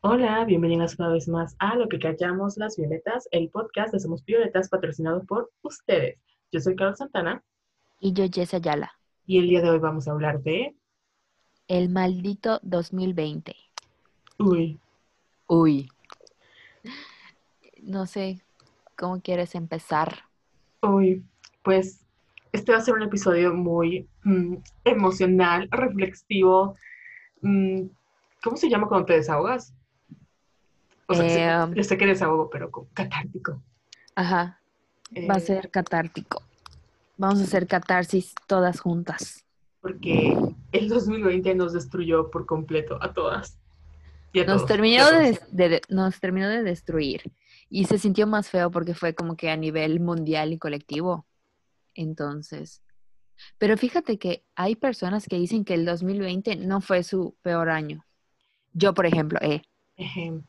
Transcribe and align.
Hola, 0.00 0.44
bienvenidas 0.44 0.98
una 0.98 1.08
vez 1.08 1.28
más 1.28 1.56
a 1.58 1.74
Lo 1.76 1.88
que 1.88 1.98
callamos 1.98 2.56
las 2.56 2.76
violetas, 2.76 3.28
el 3.32 3.50
podcast 3.50 3.92
de 3.92 4.00
Somos 4.00 4.24
Violetas 4.24 4.68
patrocinado 4.68 5.24
por 5.24 5.50
ustedes. 5.62 6.18
Yo 6.52 6.60
soy 6.60 6.76
Carlos 6.76 6.98
Santana 6.98 7.42
Y 8.00 8.12
yo, 8.12 8.24
Jess 8.32 8.54
Ayala. 8.54 8.92
y 9.26 9.38
el 9.38 9.48
día 9.48 9.60
de 9.60 9.70
hoy 9.70 9.78
vamos 9.78 10.08
a 10.08 10.12
hablar 10.12 10.40
de... 10.42 10.74
El 11.66 11.90
maldito 11.90 12.60
2020. 12.62 13.54
Uy, 14.38 14.78
Uy. 15.48 15.88
No 17.82 18.06
sé 18.06 18.40
cómo 18.96 19.20
quieres 19.20 19.54
empezar. 19.54 20.24
uy, 20.82 21.24
pues 21.62 22.04
este 22.52 22.72
va 22.72 22.78
a 22.78 22.80
ser 22.80 22.94
un 22.94 23.02
episodio 23.02 23.52
muy 23.54 24.08
mm, 24.24 24.56
emocional, 24.84 25.68
reflexivo. 25.70 26.76
mm, 27.42 27.82
¿Cómo 28.42 28.56
se 28.56 28.70
llama 28.70 28.88
cuando 28.88 29.06
te 29.06 29.14
desahogas? 29.14 29.74
O 31.08 31.14
sea, 31.14 31.28
sí, 31.28 31.72
Eh, 31.72 31.74
yo 31.76 31.82
sé 31.84 31.96
que 31.96 32.06
desahogo, 32.06 32.50
pero 32.50 32.70
catártico. 32.92 33.62
Ajá, 34.14 34.60
va 35.28 35.34
a 35.34 35.38
Eh, 35.38 35.40
ser 35.40 35.70
catártico. 35.70 36.42
Vamos 37.16 37.40
a 37.40 37.44
hacer 37.44 37.66
catarsis 37.66 38.34
todas 38.46 38.80
juntas. 38.80 39.44
Porque 39.80 40.36
el 40.72 40.88
2020 40.88 41.54
nos 41.54 41.72
destruyó 41.72 42.30
por 42.30 42.46
completo 42.46 42.98
a 43.02 43.12
todas. 43.12 43.58
Y 44.32 44.40
a 44.40 44.44
Nos 44.44 44.58
todos, 44.58 44.68
terminó 44.68 45.04
a 45.04 45.12
de, 45.50 45.80
nos 45.88 46.20
terminó 46.20 46.48
de 46.48 46.62
destruir. 46.62 47.22
Y 47.70 47.86
se 47.86 47.98
sintió 47.98 48.26
más 48.26 48.50
feo 48.50 48.70
porque 48.70 48.94
fue 48.94 49.14
como 49.14 49.36
que 49.36 49.50
a 49.50 49.56
nivel 49.56 50.00
mundial 50.00 50.52
y 50.52 50.58
colectivo. 50.58 51.26
Entonces. 51.94 52.82
Pero 53.56 53.76
fíjate 53.76 54.18
que 54.18 54.44
hay 54.56 54.76
personas 54.76 55.26
que 55.26 55.36
dicen 55.36 55.64
que 55.64 55.74
el 55.74 55.84
2020 55.86 56.56
no 56.56 56.80
fue 56.80 57.02
su 57.02 57.34
peor 57.42 57.70
año. 57.70 58.04
Yo, 58.74 58.92
por 58.94 59.06
ejemplo, 59.06 59.38
eh. 59.42 59.62
Ejem. 59.96 60.44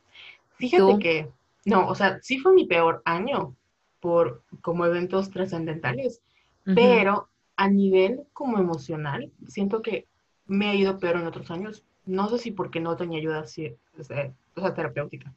Fíjate 0.60 0.92
¿Tú? 0.92 0.98
que, 0.98 1.28
no, 1.64 1.88
o 1.88 1.94
sea, 1.94 2.20
sí 2.22 2.38
fue 2.38 2.52
mi 2.52 2.66
peor 2.66 3.02
año 3.04 3.56
por 4.00 4.42
como 4.62 4.86
eventos 4.86 5.30
trascendentales, 5.30 6.22
pero 6.64 7.28
a 7.56 7.68
nivel 7.68 8.22
como 8.32 8.58
emocional, 8.58 9.30
siento 9.48 9.82
que 9.82 10.06
me 10.46 10.68
ha 10.68 10.74
ido 10.74 10.98
peor 10.98 11.16
en 11.16 11.26
otros 11.26 11.50
años. 11.50 11.84
No 12.06 12.28
sé 12.28 12.38
si 12.38 12.50
porque 12.50 12.80
no 12.80 12.96
tenía 12.96 13.18
ayuda 13.18 13.40
así, 13.40 13.74
o 13.98 14.04
sea, 14.04 14.32
o 14.54 14.60
sea, 14.60 14.74
terapéutica. 14.74 15.32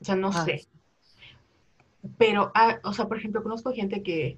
O 0.00 0.04
sea, 0.04 0.16
no 0.16 0.28
Ah, 0.28 0.44
sé. 0.44 0.66
Pero, 2.18 2.50
ah, 2.54 2.80
o 2.82 2.92
sea, 2.92 3.06
por 3.06 3.16
ejemplo, 3.18 3.42
conozco 3.42 3.72
gente 3.72 4.02
que 4.02 4.36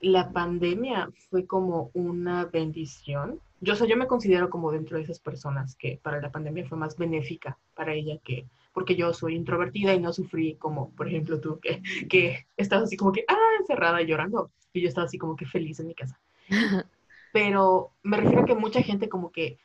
la 0.00 0.30
pandemia 0.30 1.10
fue 1.30 1.46
como 1.46 1.90
una 1.94 2.44
bendición. 2.46 3.40
Yo, 3.60 3.74
o 3.74 3.76
sea, 3.76 3.86
yo 3.86 3.96
me 3.96 4.06
considero 4.06 4.50
como 4.50 4.72
dentro 4.72 4.96
de 4.96 5.04
esas 5.04 5.20
personas 5.20 5.76
que 5.76 5.98
para 6.02 6.20
la 6.20 6.30
pandemia 6.30 6.66
fue 6.68 6.78
más 6.78 6.96
benéfica 6.96 7.58
para 7.74 7.94
ella 7.94 8.18
que, 8.24 8.46
porque 8.72 8.96
yo 8.96 9.12
soy 9.12 9.34
introvertida 9.34 9.94
y 9.94 10.00
no 10.00 10.12
sufrí 10.12 10.54
como, 10.54 10.90
por 10.90 11.08
ejemplo, 11.08 11.40
tú, 11.40 11.58
que, 11.60 11.82
que 12.08 12.46
estabas 12.56 12.84
así 12.84 12.96
como 12.96 13.12
que, 13.12 13.24
ah, 13.28 13.36
encerrada 13.60 14.00
y 14.02 14.06
llorando. 14.06 14.50
Y 14.72 14.80
yo 14.82 14.88
estaba 14.88 15.06
así 15.06 15.18
como 15.18 15.36
que 15.36 15.46
feliz 15.46 15.80
en 15.80 15.88
mi 15.88 15.94
casa. 15.94 16.18
Pero 17.32 17.90
me 18.02 18.16
refiero 18.16 18.42
a 18.42 18.44
que 18.44 18.54
mucha 18.54 18.82
gente 18.82 19.08
como 19.08 19.30
que, 19.30 19.58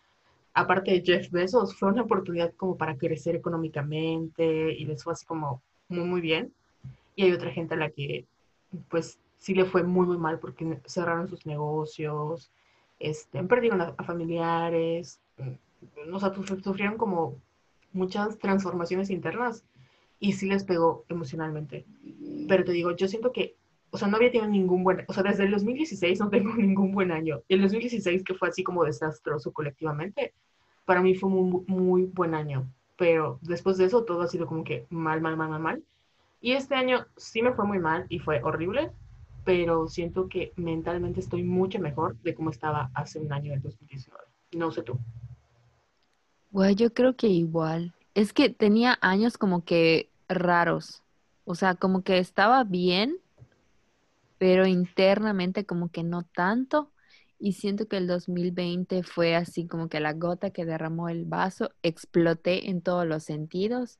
aparte 0.53 0.91
de 0.91 1.01
Jeff 1.01 1.31
Bezos, 1.31 1.75
fue 1.75 1.89
una 1.89 2.03
oportunidad 2.03 2.53
como 2.55 2.77
para 2.77 2.97
crecer 2.97 3.35
económicamente 3.35 4.71
y 4.73 4.85
les 4.85 5.03
fue 5.03 5.13
así 5.13 5.25
como 5.25 5.61
muy, 5.89 6.05
muy 6.05 6.21
bien. 6.21 6.53
Y 7.15 7.23
hay 7.23 7.31
otra 7.31 7.51
gente 7.51 7.75
a 7.75 7.77
la 7.77 7.89
que, 7.89 8.25
pues, 8.89 9.19
sí 9.37 9.53
le 9.53 9.65
fue 9.65 9.83
muy, 9.83 10.05
muy 10.07 10.17
mal 10.17 10.39
porque 10.39 10.79
cerraron 10.85 11.27
sus 11.27 11.45
negocios, 11.45 12.51
este, 12.99 13.43
perdieron 13.43 13.81
a, 13.81 13.93
a 13.97 14.03
familiares, 14.03 15.19
mm, 15.37 16.13
o 16.13 16.19
sea, 16.19 16.33
suf- 16.33 16.63
sufrieron 16.63 16.97
como 16.97 17.35
muchas 17.95 18.37
transformaciones 18.37 19.09
internas 19.09 19.65
y 20.19 20.33
sí 20.33 20.47
les 20.47 20.63
pegó 20.63 21.05
emocionalmente. 21.09 21.85
Pero 22.47 22.63
te 22.63 22.71
digo, 22.71 22.95
yo 22.95 23.07
siento 23.07 23.31
que, 23.31 23.55
o 23.89 23.97
sea, 23.97 24.07
no 24.07 24.17
había 24.17 24.31
tenido 24.31 24.49
ningún 24.49 24.83
buen, 24.83 25.05
o 25.07 25.13
sea, 25.13 25.23
desde 25.23 25.45
el 25.45 25.51
2016 25.51 26.19
no 26.19 26.29
tengo 26.29 26.53
ningún 26.55 26.91
buen 26.91 27.11
año. 27.11 27.41
Y 27.47 27.55
el 27.55 27.61
2016, 27.61 28.23
que 28.23 28.33
fue 28.33 28.49
así 28.49 28.63
como 28.63 28.83
desastroso 28.83 29.51
colectivamente, 29.51 30.33
para 30.85 31.01
mí 31.01 31.15
fue 31.15 31.29
un 31.29 31.49
muy, 31.49 31.63
muy 31.67 32.03
buen 32.05 32.35
año. 32.35 32.69
Pero 32.97 33.39
después 33.41 33.77
de 33.77 33.85
eso 33.85 34.05
todo 34.05 34.21
ha 34.21 34.27
sido 34.27 34.47
como 34.47 34.63
que 34.63 34.85
mal, 34.89 35.21
mal, 35.21 35.35
mal, 35.35 35.49
mal, 35.49 35.61
mal. 35.61 35.83
Y 36.39 36.53
este 36.53 36.75
año 36.75 37.05
sí 37.17 37.41
me 37.41 37.53
fue 37.53 37.65
muy 37.65 37.79
mal 37.79 38.05
y 38.09 38.19
fue 38.19 38.41
horrible, 38.43 38.91
pero 39.43 39.87
siento 39.87 40.29
que 40.29 40.53
mentalmente 40.55 41.19
estoy 41.19 41.43
mucho 41.43 41.79
mejor 41.79 42.17
de 42.21 42.35
cómo 42.35 42.51
estaba 42.51 42.91
hace 42.93 43.19
un 43.19 43.33
año, 43.33 43.53
en 43.53 43.61
2019. 43.61 44.23
No 44.53 44.71
sé 44.71 44.83
tú. 44.83 44.99
Güey, 46.55 46.73
yo 46.75 46.93
creo 46.93 47.17
que 47.17 47.27
igual. 47.27 47.93
Es 48.13 48.31
que 48.31 48.49
tenía 48.49 48.97
años 49.01 49.37
como 49.37 49.65
que 49.65 50.09
raros. 50.29 51.03
O 51.43 51.53
sea, 51.53 51.75
como 51.75 52.01
que 52.01 52.17
estaba 52.17 52.63
bien, 52.63 53.17
pero 54.37 54.65
internamente 54.65 55.65
como 55.65 55.89
que 55.89 56.03
no 56.03 56.23
tanto. 56.23 56.93
Y 57.39 57.51
siento 57.51 57.89
que 57.89 57.97
el 57.97 58.07
2020 58.07 59.03
fue 59.03 59.35
así 59.35 59.67
como 59.67 59.89
que 59.89 59.99
la 59.99 60.13
gota 60.13 60.51
que 60.51 60.63
derramó 60.63 61.09
el 61.09 61.25
vaso. 61.25 61.71
Exploté 61.83 62.69
en 62.69 62.81
todos 62.81 63.05
los 63.05 63.25
sentidos. 63.25 63.99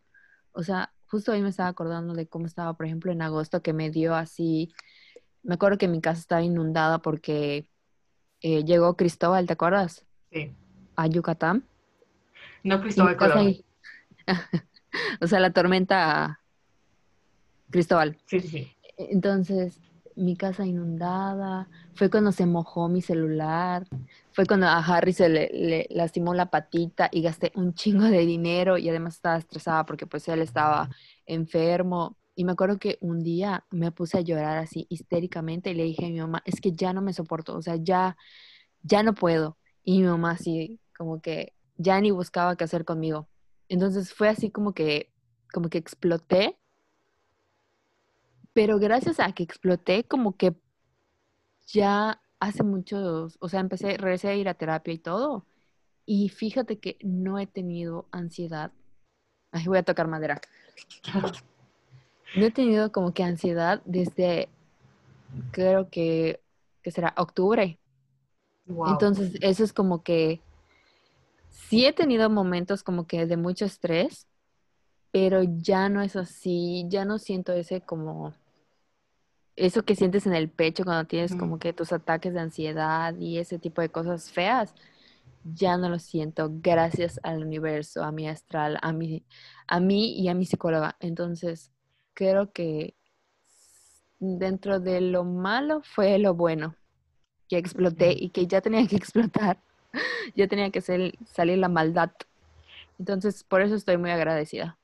O 0.54 0.64
sea, 0.64 0.94
justo 1.08 1.34
ahí 1.34 1.42
me 1.42 1.50
estaba 1.50 1.68
acordando 1.68 2.14
de 2.14 2.26
cómo 2.26 2.46
estaba, 2.46 2.72
por 2.78 2.86
ejemplo, 2.86 3.12
en 3.12 3.22
agosto, 3.22 3.62
que 3.62 3.74
me 3.74 3.90
dio 3.90 4.16
así. 4.16 4.74
Me 5.44 5.56
acuerdo 5.56 5.78
que 5.78 5.90
mi 5.90 6.00
casa 6.00 6.22
estaba 6.22 6.42
inundada 6.42 7.00
porque 7.00 7.68
eh, 8.40 8.64
llegó 8.64 8.96
Cristóbal, 8.96 9.46
¿te 9.46 9.52
acuerdas? 9.52 10.06
Sí. 10.32 10.54
A 10.96 11.08
Yucatán. 11.08 11.66
No 12.66 12.82
Cristóbal 12.82 13.16
Colón. 13.16 13.56
O 15.22 15.28
sea, 15.28 15.42
la 15.42 15.52
tormenta 15.52 16.40
Cristóbal. 17.70 18.18
Sí, 18.26 18.40
sí, 18.40 18.48
sí. 18.48 18.72
Entonces, 18.98 19.82
mi 20.16 20.38
casa 20.38 20.66
inundada, 20.66 21.68
fue 21.96 22.10
cuando 22.10 22.32
se 22.32 22.46
mojó 22.46 22.88
mi 22.88 23.02
celular, 23.02 23.86
fue 24.32 24.46
cuando 24.46 24.68
a 24.68 24.78
Harry 24.80 25.12
se 25.12 25.28
le, 25.28 25.50
le 25.54 25.88
lastimó 25.90 26.34
la 26.34 26.50
patita 26.50 27.10
y 27.12 27.22
gasté 27.22 27.52
un 27.56 27.74
chingo 27.74 28.06
de 28.06 28.26
dinero 28.26 28.78
y 28.78 28.90
además 28.90 29.16
estaba 29.16 29.38
estresada 29.38 29.86
porque 29.86 30.08
pues 30.08 30.28
él 30.28 30.42
estaba 30.42 30.90
enfermo. 31.26 32.18
Y 32.36 32.46
me 32.46 32.54
acuerdo 32.54 32.80
que 32.80 32.98
un 33.02 33.22
día 33.22 33.66
me 33.70 33.92
puse 33.92 34.18
a 34.18 34.22
llorar 34.22 34.58
así 34.58 34.88
histéricamente 34.90 35.72
y 35.72 35.76
le 35.76 35.84
dije 35.84 36.06
a 36.06 36.10
mi 36.10 36.20
mamá, 36.20 36.42
es 36.46 36.62
que 36.62 36.72
ya 36.72 36.94
no 36.94 37.02
me 37.02 37.14
soporto, 37.14 37.56
o 37.56 37.62
sea, 37.62 37.76
ya, 37.76 38.18
ya 38.82 39.04
no 39.04 39.14
puedo. 39.14 39.58
Y 39.84 40.00
mi 40.00 40.08
mamá 40.08 40.32
así 40.32 40.80
como 40.98 41.22
que 41.22 41.55
ya 41.78 42.00
ni 42.02 42.12
buscaba 42.12 42.56
qué 42.56 42.64
hacer 42.64 42.86
conmigo. 42.86 43.28
Entonces 43.70 44.14
fue 44.14 44.30
así 44.30 44.52
como 44.52 44.74
que, 44.74 45.12
como 45.52 45.70
que 45.70 45.78
exploté 45.78 46.58
pero 48.56 48.80
gracias 48.80 49.20
a 49.20 49.34
que 49.34 49.44
exploté, 49.44 50.06
como 50.06 50.38
que 50.38 50.56
ya 51.68 52.22
hace 52.40 52.64
muchos, 52.64 53.38
o 53.42 53.50
sea, 53.50 53.60
empecé, 53.60 53.98
regresé 53.98 54.30
a 54.30 54.36
ir 54.36 54.48
a 54.48 54.54
terapia 54.54 54.94
y 54.94 54.98
todo. 54.98 55.46
Y 56.06 56.30
fíjate 56.30 56.80
que 56.80 56.98
no 57.02 57.38
he 57.38 57.48
tenido 57.48 58.08
ansiedad. 58.12 58.72
Ay, 59.52 59.66
voy 59.66 59.78
a 59.78 59.84
tocar 59.84 60.08
madera. 60.08 60.40
No 62.38 62.46
he 62.46 62.52
tenido 62.52 62.94
como 62.94 63.14
que 63.14 63.24
ansiedad 63.24 63.82
desde, 63.84 64.48
creo 65.52 65.90
que, 65.90 66.40
que 66.82 66.92
será 66.92 67.14
octubre. 67.18 67.78
Wow. 68.68 68.92
Entonces, 68.94 69.34
eso 69.42 69.66
es 69.66 69.74
como 69.74 70.02
que 70.02 70.42
sí 71.56 71.86
he 71.86 71.94
tenido 71.94 72.30
momentos 72.30 72.84
como 72.84 73.08
que 73.08 73.26
de 73.26 73.38
mucho 73.38 73.66
estrés, 73.66 74.28
pero 75.12 75.42
ya 75.44 75.90
no 75.90 76.02
es 76.02 76.16
así, 76.16 76.86
ya 76.90 77.06
no 77.06 77.20
siento 77.20 77.54
ese 77.54 77.82
como 77.82 78.34
eso 79.56 79.84
que 79.84 79.96
sientes 79.96 80.28
en 80.28 80.34
el 80.34 80.50
pecho 80.50 80.84
cuando 80.84 81.06
tienes 81.06 81.34
como 81.36 81.60
que 81.60 81.72
tus 81.72 81.94
ataques 81.94 82.34
de 82.34 82.42
ansiedad 82.42 83.16
y 83.18 83.38
ese 83.38 83.58
tipo 83.58 83.82
de 83.82 83.90
cosas 83.90 84.30
feas, 84.30 84.74
ya 85.44 85.78
no 85.78 85.90
lo 85.90 86.00
siento 86.00 86.50
gracias 86.52 87.20
al 87.24 87.44
universo, 87.44 88.04
a 88.04 88.12
mi 88.12 88.28
astral, 88.28 88.78
a 88.82 88.92
mi, 88.92 89.24
a 89.68 89.80
mí 89.80 90.20
y 90.20 90.28
a 90.28 90.34
mi 90.34 90.46
psicóloga. 90.46 90.98
Entonces, 91.00 91.72
creo 92.14 92.52
que 92.52 92.96
dentro 94.20 94.80
de 94.80 95.02
lo 95.02 95.24
malo 95.24 95.82
fue 95.84 96.18
lo 96.20 96.34
bueno, 96.34 96.76
que 97.48 97.58
exploté 97.58 98.14
y 98.18 98.30
que 98.30 98.48
ya 98.48 98.62
tenía 98.62 98.86
que 98.88 98.96
explotar, 98.96 99.62
ya 100.36 100.48
tenía 100.48 100.72
que 100.72 100.82
ser- 100.82 101.14
salir 101.28 101.58
la 101.60 101.70
maldad. 101.70 102.12
Entonces, 103.00 103.44
por 103.46 103.62
eso 103.62 103.76
estoy 103.76 103.98
muy 103.98 104.12
agradecida. 104.12 104.80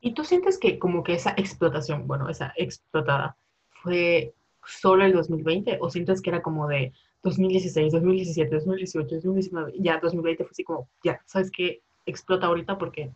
¿Y 0.00 0.14
tú 0.14 0.24
sientes 0.24 0.58
que 0.58 0.78
como 0.78 1.02
que 1.02 1.14
esa 1.14 1.30
explotación, 1.36 2.06
bueno, 2.06 2.28
esa 2.28 2.52
explotada, 2.56 3.36
fue 3.82 4.34
solo 4.66 5.04
el 5.04 5.12
2020 5.12 5.78
o 5.80 5.90
sientes 5.90 6.20
que 6.22 6.30
era 6.30 6.42
como 6.42 6.68
de 6.68 6.92
2016, 7.22 7.92
2017, 7.92 8.54
2018, 8.54 9.14
2019, 9.16 9.72
ya 9.78 9.98
2020 10.00 10.44
fue 10.44 10.50
así 10.52 10.64
como, 10.64 10.88
ya, 11.02 11.20
¿sabes 11.26 11.50
qué? 11.50 11.82
Explota 12.06 12.46
ahorita 12.46 12.78
porque 12.78 13.12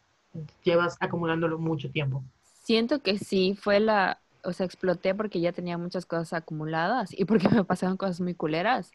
llevas 0.65 0.97
acumulándolo 1.01 1.59
mucho 1.59 1.91
tiempo. 1.91 2.25
Siento 2.45 3.03
que 3.03 3.19
sí 3.19 3.55
fue 3.61 3.81
la, 3.81 4.23
o 4.45 4.53
sea, 4.53 4.67
exploté 4.67 5.15
porque 5.15 5.41
ya 5.41 5.53
tenía 5.53 5.79
muchas 5.79 6.07
cosas 6.07 6.33
acumuladas 6.35 7.11
y 7.13 7.25
porque 7.25 7.49
me 7.49 7.65
pasaron 7.65 7.97
cosas 7.97 8.21
muy 8.21 8.35
culeras. 8.35 8.91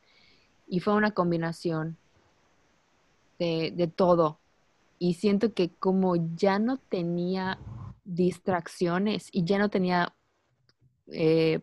Y 0.67 0.79
fue 0.81 0.93
una 0.95 1.11
combinación 1.13 1.99
de, 3.39 3.91
todo. 3.95 4.39
y 4.99 5.15
siento 5.15 5.53
que 5.53 5.71
como 5.75 6.15
ya 6.35 6.59
no 6.59 6.77
tenía 6.79 7.59
distracciones 8.05 9.29
y 9.31 9.43
ya 9.45 9.57
no 9.59 9.69
tenía 9.69 10.15
eh, 11.11 11.61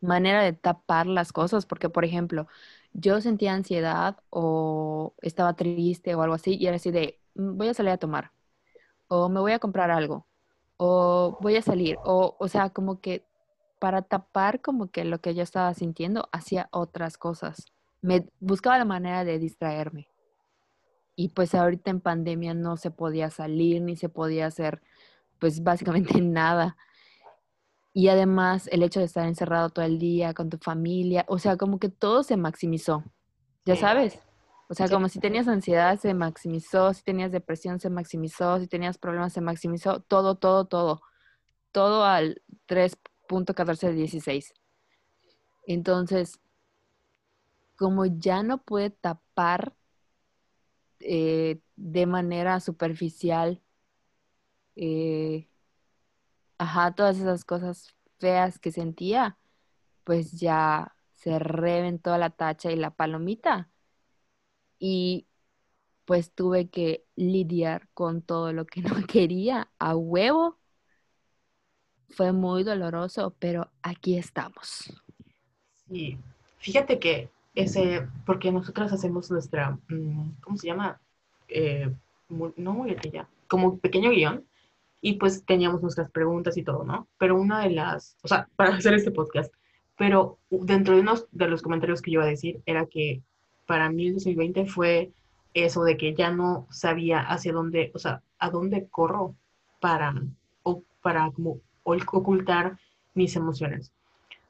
manera 0.00 0.42
de 0.42 0.52
tapar 0.52 1.06
las 1.06 1.32
cosas, 1.32 1.66
porque 1.66 1.88
por 1.90 2.04
ejemplo, 2.04 2.46
yo 2.92 3.20
sentía 3.20 3.54
ansiedad 3.54 4.18
o 4.30 5.14
estaba 5.22 5.54
triste 5.56 6.14
o 6.14 6.22
algo 6.22 6.34
así 6.34 6.56
y 6.56 6.66
era 6.66 6.76
así 6.76 6.90
de, 6.90 7.20
"Mm, 7.34 7.56
voy 7.58 7.68
a 7.68 7.74
salir 7.74 7.92
a 7.92 7.98
tomar 7.98 8.32
o 9.08 9.28
me 9.28 9.40
voy 9.40 9.52
a 9.52 9.58
comprar 9.58 9.90
algo 9.90 10.26
o 10.76 11.38
voy 11.40 11.56
a 11.56 11.62
salir 11.62 11.96
o, 12.04 12.36
o 12.38 12.48
sea, 12.48 12.70
como 12.70 13.00
que 13.00 13.24
para 13.78 14.02
tapar 14.02 14.60
como 14.62 14.90
que 14.90 15.04
lo 15.04 15.20
que 15.20 15.34
yo 15.34 15.42
estaba 15.42 15.74
sintiendo, 15.74 16.28
hacía 16.32 16.68
otras 16.72 17.18
cosas. 17.18 17.66
Me 18.00 18.26
buscaba 18.40 18.78
la 18.78 18.84
manera 18.86 19.24
de 19.24 19.38
distraerme. 19.38 20.08
Y 21.16 21.28
pues 21.28 21.54
ahorita 21.54 21.90
en 21.90 22.00
pandemia 22.00 22.54
no 22.54 22.76
se 22.76 22.90
podía 22.90 23.30
salir 23.30 23.82
ni 23.82 23.96
se 23.96 24.08
podía 24.08 24.46
hacer 24.46 24.82
pues 25.38 25.62
básicamente 25.62 26.20
nada. 26.20 26.76
Y 27.92 28.08
además 28.08 28.68
el 28.72 28.82
hecho 28.82 29.00
de 29.00 29.06
estar 29.06 29.26
encerrado 29.26 29.70
todo 29.70 29.84
el 29.84 29.98
día 29.98 30.34
con 30.34 30.50
tu 30.50 30.58
familia, 30.58 31.24
o 31.28 31.38
sea, 31.38 31.56
como 31.56 31.78
que 31.78 31.88
todo 31.88 32.24
se 32.24 32.36
maximizó, 32.36 33.04
ya 33.64 33.76
sabes. 33.76 34.18
O 34.68 34.74
sea, 34.74 34.88
como 34.88 35.08
si 35.08 35.20
tenías 35.20 35.46
ansiedad 35.46 35.98
se 35.98 36.14
maximizó, 36.14 36.92
si 36.94 37.02
tenías 37.02 37.30
depresión 37.30 37.78
se 37.78 37.90
maximizó, 37.90 38.58
si 38.58 38.66
tenías 38.66 38.98
problemas 38.98 39.32
se 39.32 39.40
maximizó, 39.40 40.00
todo, 40.00 40.36
todo, 40.36 40.64
todo. 40.64 41.02
Todo 41.70 42.04
al 42.04 42.42
3.14 42.66 43.88
de 43.88 43.92
16. 43.92 44.54
Entonces, 45.66 46.40
como 47.76 48.06
ya 48.06 48.42
no 48.42 48.58
puede 48.58 48.90
tapar 48.90 49.74
eh, 51.04 51.60
de 51.76 52.06
manera 52.06 52.60
superficial, 52.60 53.62
eh, 54.76 55.48
ajá, 56.58 56.94
todas 56.94 57.18
esas 57.18 57.44
cosas 57.44 57.94
feas 58.18 58.58
que 58.58 58.72
sentía, 58.72 59.38
pues 60.04 60.32
ya 60.32 60.96
se 61.14 61.38
reventó 61.38 62.16
la 62.18 62.30
tacha 62.30 62.72
y 62.72 62.76
la 62.76 62.90
palomita 62.90 63.70
y 64.78 65.26
pues 66.04 66.32
tuve 66.34 66.68
que 66.68 67.06
lidiar 67.16 67.88
con 67.94 68.22
todo 68.22 68.52
lo 68.52 68.66
que 68.66 68.82
no 68.82 69.06
quería 69.06 69.70
a 69.78 69.96
huevo. 69.96 70.58
Fue 72.10 72.32
muy 72.32 72.62
doloroso, 72.64 73.34
pero 73.38 73.70
aquí 73.82 74.16
estamos. 74.16 74.92
sí. 75.88 76.18
Fíjate 76.58 76.98
que 76.98 77.28
ese, 77.54 78.06
porque 78.26 78.50
nosotras 78.52 78.92
hacemos 78.92 79.30
nuestra, 79.30 79.78
mm, 79.88 80.40
¿cómo 80.40 80.56
se 80.56 80.66
llama? 80.66 81.00
Eh, 81.48 81.92
no 82.28 82.72
muletilla, 82.74 83.28
como 83.46 83.78
pequeño 83.78 84.10
guion, 84.10 84.44
y 85.00 85.14
pues 85.14 85.44
teníamos 85.44 85.82
nuestras 85.82 86.10
preguntas 86.10 86.56
y 86.56 86.62
todo, 86.62 86.84
¿no? 86.84 87.06
Pero 87.18 87.38
una 87.38 87.62
de 87.62 87.70
las, 87.70 88.16
o 88.22 88.28
sea, 88.28 88.48
para 88.56 88.74
hacer 88.76 88.94
este 88.94 89.10
podcast, 89.10 89.52
pero 89.96 90.38
dentro 90.50 90.94
de 90.94 91.02
unos 91.02 91.26
de 91.30 91.48
los 91.48 91.62
comentarios 91.62 92.02
que 92.02 92.12
iba 92.12 92.24
a 92.24 92.26
decir 92.26 92.62
era 92.66 92.86
que 92.86 93.22
para 93.66 93.90
mí 93.90 94.08
el 94.08 94.14
2020 94.14 94.66
fue 94.66 95.12
eso 95.52 95.84
de 95.84 95.96
que 95.96 96.14
ya 96.14 96.30
no 96.30 96.66
sabía 96.70 97.20
hacia 97.20 97.52
dónde, 97.52 97.92
o 97.94 97.98
sea, 97.98 98.22
a 98.38 98.50
dónde 98.50 98.88
corro 98.88 99.34
para, 99.80 100.14
o 100.62 100.82
para 101.02 101.30
como 101.30 101.60
ocultar 101.84 102.78
mis 103.14 103.36
emociones. 103.36 103.92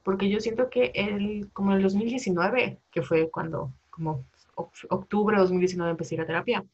Porque 0.05 0.29
yo 0.31 0.41
siento 0.41 0.71
que 0.71 0.93
el, 0.95 1.51
como 1.53 1.73
en 1.73 1.79
el 1.79 1.83
2019, 1.85 2.79
que 2.93 3.03
fue 3.03 3.31
cuando, 3.31 3.73
como 3.91 4.25
oc- 4.57 4.87
octubre 4.91 5.37
de 5.37 5.43
2019 5.43 5.93
empecé 5.93 6.15
a 6.15 6.17
ir 6.17 6.21
a 6.23 6.27
terapia, 6.27 6.65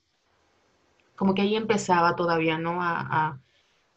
como 1.16 1.34
que 1.34 1.42
ahí 1.42 1.54
empezaba 1.56 2.16
todavía, 2.16 2.58
¿no? 2.58 2.82
A, 2.82 3.00
a- 3.00 3.40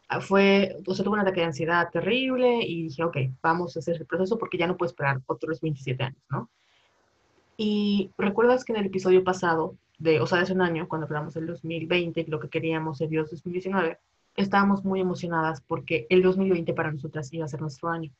a- 0.08 0.20
fue, 0.20 0.76
o 0.86 0.94
sea, 0.94 1.04
tuve 1.04 1.14
un 1.16 1.20
ataque 1.20 1.40
de 1.40 1.46
ansiedad 1.46 1.90
terrible 1.90 2.60
y 2.64 2.84
dije, 2.84 3.04
ok, 3.04 3.16
vamos 3.42 3.76
a 3.76 3.80
hacer 3.80 3.96
el 3.96 4.06
proceso 4.06 4.38
porque 4.38 4.58
ya 4.58 4.66
no 4.66 4.76
puedo 4.76 4.90
esperar 4.90 5.20
otros 5.26 5.60
27 5.60 6.04
años, 6.04 6.22
¿no? 6.30 6.50
Y 7.56 8.10
recuerdas 8.18 8.64
que 8.64 8.72
en 8.72 8.78
el 8.80 8.86
episodio 8.86 9.22
pasado, 9.24 9.76
de, 9.98 10.20
o 10.20 10.26
sea, 10.26 10.40
hace 10.40 10.52
un 10.52 10.60
año, 10.62 10.88
cuando 10.88 11.06
hablamos 11.06 11.34
del 11.34 11.46
2020, 11.46 12.24
lo 12.28 12.40
que 12.40 12.48
queríamos 12.48 13.00
el 13.00 13.10
Dios 13.10 13.30
2019, 13.30 13.98
estábamos 14.36 14.84
muy 14.84 15.00
emocionadas 15.00 15.60
porque 15.60 16.06
el 16.10 16.22
2020 16.22 16.74
para 16.74 16.90
nosotras 16.92 17.32
iba 17.32 17.44
a 17.44 17.48
ser 17.48 17.60
nuestro 17.60 17.88
año, 17.90 18.10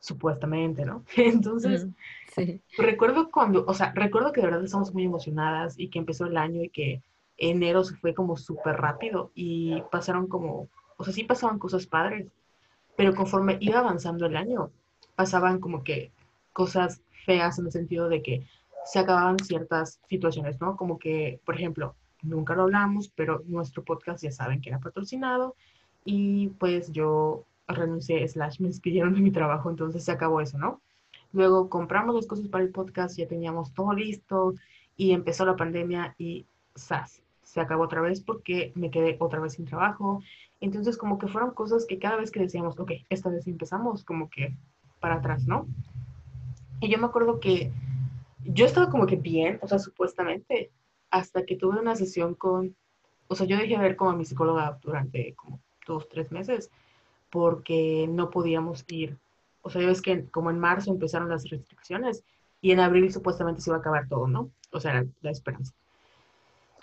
supuestamente, 0.00 0.84
¿no? 0.84 1.04
Entonces, 1.16 1.86
Sí. 2.34 2.60
recuerdo 2.76 3.30
cuando, 3.30 3.64
o 3.66 3.74
sea, 3.74 3.92
recuerdo 3.94 4.32
que 4.32 4.40
de 4.40 4.46
verdad 4.46 4.64
estamos 4.64 4.94
muy 4.94 5.04
emocionadas 5.04 5.78
y 5.78 5.88
que 5.88 5.98
empezó 5.98 6.26
el 6.26 6.36
año 6.36 6.62
y 6.62 6.68
que 6.68 7.02
enero 7.36 7.82
se 7.82 7.96
fue 7.96 8.14
como 8.14 8.36
súper 8.36 8.76
rápido 8.76 9.32
y 9.34 9.82
pasaron 9.90 10.28
como, 10.28 10.68
o 10.96 11.04
sea, 11.04 11.12
sí 11.12 11.24
pasaban 11.24 11.58
cosas 11.58 11.86
padres, 11.86 12.28
pero 12.96 13.14
conforme 13.14 13.56
iba 13.60 13.78
avanzando 13.80 14.26
el 14.26 14.36
año, 14.36 14.70
pasaban 15.16 15.58
como 15.58 15.82
que 15.82 16.12
cosas 16.52 17.00
feas 17.24 17.58
en 17.58 17.66
el 17.66 17.72
sentido 17.72 18.08
de 18.08 18.22
que 18.22 18.46
se 18.84 18.98
acababan 19.00 19.38
ciertas 19.40 20.00
situaciones, 20.08 20.60
¿no? 20.60 20.76
Como 20.76 20.98
que, 20.98 21.40
por 21.44 21.56
ejemplo, 21.56 21.94
nunca 22.22 22.54
lo 22.54 22.62
hablamos, 22.62 23.08
pero 23.14 23.42
nuestro 23.46 23.84
podcast 23.84 24.22
ya 24.22 24.30
saben 24.30 24.60
que 24.60 24.70
era 24.70 24.78
patrocinado 24.78 25.56
y 26.04 26.48
pues 26.58 26.90
yo 26.92 27.44
renuncié, 27.74 28.26
slash, 28.26 28.60
me 28.60 28.68
despidieron 28.68 29.14
de 29.14 29.20
mi 29.20 29.30
trabajo, 29.30 29.70
entonces 29.70 30.04
se 30.04 30.12
acabó 30.12 30.40
eso, 30.40 30.58
¿no? 30.58 30.80
Luego 31.32 31.68
compramos 31.68 32.14
las 32.14 32.26
cosas 32.26 32.48
para 32.48 32.64
el 32.64 32.70
podcast, 32.70 33.16
ya 33.16 33.28
teníamos 33.28 33.72
todo 33.74 33.92
listo 33.92 34.54
y 34.96 35.12
empezó 35.12 35.44
la 35.44 35.56
pandemia 35.56 36.14
y 36.18 36.46
¡zas! 36.76 37.22
Se 37.42 37.60
acabó 37.60 37.84
otra 37.84 38.00
vez 38.00 38.20
porque 38.20 38.72
me 38.74 38.90
quedé 38.90 39.16
otra 39.20 39.40
vez 39.40 39.54
sin 39.54 39.64
trabajo. 39.64 40.22
Entonces 40.60 40.96
como 40.96 41.18
que 41.18 41.28
fueron 41.28 41.52
cosas 41.52 41.86
que 41.86 41.98
cada 41.98 42.16
vez 42.16 42.30
que 42.30 42.40
decíamos, 42.40 42.78
ok, 42.78 42.92
esta 43.08 43.30
vez 43.30 43.46
empezamos 43.46 44.04
como 44.04 44.28
que 44.28 44.54
para 45.00 45.16
atrás, 45.16 45.46
¿no? 45.46 45.66
Y 46.80 46.90
yo 46.90 46.98
me 46.98 47.06
acuerdo 47.06 47.40
que 47.40 47.72
yo 48.44 48.66
estaba 48.66 48.90
como 48.90 49.06
que 49.06 49.16
bien, 49.16 49.58
o 49.62 49.68
sea, 49.68 49.78
supuestamente, 49.78 50.70
hasta 51.10 51.44
que 51.44 51.56
tuve 51.56 51.80
una 51.80 51.96
sesión 51.96 52.34
con, 52.34 52.76
o 53.28 53.34
sea, 53.34 53.46
yo 53.46 53.56
dejé 53.56 53.76
de 53.76 53.82
ver 53.82 53.96
como 53.96 54.10
a 54.10 54.16
mi 54.16 54.24
psicóloga 54.24 54.78
durante 54.82 55.34
como 55.34 55.60
dos, 55.86 56.08
tres 56.08 56.30
meses 56.32 56.70
porque 57.30 58.06
no 58.08 58.30
podíamos 58.30 58.84
ir. 58.88 59.16
O 59.62 59.70
sea, 59.70 59.86
ves 59.86 60.02
que 60.02 60.24
como 60.30 60.50
en 60.50 60.58
marzo 60.58 60.90
empezaron 60.90 61.28
las 61.28 61.48
restricciones 61.48 62.24
y 62.60 62.72
en 62.72 62.80
abril 62.80 63.12
supuestamente 63.12 63.60
se 63.60 63.70
iba 63.70 63.76
a 63.76 63.80
acabar 63.80 64.08
todo, 64.08 64.26
¿no? 64.26 64.50
O 64.72 64.80
sea, 64.80 65.04
la 65.20 65.30
esperanza. 65.30 65.72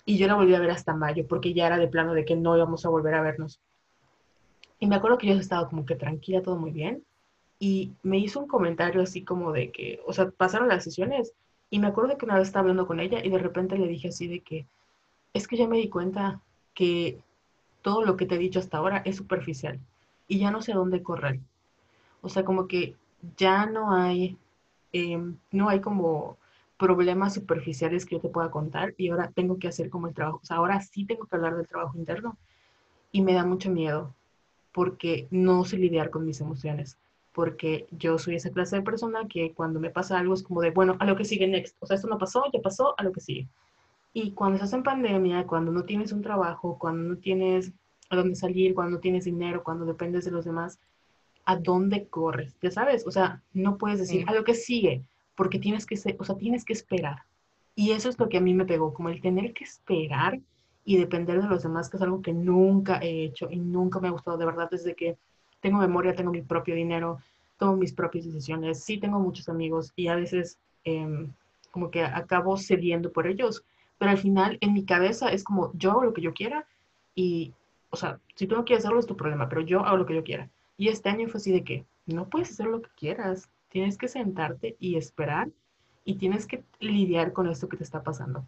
Y 0.04 0.18
yo 0.18 0.26
la 0.28 0.34
volví 0.34 0.54
a 0.54 0.60
ver 0.60 0.70
hasta 0.70 0.94
mayo 0.94 1.26
porque 1.26 1.52
ya 1.52 1.66
era 1.66 1.78
de 1.78 1.88
plano 1.88 2.14
de 2.14 2.24
que 2.24 2.36
no 2.36 2.56
íbamos 2.56 2.86
a 2.86 2.88
volver 2.88 3.14
a 3.14 3.22
vernos. 3.22 3.60
Y 4.78 4.86
me 4.86 4.96
acuerdo 4.96 5.18
que 5.18 5.26
yo 5.26 5.34
estaba 5.34 5.68
como 5.68 5.84
que 5.84 5.96
tranquila, 5.96 6.42
todo 6.42 6.56
muy 6.56 6.70
bien. 6.70 7.02
Y 7.58 7.92
me 8.02 8.18
hizo 8.18 8.40
un 8.40 8.46
comentario 8.46 9.02
así 9.02 9.24
como 9.24 9.52
de 9.52 9.70
que, 9.72 10.00
o 10.06 10.12
sea, 10.12 10.30
pasaron 10.30 10.68
las 10.68 10.84
sesiones 10.84 11.32
y 11.70 11.78
me 11.78 11.88
acuerdo 11.88 12.16
que 12.16 12.26
una 12.26 12.38
vez 12.38 12.48
estaba 12.48 12.62
hablando 12.62 12.86
con 12.86 13.00
ella 13.00 13.24
y 13.24 13.30
de 13.30 13.38
repente 13.38 13.78
le 13.78 13.88
dije 13.88 14.08
así 14.08 14.28
de 14.28 14.40
que, 14.40 14.66
es 15.32 15.48
que 15.48 15.56
ya 15.56 15.66
me 15.66 15.78
di 15.78 15.88
cuenta 15.88 16.40
que 16.74 17.18
todo 17.82 18.04
lo 18.04 18.16
que 18.16 18.26
te 18.26 18.36
he 18.36 18.38
dicho 18.38 18.60
hasta 18.60 18.78
ahora 18.78 19.02
es 19.04 19.16
superficial 19.16 19.80
y 20.28 20.38
ya 20.38 20.50
no 20.50 20.62
sé 20.62 20.72
dónde 20.72 21.02
correr. 21.02 21.40
O 22.22 22.28
sea, 22.28 22.44
como 22.44 22.66
que 22.66 22.96
ya 23.36 23.66
no 23.66 23.94
hay, 23.94 24.36
eh, 24.92 25.18
no 25.50 25.68
hay 25.68 25.80
como 25.80 26.38
problemas 26.78 27.34
superficiales 27.34 28.04
que 28.04 28.16
yo 28.16 28.20
te 28.20 28.28
pueda 28.28 28.50
contar 28.50 28.94
y 28.98 29.08
ahora 29.08 29.30
tengo 29.34 29.58
que 29.58 29.68
hacer 29.68 29.90
como 29.90 30.08
el 30.08 30.14
trabajo. 30.14 30.40
O 30.42 30.46
sea, 30.46 30.58
ahora 30.58 30.80
sí 30.80 31.04
tengo 31.04 31.26
que 31.26 31.36
hablar 31.36 31.56
del 31.56 31.66
trabajo 31.66 31.96
interno 31.96 32.36
y 33.12 33.22
me 33.22 33.34
da 33.34 33.44
mucho 33.44 33.70
miedo 33.70 34.14
porque 34.72 35.26
no 35.30 35.64
sé 35.64 35.78
lidiar 35.78 36.10
con 36.10 36.26
mis 36.26 36.40
emociones. 36.40 36.98
Porque 37.32 37.86
yo 37.90 38.18
soy 38.18 38.36
esa 38.36 38.50
clase 38.50 38.76
de 38.76 38.82
persona 38.82 39.26
que 39.28 39.52
cuando 39.52 39.78
me 39.80 39.90
pasa 39.90 40.18
algo 40.18 40.34
es 40.34 40.42
como 40.42 40.60
de, 40.62 40.70
bueno, 40.70 40.96
a 41.00 41.06
lo 41.06 41.16
que 41.16 41.24
sigue 41.24 41.46
next. 41.46 41.76
O 41.80 41.86
sea, 41.86 41.96
esto 41.96 42.08
no 42.08 42.18
pasó, 42.18 42.44
ya 42.52 42.60
pasó, 42.60 42.94
a 42.98 43.02
lo 43.02 43.12
que 43.12 43.20
sigue. 43.20 43.48
Y 44.12 44.32
cuando 44.32 44.56
estás 44.56 44.72
en 44.72 44.82
pandemia, 44.82 45.46
cuando 45.46 45.70
no 45.72 45.84
tienes 45.84 46.12
un 46.12 46.22
trabajo, 46.22 46.78
cuando 46.78 47.14
no 47.14 47.16
tienes 47.18 47.72
a 48.10 48.16
dónde 48.16 48.36
salir, 48.36 48.74
cuando 48.74 48.98
tienes 48.98 49.24
dinero, 49.24 49.62
cuando 49.64 49.84
dependes 49.84 50.24
de 50.24 50.30
los 50.30 50.44
demás, 50.44 50.78
¿a 51.44 51.56
dónde 51.56 52.06
corres? 52.08 52.56
Ya 52.62 52.70
sabes, 52.70 53.06
o 53.06 53.10
sea, 53.10 53.42
no 53.52 53.76
puedes 53.78 53.98
decir 53.98 54.22
Sí. 54.22 54.26
a 54.28 54.34
lo 54.34 54.44
que 54.44 54.54
sigue, 54.54 55.02
porque 55.34 55.58
tienes 55.58 55.86
que 55.86 55.96
ser, 55.96 56.16
o 56.18 56.24
sea, 56.24 56.36
tienes 56.36 56.64
que 56.64 56.72
esperar. 56.72 57.22
Y 57.74 57.90
eso 57.92 58.08
es 58.08 58.18
lo 58.18 58.28
que 58.28 58.38
a 58.38 58.40
mí 58.40 58.54
me 58.54 58.64
pegó, 58.64 58.94
como 58.94 59.10
el 59.10 59.20
tener 59.20 59.52
que 59.52 59.64
esperar 59.64 60.40
y 60.84 60.96
depender 60.96 61.42
de 61.42 61.48
los 61.48 61.62
demás, 61.62 61.90
que 61.90 61.96
es 61.98 62.02
algo 62.02 62.22
que 62.22 62.32
nunca 62.32 62.98
he 62.98 63.24
hecho 63.24 63.48
y 63.50 63.56
nunca 63.56 64.00
me 64.00 64.08
ha 64.08 64.12
gustado, 64.12 64.38
de 64.38 64.46
verdad, 64.46 64.68
desde 64.70 64.94
que 64.94 65.16
tengo 65.60 65.78
memoria, 65.78 66.14
tengo 66.14 66.30
mi 66.30 66.42
propio 66.42 66.74
dinero, 66.74 67.18
tomo 67.58 67.76
mis 67.76 67.92
propias 67.92 68.24
decisiones, 68.24 68.82
sí 68.84 68.98
tengo 68.98 69.18
muchos 69.18 69.48
amigos 69.48 69.92
y 69.96 70.08
a 70.08 70.14
veces 70.14 70.58
eh, 70.84 71.26
como 71.70 71.90
que 71.90 72.02
acabo 72.04 72.56
cediendo 72.56 73.10
por 73.12 73.26
ellos, 73.26 73.64
pero 73.98 74.10
al 74.10 74.18
final 74.18 74.58
en 74.60 74.72
mi 74.72 74.84
cabeza 74.84 75.28
es 75.30 75.42
como 75.42 75.70
yo 75.74 75.90
hago 75.90 76.04
lo 76.04 76.12
que 76.12 76.22
yo 76.22 76.32
quiera 76.32 76.66
y, 77.14 77.52
o 77.90 77.96
sea, 77.96 78.20
si 78.34 78.46
tú 78.46 78.56
no 78.56 78.64
quieres 78.64 78.84
hacerlo 78.84 79.00
es 79.00 79.06
tu 79.06 79.16
problema, 79.16 79.48
pero 79.48 79.60
yo 79.62 79.80
hago 79.80 79.96
lo 79.96 80.06
que 80.06 80.14
yo 80.14 80.24
quiera. 80.24 80.48
Y 80.76 80.88
este 80.88 81.08
año 81.08 81.28
fue 81.28 81.38
así 81.38 81.52
de 81.52 81.64
que 81.64 81.84
no 82.06 82.28
puedes 82.28 82.50
hacer 82.50 82.66
lo 82.66 82.82
que 82.82 82.90
quieras, 82.96 83.48
tienes 83.68 83.98
que 83.98 84.08
sentarte 84.08 84.76
y 84.78 84.96
esperar 84.96 85.48
y 86.04 86.16
tienes 86.16 86.46
que 86.46 86.62
lidiar 86.78 87.32
con 87.32 87.48
esto 87.48 87.68
que 87.68 87.76
te 87.76 87.84
está 87.84 88.02
pasando. 88.02 88.46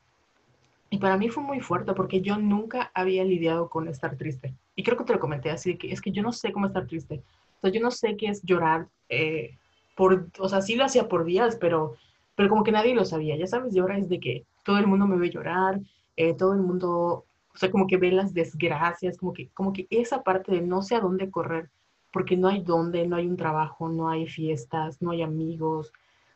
Y 0.90 0.99
para 0.99 1.18
mí 1.18 1.28
fue 1.28 1.42
muy 1.42 1.61
fuerte 1.61 1.92
porque 1.92 2.21
yo 2.21 2.38
nunca 2.38 2.90
había 2.95 3.25
lidiado 3.25 3.68
con 3.68 3.88
estar 3.88 4.16
triste. 4.16 4.54
Y 4.75 4.83
creo 4.83 4.97
que 4.97 5.04
te 5.04 5.12
lo 5.12 5.21
comenté 5.21 5.50
así, 5.50 5.76
que 5.76 5.92
es 5.92 6.00
que 6.00 6.12
yo 6.12 6.23
no 6.23 6.33
sé 6.33 6.52
cómo 6.52 6.66
estar 6.66 6.87
triste. 6.87 7.23
Sea, 7.61 7.71
yo 7.71 7.80
no 7.80 7.90
sé 7.90 8.16
qué 8.16 8.28
es 8.28 8.42
llorar 8.42 8.88
eh, 9.09 9.57
por, 9.95 10.28
o 10.38 10.49
sea, 10.49 10.62
sí 10.62 10.76
lo 10.76 10.85
hacía 10.85 11.09
por 11.09 11.25
días, 11.25 11.57
pero, 11.61 11.97
pero 12.37 12.49
como 12.49 12.64
que 12.64 12.73
nadie 12.73 12.95
lo 12.95 13.04
sabía. 13.04 13.37
Ya 13.37 13.47
sabes, 13.47 13.75
y 13.75 13.80
ahora 13.80 13.99
es 13.99 14.09
de 14.09 14.21
que 14.21 14.47
todo 14.64 14.78
el 14.78 14.87
mundo 14.87 15.07
me 15.07 15.16
ve 15.16 15.30
llorar, 15.30 15.80
eh, 16.16 16.35
todo 16.35 16.54
el 16.54 16.61
mundo, 16.61 17.26
o 17.59 17.61
sea, 17.61 17.73
como 17.73 17.88
que 17.88 17.97
ve 17.97 18.12
las 18.12 18.33
desgracias, 18.33 19.19
como 19.19 19.33
que, 19.33 19.49
como 19.49 19.73
que 19.73 19.88
esa 19.91 20.23
parte 20.23 20.53
de 20.53 20.61
no 20.61 20.81
sé 20.81 20.95
a 20.95 21.00
dónde 21.00 21.29
correr, 21.29 21.71
porque 22.12 22.37
no 22.37 22.47
hay 22.47 22.62
dónde, 22.62 23.05
no 23.09 23.17
hay 23.17 23.27
un 23.27 23.37
trabajo, 23.37 23.88
no 23.88 24.09
hay 24.09 24.29
fiestas, 24.29 25.03
no 25.03 25.11
hay 25.11 25.23
amigos, 25.23 25.93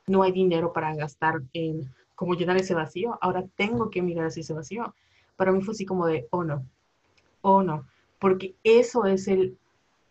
no 0.09 0.25
hay 0.25 0.33
dinero 0.33 0.73
para 0.73 0.93
gastar 0.97 1.41
en 1.53 1.89
como 2.17 2.35
llenar 2.35 2.57
ese 2.57 2.75
vacío. 2.75 3.19
Ahora 3.21 3.45
tengo 3.55 3.89
que 3.89 4.03
mirar 4.03 4.27
hacia 4.27 4.41
ese 4.41 4.53
vacío. 4.53 4.97
Para 5.37 5.53
mí 5.53 5.63
fue 5.63 5.75
así 5.75 5.87
como 5.87 6.07
de, 6.07 6.27
oh 6.31 6.43
no, 6.43 6.67
oh 7.43 7.63
no, 7.63 7.87
porque 8.19 8.57
eso 8.65 9.07
es 9.07 9.29
el, 9.29 9.57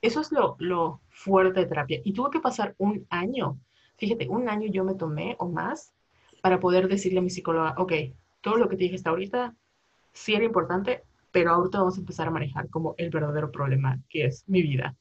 eso 0.01 0.22
es 0.22 0.32
lo, 0.32 0.56
lo 0.60 1.01
fuerte 1.10 1.60
de 1.60 1.65
terapia. 1.65 2.00
Y 2.06 2.13
tuve 2.13 2.30
que 2.32 2.39
pasar 2.39 2.74
un 2.77 3.06
año, 3.10 3.58
fíjate, 3.98 4.30
un 4.30 4.48
año 4.48 4.70
yo 4.72 4.86
me 4.86 4.96
tomé 4.96 5.36
o 5.39 5.50
más 5.50 5.91
para 6.41 6.62
poder 6.62 6.88
decirle 6.88 7.20
a 7.20 7.22
mi 7.22 7.30
psicóloga, 7.30 7.75
ok, 7.77 7.91
todo 8.39 8.56
lo 8.56 8.70
que 8.70 8.77
te 8.77 8.86
dije 8.86 8.96
hasta 8.96 9.10
ahorita 9.10 9.53
sí 10.13 10.34
era 10.34 10.46
importante, 10.46 11.03
pero 11.32 11.51
ahorita 11.51 11.80
vamos 11.80 11.98
a 11.98 12.01
empezar 12.01 12.27
a 12.27 12.32
manejar 12.32 12.70
como 12.70 12.96
el 12.98 13.10
verdadero 13.10 13.51
problema, 13.51 14.00
que 14.10 14.25
es 14.25 14.44
mi 14.48 14.62
vida. 14.62 14.96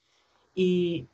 Y, 0.55 1.07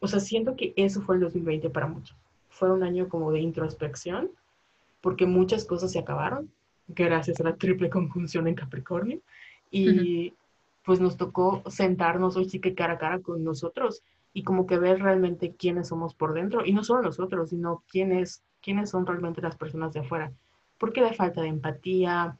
o 0.00 0.08
sea, 0.08 0.20
siento 0.20 0.56
que 0.56 0.72
eso 0.76 1.02
fue 1.02 1.16
el 1.16 1.20
2020 1.22 1.70
para 1.70 1.86
muchos. 1.86 2.16
Fue 2.48 2.72
un 2.72 2.82
año 2.82 3.08
como 3.08 3.32
de 3.32 3.40
introspección, 3.40 4.30
porque 5.00 5.26
muchas 5.26 5.64
cosas 5.64 5.92
se 5.92 5.98
acabaron 5.98 6.50
gracias 6.88 7.40
a 7.40 7.44
la 7.44 7.56
triple 7.56 7.90
conjunción 7.90 8.46
en 8.48 8.54
Capricornio. 8.54 9.20
Y 9.70 10.34
pues 10.84 11.00
nos 11.00 11.16
tocó 11.16 11.62
sentarnos 11.68 12.36
hoy 12.36 12.48
sí 12.48 12.60
que 12.60 12.74
cara 12.74 12.94
a 12.94 12.98
cara 12.98 13.20
con 13.20 13.42
nosotros 13.42 14.02
y 14.32 14.44
como 14.44 14.66
que 14.66 14.78
ver 14.78 15.00
realmente 15.00 15.54
quiénes 15.56 15.88
somos 15.88 16.14
por 16.14 16.32
dentro. 16.32 16.64
Y 16.64 16.72
no 16.72 16.84
solo 16.84 17.02
nosotros, 17.02 17.50
sino 17.50 17.82
quiénes, 17.88 18.42
quiénes 18.62 18.90
son 18.90 19.06
realmente 19.06 19.42
las 19.42 19.56
personas 19.56 19.92
de 19.92 20.00
afuera. 20.00 20.32
Porque 20.78 21.00
la 21.00 21.12
falta 21.12 21.42
de 21.42 21.48
empatía, 21.48 22.38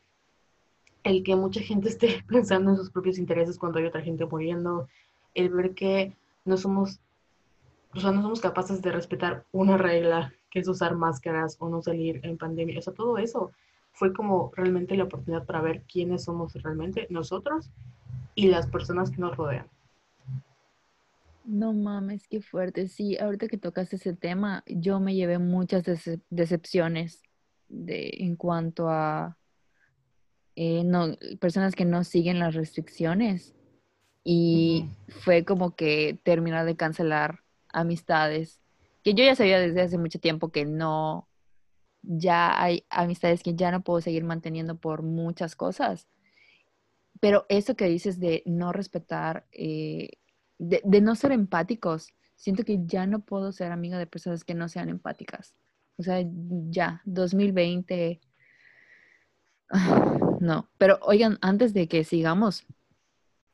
el 1.07 1.23
que 1.23 1.37
mucha 1.37 1.61
gente 1.61 1.89
esté 1.89 2.25
pensando 2.27 2.71
en 2.71 2.77
sus 2.77 2.91
propios 2.91 3.19
intereses 3.19 3.59
cuando 3.59 3.79
hay 3.79 3.87
otra 3.87 4.03
gente 4.03 4.27
muriendo, 4.27 4.89
el 5.35 5.51
ver 5.51 5.75
que 5.75 6.17
no 6.45 6.57
somos, 6.57 7.01
o 7.95 8.01
sea, 8.01 8.13
no 8.13 8.23
somos 8.23 8.41
capaces 8.41 8.83
de 8.83 8.93
respetar 8.93 9.45
una 9.53 9.77
regla, 9.77 10.33
que 10.51 10.61
es 10.61 10.69
usar 10.69 10.97
máscaras 10.97 11.57
o 11.61 11.69
no 11.69 11.83
salir 11.83 12.21
en 12.25 12.39
pandemia. 12.39 12.79
O 12.79 12.83
sea, 12.83 12.93
todo 12.93 13.19
eso 13.19 13.53
fue 13.93 14.13
como 14.13 14.51
realmente 14.55 14.97
la 14.97 15.05
oportunidad 15.05 15.45
para 15.45 15.61
ver 15.61 15.83
quiénes 15.83 16.25
somos 16.25 16.55
realmente 16.55 17.07
nosotros 17.11 17.71
y 18.35 18.49
las 18.49 18.67
personas 18.67 19.11
que 19.11 19.19
nos 19.19 19.37
rodean. 19.37 19.67
No 21.45 21.73
mames, 21.73 22.27
qué 22.27 22.41
fuerte. 22.41 22.89
Sí, 22.89 23.17
ahorita 23.17 23.47
que 23.47 23.57
tocas 23.57 23.93
ese 23.93 24.13
tema, 24.13 24.65
yo 24.67 24.99
me 24.99 25.15
llevé 25.15 25.39
muchas 25.39 25.85
decepciones 26.31 27.23
de, 27.69 28.11
en 28.19 28.37
cuanto 28.37 28.89
a 28.91 29.37
eh, 30.57 30.85
no, 30.85 31.17
personas 31.39 31.75
que 31.75 31.85
no 31.85 32.03
siguen 32.03 32.39
las 32.39 32.55
restricciones. 32.55 33.55
Y 34.25 34.89
fue 35.09 35.45
como 35.45 35.77
que 35.77 36.19
terminar 36.25 36.67
de 36.67 36.77
cancelar 36.77 37.45
amistades, 37.69 38.61
que 39.05 39.15
yo 39.15 39.25
ya 39.25 39.37
sabía 39.37 39.61
desde 39.61 39.83
hace 39.83 39.99
mucho 39.99 40.19
tiempo 40.19 40.51
que 40.51 40.65
no, 40.65 41.29
ya 42.03 42.61
hay 42.61 42.85
amistades 42.91 43.43
que 43.43 43.55
ya 43.55 43.71
no 43.71 43.83
puedo 43.83 44.01
seguir 44.01 44.25
manteniendo 44.25 44.77
por 44.77 45.03
muchas 45.03 45.55
cosas. 45.55 46.09
Pero 47.21 47.47
eso 47.49 47.77
que 47.77 47.87
dices 47.87 48.19
de 48.19 48.43
no 48.47 48.73
respetar, 48.73 49.47
eh, 49.53 50.11
de, 50.59 50.83
de, 50.85 51.01
no 51.01 51.15
ser 51.15 51.33
empáticos, 51.33 52.09
siento 52.35 52.65
que 52.65 52.81
ya 52.85 53.07
no 53.07 53.21
puedo 53.21 53.53
ser 53.53 53.73
amiga 53.73 53.99
de 53.99 54.07
personas 54.07 54.45
que 54.45 54.55
no 54.55 54.69
sean 54.69 54.89
empáticas. 54.89 55.55
O 55.99 56.03
sea, 56.03 56.23
ya, 56.71 57.03
2020 57.05 58.21
no, 60.41 60.69
pero 60.79 60.99
oigan, 61.03 61.39
antes 61.41 61.75
de 61.75 61.89
que 61.89 62.05
sigamos, 62.05 62.67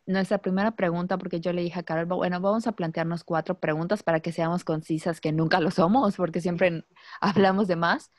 nuestra 0.07 0.39
primera 0.39 0.73
pregunta, 0.73 1.17
porque 1.19 1.41
yo 1.41 1.53
le 1.53 1.63
dije 1.63 1.81
a 1.81 1.83
Carol, 1.83 2.07
bueno, 2.07 2.41
vamos 2.41 2.67
a 2.67 2.73
plantearnos 2.73 3.25
cuatro 3.25 3.59
preguntas 3.59 4.03
para 4.03 4.21
que 4.21 4.33
seamos 4.33 4.65
concisas, 4.65 5.21
que 5.21 5.33
nunca 5.33 5.61
lo 5.61 5.71
somos, 5.71 6.17
porque 6.17 6.41
siempre 6.41 6.85
hablamos 7.21 7.69
de 7.69 7.77
más. 7.77 8.11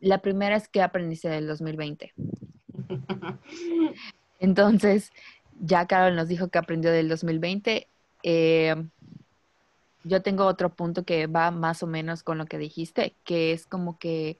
La 0.00 0.18
primera 0.18 0.56
es, 0.56 0.68
¿qué 0.68 0.82
aprendiste 0.82 1.28
del 1.28 1.46
2020? 1.46 2.12
Entonces, 4.40 5.12
ya 5.60 5.86
Carol 5.86 6.16
nos 6.16 6.28
dijo 6.28 6.48
que 6.48 6.58
aprendió 6.58 6.90
del 6.90 7.08
2020. 7.08 7.86
Eh, 8.24 8.74
yo 10.04 10.22
tengo 10.22 10.46
otro 10.46 10.74
punto 10.74 11.04
que 11.04 11.26
va 11.26 11.50
más 11.50 11.82
o 11.82 11.86
menos 11.86 12.22
con 12.22 12.38
lo 12.38 12.46
que 12.46 12.58
dijiste, 12.58 13.14
que 13.24 13.52
es 13.52 13.66
como 13.66 13.98
que 13.98 14.38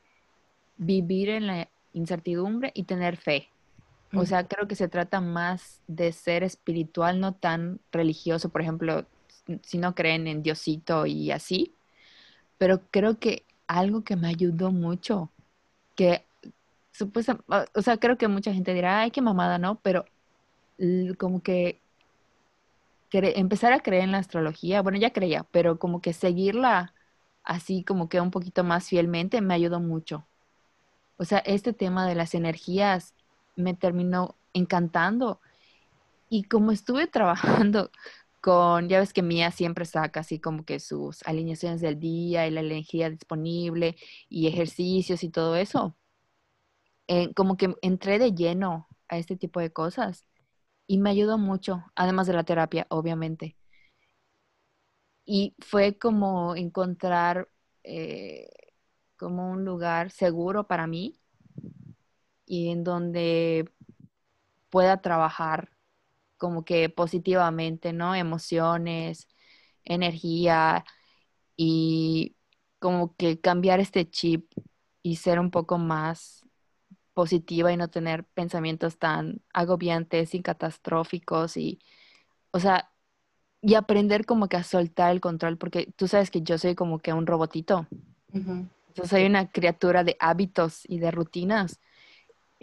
vivir 0.76 1.28
en 1.28 1.46
la 1.46 1.68
incertidumbre 1.92 2.72
y 2.74 2.84
tener 2.84 3.16
fe. 3.16 3.48
O 4.14 4.26
sea, 4.26 4.46
creo 4.46 4.68
que 4.68 4.74
se 4.74 4.88
trata 4.88 5.20
más 5.20 5.80
de 5.86 6.12
ser 6.12 6.42
espiritual, 6.42 7.18
no 7.18 7.34
tan 7.34 7.80
religioso, 7.90 8.50
por 8.50 8.60
ejemplo, 8.60 9.06
si 9.62 9.78
no 9.78 9.94
creen 9.94 10.26
en 10.26 10.42
Diosito 10.42 11.06
y 11.06 11.30
así. 11.30 11.74
Pero 12.58 12.82
creo 12.90 13.18
que 13.18 13.44
algo 13.66 14.04
que 14.04 14.16
me 14.16 14.28
ayudó 14.28 14.70
mucho, 14.70 15.30
que 15.96 16.24
supuestamente, 16.92 17.44
o 17.74 17.82
sea, 17.82 17.96
creo 17.96 18.18
que 18.18 18.28
mucha 18.28 18.52
gente 18.52 18.74
dirá, 18.74 19.00
ay, 19.00 19.10
qué 19.10 19.22
mamada, 19.22 19.58
¿no? 19.58 19.80
Pero 19.80 20.04
como 21.18 21.42
que 21.42 21.80
empezar 23.10 23.72
a 23.72 23.80
creer 23.80 24.04
en 24.04 24.12
la 24.12 24.18
astrología, 24.18 24.82
bueno, 24.82 24.98
ya 24.98 25.12
creía, 25.12 25.44
pero 25.50 25.78
como 25.78 26.00
que 26.00 26.12
seguirla 26.12 26.94
así 27.44 27.82
como 27.82 28.08
que 28.08 28.20
un 28.20 28.30
poquito 28.30 28.62
más 28.62 28.88
fielmente 28.88 29.40
me 29.40 29.54
ayudó 29.54 29.80
mucho. 29.80 30.26
O 31.16 31.24
sea, 31.24 31.38
este 31.38 31.72
tema 31.72 32.06
de 32.06 32.14
las 32.14 32.34
energías 32.34 33.14
me 33.56 33.74
terminó 33.74 34.36
encantando. 34.54 35.40
Y 36.28 36.44
como 36.44 36.72
estuve 36.72 37.06
trabajando 37.08 37.90
con, 38.40 38.88
ya 38.88 39.00
ves 39.00 39.12
que 39.12 39.22
Mía 39.22 39.50
siempre 39.52 39.84
saca 39.86 40.20
así 40.20 40.40
como 40.40 40.64
que 40.64 40.80
sus 40.80 41.22
alineaciones 41.24 41.80
del 41.80 42.00
día 42.00 42.46
y 42.46 42.50
la 42.50 42.60
energía 42.60 43.10
disponible 43.10 43.96
y 44.28 44.48
ejercicios 44.48 45.24
y 45.24 45.30
todo 45.30 45.56
eso, 45.56 45.96
eh, 47.08 47.32
como 47.34 47.56
que 47.56 47.74
entré 47.82 48.18
de 48.18 48.32
lleno 48.34 48.88
a 49.08 49.18
este 49.18 49.36
tipo 49.36 49.60
de 49.60 49.72
cosas 49.72 50.26
y 50.86 50.98
me 50.98 51.10
ayudó 51.10 51.38
mucho, 51.38 51.84
además 51.96 52.26
de 52.26 52.34
la 52.34 52.44
terapia, 52.44 52.86
obviamente. 52.90 53.56
Y 55.24 55.54
fue 55.60 55.98
como 55.98 56.56
encontrar 56.56 57.48
eh, 57.84 58.48
como 59.16 59.50
un 59.50 59.64
lugar 59.64 60.10
seguro 60.10 60.66
para 60.66 60.86
mí 60.86 61.21
y 62.46 62.70
en 62.70 62.84
donde 62.84 63.70
pueda 64.70 65.00
trabajar 65.00 65.70
como 66.38 66.64
que 66.64 66.88
positivamente, 66.88 67.92
¿no? 67.92 68.14
Emociones, 68.14 69.28
energía 69.84 70.84
y 71.56 72.36
como 72.78 73.14
que 73.16 73.40
cambiar 73.40 73.80
este 73.80 74.10
chip 74.10 74.50
y 75.02 75.16
ser 75.16 75.38
un 75.38 75.50
poco 75.50 75.78
más 75.78 76.44
positiva 77.14 77.72
y 77.72 77.76
no 77.76 77.88
tener 77.88 78.24
pensamientos 78.24 78.98
tan 78.98 79.42
agobiantes 79.52 80.34
y 80.34 80.42
catastróficos 80.42 81.56
y, 81.56 81.78
o 82.50 82.58
sea, 82.58 82.90
y 83.60 83.74
aprender 83.74 84.26
como 84.26 84.48
que 84.48 84.56
a 84.56 84.64
soltar 84.64 85.12
el 85.12 85.20
control, 85.20 85.56
porque 85.58 85.92
tú 85.96 86.08
sabes 86.08 86.30
que 86.30 86.42
yo 86.42 86.58
soy 86.58 86.74
como 86.74 86.98
que 86.98 87.12
un 87.12 87.26
robotito. 87.26 87.86
Yo 88.94 89.04
soy 89.04 89.24
una 89.24 89.50
criatura 89.50 90.02
de 90.04 90.16
hábitos 90.18 90.82
y 90.88 90.98
de 90.98 91.10
rutinas. 91.10 91.80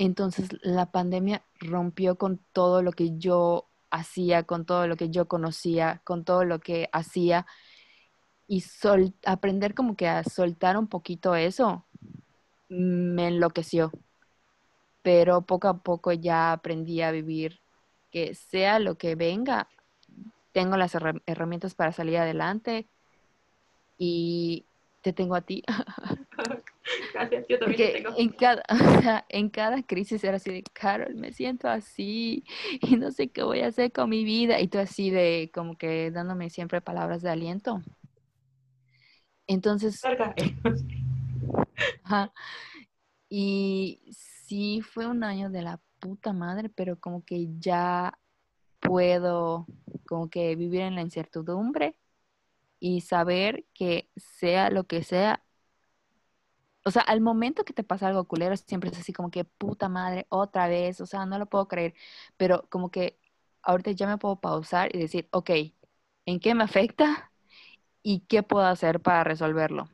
Entonces 0.02 0.48
la 0.62 0.92
pandemia 0.92 1.44
rompió 1.60 2.18
con 2.18 2.40
todo 2.54 2.82
lo 2.82 2.94
que 2.94 3.18
yo 3.18 3.68
hacía, 3.92 4.44
con 4.44 4.66
todo 4.66 4.88
lo 4.88 4.96
que 4.96 5.10
yo 5.10 5.28
conocía, 5.28 6.02
con 6.06 6.24
todo 6.24 6.46
lo 6.46 6.60
que 6.60 6.88
hacía. 6.94 7.46
Y 8.48 8.64
aprender 9.26 9.76
como 9.76 9.98
que 9.98 10.08
a 10.08 10.24
soltar 10.24 10.78
un 10.78 10.88
poquito 10.88 11.36
eso 11.36 11.86
me 12.70 13.28
enloqueció. 13.28 13.92
Pero 15.02 15.42
poco 15.42 15.68
a 15.68 15.84
poco 15.84 16.14
ya 16.14 16.54
aprendí 16.54 17.02
a 17.02 17.12
vivir 17.12 17.60
que 18.10 18.36
sea 18.36 18.80
lo 18.80 18.98
que 18.98 19.16
venga, 19.16 19.68
tengo 20.54 20.78
las 20.78 20.96
herramientas 21.26 21.76
para 21.76 21.92
salir 21.92 22.20
adelante 22.20 22.88
y 23.98 24.64
te 25.02 25.12
tengo 25.12 25.36
a 25.36 25.42
ti. 25.42 25.62
Gracias, 27.14 27.46
yo 27.48 27.60
también 27.60 27.94
tengo. 27.94 28.10
En 28.18 28.30
cada, 28.30 28.64
en 29.30 29.50
cada 29.50 29.84
crisis 29.84 30.24
era 30.24 30.38
así 30.38 30.52
de, 30.52 30.64
Carol, 30.74 31.16
me 31.16 31.32
siento 31.32 31.68
así 31.68 32.44
y 32.82 32.96
no 32.96 33.12
sé 33.12 33.30
qué 33.30 33.44
voy 33.44 33.62
a 33.62 33.68
hacer 33.68 33.92
con 33.92 34.10
mi 34.10 34.24
vida. 34.24 34.60
Y 34.60 34.68
tú 34.68 34.80
así 34.80 35.10
de, 35.10 35.52
como 35.54 35.78
que 35.78 36.12
dándome 36.12 36.50
siempre 36.50 36.82
palabras 36.82 37.22
de 37.22 37.30
aliento. 37.30 37.82
Entonces... 39.48 40.02
Y 43.32 44.02
sí, 44.12 44.82
fue 44.82 45.06
un 45.06 45.24
año 45.24 45.52
de 45.52 45.62
la 45.62 45.80
puta 46.00 46.34
madre, 46.34 46.70
pero 46.70 47.00
como 47.00 47.24
que 47.24 47.48
ya 47.60 48.18
puedo 48.80 49.68
como 50.08 50.30
que 50.30 50.56
vivir 50.56 50.82
en 50.82 50.96
la 50.96 51.02
incertidumbre 51.02 51.96
y 52.80 53.02
saber 53.02 53.66
que 53.74 54.10
sea 54.16 54.70
lo 54.72 54.86
que 54.86 55.04
sea, 55.04 55.44
o 56.90 56.92
sea, 56.92 57.04
al 57.04 57.22
momento 57.22 57.64
que 57.66 57.74
te 57.74 57.84
pasa 57.84 58.08
algo 58.08 58.24
culero, 58.26 58.58
siempre 58.58 58.90
es 58.90 58.98
así 58.98 59.14
como 59.14 59.30
que 59.30 59.44
puta 59.46 59.90
madre, 59.90 60.26
otra 60.30 60.68
vez, 60.68 61.00
o 61.02 61.06
sea, 61.06 61.26
no 61.28 61.38
lo 61.38 61.46
puedo 61.46 61.68
creer, 61.68 61.94
pero 62.36 62.66
como 62.70 62.90
que 62.90 63.20
ahorita 63.62 63.92
ya 63.92 64.08
me 64.08 64.18
puedo 64.18 64.38
pausar 64.38 64.96
y 64.96 65.00
decir, 65.00 65.28
ok, 65.32 65.52
¿en 66.26 66.40
qué 66.40 66.56
me 66.56 66.64
afecta? 66.64 67.32
¿Y 68.02 68.22
qué 68.22 68.42
puedo 68.42 68.66
hacer 68.66 69.02
para 69.02 69.24
resolverlo? 69.24 69.88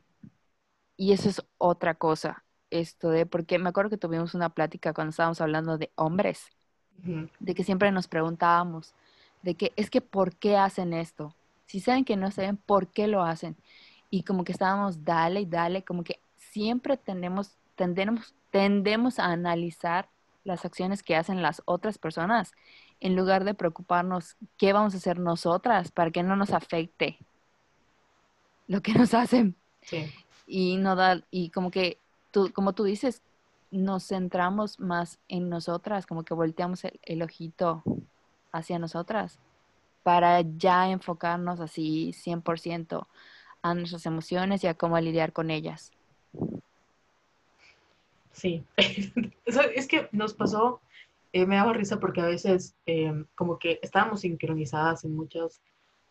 Y 0.96 1.12
eso 1.12 1.28
es 1.28 1.42
otra 1.58 1.96
cosa, 1.96 2.44
esto 2.70 3.10
de, 3.10 3.26
porque 3.26 3.58
me 3.58 3.68
acuerdo 3.68 3.90
que 3.90 3.98
tuvimos 3.98 4.34
una 4.34 4.48
plática 4.48 4.94
cuando 4.94 5.10
estábamos 5.10 5.42
hablando 5.42 5.76
de 5.76 5.90
hombres, 5.96 6.46
de 7.40 7.54
que 7.54 7.62
siempre 7.62 7.92
nos 7.92 8.08
preguntábamos, 8.08 8.94
de 9.42 9.54
que 9.54 9.72
es 9.76 9.90
que 9.90 10.00
¿por 10.00 10.34
qué 10.36 10.56
hacen 10.56 10.94
esto? 10.94 11.34
Si 11.66 11.80
saben 11.80 12.06
que 12.06 12.16
no 12.16 12.30
saben, 12.30 12.56
¿por 12.56 12.88
qué 12.88 13.06
lo 13.06 13.22
hacen? 13.22 13.54
Y 14.08 14.22
como 14.22 14.44
que 14.44 14.52
estábamos, 14.52 15.04
dale 15.04 15.40
y 15.40 15.46
dale, 15.46 15.84
como 15.84 16.02
que 16.02 16.20
siempre 16.56 16.96
tenemos, 16.96 17.58
tendemos, 17.74 18.34
tendemos 18.50 19.18
a 19.18 19.26
analizar 19.26 20.08
las 20.42 20.64
acciones 20.64 21.02
que 21.02 21.14
hacen 21.14 21.42
las 21.42 21.60
otras 21.66 21.98
personas 21.98 22.52
en 22.98 23.14
lugar 23.14 23.44
de 23.44 23.52
preocuparnos 23.52 24.38
qué 24.56 24.72
vamos 24.72 24.94
a 24.94 24.96
hacer 24.96 25.18
nosotras 25.18 25.90
para 25.90 26.10
que 26.10 26.22
no 26.22 26.34
nos 26.34 26.54
afecte 26.54 27.18
lo 28.68 28.80
que 28.80 28.94
nos 28.94 29.12
hacen 29.12 29.54
Sí, 29.82 30.06
y 30.46 30.78
no 30.78 30.96
da 30.96 31.20
y 31.30 31.50
como 31.50 31.70
que 31.70 31.98
tú 32.30 32.50
como 32.54 32.72
tú 32.72 32.84
dices 32.84 33.20
nos 33.70 34.08
centramos 34.08 34.80
más 34.80 35.18
en 35.28 35.50
nosotras 35.50 36.06
como 36.06 36.24
que 36.24 36.32
volteamos 36.32 36.84
el, 36.84 36.98
el 37.02 37.22
ojito 37.22 37.82
hacia 38.50 38.78
nosotras 38.78 39.38
para 40.02 40.40
ya 40.40 40.88
enfocarnos 40.88 41.60
así 41.60 42.14
100% 42.14 43.06
a 43.60 43.74
nuestras 43.74 44.06
emociones 44.06 44.64
y 44.64 44.68
a 44.68 44.74
cómo 44.74 44.98
lidiar 44.98 45.34
con 45.34 45.50
ellas. 45.50 45.92
Sí. 48.32 48.64
Es 49.74 49.86
que 49.88 50.08
nos 50.12 50.34
pasó, 50.34 50.80
eh, 51.32 51.46
me 51.46 51.56
daba 51.56 51.72
risa 51.72 52.00
porque 52.00 52.20
a 52.20 52.26
veces 52.26 52.74
eh, 52.86 53.24
como 53.34 53.58
que 53.58 53.78
estábamos 53.82 54.20
sincronizadas 54.20 55.04
en 55.04 55.14
muchas 55.14 55.60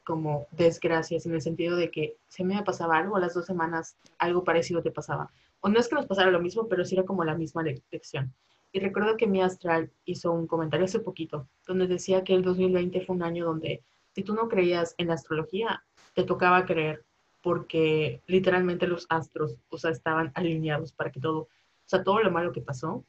como 0.03 0.47
desgracias, 0.51 1.25
en 1.25 1.33
el 1.33 1.41
sentido 1.41 1.75
de 1.77 1.91
que 1.91 2.17
si 2.29 2.43
me 2.43 2.61
pasaba 2.63 2.97
algo, 2.97 3.17
a 3.17 3.19
las 3.19 3.33
dos 3.33 3.45
semanas 3.45 3.97
algo 4.19 4.43
parecido 4.43 4.81
te 4.83 4.91
pasaba. 4.91 5.31
O 5.61 5.69
no 5.69 5.79
es 5.79 5.87
que 5.89 5.95
nos 5.95 6.05
pasara 6.07 6.31
lo 6.31 6.39
mismo, 6.39 6.67
pero 6.69 6.85
sí 6.85 6.95
era 6.95 7.05
como 7.05 7.23
la 7.25 7.35
misma 7.35 7.63
le- 7.63 7.81
lección. 7.91 8.33
Y 8.71 8.79
recuerdo 8.79 9.17
que 9.17 9.27
mi 9.27 9.41
astral 9.41 9.91
hizo 10.05 10.31
un 10.31 10.47
comentario 10.47 10.85
hace 10.85 10.99
poquito, 10.99 11.47
donde 11.67 11.87
decía 11.87 12.23
que 12.23 12.35
el 12.35 12.43
2020 12.43 13.01
fue 13.01 13.15
un 13.15 13.23
año 13.23 13.45
donde 13.45 13.83
si 14.13 14.23
tú 14.23 14.33
no 14.35 14.47
creías 14.47 14.95
en 14.97 15.07
la 15.07 15.15
astrología, 15.15 15.83
te 16.13 16.23
tocaba 16.23 16.65
creer, 16.65 17.03
porque 17.45 18.23
literalmente 18.25 18.87
los 18.87 19.05
astros, 19.07 19.55
o 19.69 19.77
sea, 19.77 19.91
estaban 19.91 20.31
alineados 20.33 20.91
para 20.91 21.11
que 21.11 21.19
todo, 21.19 21.41
o 21.41 21.49
sea, 21.85 22.03
todo 22.03 22.19
lo 22.23 22.31
malo 22.31 22.51
que 22.51 22.59
pasó 22.59 23.03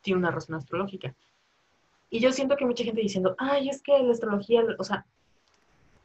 tiene 0.00 0.18
una 0.18 0.30
razón 0.30 0.54
astrológica. 0.54 1.14
Y 2.08 2.18
yo 2.20 2.32
siento 2.32 2.56
que 2.56 2.64
mucha 2.64 2.84
gente 2.84 3.02
diciendo, 3.02 3.34
ay, 3.36 3.68
es 3.68 3.82
que 3.82 4.02
la 4.02 4.12
astrología, 4.12 4.64
o 4.78 4.82
sea, 4.82 5.04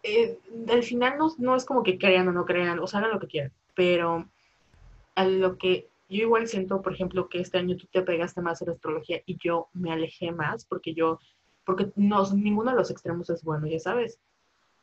eh, 0.03 0.38
al 0.67 0.84
final 0.84 1.17
no, 1.17 1.34
no 1.38 1.56
es 1.56 1.63
como 1.63 1.82
que 1.82 1.98
crean 1.98 2.27
o 2.27 2.34
no 2.34 2.44
crean, 2.44 2.77
o 2.79 2.88
sea, 2.88 3.00
hagan 3.00 3.12
lo 3.12 3.20
que 3.22 3.27
quieran, 3.27 3.53
pero 3.74 4.27
a 5.15 5.24
lo 5.25 5.58
que 5.58 5.88
yo 6.10 6.24
igual 6.24 6.50
siento, 6.50 6.82
por 6.82 6.91
ejemplo, 6.91 7.29
que 7.29 7.39
este 7.39 7.58
año 7.58 7.77
tú 7.77 7.88
te 7.89 8.01
pegaste 8.01 8.41
más 8.41 8.62
a 8.62 8.65
la 8.65 8.74
astrología 8.74 9.22
y 9.25 9.38
yo 9.38 9.70
me 9.72 9.94
alejé 9.94 10.34
más 10.34 10.65
porque 10.65 10.94
yo, 10.94 11.22
porque 11.63 11.89
no, 11.96 12.29
ninguno 12.34 12.72
de 12.72 12.77
los 12.79 12.91
extremos 12.91 13.29
es 13.29 13.46
bueno, 13.46 13.65
ya 13.65 13.79
sabes. 13.79 14.20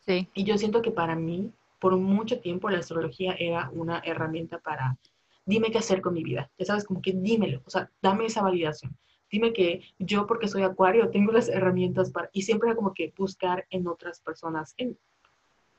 Sí, 0.07 0.27
Y 0.33 0.45
yo 0.45 0.57
siento 0.57 0.81
que 0.81 0.91
para 0.91 1.15
mí, 1.17 1.53
por 1.79 1.97
mucho 1.97 2.41
tiempo, 2.41 2.71
la 2.71 2.79
astrología 2.79 3.35
era 3.39 3.71
una 3.73 4.01
herramienta 4.05 4.59
para, 4.59 4.97
dime 5.45 5.71
qué 5.71 5.79
hacer 5.79 6.01
con 6.01 6.15
mi 6.15 6.23
vida, 6.23 6.51
ya 6.59 6.65
sabes, 6.67 6.85
como 6.85 7.03
que 7.03 7.13
dímelo, 7.13 7.63
o 7.65 7.71
sea, 7.71 7.91
dame 8.03 8.27
esa 8.27 8.43
validación. 8.43 8.97
Dime 9.31 9.53
que 9.53 9.81
yo, 9.99 10.27
porque 10.27 10.47
soy 10.47 10.63
acuario, 10.63 11.11
tengo 11.11 11.33
las 11.33 11.49
herramientas 11.49 12.11
para, 12.11 12.31
y 12.33 12.43
siempre 12.43 12.69
era 12.69 12.77
como 12.77 12.95
que 12.95 13.13
buscar 13.17 13.67
en 13.71 13.89
otras 13.89 14.21
personas, 14.21 14.75
en 14.77 14.97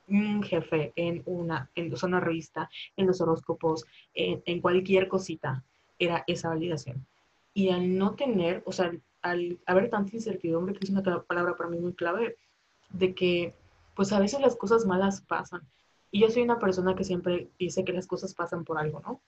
un 0.08 0.42
jefe, 0.42 0.92
en 0.94 1.22
una, 1.24 1.70
en 1.74 1.92
una 2.02 2.20
revista, 2.20 2.68
en 2.96 3.06
los 3.06 3.20
horóscopos, 3.20 3.86
en, 4.14 4.42
en 4.44 4.60
cualquier 4.60 5.08
cosita, 5.08 5.64
era 5.98 6.22
esa 6.26 6.50
validación. 6.50 7.06
Y 7.54 7.70
al 7.70 7.96
no 7.96 8.14
tener, 8.14 8.62
o 8.66 8.72
sea, 8.72 8.92
al 9.22 9.58
haber 9.66 9.90
tanta 9.90 10.14
incertidumbre, 10.14 10.74
que 10.74 10.84
es 10.84 10.90
una 10.90 11.02
palabra 11.02 11.56
para 11.56 11.70
mí 11.70 11.78
muy 11.78 11.94
clave, 11.94 12.36
de 12.90 13.14
que 13.14 13.54
pues 13.94 14.12
a 14.12 14.20
veces 14.20 14.40
las 14.40 14.56
cosas 14.56 14.84
malas 14.84 15.22
pasan. 15.22 15.62
Y 16.16 16.20
yo 16.20 16.30
soy 16.30 16.44
una 16.44 16.58
persona 16.58 16.94
que 16.94 17.04
siempre 17.04 17.50
dice 17.58 17.84
que 17.84 17.92
las 17.92 18.06
cosas 18.06 18.32
pasan 18.32 18.64
por 18.64 18.78
algo, 18.78 19.00
¿no? 19.00 19.20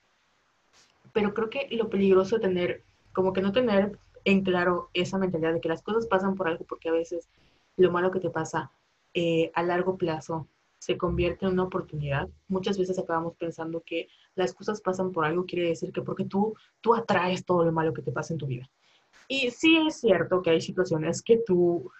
Pero 1.13 1.35
creo 1.35 1.47
que 1.47 1.67
lo 1.69 1.87
peligroso 1.87 2.37
de 2.37 2.47
tener, 2.47 2.83
como 3.13 3.31
que 3.31 3.43
no 3.43 3.51
tener 3.51 3.99
en 4.25 4.41
claro 4.41 4.89
esa 4.95 5.19
mentalidad 5.19 5.53
de 5.53 5.61
que 5.61 5.69
las 5.69 5.83
cosas 5.83 6.07
pasan 6.07 6.33
por 6.33 6.47
algo, 6.47 6.65
porque 6.65 6.89
a 6.89 6.91
veces 6.91 7.29
lo 7.77 7.91
malo 7.91 8.09
que 8.09 8.19
te 8.19 8.31
pasa 8.31 8.71
eh, 9.13 9.51
a 9.53 9.61
largo 9.61 9.97
plazo 9.97 10.47
se 10.79 10.97
convierte 10.97 11.45
en 11.45 11.51
una 11.51 11.65
oportunidad. 11.65 12.27
Muchas 12.47 12.79
veces 12.79 12.97
acabamos 12.97 13.35
pensando 13.35 13.83
que 13.85 14.07
las 14.33 14.55
cosas 14.55 14.81
pasan 14.81 15.11
por 15.11 15.25
algo, 15.25 15.45
quiere 15.45 15.69
decir 15.69 15.91
que 15.91 16.01
porque 16.01 16.25
tú, 16.25 16.55
tú 16.81 16.95
atraes 16.95 17.45
todo 17.45 17.65
lo 17.65 17.71
malo 17.71 17.93
que 17.93 18.01
te 18.01 18.11
pasa 18.11 18.33
en 18.33 18.39
tu 18.39 18.47
vida. 18.47 18.67
Y 19.27 19.51
sí 19.51 19.77
es 19.85 19.99
cierto 19.99 20.41
que 20.41 20.49
hay 20.49 20.61
situaciones 20.61 21.21
que 21.21 21.37
tú, 21.37 21.91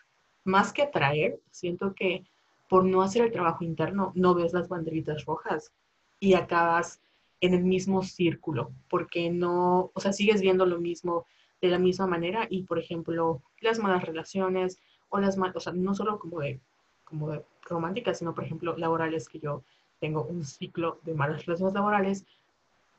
más 0.45 0.73
que 0.73 0.81
atraer, 0.81 1.39
siento 1.51 1.93
que 1.93 2.25
por 2.69 2.85
no 2.85 3.01
hacer 3.01 3.23
el 3.23 3.31
trabajo 3.31 3.65
interno, 3.65 4.13
no 4.15 4.35
ves 4.35 4.53
las 4.53 4.69
banderitas 4.69 5.25
rojas 5.25 5.73
y 6.19 6.35
acabas 6.35 7.01
en 7.41 7.53
el 7.53 7.63
mismo 7.63 8.03
círculo, 8.03 8.71
porque 8.89 9.29
no, 9.29 9.91
o 9.93 9.99
sea, 9.99 10.13
sigues 10.13 10.41
viendo 10.41 10.65
lo 10.65 10.79
mismo 10.79 11.25
de 11.61 11.69
la 11.69 11.79
misma 11.79 12.05
manera 12.05 12.47
y, 12.49 12.63
por 12.63 12.79
ejemplo, 12.79 13.41
las 13.59 13.79
malas 13.79 14.03
relaciones 14.03 14.79
o 15.09 15.19
las 15.19 15.35
malas, 15.35 15.55
o 15.55 15.59
sea, 15.59 15.73
no 15.73 15.95
solo 15.95 16.19
como 16.19 16.39
de, 16.41 16.61
como 17.05 17.41
románticas, 17.63 18.19
sino, 18.19 18.35
por 18.35 18.43
ejemplo, 18.43 18.77
laborales, 18.77 19.27
que 19.27 19.39
yo 19.39 19.63
tengo 19.99 20.23
un 20.23 20.45
ciclo 20.45 20.99
de 21.03 21.15
malas 21.15 21.45
relaciones 21.45 21.73
laborales, 21.73 22.25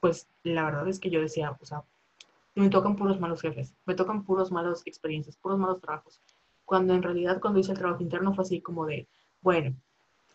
pues 0.00 0.26
la 0.42 0.64
verdad 0.64 0.88
es 0.88 0.98
que 0.98 1.10
yo 1.10 1.20
decía, 1.20 1.56
o 1.60 1.64
sea, 1.64 1.84
me 2.54 2.68
tocan 2.70 2.96
puros 2.96 3.20
malos 3.20 3.40
jefes, 3.40 3.74
me 3.86 3.94
tocan 3.94 4.24
puros 4.24 4.50
malos 4.50 4.82
experiencias, 4.84 5.36
puros 5.36 5.58
malos 5.58 5.80
trabajos. 5.80 6.20
Cuando 6.64 6.94
en 6.94 7.02
realidad 7.02 7.40
cuando 7.40 7.60
hice 7.60 7.72
el 7.72 7.78
trabajo 7.78 8.02
interno 8.02 8.34
fue 8.34 8.42
así 8.42 8.60
como 8.60 8.86
de, 8.86 9.06
bueno, 9.42 9.74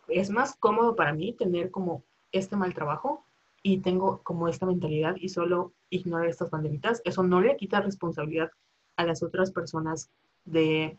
es 0.08 0.30
más 0.30 0.56
cómodo 0.56 0.96
para 0.96 1.13
mí 1.13 1.34
tener 1.34 1.72
como 1.72 2.04
este 2.32 2.56
mal 2.56 2.74
trabajo 2.74 3.24
y 3.63 3.80
tengo 3.80 4.22
como 4.24 4.48
esta 4.48 4.65
mentalidad 4.65 5.15
y 5.18 5.30
solo 5.30 5.74
ignorar 5.89 6.28
estas 6.28 6.52
banderitas. 6.52 7.02
Eso 7.06 7.24
no 7.24 7.41
le 7.41 7.58
quita 7.58 7.82
responsabilidad 7.82 8.52
a 8.96 9.06
las 9.06 9.24
otras 9.24 9.52
personas 9.52 10.10
de 10.46 10.98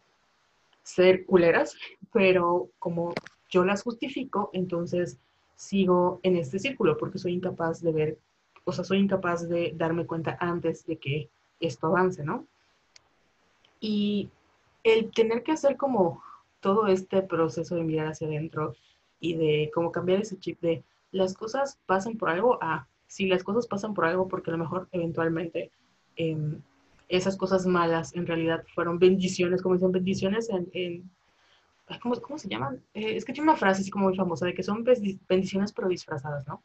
ser 0.82 1.24
culeras, 1.26 1.76
pero 2.12 2.68
como 2.78 3.14
yo 3.50 3.64
las 3.64 3.82
justifico, 3.82 4.50
entonces 4.52 5.18
sigo 5.54 6.20
en 6.22 6.36
este 6.36 6.58
círculo 6.58 6.98
porque 6.98 7.18
soy 7.18 7.34
incapaz 7.34 7.80
de 7.80 7.92
ver, 7.92 8.18
o 8.64 8.72
sea, 8.72 8.84
soy 8.84 8.98
incapaz 8.98 9.48
de 9.48 9.72
darme 9.76 10.06
cuenta 10.06 10.36
antes 10.40 10.84
de 10.86 10.98
que 10.98 11.30
esto 11.60 11.86
avance, 11.86 12.24
¿no? 12.24 12.46
Y 13.80 14.28
el 14.82 15.10
tener 15.12 15.42
que 15.42 15.52
hacer 15.52 15.76
como 15.76 16.22
todo 16.60 16.86
este 16.86 17.22
proceso 17.22 17.74
de 17.74 17.84
mirar 17.84 18.08
hacia 18.08 18.26
adentro 18.26 18.74
y 19.20 19.34
de 19.34 19.70
como 19.74 19.92
cambiar 19.92 20.20
ese 20.20 20.38
chip 20.38 20.60
de 20.60 20.84
las 21.12 21.34
cosas 21.34 21.78
pasan 21.86 22.16
por 22.16 22.30
algo 22.30 22.58
a 22.62 22.88
si 23.06 23.26
las 23.26 23.44
cosas 23.44 23.66
pasan 23.66 23.94
por 23.94 24.04
algo 24.04 24.28
porque 24.28 24.50
a 24.50 24.52
lo 24.52 24.58
mejor 24.58 24.88
eventualmente 24.92 25.70
eh, 26.16 26.58
esas 27.08 27.36
cosas 27.36 27.66
malas 27.66 28.14
en 28.14 28.26
realidad 28.26 28.64
fueron 28.74 28.98
bendiciones, 28.98 29.62
como 29.62 29.76
dicen 29.76 29.92
bendiciones 29.92 30.50
en, 30.50 30.68
en 30.72 31.10
¿cómo, 32.02 32.20
¿cómo, 32.20 32.38
se 32.38 32.48
llaman? 32.48 32.82
Eh, 32.94 33.16
es 33.16 33.24
que 33.24 33.32
tiene 33.32 33.48
una 33.48 33.58
frase 33.58 33.82
así 33.82 33.90
como 33.90 34.06
muy 34.06 34.16
famosa 34.16 34.46
de 34.46 34.54
que 34.54 34.62
son 34.62 34.84
bendiciones 35.28 35.72
pero 35.72 35.88
disfrazadas, 35.88 36.46
¿no? 36.46 36.62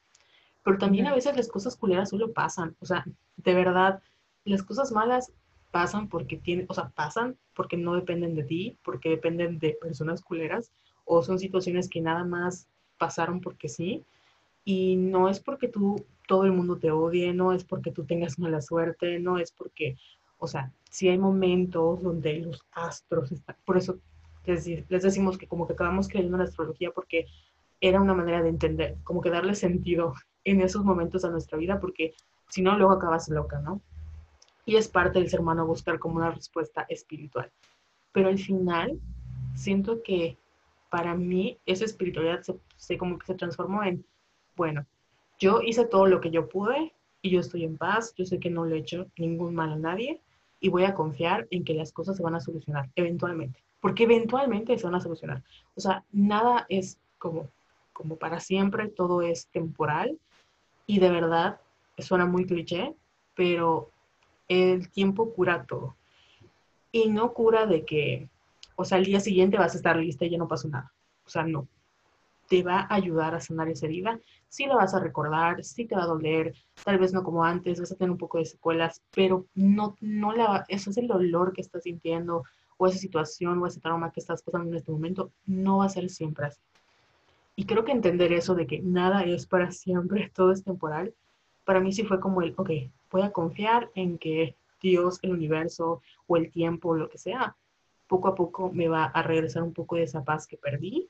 Pero 0.63 0.77
también 0.77 1.08
a 1.08 1.15
veces 1.15 1.36
las 1.36 1.47
cosas 1.47 1.75
culeras 1.75 2.10
solo 2.10 2.34
pasan, 2.34 2.75
o 2.80 2.86
sea, 2.86 3.06
de 3.38 3.54
verdad, 3.54 4.01
las 4.45 4.63
cosas 4.63 4.91
malas 4.91 5.32
pasan 5.71 6.07
porque 6.07 6.38
tienen, 6.38 6.65
o 6.69 6.73
sea, 6.73 6.89
pasan 6.89 7.38
porque 7.55 7.77
no 7.77 7.95
dependen 7.95 8.36
de 8.36 8.43
ti, 8.43 8.77
porque 8.84 9.10
dependen 9.10 9.60
de 9.60 9.77
personas 9.81 10.21
culeras, 10.21 10.71
o 11.05 11.23
son 11.23 11.39
situaciones 11.39 11.89
que 11.89 12.01
nada 12.01 12.23
más 12.23 12.67
pasaron 12.97 13.41
porque 13.41 13.69
sí, 13.69 14.05
y 14.63 14.95
no 14.97 15.29
es 15.29 15.39
porque 15.39 15.67
tú, 15.67 16.05
todo 16.27 16.45
el 16.45 16.51
mundo 16.51 16.77
te 16.77 16.91
odie, 16.91 17.34
no 17.34 17.53
es 17.53 17.63
porque 17.63 17.91
tú 17.91 18.05
tengas 18.05 18.38
mala 18.38 18.62
suerte, 18.62 19.19
no 19.19 19.38
es 19.38 19.51
porque, 19.51 19.97
o 20.38 20.47
sea, 20.47 20.71
si 20.89 21.10
hay 21.10 21.17
momentos 21.17 22.03
donde 22.03 22.39
los 22.39 22.63
astros 22.71 23.31
están, 23.31 23.55
por 23.65 23.77
eso 23.77 23.97
les, 24.45 24.67
les 24.67 25.03
decimos 25.03 25.38
que 25.38 25.47
como 25.47 25.67
que 25.67 25.73
acabamos 25.73 26.07
creyendo 26.07 26.38
en 26.38 26.43
la 26.43 26.49
astrología 26.49 26.91
porque 26.91 27.25
era 27.79 27.99
una 27.99 28.13
manera 28.13 28.43
de 28.43 28.49
entender, 28.49 28.97
como 29.03 29.21
que 29.21 29.29
darle 29.29 29.55
sentido 29.55 30.13
en 30.43 30.62
esos 30.62 30.84
momentos 30.84 31.25
a 31.25 31.29
nuestra 31.29 31.57
vida, 31.57 31.79
porque 31.79 32.13
si 32.49 32.62
no, 32.62 32.77
luego 32.77 32.93
acabas 32.93 33.29
loca, 33.29 33.60
¿no? 33.60 33.81
Y 34.65 34.76
es 34.76 34.88
parte 34.88 35.19
del 35.19 35.30
ser 35.30 35.39
humano 35.39 35.65
buscar 35.65 36.00
como 36.00 36.17
una 36.17 36.32
respuesta 36.32 36.86
espiritual. 36.89 37.52
Pero 38.12 38.30
al 38.30 38.39
final, 38.39 39.00
siento 39.56 40.02
que 40.04 40.38
para 40.89 41.15
mí 41.15 41.58
esa 41.65 41.86
espiritualidad 41.86 42.41
se, 42.41 42.56
se 42.78 42.97
como 42.97 43.17
que 43.17 43.26
se 43.26 43.36
transformó 43.36 43.84
en, 43.84 44.06
bueno, 44.56 44.86
yo 45.39 45.62
hice 45.62 45.86
todo 45.86 46.06
lo 46.06 46.21
que 46.21 46.32
yo 46.32 46.50
pude 46.50 46.93
y 47.21 47.32
yo 47.32 47.39
estoy 47.39 47.63
en 47.63 47.78
paz, 47.78 48.13
yo 48.15 48.26
sé 48.26 48.39
que 48.39 48.50
no 48.50 48.65
le 48.65 48.76
he 48.76 48.80
hecho 48.80 49.08
ningún 49.17 49.56
mal 49.56 49.71
a 49.71 49.78
nadie 49.78 50.19
y 50.60 50.69
voy 50.69 50.84
a 50.84 50.93
confiar 50.93 51.47
en 51.50 51.63
que 51.63 51.74
las 51.74 51.91
cosas 51.91 52.17
se 52.17 52.24
van 52.24 52.36
a 52.36 52.39
solucionar 52.39 52.89
eventualmente, 52.95 53.63
porque 53.80 54.04
eventualmente 54.04 54.78
se 54.78 54.86
van 54.86 54.95
a 54.95 55.00
solucionar. 55.00 55.43
O 55.76 55.82
sea, 55.82 56.04
nada 56.12 56.65
es 56.69 57.00
como, 57.17 57.50
como 57.93 58.17
para 58.17 58.39
siempre, 58.39 58.88
todo 58.89 59.21
es 59.21 59.47
temporal 59.47 60.17
y 60.86 61.00
de 61.00 61.10
verdad 61.10 61.60
suena 61.97 62.26
muy 62.26 62.45
cliché, 62.45 62.93
pero 63.36 63.89
el 64.51 64.89
tiempo 64.89 65.33
cura 65.33 65.65
todo. 65.65 65.95
Y 66.91 67.09
no 67.09 67.33
cura 67.33 67.65
de 67.65 67.85
que, 67.85 68.29
o 68.75 68.83
sea, 68.83 68.97
al 68.97 69.05
día 69.05 69.21
siguiente 69.21 69.57
vas 69.57 69.73
a 69.73 69.77
estar 69.77 69.95
lista 69.95 70.25
y 70.25 70.31
ya 70.31 70.37
no 70.37 70.47
pasó 70.47 70.67
nada. 70.67 70.91
O 71.25 71.29
sea, 71.29 71.43
no. 71.43 71.67
Te 72.49 72.61
va 72.63 72.81
a 72.81 72.95
ayudar 72.95 73.33
a 73.33 73.39
sanar 73.39 73.69
esa 73.69 73.85
herida. 73.85 74.19
Sí 74.49 74.65
la 74.65 74.75
vas 74.75 74.93
a 74.93 74.99
recordar, 74.99 75.63
sí 75.63 75.85
te 75.85 75.95
va 75.95 76.03
a 76.03 76.07
doler, 76.07 76.53
tal 76.83 76.99
vez 76.99 77.13
no 77.13 77.23
como 77.23 77.45
antes, 77.45 77.79
vas 77.79 77.93
a 77.93 77.95
tener 77.95 78.11
un 78.11 78.17
poco 78.17 78.39
de 78.39 78.45
secuelas, 78.45 79.01
pero 79.15 79.45
no, 79.55 79.95
no 80.01 80.33
la, 80.33 80.65
eso 80.67 80.89
es 80.89 80.97
el 80.97 81.07
dolor 81.07 81.53
que 81.53 81.61
estás 81.61 81.83
sintiendo 81.83 82.43
o 82.75 82.87
esa 82.87 82.97
situación 82.97 83.59
o 83.59 83.67
ese 83.67 83.79
trauma 83.79 84.11
que 84.11 84.19
estás 84.19 84.41
pasando 84.41 84.69
en 84.71 84.75
este 84.75 84.91
momento, 84.91 85.31
no 85.45 85.77
va 85.77 85.85
a 85.85 85.89
ser 85.89 86.09
siempre 86.09 86.47
así. 86.47 86.59
Y 87.55 87.65
creo 87.65 87.85
que 87.85 87.93
entender 87.93 88.33
eso 88.33 88.53
de 88.55 88.67
que 88.67 88.81
nada 88.81 89.23
es 89.23 89.45
para 89.45 89.71
siempre, 89.71 90.29
todo 90.35 90.51
es 90.51 90.63
temporal, 90.63 91.13
para 91.63 91.79
mí 91.79 91.93
sí 91.93 92.03
fue 92.03 92.19
como 92.19 92.41
el, 92.41 92.53
ok, 92.57 92.71
voy 93.12 93.21
a 93.21 93.32
confiar 93.32 93.91
en 93.95 94.17
que 94.17 94.56
Dios, 94.82 95.19
el 95.21 95.32
universo 95.32 96.02
o 96.28 96.38
el 96.38 96.50
tiempo, 96.50 96.95
lo 96.95 97.10
que 97.10 97.17
sea, 97.17 97.56
poco 98.08 98.30
a 98.30 98.36
poco 98.36 98.71
me 98.71 98.88
va 98.88 99.06
a 99.06 99.21
regresar 99.21 99.63
un 99.63 99.74
poco 99.74 99.95
de 99.95 100.04
esa 100.04 100.24
paz 100.24 100.47
que 100.47 100.58
perdí 100.58 101.10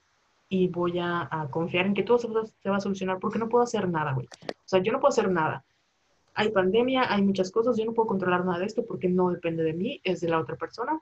y 0.49 0.67
voy 0.67 0.99
a, 0.99 1.47
confiar 1.49 1.85
en 1.85 1.93
que 1.93 2.03
todo 2.03 2.17
se, 2.17 2.27
se, 2.61 2.69
va 2.69 2.77
a 2.77 2.81
solucionar 2.81 3.19
porque 3.19 3.39
no 3.39 3.47
puedo 3.47 3.63
hacer 3.63 3.87
nada, 3.87 4.11
güey. 4.13 4.27
O 4.27 4.65
sea, 4.65 4.81
yo 4.81 4.91
no 4.91 4.99
puedo 4.99 5.09
hacer 5.09 5.31
nada. 5.31 5.63
Hay 6.33 6.49
pandemia, 6.49 7.11
hay 7.11 7.21
muchas 7.21 7.51
cosas, 7.51 7.77
yo 7.77 7.85
no 7.85 7.93
puedo 7.93 8.07
controlar 8.07 8.43
nada 8.43 8.59
de 8.59 8.65
esto 8.65 8.85
porque 8.85 9.07
no 9.07 9.29
depende 9.29 9.63
de 9.63 9.73
mí, 9.73 10.01
es 10.03 10.19
de 10.19 10.29
la 10.29 10.39
otra 10.39 10.57
persona. 10.57 10.99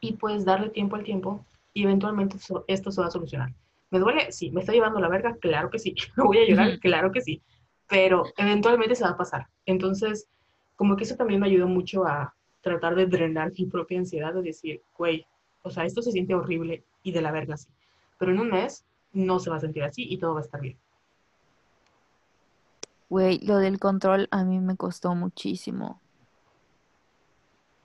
Y 0.00 0.14
pues 0.14 0.44
darle 0.44 0.68
tiempo 0.68 0.96
al 0.96 1.04
tiempo 1.04 1.44
y 1.72 1.84
eventualmente 1.84 2.36
esto 2.66 2.90
se 2.90 3.00
va 3.00 3.06
a 3.06 3.10
solucionar. 3.10 3.54
¿Me 3.90 3.98
duele? 3.98 4.30
Sí. 4.30 4.50
¿Me 4.50 4.60
está 4.60 4.72
llevando 4.72 5.00
la 5.00 5.08
verga? 5.08 5.36
Claro 5.40 5.70
que 5.70 5.78
sí. 5.78 5.94
¿Me 6.16 6.24
voy 6.24 6.38
a 6.38 6.46
llorar? 6.46 6.78
Claro 6.80 7.10
que 7.12 7.22
sí 7.22 7.40
pero 7.88 8.24
eventualmente 8.36 8.94
se 8.94 9.04
va 9.04 9.10
a 9.10 9.16
pasar. 9.16 9.48
Entonces, 9.66 10.28
como 10.76 10.96
que 10.96 11.04
eso 11.04 11.16
también 11.16 11.40
me 11.40 11.46
ayudó 11.46 11.66
mucho 11.66 12.06
a 12.06 12.34
tratar 12.60 12.94
de 12.94 13.06
drenar 13.06 13.52
mi 13.56 13.66
propia 13.66 13.98
ansiedad, 13.98 14.32
de 14.34 14.42
decir, 14.42 14.82
güey, 14.96 15.26
o 15.62 15.70
sea, 15.70 15.84
esto 15.84 16.02
se 16.02 16.12
siente 16.12 16.34
horrible 16.34 16.84
y 17.02 17.12
de 17.12 17.22
la 17.22 17.30
verga 17.30 17.54
así, 17.54 17.68
pero 18.18 18.32
en 18.32 18.40
un 18.40 18.50
mes 18.50 18.84
no 19.12 19.38
se 19.38 19.50
va 19.50 19.56
a 19.56 19.60
sentir 19.60 19.84
así 19.84 20.06
y 20.08 20.18
todo 20.18 20.34
va 20.34 20.40
a 20.40 20.44
estar 20.44 20.60
bien. 20.60 20.78
Güey, 23.08 23.38
lo 23.40 23.58
del 23.58 23.78
control 23.78 24.28
a 24.30 24.44
mí 24.44 24.58
me 24.60 24.76
costó 24.76 25.14
muchísimo. 25.14 26.00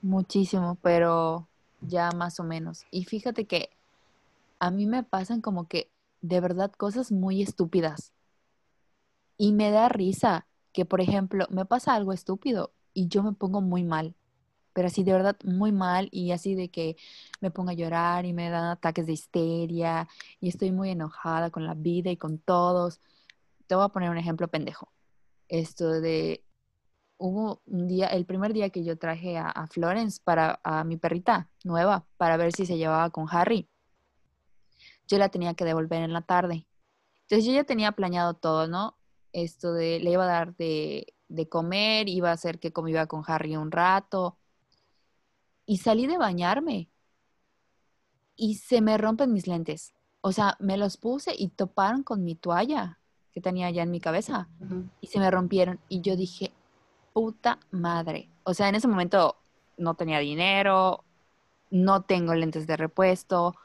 Muchísimo, 0.02 0.78
pero 0.82 1.48
ya 1.82 2.12
más 2.12 2.40
o 2.40 2.44
menos. 2.44 2.86
Y 2.90 3.04
fíjate 3.04 3.46
que 3.46 3.70
a 4.60 4.72
mí 4.72 4.88
me 4.88 5.04
pasan 5.04 5.42
como 5.42 5.68
que 5.68 5.92
de 6.22 6.40
verdad 6.40 6.72
cosas 6.72 7.12
muy 7.12 7.42
estúpidas. 7.42 8.14
Y 9.40 9.54
me 9.54 9.72
da 9.72 9.88
risa 9.88 10.48
que, 10.74 10.84
por 10.84 11.00
ejemplo, 11.00 11.48
me 11.50 11.66
pasa 11.66 11.96
algo 11.96 12.12
estúpido 12.12 12.74
y 12.94 13.08
yo 13.08 13.24
me 13.24 13.32
pongo 13.32 13.62
muy 13.62 13.86
mal, 13.86 14.14
pero 14.74 14.88
así 14.88 15.04
de 15.04 15.14
verdad 15.14 15.38
muy 15.46 15.72
mal 15.72 16.10
y 16.12 16.32
así 16.32 16.56
de 16.56 16.70
que 16.70 16.98
me 17.40 17.50
pongo 17.50 17.70
a 17.70 17.74
llorar 17.74 18.26
y 18.26 18.34
me 18.34 18.50
dan 18.50 18.66
ataques 18.66 19.08
de 19.08 19.14
histeria 19.14 20.10
y 20.42 20.50
estoy 20.50 20.72
muy 20.74 20.90
enojada 20.90 21.52
con 21.52 21.66
la 21.66 21.74
vida 21.74 22.12
y 22.12 22.18
con 22.18 22.38
todos. 22.38 23.00
Te 23.66 23.76
voy 23.76 23.86
a 23.86 23.90
poner 23.90 24.10
un 24.10 24.18
ejemplo 24.18 24.50
pendejo. 24.50 24.92
Esto 25.48 26.02
de, 26.02 26.44
hubo 27.18 27.62
un 27.66 27.88
día, 27.88 28.08
el 28.08 28.26
primer 28.26 28.52
día 28.52 28.72
que 28.72 28.84
yo 28.84 28.98
traje 28.98 29.38
a, 29.38 29.68
Florence 29.68 30.20
para 30.22 30.60
a 30.66 30.84
mi 30.84 30.98
perrita 30.98 31.50
nueva 31.64 32.06
para 32.18 32.36
ver 32.36 32.52
si 32.52 32.66
se 32.66 32.78
llevaba 32.78 33.10
con 33.10 33.28
Harry. 33.32 33.70
Yo 35.08 35.18
la 35.18 35.30
tenía 35.30 35.54
que 35.54 35.64
devolver 35.64 36.04
en 36.04 36.12
la 36.12 36.24
tarde. 36.24 36.68
Entonces 37.22 37.46
yo 37.46 37.54
ya 37.54 37.64
tenía 37.64 37.94
planeado 37.94 38.34
todo, 38.34 38.68
¿no? 38.68 38.99
Esto 39.34 39.74
de, 39.74 40.00
le 40.00 40.12
iba 40.12 40.24
a 40.24 40.28
dar 40.28 40.56
de, 40.56 41.14
comer, 41.50 42.10
iba 42.10 42.30
a 42.30 42.34
hacer 42.34 42.60
que 42.60 42.72
conviva 42.72 43.08
con 43.08 43.24
Harry 43.28 43.56
un 43.56 43.72
rato. 43.72 44.38
Y 45.66 45.78
salí 45.78 46.08
de 46.08 46.18
bañarme 46.18 46.90
y 48.36 48.56
se 48.56 48.82
me 48.82 48.98
rompen 48.98 49.34
mis 49.34 49.48
lentes. 49.48 49.94
O 50.22 50.32
sea, 50.32 50.58
me 50.60 50.78
los 50.78 50.98
puse 50.98 51.34
y 51.38 51.50
toparon 51.50 52.04
con 52.04 52.24
mi 52.24 52.36
toalla 52.36 53.00
que 53.32 53.42
tenía 53.42 53.68
allá 53.68 53.84
en 53.84 53.92
mi 53.92 54.00
cabeza 54.00 54.50
y 55.02 55.08
se 55.08 55.20
me 55.20 55.30
rompieron. 55.30 55.80
Y 55.88 56.02
yo 56.02 56.16
dije, 56.16 56.52
puta 57.14 57.60
madre. 57.72 58.30
O 58.44 58.54
sea, 58.54 58.70
en 58.70 58.76
ese 58.76 58.88
momento 58.88 59.38
no 59.78 59.94
tenía 59.94 60.20
dinero, 60.20 61.04
no 61.70 62.02
tengo 62.02 62.34
lentes 62.34 62.68
de 62.68 62.78
repuesto, 62.78 63.56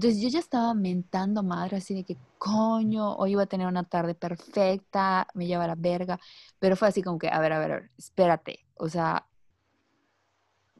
entonces 0.00 0.22
yo 0.22 0.30
ya 0.30 0.38
estaba 0.38 0.72
mentando 0.72 1.42
madre, 1.42 1.76
así 1.76 1.92
de 1.94 2.04
que 2.04 2.16
coño, 2.38 3.16
hoy 3.16 3.32
iba 3.32 3.42
a 3.42 3.46
tener 3.46 3.66
una 3.66 3.84
tarde 3.84 4.14
perfecta, 4.14 5.26
me 5.34 5.46
lleva 5.46 5.64
a 5.64 5.66
la 5.66 5.74
verga, 5.74 6.18
pero 6.58 6.74
fue 6.74 6.88
así 6.88 7.02
como 7.02 7.18
que, 7.18 7.28
a 7.28 7.38
ver, 7.38 7.52
a 7.52 7.58
ver, 7.58 7.72
a 7.72 7.74
ver 7.80 7.90
espérate, 7.98 8.64
o 8.76 8.88
sea, 8.88 9.26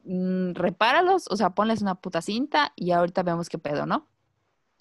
mmm, 0.03 0.53
repáralos, 0.53 1.27
o 1.29 1.35
sea, 1.37 1.51
ponles 1.51 1.83
una 1.83 1.93
puta 1.95 2.23
cinta 2.23 2.73
y 2.75 2.91
ahorita 2.91 3.21
vemos 3.21 3.47
qué 3.47 3.59
pedo, 3.59 3.85
¿no? 3.85 4.07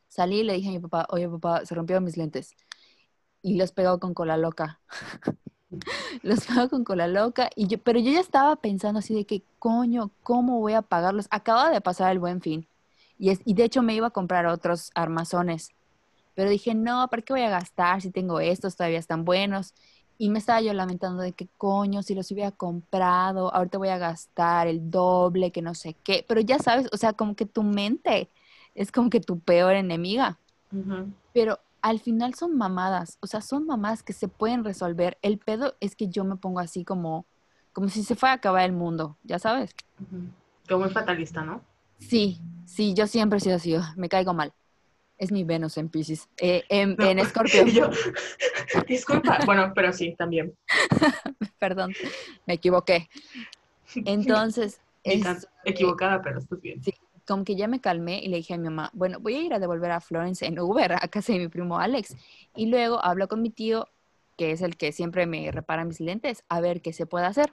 Salí 0.08 0.40
y 0.40 0.44
le 0.44 0.54
dije 0.54 0.70
a 0.70 0.72
mi 0.72 0.80
papá, 0.80 1.06
oye 1.10 1.28
papá, 1.28 1.66
se 1.66 1.74
rompieron 1.74 2.04
mis 2.04 2.16
lentes 2.16 2.56
y 3.42 3.58
los 3.58 3.72
pegó 3.72 4.00
con 4.00 4.14
cola 4.14 4.38
loca. 4.38 4.80
los 6.22 6.46
pegó 6.46 6.70
con 6.70 6.84
cola 6.84 7.08
loca 7.08 7.50
y 7.56 7.66
yo, 7.66 7.78
pero 7.78 8.00
yo 8.00 8.10
ya 8.12 8.20
estaba 8.20 8.56
pensando 8.56 9.00
así 9.00 9.14
de 9.14 9.26
que, 9.26 9.42
coño, 9.58 10.12
¿cómo 10.22 10.60
voy 10.60 10.72
a 10.72 10.82
pagarlos? 10.82 11.26
Acaba 11.30 11.70
de 11.70 11.82
pasar 11.82 12.12
el 12.12 12.20
buen 12.20 12.40
fin 12.40 12.69
y, 13.20 13.54
de 13.54 13.64
hecho 13.64 13.82
me 13.82 13.94
iba 13.94 14.06
a 14.06 14.10
comprar 14.10 14.46
otros 14.46 14.90
armazones. 14.94 15.70
Pero 16.34 16.48
dije, 16.48 16.74
no, 16.74 17.06
¿para 17.08 17.20
qué 17.20 17.34
voy 17.34 17.42
a 17.42 17.50
gastar 17.50 18.00
si 18.00 18.10
tengo 18.10 18.40
estos, 18.40 18.76
todavía 18.76 18.98
están 18.98 19.26
buenos? 19.26 19.74
Y 20.16 20.30
me 20.30 20.38
estaba 20.38 20.62
yo 20.62 20.72
lamentando 20.72 21.22
de 21.22 21.32
que 21.32 21.48
coño, 21.58 22.02
si 22.02 22.14
los 22.14 22.30
hubiera 22.30 22.50
comprado, 22.50 23.54
ahorita 23.54 23.76
voy 23.76 23.88
a 23.88 23.98
gastar 23.98 24.68
el 24.68 24.90
doble, 24.90 25.50
que 25.50 25.60
no 25.60 25.74
sé 25.74 25.96
qué. 26.02 26.24
Pero 26.26 26.40
ya 26.40 26.58
sabes, 26.58 26.88
o 26.92 26.96
sea, 26.96 27.12
como 27.12 27.36
que 27.36 27.44
tu 27.44 27.62
mente 27.62 28.30
es 28.74 28.90
como 28.90 29.10
que 29.10 29.20
tu 29.20 29.38
peor 29.38 29.74
enemiga. 29.74 30.38
Pero 31.34 31.58
al 31.82 32.00
final 32.00 32.34
son 32.34 32.56
mamadas, 32.56 33.18
o 33.20 33.26
sea, 33.26 33.42
son 33.42 33.66
mamadas 33.66 34.02
que 34.02 34.12
se 34.14 34.28
pueden 34.28 34.64
resolver. 34.64 35.18
El 35.20 35.38
pedo 35.38 35.74
es 35.80 35.94
que 35.94 36.08
yo 36.08 36.24
me 36.24 36.36
pongo 36.36 36.60
así 36.60 36.84
como, 36.84 37.26
como 37.72 37.88
si 37.88 38.02
se 38.02 38.14
fuera 38.14 38.32
a 38.32 38.36
acabar 38.36 38.64
el 38.64 38.72
mundo, 38.72 39.16
ya 39.24 39.38
sabes. 39.38 39.74
Como 40.68 40.84
muy 40.84 40.90
fatalista, 40.90 41.42
¿no? 41.42 41.62
Sí, 42.00 42.40
sí, 42.66 42.94
yo 42.94 43.06
siempre 43.06 43.38
he 43.38 43.40
sido 43.40 43.56
así, 43.56 43.76
me 43.96 44.08
caigo 44.08 44.34
mal. 44.34 44.52
Es 45.18 45.30
mi 45.30 45.44
Venus 45.44 45.76
en 45.76 45.90
Pisces, 45.90 46.28
eh, 46.38 46.64
en, 46.70 46.96
no, 46.96 47.04
Escorpio. 47.04 47.64
disculpa, 48.88 49.38
bueno, 49.44 49.72
pero 49.74 49.92
sí, 49.92 50.14
también. 50.16 50.54
Perdón, 51.58 51.92
me 52.46 52.54
equivoqué. 52.54 53.08
Entonces... 53.94 54.80
Es, 55.02 55.24
equivocada, 55.64 56.20
pero 56.22 56.38
estás 56.38 56.60
bien. 56.60 56.82
Sí, 56.82 56.94
como 57.26 57.44
que 57.44 57.54
ya 57.54 57.68
me 57.68 57.80
calmé 57.80 58.20
y 58.22 58.28
le 58.28 58.38
dije 58.38 58.54
a 58.54 58.58
mi 58.58 58.64
mamá, 58.64 58.90
bueno, 58.92 59.18
voy 59.20 59.34
a 59.34 59.42
ir 59.42 59.54
a 59.54 59.58
devolver 59.58 59.90
a 59.92 60.00
Florence 60.00 60.44
en 60.44 60.58
Uber 60.58 60.92
a 60.92 61.08
casa 61.08 61.32
de 61.32 61.38
mi 61.38 61.48
primo 61.48 61.78
Alex. 61.78 62.16
Y 62.54 62.66
luego 62.66 63.02
hablo 63.04 63.28
con 63.28 63.40
mi 63.40 63.50
tío, 63.50 63.88
que 64.36 64.52
es 64.52 64.62
el 64.62 64.76
que 64.76 64.92
siempre 64.92 65.26
me 65.26 65.50
repara 65.50 65.84
mis 65.84 66.00
lentes, 66.00 66.44
a 66.48 66.60
ver 66.60 66.82
qué 66.82 66.92
se 66.92 67.06
puede 67.06 67.26
hacer. 67.26 67.50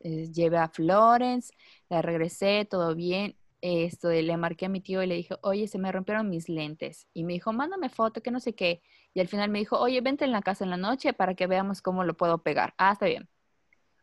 Eh, 0.00 0.30
llevé 0.32 0.58
a 0.58 0.68
Florence, 0.68 1.52
la 1.88 2.02
regresé, 2.02 2.66
todo 2.68 2.94
bien 2.94 3.36
esto, 3.62 4.10
le 4.10 4.36
marqué 4.36 4.66
a 4.66 4.68
mi 4.68 4.80
tío 4.80 5.02
y 5.02 5.06
le 5.06 5.16
dije, 5.16 5.36
oye, 5.42 5.68
se 5.68 5.78
me 5.78 5.92
rompieron 5.92 6.30
mis 6.30 6.48
lentes. 6.48 7.06
Y 7.12 7.24
me 7.24 7.34
dijo, 7.34 7.52
mándame 7.52 7.88
foto, 7.88 8.22
que 8.22 8.30
no 8.30 8.40
sé 8.40 8.54
qué. 8.54 8.82
Y 9.14 9.20
al 9.20 9.28
final 9.28 9.50
me 9.50 9.58
dijo, 9.58 9.78
oye, 9.78 10.00
vente 10.00 10.24
en 10.24 10.32
la 10.32 10.42
casa 10.42 10.64
en 10.64 10.70
la 10.70 10.76
noche 10.76 11.12
para 11.12 11.34
que 11.34 11.46
veamos 11.46 11.82
cómo 11.82 12.04
lo 12.04 12.16
puedo 12.16 12.42
pegar. 12.42 12.74
Ah, 12.78 12.92
está 12.92 13.06
bien. 13.06 13.28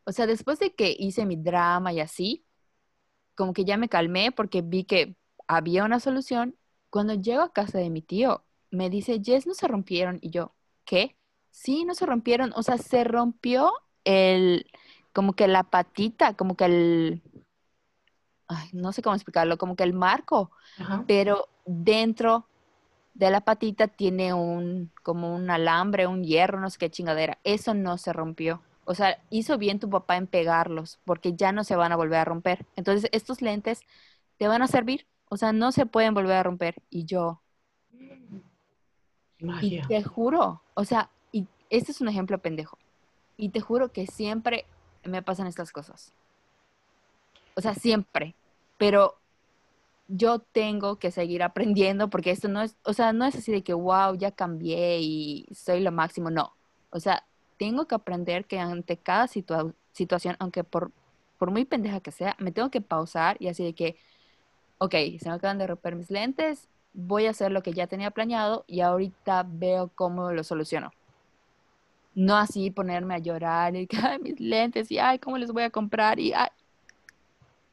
O 0.05 0.11
sea, 0.11 0.27
después 0.27 0.59
de 0.59 0.73
que 0.73 0.95
hice 0.97 1.25
mi 1.25 1.35
drama 1.35 1.93
y 1.93 1.99
así, 1.99 2.45
como 3.35 3.53
que 3.53 3.65
ya 3.65 3.77
me 3.77 3.89
calmé 3.89 4.31
porque 4.31 4.61
vi 4.61 4.83
que 4.85 5.15
había 5.47 5.83
una 5.85 5.99
solución. 5.99 6.57
Cuando 6.89 7.13
llego 7.15 7.41
a 7.41 7.53
casa 7.53 7.77
de 7.79 7.89
mi 7.89 8.01
tío, 8.01 8.45
me 8.71 8.89
dice, 8.89 9.21
Jess, 9.23 9.47
no 9.47 9.53
se 9.53 9.67
rompieron. 9.67 10.19
Y 10.21 10.29
yo, 10.29 10.55
¿qué? 10.85 11.17
Sí, 11.51 11.85
no 11.85 11.95
se 11.95 12.05
rompieron. 12.05 12.53
O 12.55 12.63
sea, 12.63 12.77
se 12.77 13.03
rompió 13.03 13.71
el, 14.05 14.65
como 15.13 15.33
que 15.33 15.47
la 15.47 15.63
patita, 15.63 16.35
como 16.35 16.55
que 16.55 16.65
el, 16.65 17.21
no 18.73 18.93
sé 18.93 19.01
cómo 19.01 19.15
explicarlo, 19.15 19.57
como 19.57 19.75
que 19.75 19.83
el 19.83 19.93
marco, 19.93 20.51
pero 21.07 21.49
dentro 21.65 22.47
de 23.13 23.31
la 23.31 23.41
patita 23.41 23.87
tiene 23.87 24.33
un, 24.33 24.91
como 25.03 25.35
un 25.35 25.49
alambre, 25.49 26.07
un 26.07 26.23
hierro, 26.23 26.59
no 26.59 26.69
sé 26.69 26.77
qué 26.77 26.89
chingadera. 26.89 27.39
Eso 27.43 27.73
no 27.73 27.97
se 27.97 28.13
rompió. 28.13 28.61
O 28.85 28.93
sea, 28.93 29.21
hizo 29.29 29.57
bien 29.57 29.79
tu 29.79 29.89
papá 29.89 30.17
en 30.17 30.27
pegarlos 30.27 30.99
porque 31.03 31.33
ya 31.33 31.51
no 31.51 31.63
se 31.63 31.75
van 31.75 31.91
a 31.91 31.95
volver 31.95 32.19
a 32.19 32.25
romper. 32.25 32.65
Entonces, 32.75 33.09
estos 33.11 33.41
lentes 33.41 33.81
te 34.37 34.47
van 34.47 34.61
a 34.61 34.67
servir. 34.67 35.07
O 35.29 35.35
sea, 35.35 35.51
no 35.51 35.71
se 35.71 35.85
pueden 35.85 36.13
volver 36.13 36.37
a 36.37 36.43
romper. 36.43 36.75
Y 36.89 37.05
yo. 37.05 37.41
Y 39.61 39.81
te 39.87 40.03
juro, 40.03 40.61
o 40.73 40.85
sea, 40.85 41.09
y 41.31 41.47
este 41.69 41.91
es 41.91 42.01
un 42.01 42.07
ejemplo 42.07 42.37
pendejo. 42.39 42.77
Y 43.35 43.49
te 43.49 43.61
juro 43.61 43.91
que 43.91 44.07
siempre 44.07 44.65
me 45.03 45.21
pasan 45.21 45.47
estas 45.47 45.71
cosas. 45.71 46.13
O 47.57 47.61
sea, 47.61 47.73
siempre. 47.73 48.35
Pero 48.77 49.15
yo 50.07 50.39
tengo 50.39 50.97
que 50.99 51.11
seguir 51.11 51.41
aprendiendo 51.43 52.09
porque 52.09 52.31
esto 52.31 52.47
no 52.47 52.61
es, 52.61 52.77
o 52.83 52.93
sea, 52.93 53.13
no 53.13 53.25
es 53.25 53.35
así 53.35 53.51
de 53.51 53.63
que, 53.63 53.73
wow, 53.73 54.15
ya 54.15 54.31
cambié 54.31 54.99
y 55.01 55.47
soy 55.53 55.81
lo 55.81 55.91
máximo. 55.91 56.29
No. 56.29 56.53
O 56.91 56.99
sea, 56.99 57.25
tengo 57.57 57.87
que 57.87 57.95
aprender 57.95 58.45
que 58.45 58.59
ante 58.59 58.97
cada 58.97 59.27
situación, 59.27 60.35
aunque 60.39 60.63
por, 60.63 60.91
por 61.39 61.49
muy 61.51 61.65
pendeja 61.65 61.99
que 61.99 62.11
sea, 62.11 62.35
me 62.39 62.51
tengo 62.51 62.69
que 62.69 62.81
pausar 62.81 63.37
y 63.39 63.47
así 63.47 63.63
de 63.63 63.73
que, 63.73 63.97
ok, 64.77 64.93
se 65.19 65.29
me 65.29 65.35
acaban 65.35 65.57
de 65.57 65.67
romper 65.67 65.95
mis 65.95 66.11
lentes, 66.11 66.69
voy 66.93 67.25
a 67.25 67.31
hacer 67.31 67.51
lo 67.51 67.63
que 67.63 67.73
ya 67.73 67.87
tenía 67.87 68.11
planeado 68.11 68.65
y 68.67 68.81
ahorita 68.81 69.45
veo 69.47 69.89
cómo 69.95 70.31
lo 70.31 70.43
soluciono. 70.43 70.91
No 72.13 72.37
así 72.37 72.71
ponerme 72.71 73.15
a 73.15 73.19
llorar 73.19 73.75
y 73.75 73.87
que, 73.87 73.97
ay, 73.97 74.19
mis 74.19 74.39
lentes 74.39 74.91
y, 74.91 74.99
ay, 74.99 75.19
¿cómo 75.19 75.37
les 75.39 75.51
voy 75.51 75.63
a 75.63 75.71
comprar? 75.71 76.19
Y, 76.19 76.33
ay, 76.33 76.49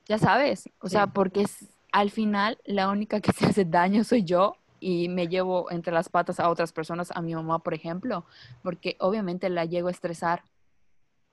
ya 0.07 0.19
sabes, 0.19 0.69
o 0.81 0.89
sea, 0.89 1.09
porque 1.09 1.43
es, 1.43 1.69
al 1.93 2.11
final 2.11 2.59
la 2.65 2.91
única 2.91 3.21
que 3.21 3.33
se 3.33 3.47
hace 3.47 3.65
daño 3.65 4.05
soy 4.05 4.25
yo 4.25 4.57
y 4.81 5.09
me 5.09 5.29
llevo 5.29 5.71
entre 5.71 5.93
las 5.93 6.09
patas 6.09 6.41
a 6.41 6.51
otras 6.51 6.73
personas, 6.73 7.11
a 7.15 7.23
mi 7.23 7.35
mamá, 7.35 7.61
por 7.61 7.73
ejemplo, 7.75 8.27
porque 8.63 8.97
obviamente 9.01 9.49
la 9.49 9.65
llego 9.65 9.89
a 9.89 9.93
estresar, 9.93 10.45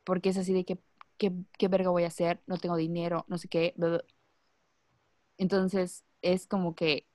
porque 0.03 0.29
es 0.29 0.37
así 0.37 0.53
de 0.53 0.63
que, 0.63 0.77
¿qué, 1.17 1.33
qué 1.57 1.67
verga 1.67 1.89
voy 1.89 2.03
a 2.03 2.07
hacer? 2.07 2.39
No 2.47 2.57
tengo 2.57 2.77
dinero, 2.77 3.25
no 3.27 3.37
sé 3.37 3.49
qué. 3.49 3.75
Entonces 5.37 6.05
es 6.21 6.47
como 6.47 6.75
que, 6.75 7.07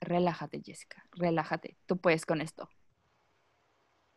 relájate, 0.00 0.62
Jessica, 0.64 1.04
relájate, 1.12 1.76
tú 1.86 1.98
puedes 1.98 2.24
con 2.24 2.40
esto. 2.40 2.70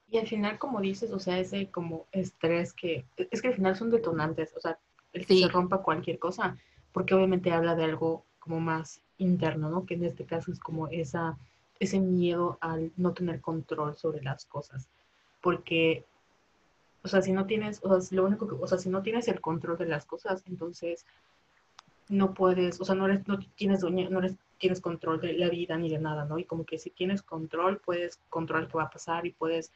Y 0.08 0.20
al 0.20 0.28
final, 0.28 0.60
como 0.60 0.80
dices, 0.80 1.12
o 1.12 1.20
sea, 1.20 1.40
ese 1.40 1.72
como 1.72 2.08
estrés 2.12 2.74
que, 2.74 3.06
es 3.18 3.42
que 3.42 3.48
al 3.48 3.56
final 3.56 3.76
son 3.76 3.90
detonantes, 3.90 4.54
o 4.56 4.62
sea, 4.62 4.80
el 5.14 5.26
que 5.26 5.38
se 5.38 5.48
rompa 5.48 5.82
cualquier 5.82 6.20
cosa, 6.20 6.58
porque 6.92 7.14
obviamente 7.16 7.52
habla 7.52 7.76
de 7.76 7.86
algo 7.86 8.26
como 8.40 8.60
más 8.60 9.02
interno, 9.18 9.70
¿no? 9.70 9.86
Que 9.86 9.94
en 9.94 10.06
este 10.06 10.26
caso 10.26 10.52
es 10.52 10.60
como 10.60 10.88
esa, 10.88 11.38
ese 11.80 12.00
miedo 12.00 12.58
al 12.62 12.92
no 12.98 13.14
tener 13.14 13.42
control 13.42 13.96
sobre 13.96 14.22
las 14.22 14.46
cosas. 14.46 14.90
Porque, 15.42 16.06
o 17.04 17.08
sea, 17.08 17.22
si 17.22 17.32
no 17.32 17.46
tienes, 17.46 17.80
o 17.84 18.02
sea, 18.02 18.18
lo 18.18 18.26
único 18.26 18.48
que, 18.48 18.56
o 18.56 18.68
sea, 18.68 18.78
si 18.78 18.90
no 18.90 19.02
tienes 19.02 19.28
el 19.28 19.42
control 19.42 19.78
de 19.78 19.86
las 19.86 20.06
cosas, 20.06 20.44
entonces 20.48 21.06
no 22.10 22.34
puedes, 22.34 22.82
o 22.82 22.86
sea, 22.86 22.96
no, 22.96 23.06
eres, 23.06 23.28
no 23.28 23.40
tienes 23.56 23.84
no 23.84 24.20
eres, 24.20 24.36
tienes 24.58 24.82
control 24.82 25.20
de 25.22 25.34
la 25.34 25.50
vida 25.50 25.78
ni 25.78 25.90
de 25.90 26.00
nada, 26.00 26.26
¿no? 26.26 26.38
Y 26.38 26.46
como 26.46 26.66
que 26.66 26.78
si 26.78 26.90
tienes 26.90 27.22
control, 27.22 27.80
puedes 27.80 28.20
controlar 28.30 28.68
qué 28.68 28.78
va 28.78 28.84
a 28.84 28.90
pasar 28.90 29.26
y 29.26 29.32
puedes, 29.32 29.72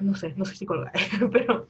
no 0.00 0.14
sé, 0.14 0.34
no 0.36 0.44
soy 0.44 0.56
psicóloga, 0.56 0.92
pero, 1.32 1.68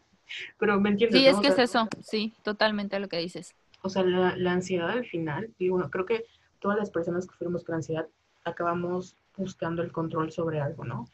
pero 0.58 0.80
me 0.80 0.90
entiendes. 0.90 1.20
Sí, 1.20 1.26
es 1.26 1.36
que 1.38 1.48
es 1.48 1.58
eso, 1.58 1.88
sí, 2.02 2.32
totalmente 2.42 2.98
lo 2.98 3.08
que 3.08 3.18
dices. 3.18 3.54
O 3.82 3.88
sea, 3.88 4.02
la, 4.02 4.36
la 4.36 4.52
ansiedad 4.52 4.90
al 4.90 5.06
final, 5.06 5.50
y 5.58 5.68
bueno, 5.68 5.90
creo 5.90 6.06
que 6.06 6.26
todas 6.60 6.78
las 6.78 6.90
personas 6.90 7.26
que 7.26 7.32
sufrimos 7.32 7.64
con 7.64 7.76
ansiedad 7.76 8.06
acabamos 8.44 9.16
buscando 9.36 9.82
el 9.82 9.92
control 9.92 10.30
sobre 10.30 10.60
algo, 10.60 10.84
¿no? 10.84 11.08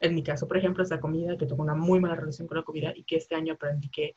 En 0.00 0.14
mi 0.14 0.22
caso, 0.22 0.48
por 0.48 0.56
ejemplo, 0.56 0.82
es 0.82 0.90
la 0.90 1.00
comida, 1.00 1.36
que 1.36 1.46
tengo 1.46 1.62
una 1.62 1.74
muy 1.74 2.00
mala 2.00 2.16
relación 2.16 2.48
con 2.48 2.56
la 2.56 2.64
comida 2.64 2.92
y 2.94 3.04
que 3.04 3.16
este 3.16 3.34
año 3.34 3.54
aprendí 3.54 3.88
que, 3.88 4.16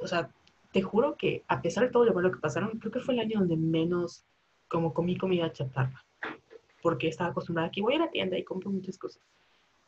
o 0.00 0.06
sea, 0.06 0.30
te 0.72 0.82
juro 0.82 1.16
que 1.16 1.42
a 1.48 1.62
pesar 1.62 1.84
de 1.84 1.90
todo 1.90 2.04
lo 2.04 2.14
malo 2.14 2.30
que 2.30 2.38
pasaron, 2.38 2.78
creo 2.78 2.92
que 2.92 3.00
fue 3.00 3.14
el 3.14 3.20
año 3.20 3.40
donde 3.40 3.56
menos 3.56 4.24
como 4.68 4.94
comí 4.94 5.16
comida 5.16 5.52
chatarra, 5.52 6.04
porque 6.82 7.08
estaba 7.08 7.30
acostumbrada 7.30 7.68
a 7.68 7.70
que 7.70 7.82
voy 7.82 7.94
a 7.94 7.98
la 7.98 8.10
tienda 8.10 8.38
y 8.38 8.44
compro 8.44 8.70
muchas 8.70 8.98
cosas. 8.98 9.22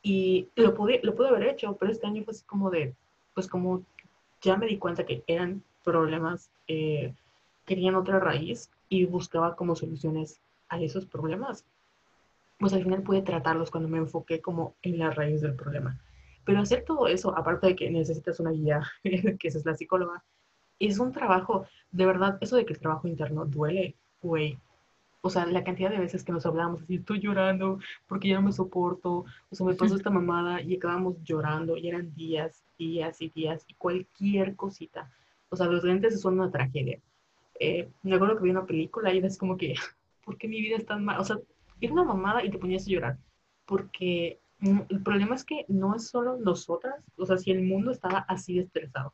Y 0.03 0.49
lo 0.57 0.75
pude, 0.75 1.01
lo 1.03 1.15
pude 1.15 1.29
haber 1.29 1.45
hecho, 1.45 1.77
pero 1.77 1.93
este 1.93 2.07
año 2.07 2.25
fue 2.25 2.33
así 2.33 2.45
como 2.45 2.71
de, 2.71 2.95
pues 3.35 3.49
como 3.49 3.83
ya 4.41 4.57
me 4.57 4.67
di 4.67 4.79
cuenta 4.79 5.05
que 5.05 5.23
eran 5.27 5.63
problemas 5.85 6.51
eh, 6.67 7.15
querían 7.67 7.95
otra 7.95 8.19
raíz 8.19 8.71
y 8.89 9.07
buscaba 9.07 9.57
como 9.57 9.77
soluciones 9.77 10.41
a 10.69 10.81
esos 10.81 11.07
problemas, 11.07 11.65
pues 12.59 12.73
al 12.73 12.83
final 12.83 13.03
pude 13.03 13.23
tratarlos 13.23 13.71
cuando 13.71 13.89
me 13.89 13.99
enfoqué 13.99 14.41
como 14.41 14.75
en 14.83 14.99
la 14.99 15.11
raíz 15.11 15.41
del 15.41 15.55
problema. 15.55 15.99
Pero 16.45 16.61
hacer 16.61 16.85
todo 16.85 17.07
eso, 17.07 17.37
aparte 17.37 17.69
de 17.69 17.77
que 17.77 17.91
necesitas 17.91 18.41
una 18.41 18.51
guía, 18.51 18.83
que 19.03 19.49
esa 19.49 19.59
es 19.59 19.65
la 19.65 19.75
psicóloga, 19.75 20.23
es 20.79 20.99
un 20.99 21.13
trabajo, 21.13 21.67
de 21.93 22.07
verdad, 22.07 22.39
eso 22.41 22.57
de 22.57 22.67
que 22.67 22.73
el 22.73 22.81
trabajo 22.81 23.07
interno 23.07 23.45
duele, 23.45 23.95
güey. 24.21 24.59
O 25.23 25.31
sea, 25.31 25.47
la 25.47 25.65
cantidad 25.65 25.91
de 25.91 25.99
veces 25.99 26.25
que 26.25 26.33
nos 26.33 26.45
hablamos 26.47 26.83
así, 26.83 26.97
estoy 26.97 27.21
llorando 27.21 27.79
porque 28.09 28.29
ya 28.29 28.37
no 28.37 28.43
me 28.43 28.53
soporto, 28.53 29.25
o 29.51 29.55
sea, 29.55 29.67
me 29.67 29.75
pasó 29.75 29.97
esta 29.97 30.11
mamada 30.11 30.61
y 30.61 30.77
acabamos 30.77 31.17
llorando 31.23 31.77
y 31.77 31.89
eran 31.89 32.15
días, 32.15 32.65
días 32.79 33.23
y 33.23 33.31
días 33.31 33.65
y 33.69 33.75
cualquier 33.75 34.57
cosita. 34.57 35.11
O 35.49 35.57
sea, 35.57 35.67
los 35.67 35.85
lentes 35.85 36.21
son 36.21 36.41
una 36.41 36.51
tragedia 36.51 37.01
eh, 37.65 37.89
me 38.03 38.17
acuerdo 38.17 38.37
que 38.37 38.43
vi 38.43 38.51
una 38.51 38.67
película 38.67 39.15
y 39.15 39.19
era 39.19 39.29
como 39.39 39.57
que, 39.57 39.75
¿por 40.25 40.37
qué 40.37 40.49
mi 40.49 40.61
vida 40.61 40.77
es 40.77 40.85
tan 40.85 41.05
mal? 41.05 41.21
O 41.21 41.25
sea, 41.25 41.39
era 41.81 41.93
una 41.93 42.03
mamada 42.03 42.45
y 42.45 42.51
te 42.51 42.59
ponías 42.59 42.87
a 42.87 42.91
llorar. 42.91 43.19
Porque 43.67 44.41
el 44.61 45.03
problema 45.03 45.37
es 45.37 45.45
que 45.45 45.65
no 45.69 45.95
es 45.95 46.09
solo 46.09 46.39
nosotras, 46.39 46.97
o 47.17 47.27
sea, 47.27 47.39
si 47.39 47.53
el 47.53 47.63
mundo 47.63 47.93
estaba 47.93 48.19
así 48.29 48.59
estresado 48.59 49.13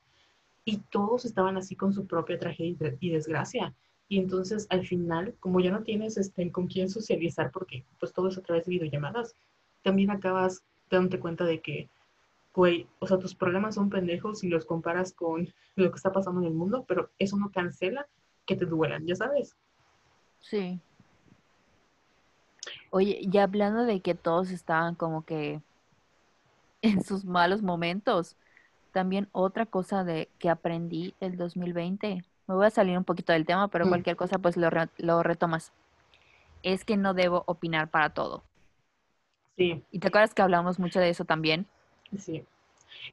y 0.64 0.79
todos 0.90 1.25
estaban 1.25 1.57
así 1.57 1.77
con 1.77 1.92
su 1.92 2.07
propia 2.07 2.38
tragedia 2.38 2.97
y 3.01 3.11
desgracia. 3.11 3.75
Y 4.09 4.18
entonces 4.18 4.66
al 4.71 4.87
final, 4.87 5.35
como 5.40 5.61
ya 5.61 5.71
no 5.71 5.83
tienes 5.83 6.16
este, 6.16 6.51
con 6.51 6.66
quién 6.66 6.88
socializar, 6.88 7.51
porque 7.51 7.85
pues 8.01 8.12
todo 8.12 8.29
es 8.29 8.38
a 8.38 8.42
través 8.42 8.64
de 8.64 8.73
videollamadas, 8.73 9.35
también 9.83 10.11
acabas 10.11 10.62
dándote 10.90 11.21
cuenta 11.21 11.44
de 11.44 11.61
que, 11.61 11.88
güey, 12.55 12.87
o 12.99 13.07
sea, 13.07 13.18
tus 13.18 13.35
problemas 13.35 13.75
son 13.75 13.90
pendejos 13.90 14.42
y 14.44 14.49
los 14.49 14.64
comparas 14.64 15.12
con 15.12 15.53
lo 15.77 15.90
que 15.90 15.97
está 15.97 16.12
pasando 16.12 16.40
en 16.40 16.47
el 16.47 16.55
mundo, 16.55 16.85
pero 16.88 17.11
eso 17.18 17.37
no 17.37 17.51
cancela 17.51 18.07
que 18.47 18.57
te 18.57 18.64
duelan, 18.64 19.07
ya 19.07 19.14
sabes. 19.14 19.55
Sí. 20.40 20.81
Oye, 22.90 23.21
ya 23.29 23.42
hablando 23.42 23.85
de 23.85 24.01
que 24.01 24.14
todos 24.14 24.51
estaban 24.51 24.94
como 24.94 25.25
que 25.25 25.61
en 26.81 27.05
sus 27.05 27.25
malos 27.25 27.62
momentos, 27.62 28.37
también 28.92 29.29
otra 29.33 29.66
cosa 29.66 30.05
de 30.05 30.29
que 30.38 30.49
aprendí 30.49 31.14
el 31.21 31.37
2020, 31.37 32.25
me 32.49 32.55
voy 32.55 32.67
a 32.67 32.71
salir 32.71 32.97
un 32.99 33.05
poquito 33.05 33.33
del 33.33 33.47
tema, 33.47 33.69
pero 33.69 33.87
mm. 33.87 33.89
cualquier 33.89 34.17
cosa 34.17 34.39
pues 34.39 34.57
lo, 34.57 34.71
lo 34.97 35.23
retomas, 35.23 35.73
es 36.63 36.85
que 36.85 36.97
no 36.97 37.15
debo 37.15 37.45
opinar 37.47 37.89
para 37.89 38.11
todo. 38.11 38.43
Sí. 39.57 39.85
¿Y 39.93 39.99
te 39.99 40.09
acuerdas 40.09 40.35
que 40.35 40.43
hablamos 40.43 40.79
mucho 40.79 40.99
de 40.99 41.11
eso 41.11 41.25
también? 41.25 41.67
Sí. 42.17 42.45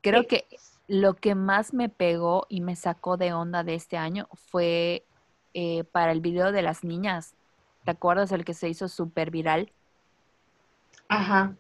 Creo 0.02 0.26
que 0.26 0.46
lo 0.88 1.16
que 1.16 1.36
más 1.36 1.74
me 1.74 1.90
pegó 1.90 2.46
y 2.50 2.62
me 2.62 2.76
sacó 2.76 3.18
de 3.18 3.34
onda 3.34 3.64
de 3.64 3.76
este 3.76 3.98
año 3.98 4.28
fue 4.34 5.04
eh, 5.54 5.84
para 5.84 6.12
el 6.12 6.22
video 6.22 6.52
de 6.52 6.62
las 6.62 6.84
niñas. 6.84 7.36
¿Te 7.84 7.92
acuerdas 7.92 8.32
el 8.32 8.46
que 8.46 8.54
se 8.54 8.70
hizo 8.70 8.88
súper 8.88 9.32
viral? 9.32 9.72
Ajá. 11.08 11.56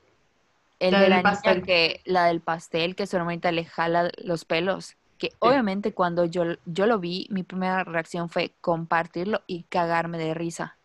El 0.80 0.92
de 0.92 1.10
la 1.10 1.22
niña 1.22 1.62
que, 1.64 2.02
la 2.06 2.26
del 2.26 2.42
pastel, 2.42 2.96
que 2.96 3.08
su 3.08 3.18
hermanita 3.18 3.52
le 3.52 3.66
jala 3.66 4.12
los 4.18 4.46
pelos. 4.46 4.96
Que 5.18 5.32
obviamente 5.40 5.94
cuando 5.94 6.26
yo, 6.26 6.44
yo 6.66 6.86
lo 6.86 7.00
vi, 7.00 7.28
mi 7.30 7.44
primera 7.44 7.84
reacción 7.84 8.30
fue 8.30 8.54
compartirlo 8.62 9.42
y 9.48 9.64
cagarme 9.64 10.18
de 10.18 10.34
risa. 10.34 10.78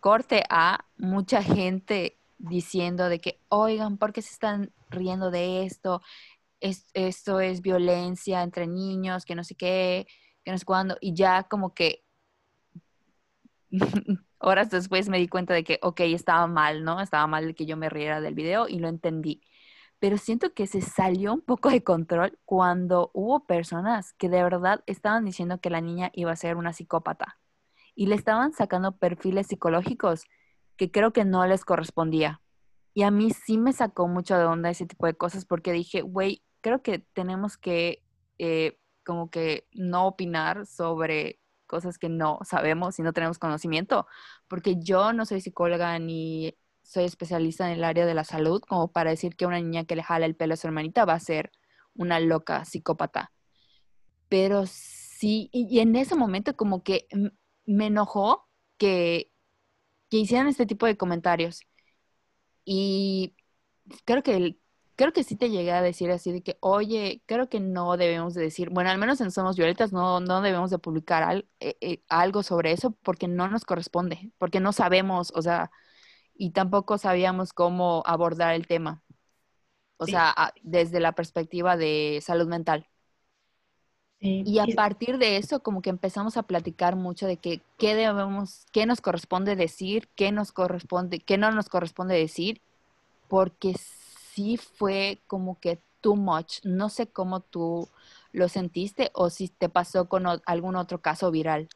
Corte 0.00 0.44
a 0.50 0.84
mucha 0.96 1.42
gente 1.42 2.16
diciendo 2.38 3.08
de 3.08 3.20
que, 3.20 3.38
oigan, 3.48 3.98
¿por 3.98 4.12
qué 4.12 4.20
se 4.20 4.32
están 4.32 4.72
riendo 4.90 5.30
de 5.30 5.64
esto? 5.64 6.02
esto 6.94 7.40
es 7.40 7.60
violencia 7.60 8.42
entre 8.42 8.66
niños, 8.66 9.24
que 9.24 9.34
no 9.34 9.42
sé 9.42 9.54
qué, 9.56 10.06
que 10.44 10.52
no 10.52 10.58
sé 10.58 10.64
cuándo. 10.64 10.96
Y 11.00 11.14
ya 11.14 11.42
como 11.44 11.74
que 11.74 12.04
horas 14.38 14.70
después 14.70 15.08
me 15.08 15.18
di 15.18 15.28
cuenta 15.28 15.54
de 15.54 15.64
que, 15.64 15.78
ok, 15.82 16.00
estaba 16.00 16.46
mal, 16.46 16.84
¿no? 16.84 17.00
Estaba 17.00 17.26
mal 17.26 17.54
que 17.54 17.66
yo 17.66 17.76
me 17.76 17.88
riera 17.88 18.20
del 18.20 18.34
video 18.34 18.68
y 18.68 18.78
lo 18.78 18.88
entendí. 18.88 19.42
Pero 20.02 20.18
siento 20.18 20.52
que 20.52 20.66
se 20.66 20.80
salió 20.80 21.32
un 21.32 21.42
poco 21.42 21.70
de 21.70 21.84
control 21.84 22.36
cuando 22.44 23.12
hubo 23.14 23.46
personas 23.46 24.14
que 24.14 24.28
de 24.28 24.42
verdad 24.42 24.82
estaban 24.86 25.24
diciendo 25.24 25.60
que 25.60 25.70
la 25.70 25.80
niña 25.80 26.10
iba 26.12 26.32
a 26.32 26.36
ser 26.36 26.56
una 26.56 26.72
psicópata 26.72 27.38
y 27.94 28.06
le 28.06 28.16
estaban 28.16 28.52
sacando 28.52 28.96
perfiles 28.96 29.46
psicológicos 29.46 30.24
que 30.76 30.90
creo 30.90 31.12
que 31.12 31.24
no 31.24 31.46
les 31.46 31.64
correspondía. 31.64 32.40
Y 32.94 33.04
a 33.04 33.12
mí 33.12 33.30
sí 33.30 33.58
me 33.58 33.72
sacó 33.72 34.08
mucho 34.08 34.36
de 34.36 34.44
onda 34.44 34.70
ese 34.70 34.86
tipo 34.86 35.06
de 35.06 35.14
cosas 35.14 35.44
porque 35.44 35.70
dije, 35.70 36.02
güey, 36.02 36.42
creo 36.62 36.82
que 36.82 36.98
tenemos 36.98 37.56
que 37.56 38.02
eh, 38.38 38.80
como 39.04 39.30
que 39.30 39.68
no 39.70 40.08
opinar 40.08 40.66
sobre 40.66 41.38
cosas 41.68 41.96
que 42.00 42.08
no 42.08 42.40
sabemos 42.42 42.98
y 42.98 43.02
no 43.02 43.12
tenemos 43.12 43.38
conocimiento, 43.38 44.08
porque 44.48 44.74
yo 44.80 45.12
no 45.12 45.26
soy 45.26 45.40
psicóloga 45.40 45.96
ni 46.00 46.56
soy 46.82 47.04
especialista 47.04 47.66
en 47.66 47.74
el 47.78 47.84
área 47.84 48.06
de 48.06 48.14
la 48.14 48.24
salud 48.24 48.62
como 48.62 48.92
para 48.92 49.10
decir 49.10 49.36
que 49.36 49.46
una 49.46 49.60
niña 49.60 49.84
que 49.84 49.96
le 49.96 50.02
jala 50.02 50.26
el 50.26 50.36
pelo 50.36 50.54
a 50.54 50.56
su 50.56 50.66
hermanita 50.66 51.04
va 51.04 51.14
a 51.14 51.20
ser 51.20 51.52
una 51.94 52.20
loca 52.20 52.64
psicópata. 52.64 53.32
pero 54.28 54.66
sí, 54.66 55.48
y, 55.52 55.80
en 55.80 55.96
ese 55.96 56.16
momento 56.16 56.56
como 56.56 56.82
que 56.82 57.06
me 57.66 57.86
enojó 57.86 58.48
que, 58.78 59.30
que 60.10 60.18
hicieran 60.18 60.48
este 60.48 60.66
tipo 60.66 60.86
de 60.86 60.96
comentarios. 60.96 61.62
Y 62.64 63.34
creo 64.04 64.22
que, 64.22 64.58
creo 64.96 65.12
que 65.12 65.24
sí 65.24 65.36
te 65.36 65.50
llegué 65.50 65.72
a 65.72 65.82
decir 65.82 66.10
así 66.10 66.32
de 66.32 66.42
que, 66.42 66.58
oye, 66.60 67.22
creo 67.26 67.48
que 67.48 67.60
no 67.60 67.96
debemos 67.96 68.34
de 68.34 68.42
decir, 68.42 68.70
bueno, 68.70 68.90
al 68.90 68.98
menos 68.98 69.20
en 69.20 69.30
Somos 69.30 69.56
Violetas 69.56 69.92
no, 69.92 70.20
no 70.20 70.42
debemos 70.42 70.70
de 70.70 70.78
publicar 70.78 71.22
al- 71.24 71.48
eh, 71.60 71.76
eh, 71.80 72.02
algo 72.08 72.42
sobre 72.42 72.72
eso 72.72 72.92
porque 73.02 73.28
no 73.28 73.48
nos 73.48 73.64
corresponde, 73.64 74.32
porque 74.38 74.60
no 74.60 74.72
sabemos, 74.72 75.32
o 75.34 75.42
sea, 75.42 75.70
y 76.42 76.50
tampoco 76.50 76.98
sabíamos 76.98 77.52
cómo 77.52 78.02
abordar 78.06 78.54
el 78.54 78.66
tema, 78.66 79.02
o 79.98 80.06
Sí, 80.06 80.08
sea, 80.08 80.34
desde 80.62 81.00
la 81.00 81.12
perspectiva 81.14 81.76
de 81.76 82.20
salud 82.24 82.48
mental. 82.48 82.88
sí. 84.20 84.44
Y 84.44 84.58
a 84.58 84.66
partir 84.68 85.18
de 85.18 85.36
eso, 85.36 85.62
como 85.62 85.82
que 85.82 85.90
empezamos 85.90 86.36
a 86.36 86.42
platicar 86.44 86.96
mucho 86.96 87.26
de 87.26 87.36
que 87.38 87.62
qué 87.78 87.94
debemos, 87.94 88.66
qué 88.72 88.86
nos 88.86 89.00
corresponde 89.00 89.54
decir, 89.56 90.08
qué 90.16 90.32
nos 90.32 90.50
corresponde, 90.52 91.20
qué 91.20 91.38
no 91.38 91.52
nos 91.52 91.68
corresponde 91.68 92.16
decir, 92.16 92.60
porque 93.28 93.74
sí 94.34 94.56
fue 94.58 95.22
como 95.28 95.60
que 95.60 95.82
too 96.00 96.16
much. 96.16 96.60
No 96.64 96.88
sé 96.90 97.08
cómo 97.08 97.40
tú 97.40 97.88
lo 98.32 98.48
sentiste 98.48 99.10
o 99.14 99.30
si 99.30 99.48
te 99.48 99.68
pasó 99.70 100.08
con 100.08 100.26
algún 100.46 100.76
otro 100.76 101.00
caso 101.02 101.30
viral. 101.30 101.68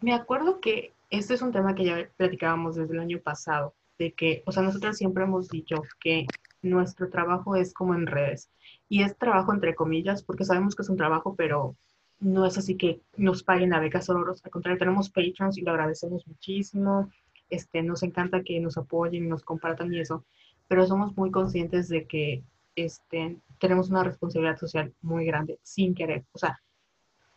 Me 0.00 0.14
acuerdo 0.14 0.60
que 0.60 0.93
este 1.18 1.34
es 1.34 1.42
un 1.42 1.52
tema 1.52 1.74
que 1.74 1.84
ya 1.84 2.08
platicábamos 2.16 2.76
desde 2.76 2.94
el 2.94 3.00
año 3.00 3.20
pasado, 3.20 3.74
de 3.98 4.12
que, 4.12 4.42
o 4.46 4.52
sea, 4.52 4.62
nosotros 4.62 4.96
siempre 4.96 5.24
hemos 5.24 5.48
dicho 5.48 5.82
que 6.00 6.26
nuestro 6.62 7.08
trabajo 7.10 7.56
es 7.56 7.72
como 7.72 7.94
en 7.94 8.06
redes. 8.06 8.50
Y 8.88 9.02
es 9.02 9.16
trabajo 9.16 9.52
entre 9.52 9.74
comillas, 9.74 10.22
porque 10.22 10.44
sabemos 10.44 10.74
que 10.74 10.82
es 10.82 10.88
un 10.88 10.96
trabajo, 10.96 11.34
pero 11.36 11.76
no 12.20 12.46
es 12.46 12.56
así 12.58 12.76
que 12.76 13.00
nos 13.16 13.42
paguen 13.42 13.74
a 13.74 13.80
becas 13.80 14.06
sonoros. 14.06 14.44
Al 14.44 14.50
contrario, 14.50 14.78
tenemos 14.78 15.10
patrons 15.10 15.58
y 15.58 15.62
lo 15.62 15.72
agradecemos 15.72 16.26
muchísimo. 16.26 17.10
Este, 17.50 17.82
nos 17.82 18.02
encanta 18.02 18.42
que 18.42 18.58
nos 18.60 18.78
apoyen, 18.78 19.28
nos 19.28 19.44
compartan 19.44 19.92
y 19.92 20.00
eso, 20.00 20.24
pero 20.66 20.86
somos 20.86 21.16
muy 21.16 21.30
conscientes 21.30 21.88
de 21.88 22.06
que 22.06 22.42
este, 22.74 23.36
tenemos 23.60 23.90
una 23.90 24.02
responsabilidad 24.02 24.58
social 24.58 24.92
muy 25.02 25.26
grande, 25.26 25.58
sin 25.62 25.94
querer. 25.94 26.24
O 26.32 26.38
sea, 26.38 26.60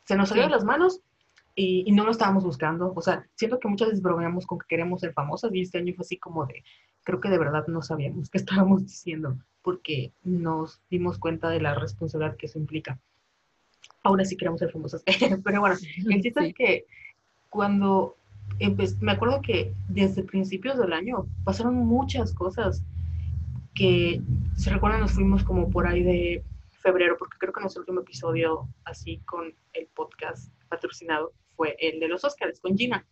se 0.06 0.16
nos 0.16 0.30
salió 0.30 0.44
de 0.46 0.50
las 0.50 0.64
manos 0.64 1.02
y, 1.58 1.84
y 1.86 1.92
no 1.92 2.06
lo 2.06 2.12
estábamos 2.12 2.46
buscando. 2.46 2.94
O 2.96 3.02
sea, 3.02 3.26
siento 3.36 3.60
que 3.60 3.68
muchas 3.68 3.90
veces 3.90 4.02
bromeamos 4.04 4.46
con 4.46 4.60
que 4.60 4.68
queremos 4.70 5.02
ser 5.02 5.12
famosas 5.14 5.54
y 5.54 5.62
este 5.62 5.80
año 5.80 5.94
fue 5.96 6.04
así 6.04 6.18
como 6.18 6.46
de, 6.46 6.64
creo 7.04 7.20
que 7.20 7.30
de 7.30 7.38
verdad 7.40 7.66
no 7.68 7.82
sabíamos 7.82 8.30
qué 8.32 8.38
estábamos 8.38 8.84
diciendo 8.86 9.36
porque 9.64 10.14
nos 10.24 10.80
dimos 10.90 11.18
cuenta 11.18 11.50
de 11.50 11.60
la 11.60 11.74
responsabilidad 11.76 12.38
que 12.38 12.46
eso 12.46 12.60
implica. 12.60 12.98
Ahora 14.04 14.24
sí 14.24 14.38
queremos 14.38 14.60
ser 14.60 14.72
famosas. 14.72 15.04
Pero 15.44 15.60
bueno, 15.60 15.76
el 16.10 16.22
chiste 16.22 16.40
Sí. 16.42 16.48
es 16.48 16.54
que 16.54 16.86
cuando 17.50 18.16
empe- 18.60 18.96
me 19.02 19.12
acuerdo 19.14 19.42
que 19.42 19.74
desde 19.90 20.24
principios 20.24 20.78
del 20.78 20.94
año 20.94 21.26
pasaron 21.44 21.76
muchas 21.76 22.34
cosas 22.34 22.84
que, 23.74 24.22
si 24.56 24.70
recuerdan, 24.70 25.02
nos 25.02 25.12
fuimos 25.12 25.44
como 25.44 25.70
por 25.70 25.88
ahí 25.88 26.04
de 26.04 26.44
febrero, 26.70 27.16
porque 27.18 27.38
creo 27.40 27.52
que 27.54 27.62
nuestro 27.62 27.82
último 27.82 28.02
episodio 28.02 28.68
así 28.86 29.18
con 29.26 29.54
el 29.74 29.88
podcast 29.88 30.52
patrocinado 30.70 31.34
fue 31.58 31.76
el 31.80 32.00
de 32.00 32.08
los 32.08 32.24
Oscars 32.24 32.62
con 32.62 32.78
Gina. 32.78 33.06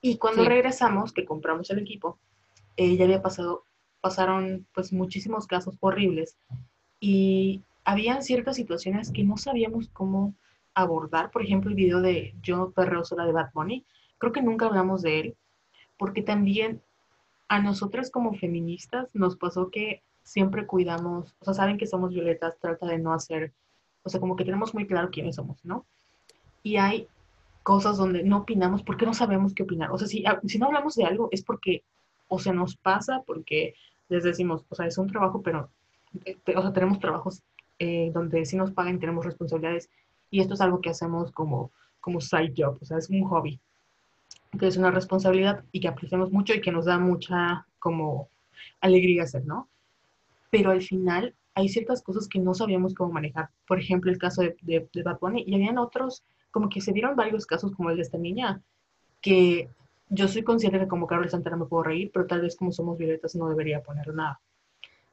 Y 0.00 0.16
cuando 0.16 0.42
Sí. 0.44 0.48
regresamos, 0.48 1.12
que 1.12 1.26
compramos 1.26 1.68
el 1.70 1.80
equipo, 1.80 2.18
eh, 2.76 2.96
ya 2.96 3.04
había 3.04 3.20
pasado, 3.20 3.64
pasaron 4.00 4.66
pues 4.72 4.92
muchísimos 4.94 5.46
casos 5.46 5.76
horribles 5.80 6.38
y 7.00 7.60
habían 7.84 8.22
ciertas 8.22 8.56
situaciones 8.56 9.10
que 9.10 9.24
no 9.24 9.36
sabíamos 9.36 9.90
cómo 9.92 10.34
abordar. 10.74 11.30
Por 11.30 11.42
ejemplo, 11.42 11.68
el 11.68 11.76
video 11.76 12.00
de 12.00 12.34
Yo 12.42 12.70
Perreo 12.70 13.04
Sola 13.04 13.26
de 13.26 13.32
Bad 13.32 13.50
Bunny. 13.52 13.84
Creo 14.18 14.32
que 14.32 14.40
nunca 14.40 14.66
hablamos 14.66 15.02
de 15.02 15.20
él, 15.20 15.36
porque 15.98 16.22
también 16.22 16.80
a 17.48 17.60
nosotras 17.60 18.10
como 18.10 18.32
feministas 18.34 19.14
nos 19.14 19.36
pasó 19.36 19.70
que 19.70 20.02
siempre 20.22 20.66
cuidamos, 20.66 21.34
o 21.40 21.44
sea, 21.44 21.54
saben 21.54 21.76
que 21.76 21.86
somos 21.86 22.10
violetas, 22.12 22.58
trata 22.60 22.86
de 22.86 22.98
no 22.98 23.12
hacer, 23.12 23.52
o 24.04 24.08
sea, 24.08 24.20
como 24.20 24.36
que 24.36 24.44
tenemos 24.44 24.72
muy 24.72 24.86
claro 24.86 25.10
quiénes 25.10 25.36
somos, 25.36 25.64
¿no? 25.64 25.84
Y 26.62 26.76
hay 26.76 27.08
cosas 27.70 27.98
donde 27.98 28.24
no 28.24 28.38
opinamos 28.38 28.82
porque 28.82 29.06
no 29.06 29.14
sabemos 29.14 29.54
qué 29.54 29.62
opinar. 29.62 29.92
O 29.92 29.96
sea, 29.96 30.08
si, 30.08 30.24
si 30.46 30.58
no 30.58 30.66
hablamos 30.66 30.96
de 30.96 31.04
algo 31.04 31.28
es 31.30 31.44
porque 31.44 31.84
o 32.26 32.40
se 32.40 32.52
nos 32.52 32.74
pasa, 32.74 33.22
porque 33.24 33.74
les 34.08 34.24
decimos, 34.24 34.64
o 34.68 34.74
sea, 34.74 34.86
es 34.86 34.98
un 34.98 35.06
trabajo, 35.06 35.40
pero, 35.40 35.70
eh, 36.24 36.36
o 36.56 36.62
sea, 36.62 36.72
tenemos 36.72 36.98
trabajos 36.98 37.44
eh, 37.78 38.10
donde 38.12 38.44
sí 38.44 38.56
nos 38.56 38.72
pagan, 38.72 38.98
tenemos 38.98 39.24
responsabilidades, 39.24 39.88
y 40.32 40.40
esto 40.40 40.54
es 40.54 40.60
algo 40.60 40.80
que 40.80 40.90
hacemos 40.90 41.30
como, 41.30 41.70
como 42.00 42.20
side 42.20 42.54
job, 42.56 42.76
o 42.80 42.84
sea, 42.84 42.98
es 42.98 43.08
un 43.08 43.22
hobby, 43.22 43.60
que 44.58 44.66
es 44.66 44.76
una 44.76 44.90
responsabilidad 44.90 45.64
y 45.70 45.78
que 45.78 45.86
apreciamos 45.86 46.32
mucho 46.32 46.52
y 46.54 46.60
que 46.60 46.72
nos 46.72 46.86
da 46.86 46.98
mucha 46.98 47.68
como 47.78 48.30
alegría 48.80 49.22
hacer, 49.22 49.46
¿no? 49.46 49.68
Pero 50.50 50.72
al 50.72 50.82
final 50.82 51.36
hay 51.54 51.68
ciertas 51.68 52.02
cosas 52.02 52.26
que 52.26 52.40
no 52.40 52.52
sabíamos 52.52 52.94
cómo 52.94 53.12
manejar. 53.12 53.50
Por 53.68 53.78
ejemplo, 53.78 54.10
el 54.10 54.18
caso 54.18 54.42
de, 54.42 54.56
de, 54.62 54.88
de 54.92 55.02
Bad 55.04 55.20
Bunny, 55.20 55.44
y 55.46 55.54
habían 55.54 55.78
otros, 55.78 56.24
como 56.50 56.68
que 56.68 56.80
se 56.80 56.92
dieron 56.92 57.16
varios 57.16 57.46
casos 57.46 57.72
como 57.72 57.90
el 57.90 57.96
de 57.96 58.02
esta 58.02 58.18
niña, 58.18 58.60
que 59.20 59.68
yo 60.08 60.26
soy 60.28 60.42
consciente 60.42 60.78
que 60.78 60.88
como 60.88 61.06
Carlos 61.06 61.30
Santana 61.30 61.56
me 61.56 61.66
puedo 61.66 61.84
reír, 61.84 62.10
pero 62.12 62.26
tal 62.26 62.40
vez 62.40 62.56
como 62.56 62.72
somos 62.72 62.98
violetas 62.98 63.34
no 63.36 63.48
debería 63.48 63.82
poner 63.82 64.12
nada. 64.12 64.40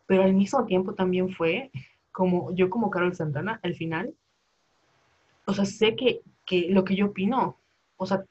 Pero 0.08 0.24
al 0.24 0.34
mismo 0.34 0.66
tiempo 0.66 0.94
también 0.94 1.30
fue 1.30 1.70
como 2.12 2.52
yo 2.56 2.70
como 2.70 2.90
Carol 2.90 3.14
Santana, 3.14 3.60
al 3.62 3.76
final, 3.76 4.16
o 5.46 5.54
sea, 5.54 5.66
sé 5.66 5.96
que, 5.96 6.22
que 6.46 6.68
lo 6.70 6.84
que 6.84 6.96
yo 6.96 7.08
opino, 7.08 7.60
o 7.98 8.06
sea, 8.08 8.24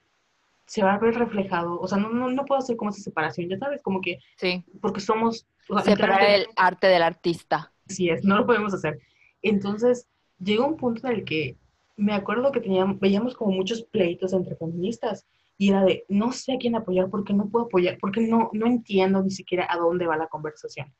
se 0.66 0.82
va 0.82 0.94
a 0.94 0.98
ver 0.98 1.14
reflejado, 1.14 1.80
o 1.80 1.86
sea, 1.86 1.98
no, 1.98 2.08
no, 2.10 2.28
no 2.28 2.44
puedo 2.44 2.58
hacer 2.58 2.76
como 2.76 2.90
esa 2.90 3.00
separación, 3.00 3.48
ya 3.48 3.58
sabes, 3.58 3.80
como 3.82 4.00
que, 4.00 4.18
Sí. 4.36 4.64
porque 4.80 5.00
somos... 5.00 5.46
O 5.68 5.78
sea, 5.80 5.94
Separar 5.94 6.22
el 6.24 6.46
arte 6.56 6.88
del 6.88 7.02
artista. 7.02 7.72
Así 7.88 8.08
es, 8.08 8.24
no 8.24 8.36
lo 8.36 8.46
podemos 8.46 8.74
hacer. 8.74 8.98
Entonces, 9.42 10.08
llegó 10.40 10.66
un 10.66 10.76
punto 10.76 11.06
en 11.06 11.14
el 11.14 11.24
que 11.24 11.56
me 11.96 12.12
acuerdo 12.12 12.52
que 12.52 12.60
teníamos, 12.60 12.98
veíamos 13.00 13.34
como 13.34 13.52
muchos 13.52 13.82
pleitos 13.82 14.32
entre 14.32 14.56
feministas 14.56 15.26
y 15.58 15.70
era 15.70 15.84
de, 15.84 16.04
no 16.08 16.32
sé 16.32 16.54
a 16.54 16.58
quién 16.58 16.76
apoyar 16.76 17.08
porque 17.08 17.32
no 17.32 17.48
puedo 17.48 17.66
apoyar, 17.66 17.96
porque 17.98 18.20
no, 18.20 18.50
no 18.52 18.66
entiendo 18.66 19.22
ni 19.22 19.30
siquiera 19.30 19.66
a 19.70 19.78
dónde 19.78 20.06
va 20.06 20.16
la 20.16 20.28
conversación. 20.28 20.92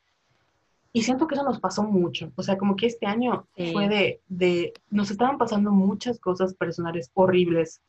Y 0.93 1.03
siento 1.03 1.27
que 1.27 1.35
eso 1.35 1.45
nos 1.45 1.61
pasó 1.61 1.83
mucho, 1.83 2.33
o 2.37 2.43
sea, 2.43 2.57
como 2.57 2.75
que 2.75 2.87
este 2.87 3.05
año 3.07 3.47
Sí. 3.57 3.73
fue 3.73 3.89
de, 3.89 4.21
de, 4.29 4.73
nos 4.91 5.11
estaban 5.11 5.37
pasando 5.37 5.71
muchas 5.71 6.19
cosas 6.19 6.55
personales 6.55 7.11
horribles 7.13 7.83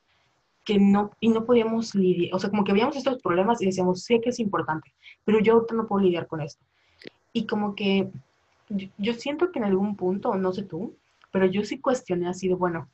que 0.66 0.78
no, 0.78 1.12
y 1.22 1.30
no 1.30 1.46
podíamos 1.46 1.96
lidiar, 1.96 2.36
o 2.36 2.40
sea, 2.40 2.50
como 2.50 2.66
que 2.66 2.74
veíamos 2.74 2.98
estos 2.98 3.22
problemas 3.22 3.62
y 3.62 3.66
decíamos, 3.68 4.04
sé 4.04 4.20
que 4.20 4.32
es 4.32 4.40
importante, 4.40 4.94
pero 5.24 5.40
yo 5.40 5.66
no 5.74 5.88
puedo 5.88 6.04
lidiar 6.04 6.28
con 6.28 6.42
esto. 6.42 6.66
Y 7.32 7.46
como 7.46 7.74
que 7.76 8.10
yo, 8.68 8.90
yo 8.98 9.14
siento 9.14 9.54
que 9.54 9.60
en 9.60 9.66
algún 9.66 9.96
punto, 9.96 10.36
no 10.36 10.52
sé 10.52 10.64
tú, 10.64 10.98
pero 11.32 11.46
yo 11.46 11.64
sí 11.64 11.80
cuestioné 11.80 12.28
así 12.28 12.50
de, 12.50 12.56
bueno, 12.56 12.90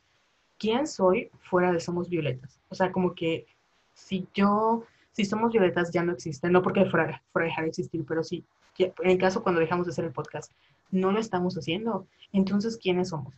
¿quién 0.57 0.87
soy 0.87 1.29
fuera 1.49 1.71
de 1.71 1.79
Somos 1.79 2.09
Violetas? 2.09 2.59
O 2.69 2.75
sea, 2.75 2.91
como 2.91 3.13
que 3.13 3.45
si 3.93 4.27
yo, 4.33 4.83
si 5.11 5.25
Somos 5.25 5.51
Violetas 5.51 5.91
ya 5.91 6.03
no 6.03 6.13
existe, 6.13 6.49
no 6.49 6.61
porque 6.61 6.85
fuera, 6.85 7.21
fuera 7.31 7.47
dejar 7.47 7.63
de 7.65 7.69
existir, 7.69 8.05
pero 8.07 8.23
sí, 8.23 8.43
ya- 8.77 8.93
en 9.03 9.11
el 9.11 9.17
caso 9.17 9.43
cuando 9.43 9.61
dejamos 9.61 9.85
de 9.85 9.91
hacer 9.91 10.05
el 10.05 10.11
podcast, 10.11 10.51
no 10.91 11.11
lo 11.11 11.19
estamos 11.19 11.55
haciendo, 11.57 12.07
entonces, 12.31 12.77
¿quiénes 12.77 13.09
somos? 13.09 13.33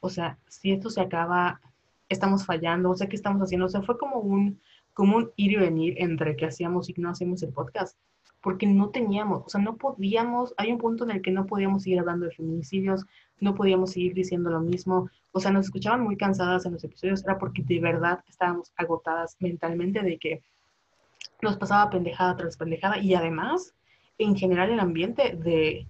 O 0.00 0.08
sea, 0.10 0.38
si 0.48 0.72
esto 0.72 0.90
se 0.90 1.00
acaba, 1.00 1.60
estamos 2.08 2.44
fallando, 2.44 2.90
o 2.90 2.96
sea, 2.96 3.08
¿qué 3.08 3.16
estamos 3.16 3.42
haciendo? 3.42 3.66
O 3.66 3.68
sea, 3.68 3.82
fue 3.82 3.98
como 3.98 4.18
un, 4.20 4.60
como 4.94 5.16
un 5.16 5.30
ir 5.36 5.52
y 5.52 5.56
venir 5.56 5.94
entre 5.98 6.36
que 6.36 6.46
hacíamos 6.46 6.88
y 6.88 6.94
no 6.98 7.10
hacíamos 7.10 7.42
el 7.42 7.52
podcast 7.52 7.96
porque 8.42 8.66
no 8.66 8.90
teníamos, 8.90 9.42
o 9.44 9.48
sea, 9.48 9.60
no 9.60 9.76
podíamos, 9.76 10.54
hay 10.56 10.70
un 10.70 10.78
punto 10.78 11.02
en 11.02 11.10
el 11.10 11.20
que 11.22 11.32
no 11.32 11.46
podíamos 11.46 11.82
seguir 11.82 11.98
hablando 11.98 12.26
de 12.26 12.32
feminicidios, 12.32 13.04
no 13.40 13.54
podíamos 13.54 13.92
seguir 13.92 14.14
diciendo 14.14 14.50
lo 14.50 14.60
mismo, 14.60 15.10
o 15.32 15.40
sea, 15.40 15.50
nos 15.50 15.66
escuchaban 15.66 16.02
muy 16.02 16.16
cansadas 16.16 16.64
en 16.66 16.72
los 16.72 16.84
episodios, 16.84 17.24
era 17.24 17.38
porque 17.38 17.62
de 17.62 17.80
verdad 17.80 18.20
estábamos 18.28 18.72
agotadas 18.76 19.36
mentalmente 19.40 20.02
de 20.02 20.18
que 20.18 20.42
nos 21.42 21.56
pasaba 21.56 21.90
pendejada 21.90 22.36
tras 22.36 22.56
pendejada 22.56 22.98
y 22.98 23.14
además, 23.14 23.74
en 24.18 24.36
general, 24.36 24.70
el 24.70 24.80
ambiente 24.80 25.36
de 25.36 25.86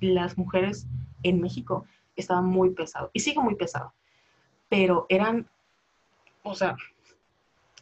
las 0.00 0.38
mujeres 0.38 0.86
en 1.22 1.40
México 1.40 1.86
estaba 2.14 2.42
muy 2.42 2.70
pesado 2.70 3.10
y 3.12 3.20
sigue 3.20 3.40
muy 3.40 3.56
pesado, 3.56 3.92
pero 4.68 5.06
eran, 5.08 5.48
o 6.44 6.54
sea, 6.54 6.76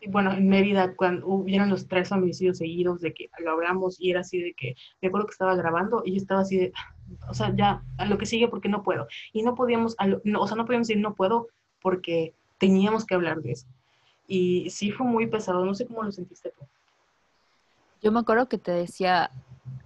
bueno, 0.08 0.32
en 0.32 0.48
Mérida, 0.48 0.94
cuando 0.94 1.26
hubieron 1.26 1.70
los 1.70 1.86
tres 1.86 2.10
homicidios 2.12 2.58
seguidos, 2.58 3.00
de 3.00 3.14
que 3.14 3.30
lo 3.38 3.52
hablamos 3.52 4.00
y 4.00 4.10
era 4.10 4.20
así 4.20 4.40
de 4.40 4.54
que, 4.54 4.74
me 5.00 5.08
acuerdo 5.08 5.26
que 5.26 5.32
estaba 5.32 5.54
grabando 5.54 6.02
y 6.04 6.12
yo 6.12 6.16
estaba 6.16 6.40
así 6.40 6.56
de, 6.56 6.72
o 7.28 7.34
sea, 7.34 7.54
ya, 7.54 7.82
a 7.98 8.06
lo 8.06 8.18
que 8.18 8.26
sigue 8.26 8.48
porque 8.48 8.68
no 8.68 8.82
puedo. 8.82 9.06
Y 9.32 9.42
no 9.42 9.54
podíamos, 9.54 9.94
o 9.94 10.46
sea, 10.46 10.56
no 10.56 10.66
podíamos 10.66 10.88
decir 10.88 11.02
no 11.02 11.14
puedo 11.14 11.48
porque 11.80 12.34
teníamos 12.58 13.04
que 13.04 13.14
hablar 13.14 13.42
de 13.42 13.52
eso. 13.52 13.66
Y 14.26 14.70
sí 14.70 14.90
fue 14.92 15.06
muy 15.06 15.26
pesado, 15.26 15.64
no 15.64 15.74
sé 15.74 15.86
cómo 15.86 16.02
lo 16.02 16.12
sentiste 16.12 16.50
tú. 16.50 16.64
Yo 18.02 18.10
me 18.10 18.20
acuerdo 18.20 18.48
que 18.48 18.58
te 18.58 18.72
decía, 18.72 19.30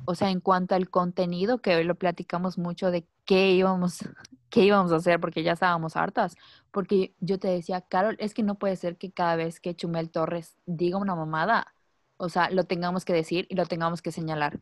o 0.06 0.14
sea, 0.14 0.30
en 0.30 0.40
cuanto 0.40 0.74
al 0.74 0.88
contenido, 0.88 1.58
que 1.58 1.82
lo 1.84 1.94
platicamos 1.94 2.56
mucho 2.58 2.90
de 2.90 3.04
qué 3.24 3.50
íbamos, 3.50 3.98
qué 4.50 4.64
íbamos 4.64 4.92
a 4.92 4.96
hacer 4.96 5.20
porque 5.20 5.42
ya 5.42 5.52
estábamos 5.52 5.96
hartas. 5.96 6.36
Porque 6.70 7.14
yo 7.20 7.38
te 7.38 7.48
decía, 7.48 7.80
Carol, 7.80 8.16
es 8.18 8.34
que 8.34 8.42
no 8.42 8.56
puede 8.56 8.76
ser 8.76 8.96
que 8.96 9.10
cada 9.10 9.36
vez 9.36 9.60
que 9.60 9.74
Chumel 9.74 10.10
Torres 10.10 10.56
diga 10.66 10.98
una 10.98 11.14
mamada, 11.14 11.74
o 12.16 12.28
sea, 12.28 12.50
lo 12.50 12.64
tengamos 12.64 13.04
que 13.04 13.12
decir 13.12 13.46
y 13.48 13.54
lo 13.54 13.66
tengamos 13.66 14.02
que 14.02 14.12
señalar. 14.12 14.60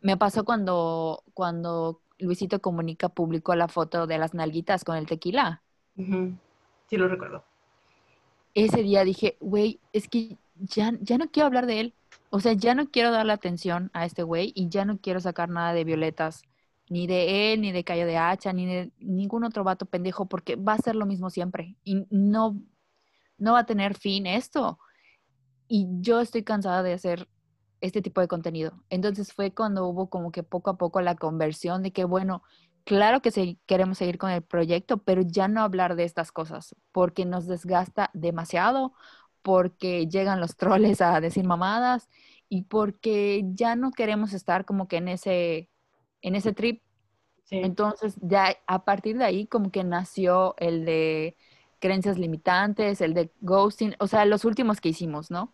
Me 0.00 0.16
pasó 0.16 0.44
cuando, 0.44 1.22
cuando 1.34 2.00
Luisito 2.18 2.60
Comunica 2.60 3.08
publicó 3.08 3.54
la 3.54 3.68
foto 3.68 4.06
de 4.06 4.18
las 4.18 4.34
nalguitas 4.34 4.84
con 4.84 4.96
el 4.96 5.06
tequila. 5.06 5.62
Sí, 5.96 6.96
lo 6.96 7.08
recuerdo. 7.08 7.44
Ese 8.54 8.82
día 8.82 9.04
dije, 9.04 9.36
güey, 9.40 9.80
es 9.92 10.08
que 10.08 10.38
ya, 10.54 10.92
ya 11.00 11.18
no 11.18 11.30
quiero 11.30 11.46
hablar 11.46 11.66
de 11.66 11.80
él. 11.80 11.94
O 12.30 12.40
sea, 12.40 12.54
ya 12.54 12.74
no 12.74 12.90
quiero 12.90 13.10
darle 13.10 13.32
atención 13.32 13.90
a 13.92 14.04
este 14.04 14.22
güey 14.22 14.52
y 14.54 14.68
ya 14.68 14.84
no 14.84 14.98
quiero 14.98 15.20
sacar 15.20 15.48
nada 15.48 15.72
de 15.72 15.84
violetas 15.84 16.42
ni 16.88 17.06
de 17.06 17.52
él, 17.52 17.60
ni 17.60 17.72
de 17.72 17.84
Cayo 17.84 18.06
de 18.06 18.16
Hacha, 18.16 18.52
ni 18.52 18.66
de 18.66 18.92
ningún 18.98 19.44
otro 19.44 19.64
vato 19.64 19.86
pendejo, 19.86 20.26
porque 20.26 20.56
va 20.56 20.74
a 20.74 20.78
ser 20.78 20.94
lo 20.96 21.06
mismo 21.06 21.30
siempre 21.30 21.76
y 21.84 22.06
no, 22.10 22.60
no 23.38 23.52
va 23.52 23.60
a 23.60 23.66
tener 23.66 23.96
fin 23.96 24.26
esto. 24.26 24.78
Y 25.68 25.88
yo 26.00 26.20
estoy 26.20 26.44
cansada 26.44 26.82
de 26.82 26.92
hacer 26.92 27.28
este 27.80 28.02
tipo 28.02 28.20
de 28.20 28.28
contenido. 28.28 28.84
Entonces 28.90 29.32
fue 29.32 29.52
cuando 29.52 29.86
hubo 29.86 30.08
como 30.08 30.30
que 30.32 30.42
poco 30.42 30.70
a 30.70 30.78
poco 30.78 31.00
la 31.00 31.16
conversión 31.16 31.82
de 31.82 31.92
que, 31.92 32.04
bueno, 32.04 32.42
claro 32.84 33.20
que 33.20 33.58
queremos 33.66 33.98
seguir 33.98 34.18
con 34.18 34.30
el 34.30 34.42
proyecto, 34.42 34.98
pero 34.98 35.22
ya 35.22 35.48
no 35.48 35.62
hablar 35.62 35.96
de 35.96 36.04
estas 36.04 36.32
cosas, 36.32 36.74
porque 36.92 37.24
nos 37.24 37.46
desgasta 37.46 38.10
demasiado, 38.14 38.92
porque 39.42 40.06
llegan 40.08 40.40
los 40.40 40.56
troles 40.56 41.00
a 41.00 41.20
decir 41.20 41.44
mamadas 41.44 42.08
y 42.48 42.62
porque 42.62 43.44
ya 43.54 43.76
no 43.76 43.90
queremos 43.90 44.32
estar 44.32 44.64
como 44.64 44.88
que 44.88 44.98
en 44.98 45.08
ese 45.08 45.70
en 46.26 46.34
ese 46.34 46.52
trip. 46.52 46.82
Entonces, 47.50 48.16
ya 48.20 48.56
a 48.66 48.84
partir 48.84 49.16
de 49.16 49.24
ahí 49.24 49.46
como 49.46 49.70
que 49.70 49.84
nació 49.84 50.56
el 50.58 50.84
de 50.84 51.36
creencias 51.78 52.18
limitantes, 52.18 53.00
el 53.00 53.14
de 53.14 53.30
ghosting, 53.40 53.94
o 54.00 54.08
sea, 54.08 54.24
los 54.24 54.44
últimos 54.44 54.80
que 54.80 54.88
hicimos, 54.88 55.30
¿no? 55.30 55.52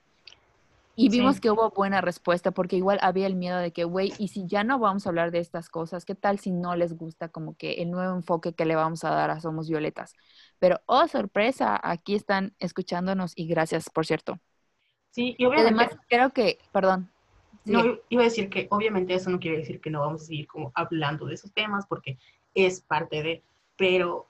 Y 0.96 1.10
vimos 1.10 1.40
que 1.40 1.50
hubo 1.50 1.70
buena 1.70 2.00
respuesta 2.00 2.50
porque 2.52 2.76
igual 2.76 2.98
había 3.02 3.26
el 3.26 3.34
miedo 3.34 3.58
de 3.58 3.72
que, 3.72 3.84
güey, 3.84 4.14
y 4.18 4.28
si 4.28 4.46
ya 4.46 4.64
no 4.64 4.78
vamos 4.78 5.04
a 5.04 5.10
hablar 5.10 5.30
de 5.30 5.40
estas 5.40 5.68
cosas, 5.68 6.06
¿qué 6.06 6.14
tal 6.14 6.38
si 6.38 6.50
no 6.50 6.74
les 6.74 6.96
gusta 6.96 7.28
como 7.28 7.54
que 7.54 7.74
el 7.74 7.90
nuevo 7.90 8.14
enfoque 8.14 8.54
que 8.54 8.64
le 8.64 8.74
vamos 8.74 9.04
a 9.04 9.10
dar 9.10 9.30
a 9.30 9.40
Somos 9.40 9.68
Violetas? 9.68 10.14
Pero, 10.58 10.80
oh, 10.86 11.06
sorpresa, 11.06 11.78
aquí 11.82 12.14
están 12.14 12.54
escuchándonos 12.58 13.32
y 13.36 13.46
gracias, 13.46 13.90
por 13.90 14.06
cierto. 14.06 14.38
Sí, 15.10 15.34
y 15.36 15.44
obviamente... 15.44 15.82
además 15.82 15.98
creo 16.08 16.30
que, 16.30 16.58
perdón, 16.72 17.11
no, 17.64 17.98
iba 18.08 18.22
a 18.22 18.24
decir 18.24 18.48
que 18.48 18.66
obviamente 18.70 19.14
eso 19.14 19.30
no 19.30 19.38
quiere 19.38 19.58
decir 19.58 19.80
que 19.80 19.90
no 19.90 20.00
vamos 20.00 20.22
a 20.22 20.26
seguir 20.26 20.46
como 20.46 20.72
hablando 20.74 21.26
de 21.26 21.34
esos 21.34 21.52
temas 21.52 21.86
porque 21.86 22.18
es 22.54 22.80
parte 22.80 23.22
de, 23.22 23.42
pero 23.76 24.26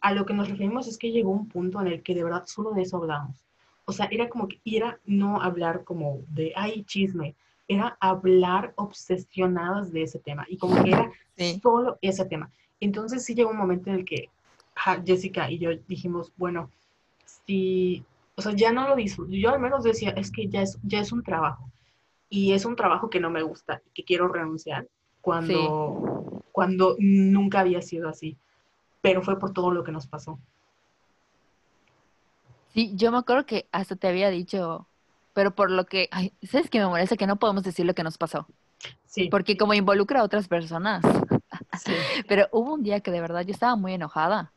a 0.00 0.12
lo 0.12 0.26
que 0.26 0.34
nos 0.34 0.48
referimos 0.48 0.86
es 0.86 0.98
que 0.98 1.10
llegó 1.10 1.30
un 1.30 1.48
punto 1.48 1.80
en 1.80 1.86
el 1.86 2.02
que 2.02 2.14
de 2.14 2.24
verdad 2.24 2.44
solo 2.46 2.72
de 2.72 2.82
eso 2.82 2.98
hablamos. 2.98 3.44
O 3.86 3.92
sea, 3.92 4.06
era 4.10 4.28
como 4.28 4.48
que 4.48 4.60
era 4.64 4.98
no 5.04 5.40
hablar 5.40 5.84
como 5.84 6.20
de, 6.28 6.52
ay, 6.56 6.84
chisme, 6.84 7.34
era 7.68 7.96
hablar 8.00 8.74
obsesionadas 8.76 9.92
de 9.92 10.02
ese 10.02 10.18
tema 10.18 10.44
y 10.48 10.58
como 10.58 10.82
que 10.82 10.90
era 10.90 11.10
solo 11.62 11.98
ese 12.02 12.24
tema. 12.26 12.50
Entonces 12.80 13.24
sí 13.24 13.34
llegó 13.34 13.50
un 13.50 13.56
momento 13.56 13.90
en 13.90 13.96
el 13.96 14.04
que 14.04 14.28
Jessica 15.06 15.50
y 15.50 15.58
yo 15.58 15.70
dijimos, 15.88 16.32
bueno, 16.36 16.70
si, 17.24 18.04
o 18.36 18.42
sea, 18.42 18.52
ya 18.52 18.72
no 18.72 18.88
lo 18.88 18.96
disfruto, 18.96 19.32
yo 19.32 19.50
al 19.50 19.60
menos 19.60 19.84
decía, 19.84 20.10
es 20.10 20.30
que 20.30 20.48
ya 20.48 20.62
es, 20.62 20.78
ya 20.82 21.00
es 21.00 21.12
un 21.12 21.22
trabajo 21.22 21.70
y 22.28 22.52
es 22.52 22.64
un 22.64 22.76
trabajo 22.76 23.10
que 23.10 23.20
no 23.20 23.30
me 23.30 23.42
gusta 23.42 23.82
y 23.86 23.90
que 23.90 24.04
quiero 24.04 24.28
renunciar 24.28 24.88
cuando, 25.20 26.42
cuando 26.52 26.96
nunca 26.98 27.60
había 27.60 27.80
sido 27.82 28.08
así, 28.08 28.36
pero 29.00 29.22
fue 29.22 29.38
por 29.38 29.52
todo 29.52 29.70
lo 29.70 29.84
que 29.84 29.92
nos 29.92 30.06
pasó. 30.06 30.38
Sí, 32.72 32.92
yo 32.96 33.12
me 33.12 33.18
acuerdo 33.18 33.46
que 33.46 33.68
hasta 33.70 33.96
te 33.96 34.08
había 34.08 34.30
dicho, 34.30 34.88
pero 35.32 35.54
por 35.54 35.70
lo 35.70 35.86
que, 35.86 36.08
ay, 36.10 36.32
¿sabes 36.42 36.68
que 36.68 36.80
me 36.80 36.86
molesta 36.86 37.16
que 37.16 37.26
no 37.26 37.36
podemos 37.36 37.62
decir 37.62 37.86
lo 37.86 37.94
que 37.94 38.02
nos 38.02 38.18
pasó? 38.18 38.46
Sí. 39.06 39.28
Porque 39.30 39.56
como 39.56 39.74
involucra 39.74 40.20
a 40.20 40.24
otras 40.24 40.48
personas. 40.48 41.02
Sí. 41.78 41.92
Pero 42.28 42.48
hubo 42.50 42.74
un 42.74 42.82
día 42.82 43.00
que 43.00 43.12
de 43.12 43.20
verdad 43.20 43.42
yo 43.42 43.52
estaba 43.52 43.76
muy 43.76 43.94
enojada 43.94 44.52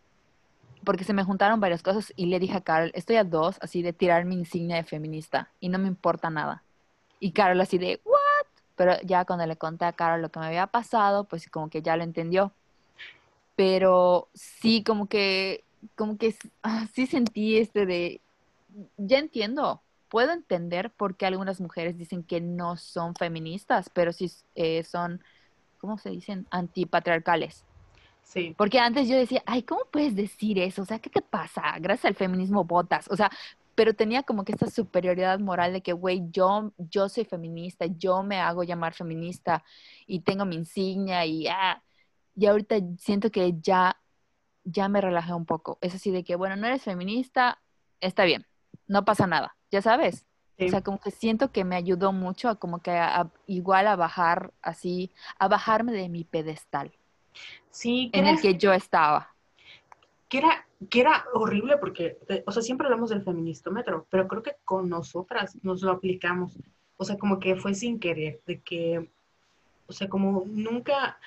porque 0.84 1.03
se 1.03 1.13
me 1.13 1.26
juntaron 1.26 1.59
varias 1.59 1.84
cosas 1.84 2.13
y 2.15 2.28
le 2.28 2.39
dije 2.39 2.55
a 2.55 2.61
Carl, 2.61 2.91
estoy 2.93 3.18
a 3.18 3.26
dos 3.26 3.57
así 3.61 3.82
de 3.82 3.91
tirar 3.91 4.24
mi 4.24 4.36
insignia 4.36 4.78
de 4.78 4.84
feminista 4.84 5.51
y 5.59 5.68
no 5.68 5.80
me 5.80 5.89
importa 5.89 6.30
nada. 6.30 6.63
Y 7.20 7.32
Carol 7.32 7.59
así 7.61 7.78
de, 7.78 8.01
¿what? 8.05 8.47
Pero 8.76 8.93
ya 9.01 9.26
cuando 9.26 9.45
le 9.45 9.55
conté 9.55 9.86
a 9.86 9.93
Carol 9.93 10.22
lo 10.22 10.30
que 10.30 10.39
me 10.39 10.47
había 10.47 10.68
pasado, 10.68 11.24
pues 11.24 11.49
como 11.49 11.70
que 11.70 11.82
ya 11.82 11.97
lo 11.97 12.03
entendió. 12.03 12.51
Pero 13.55 14.30
sí, 14.34 14.84
como 14.84 15.07
que, 15.07 15.63
como 15.95 16.18
que 16.18 16.36
ah, 16.63 16.86
sí 16.93 17.07
sentí 17.07 17.57
este 17.57 17.86
de, 17.86 18.22
ya 18.97 19.18
entiendo, 19.18 19.82
puedo 20.09 20.32
entender 20.32 20.91
por 20.91 21.15
qué 21.15 21.26
algunas 21.26 21.59
mujeres 21.59 21.97
dicen 21.97 22.24
que 22.24 22.41
no 22.41 22.78
son 22.78 23.15
feministas, 23.15 23.89
pero 23.89 24.13
sí 24.13 24.32
eh, 24.55 24.84
son, 24.84 25.24
¿cómo 25.80 25.97
se 25.97 26.09
dicen? 26.09 26.47
Antipatriarcales. 26.51 27.65
Sí. 28.24 28.53
Porque 28.57 28.80
antes 28.80 29.07
yo 29.07 29.15
decía, 29.15 29.41
ay, 29.45 29.63
¿cómo 29.63 29.82
puedes 29.89 30.15
decir 30.15 30.59
eso? 30.59 30.82
O 30.82 30.86
sea, 30.86 30.99
¿qué 30.99 31.09
te 31.09 31.22
pasa? 31.22 31.61
Gracias 31.80 32.05
al 32.05 32.15
feminismo 32.15 32.65
votas. 32.65 33.07
O 33.09 33.15
sea, 33.15 33.32
pero 33.78 33.94
tenía 33.94 34.24
como 34.24 34.44
que 34.44 34.54
esta 34.54 34.72
superioridad 34.72 35.38
moral 35.38 35.72
de 35.72 35.84
que, 35.84 35.94
güey, 35.94 36.24
yo, 36.32 36.74
yo 36.80 37.08
soy 37.10 37.26
feminista, 37.26 37.86
yo 37.86 38.24
me 38.24 38.40
hago 38.40 38.64
llamar 38.64 38.96
feminista 38.96 39.64
y 40.08 40.22
tengo 40.22 40.46
mi 40.46 40.56
insignia 40.56 41.24
y, 41.28 41.46
ah, 41.48 41.84
y 42.36 42.48
ahorita 42.48 42.78
siento 42.98 43.30
que 43.30 43.54
ya, 43.62 44.02
ya 44.64 44.90
me 44.90 45.00
relajé 45.00 45.36
un 45.36 45.46
poco. 45.46 45.78
Es 45.80 45.94
así 45.94 46.10
de 46.10 46.24
que, 46.24 46.36
bueno, 46.36 46.56
no 46.56 46.66
eres 46.66 46.82
feminista, 46.82 47.62
está 48.02 48.24
bien, 48.24 48.48
no 48.88 49.06
pasa 49.06 49.28
nada, 49.28 49.56
ya 49.70 49.84
sabes. 49.84 50.26
O 50.60 50.68
sea, 50.70 50.82
como 50.82 51.00
que 51.00 51.12
siento 51.12 51.52
que 51.52 51.64
me 51.64 51.76
ayudó 51.76 52.12
mucho 52.12 52.50
a 52.50 52.56
como 52.56 52.80
que 52.80 53.00
igual 53.46 53.86
a 53.86 53.96
bajar 53.96 54.56
así, 54.64 55.12
a 55.38 55.48
bajarme 55.48 55.92
de 55.92 56.10
mi 56.10 56.24
pedestal. 56.24 56.98
Sí, 57.70 58.10
en 58.12 58.26
el 58.26 58.42
que 58.42 58.58
yo 58.58 58.74
estaba 58.74 59.36
que 60.30 60.40
era, 60.40 60.66
que 60.90 61.02
era 61.02 61.26
horrible 61.34 61.78
porque, 61.78 62.18
o 62.46 62.52
sea, 62.52 62.62
siempre 62.62 62.86
hablamos 62.86 63.10
del 63.10 63.24
feministómetro, 63.24 64.06
pero 64.10 64.28
creo 64.28 64.44
que 64.44 64.56
con 64.64 64.90
nosotras 64.90 65.58
nos 65.64 65.82
lo 65.82 65.92
aplicamos. 65.92 66.58
O 66.98 67.06
sea, 67.06 67.18
como 67.18 67.40
que 67.40 67.56
fue 67.56 67.74
sin 67.74 68.00
querer, 68.00 68.42
de 68.46 68.60
que, 68.60 69.10
o 69.88 69.94
sea, 69.94 70.08
como 70.08 70.46
nunca, 70.48 71.18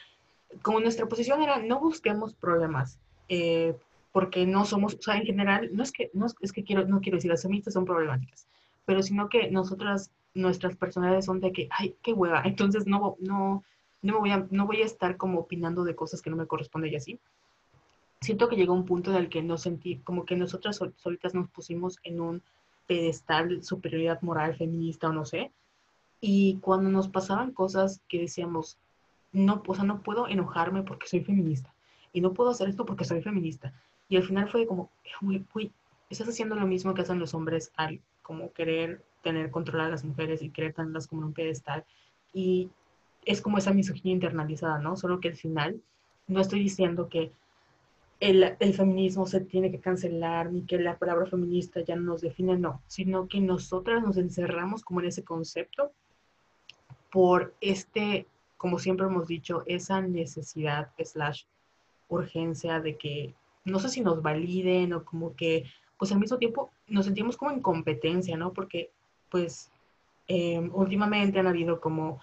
como 0.62 0.80
nuestra 0.80 1.06
posición 1.06 1.42
era, 1.42 1.58
no 1.58 1.80
busquemos 1.80 2.34
problemas, 2.34 2.98
eh, 3.28 3.76
porque 4.12 4.46
no 4.46 4.64
somos, 4.64 4.94
o 4.94 5.02
sea, 5.02 5.16
en 5.16 5.24
general, 5.24 5.70
no 5.72 5.82
es 5.82 5.92
que, 5.92 6.10
no 6.12 6.26
es, 6.26 6.52
que 6.52 6.64
quiero, 6.64 6.86
no 6.86 7.00
quiero 7.00 7.16
decir, 7.16 7.30
las 7.30 7.42
feministas 7.42 7.74
son 7.74 7.84
problemáticas, 7.84 8.46
pero 8.84 9.02
sino 9.02 9.28
que 9.28 9.50
nosotras, 9.50 10.10
nuestras 10.34 10.76
personalidades 10.76 11.26
son 11.26 11.40
de 11.40 11.52
que, 11.52 11.68
ay, 11.70 11.94
qué 12.02 12.12
hueva, 12.12 12.42
entonces 12.44 12.86
no, 12.86 13.16
no, 13.20 13.62
no 14.02 14.12
me 14.12 14.18
voy 14.18 14.30
a, 14.30 14.46
no 14.50 14.66
voy 14.66 14.82
a 14.82 14.86
estar 14.86 15.16
como 15.16 15.40
opinando 15.40 15.84
de 15.84 15.94
cosas 15.94 16.22
que 16.22 16.30
no 16.30 16.36
me 16.36 16.46
corresponden 16.46 16.92
y 16.92 16.96
así 16.96 17.20
siento 18.20 18.48
que 18.48 18.56
llegó 18.56 18.74
un 18.74 18.84
punto 18.84 19.10
en 19.10 19.16
el 19.16 19.28
que 19.28 19.42
nos 19.42 19.62
sentí, 19.62 19.98
como 19.98 20.24
que 20.24 20.36
nosotras 20.36 20.80
solitas 20.96 21.34
nos 21.34 21.48
pusimos 21.48 21.98
en 22.02 22.20
un 22.20 22.42
pedestal 22.86 23.48
de 23.48 23.62
superioridad 23.62 24.20
moral 24.22 24.56
feminista 24.56 25.08
o 25.08 25.12
no 25.12 25.24
sé, 25.24 25.52
y 26.20 26.58
cuando 26.60 26.90
nos 26.90 27.08
pasaban 27.08 27.52
cosas 27.52 28.02
que 28.08 28.20
decíamos, 28.20 28.78
no, 29.32 29.62
o 29.66 29.74
sea, 29.74 29.84
no 29.84 30.02
puedo 30.02 30.28
enojarme 30.28 30.82
porque 30.82 31.06
soy 31.06 31.20
feminista, 31.20 31.72
y 32.12 32.20
no 32.20 32.34
puedo 32.34 32.50
hacer 32.50 32.68
esto 32.68 32.84
porque 32.84 33.04
soy 33.04 33.22
feminista, 33.22 33.72
y 34.08 34.16
al 34.16 34.24
final 34.24 34.48
fue 34.48 34.66
como, 34.66 34.90
uy, 35.22 35.72
estás 36.10 36.28
haciendo 36.28 36.56
lo 36.56 36.66
mismo 36.66 36.92
que 36.92 37.02
hacen 37.02 37.20
los 37.20 37.34
hombres 37.34 37.72
al 37.76 38.00
como 38.22 38.52
querer 38.52 39.02
tener 39.22 39.50
control 39.50 39.82
a 39.82 39.88
las 39.88 40.04
mujeres 40.04 40.42
y 40.42 40.50
querer 40.50 40.74
tenerlas 40.74 41.06
como 41.06 41.22
un 41.22 41.32
pedestal, 41.32 41.84
y 42.34 42.68
es 43.24 43.40
como 43.40 43.58
esa 43.58 43.72
misoginia 43.72 44.12
internalizada, 44.12 44.78
¿no? 44.78 44.96
Solo 44.96 45.20
que 45.20 45.28
al 45.28 45.36
final 45.36 45.80
no 46.26 46.40
estoy 46.40 46.60
diciendo 46.60 47.08
que 47.08 47.32
el, 48.20 48.74
feminismo 48.74 49.26
se 49.26 49.40
tiene 49.40 49.70
que 49.70 49.80
cancelar, 49.80 50.52
ni 50.52 50.62
que 50.62 50.78
la 50.78 50.98
palabra 50.98 51.26
feminista 51.26 51.80
ya 51.80 51.96
no 51.96 52.02
nos 52.02 52.20
define, 52.20 52.58
no, 52.58 52.82
sino 52.86 53.26
que 53.26 53.40
nosotras 53.40 54.02
nos 54.02 54.18
encerramos 54.18 54.84
como 54.84 55.00
en 55.00 55.06
ese 55.06 55.24
concepto 55.24 55.92
por 57.10 57.54
este, 57.60 58.26
como 58.58 58.78
siempre 58.78 59.06
hemos 59.06 59.26
dicho, 59.26 59.62
esa 59.66 60.02
necesidad 60.02 60.90
slash 61.02 61.44
urgencia 62.08 62.80
de 62.80 62.96
que, 62.96 63.34
no 63.64 63.80
sé 63.80 63.88
si 63.88 64.02
nos 64.02 64.22
validen 64.22 64.92
o 64.92 65.04
como 65.04 65.34
que, 65.34 65.64
pues 65.98 66.12
al 66.12 66.20
mismo 66.20 66.38
tiempo 66.38 66.70
nos 66.88 67.06
sentimos 67.06 67.38
como 67.38 67.50
en 67.52 67.60
competencia, 67.60 68.36
¿no? 68.36 68.52
Porque, 68.52 68.90
pues, 69.30 69.70
eh, 70.28 70.60
últimamente 70.72 71.38
han 71.40 71.46
habido 71.46 71.80
como 71.80 72.20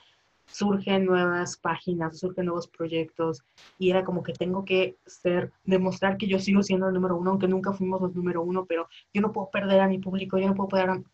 surgen 0.47 1.05
nuevas 1.05 1.57
páginas, 1.57 2.19
surgen 2.19 2.45
nuevos 2.45 2.67
proyectos 2.67 3.43
y 3.77 3.91
era 3.91 4.03
como 4.03 4.23
que 4.23 4.33
tengo 4.33 4.65
que 4.65 4.97
ser, 5.05 5.51
demostrar 5.65 6.17
que 6.17 6.27
yo 6.27 6.39
sigo 6.39 6.63
siendo 6.63 6.87
el 6.87 6.93
número 6.93 7.15
uno, 7.15 7.31
aunque 7.31 7.47
nunca 7.47 7.73
fuimos 7.73 8.01
los 8.01 8.15
número 8.15 8.41
uno, 8.41 8.65
pero 8.65 8.87
yo 9.13 9.21
no 9.21 9.31
puedo 9.31 9.49
perder 9.51 9.81
a 9.81 9.87
mi 9.87 9.99
público, 9.99 10.37
yo 10.37 10.47
no 10.47 10.55
puedo 10.55 10.69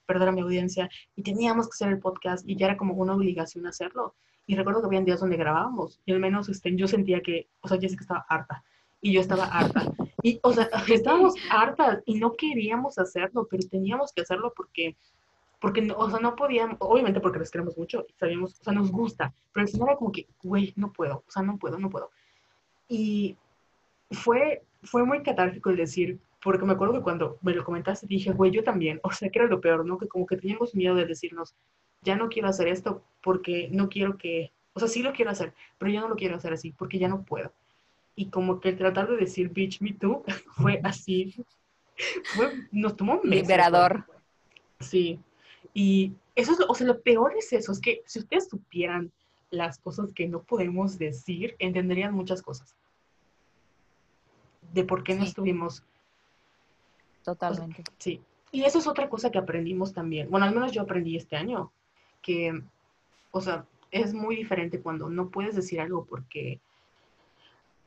perder 0.05 0.29
a, 0.29 0.31
mi 0.31 0.41
audiencia 0.41 0.89
y 1.15 1.23
teníamos 1.23 1.67
que 1.67 1.71
hacer 1.73 1.89
el 1.89 1.99
podcast 1.99 2.47
y 2.47 2.55
ya 2.55 2.67
era 2.67 2.77
como 2.77 2.93
una 2.93 3.15
obligación 3.15 3.67
hacerlo. 3.67 4.15
Y 4.45 4.55
recuerdo 4.55 4.81
que 4.81 4.87
había 4.87 5.01
días 5.01 5.19
donde 5.19 5.37
grabábamos 5.37 6.01
y 6.05 6.11
al 6.11 6.19
menos 6.19 6.49
este, 6.49 6.75
yo 6.75 6.87
sentía 6.87 7.21
que, 7.21 7.49
o 7.61 7.67
sea, 7.67 7.79
Jessica 7.79 8.03
estaba 8.03 8.25
harta 8.29 8.63
y 9.03 9.13
yo 9.13 9.21
estaba 9.21 9.45
harta. 9.45 9.91
Y, 10.23 10.39
o 10.41 10.53
sea, 10.53 10.69
estábamos 10.87 11.35
hartas 11.51 12.01
y 12.05 12.15
no 12.15 12.33
queríamos 12.33 12.97
hacerlo, 12.97 13.45
pero 13.49 13.67
teníamos 13.69 14.13
que 14.13 14.21
hacerlo 14.21 14.53
porque, 14.55 14.95
porque 15.63 15.89
o 15.95 16.09
sea, 16.09 16.19
no 16.19 16.35
podíamos, 16.35 16.75
obviamente 16.79 17.21
porque 17.21 17.39
les 17.39 17.49
queremos 17.49 17.77
mucho 17.77 18.05
y 18.09 18.13
sabíamos, 18.15 18.59
o 18.59 18.63
sea, 18.65 18.73
nos 18.73 18.91
gusta, 18.91 19.33
pero 19.53 19.65
al 19.65 19.69
final 19.69 19.87
era 19.87 19.97
como 19.97 20.11
que, 20.11 20.27
güey, 20.43 20.73
no 20.75 20.91
puedo, 20.91 21.23
o 21.25 21.31
sea, 21.31 21.41
no 21.41 21.57
puedo, 21.57 21.79
no 21.79 21.89
puedo. 21.89 22.11
Y 22.89 23.37
fue, 24.11 24.65
fue 24.81 25.05
muy 25.05 25.23
catártico 25.23 25.69
el 25.69 25.77
decir, 25.77 26.19
porque 26.43 26.65
me 26.65 26.73
acuerdo 26.73 26.95
que 26.95 27.01
cuando 27.01 27.37
me 27.41 27.53
lo 27.53 27.63
comentaste 27.63 28.07
dije, 28.07 28.33
güey, 28.33 28.51
yo 28.51 28.61
también, 28.61 28.99
o 29.03 29.11
sea, 29.13 29.29
que 29.29 29.39
era 29.39 29.47
lo 29.47 29.61
peor, 29.61 29.85
¿no? 29.85 29.97
Que 29.97 30.09
como 30.09 30.25
que 30.25 30.35
teníamos 30.35 30.75
miedo 30.75 30.95
de 30.95 31.05
decirnos, 31.05 31.55
ya 32.01 32.17
no 32.17 32.27
quiero 32.27 32.49
hacer 32.49 32.67
esto 32.67 33.01
porque 33.21 33.69
no 33.71 33.87
quiero 33.87 34.17
que, 34.17 34.51
o 34.73 34.81
sea, 34.81 34.89
sí 34.89 35.01
lo 35.01 35.13
quiero 35.13 35.31
hacer, 35.31 35.53
pero 35.77 35.93
ya 35.93 36.01
no 36.01 36.09
lo 36.09 36.17
quiero 36.17 36.35
hacer 36.35 36.51
así 36.51 36.73
porque 36.73 36.99
ya 36.99 37.07
no 37.07 37.23
puedo. 37.23 37.53
Y 38.17 38.29
como 38.31 38.59
que 38.59 38.67
el 38.67 38.77
tratar 38.77 39.07
de 39.07 39.15
decir, 39.15 39.47
bitch, 39.47 39.79
me 39.79 39.93
too, 39.93 40.25
fue 40.57 40.81
así, 40.83 41.33
fue, 42.35 42.51
nos 42.73 42.97
tomó 42.97 43.21
meses. 43.23 43.43
Liberador. 43.43 44.03
Sí. 44.81 45.21
Y 45.73 46.13
eso 46.35 46.53
es, 46.53 46.59
lo, 46.59 46.67
o 46.67 46.75
sea, 46.75 46.87
lo 46.87 47.01
peor 47.01 47.35
es 47.37 47.51
eso, 47.53 47.71
es 47.71 47.79
que 47.79 48.03
si 48.05 48.19
ustedes 48.19 48.49
supieran 48.49 49.11
las 49.49 49.77
cosas 49.79 50.13
que 50.13 50.27
no 50.27 50.43
podemos 50.43 50.97
decir, 50.97 51.55
entenderían 51.59 52.13
muchas 52.13 52.41
cosas. 52.41 52.75
De 54.73 54.83
por 54.83 55.03
qué 55.03 55.15
no 55.15 55.23
estuvimos 55.23 55.83
Totalmente. 57.23 57.83
Sí, 57.97 58.21
y 58.51 58.63
eso 58.63 58.79
es 58.79 58.87
otra 58.87 59.09
cosa 59.09 59.31
que 59.31 59.37
aprendimos 59.37 59.93
también. 59.93 60.29
Bueno, 60.29 60.45
al 60.45 60.53
menos 60.53 60.71
yo 60.71 60.81
aprendí 60.81 61.15
este 61.15 61.35
año, 61.35 61.71
que, 62.21 62.61
o 63.31 63.41
sea, 63.41 63.65
es 63.91 64.13
muy 64.13 64.35
diferente 64.35 64.81
cuando 64.81 65.09
no 65.09 65.29
puedes 65.29 65.55
decir 65.55 65.79
algo 65.79 66.05
porque, 66.05 66.59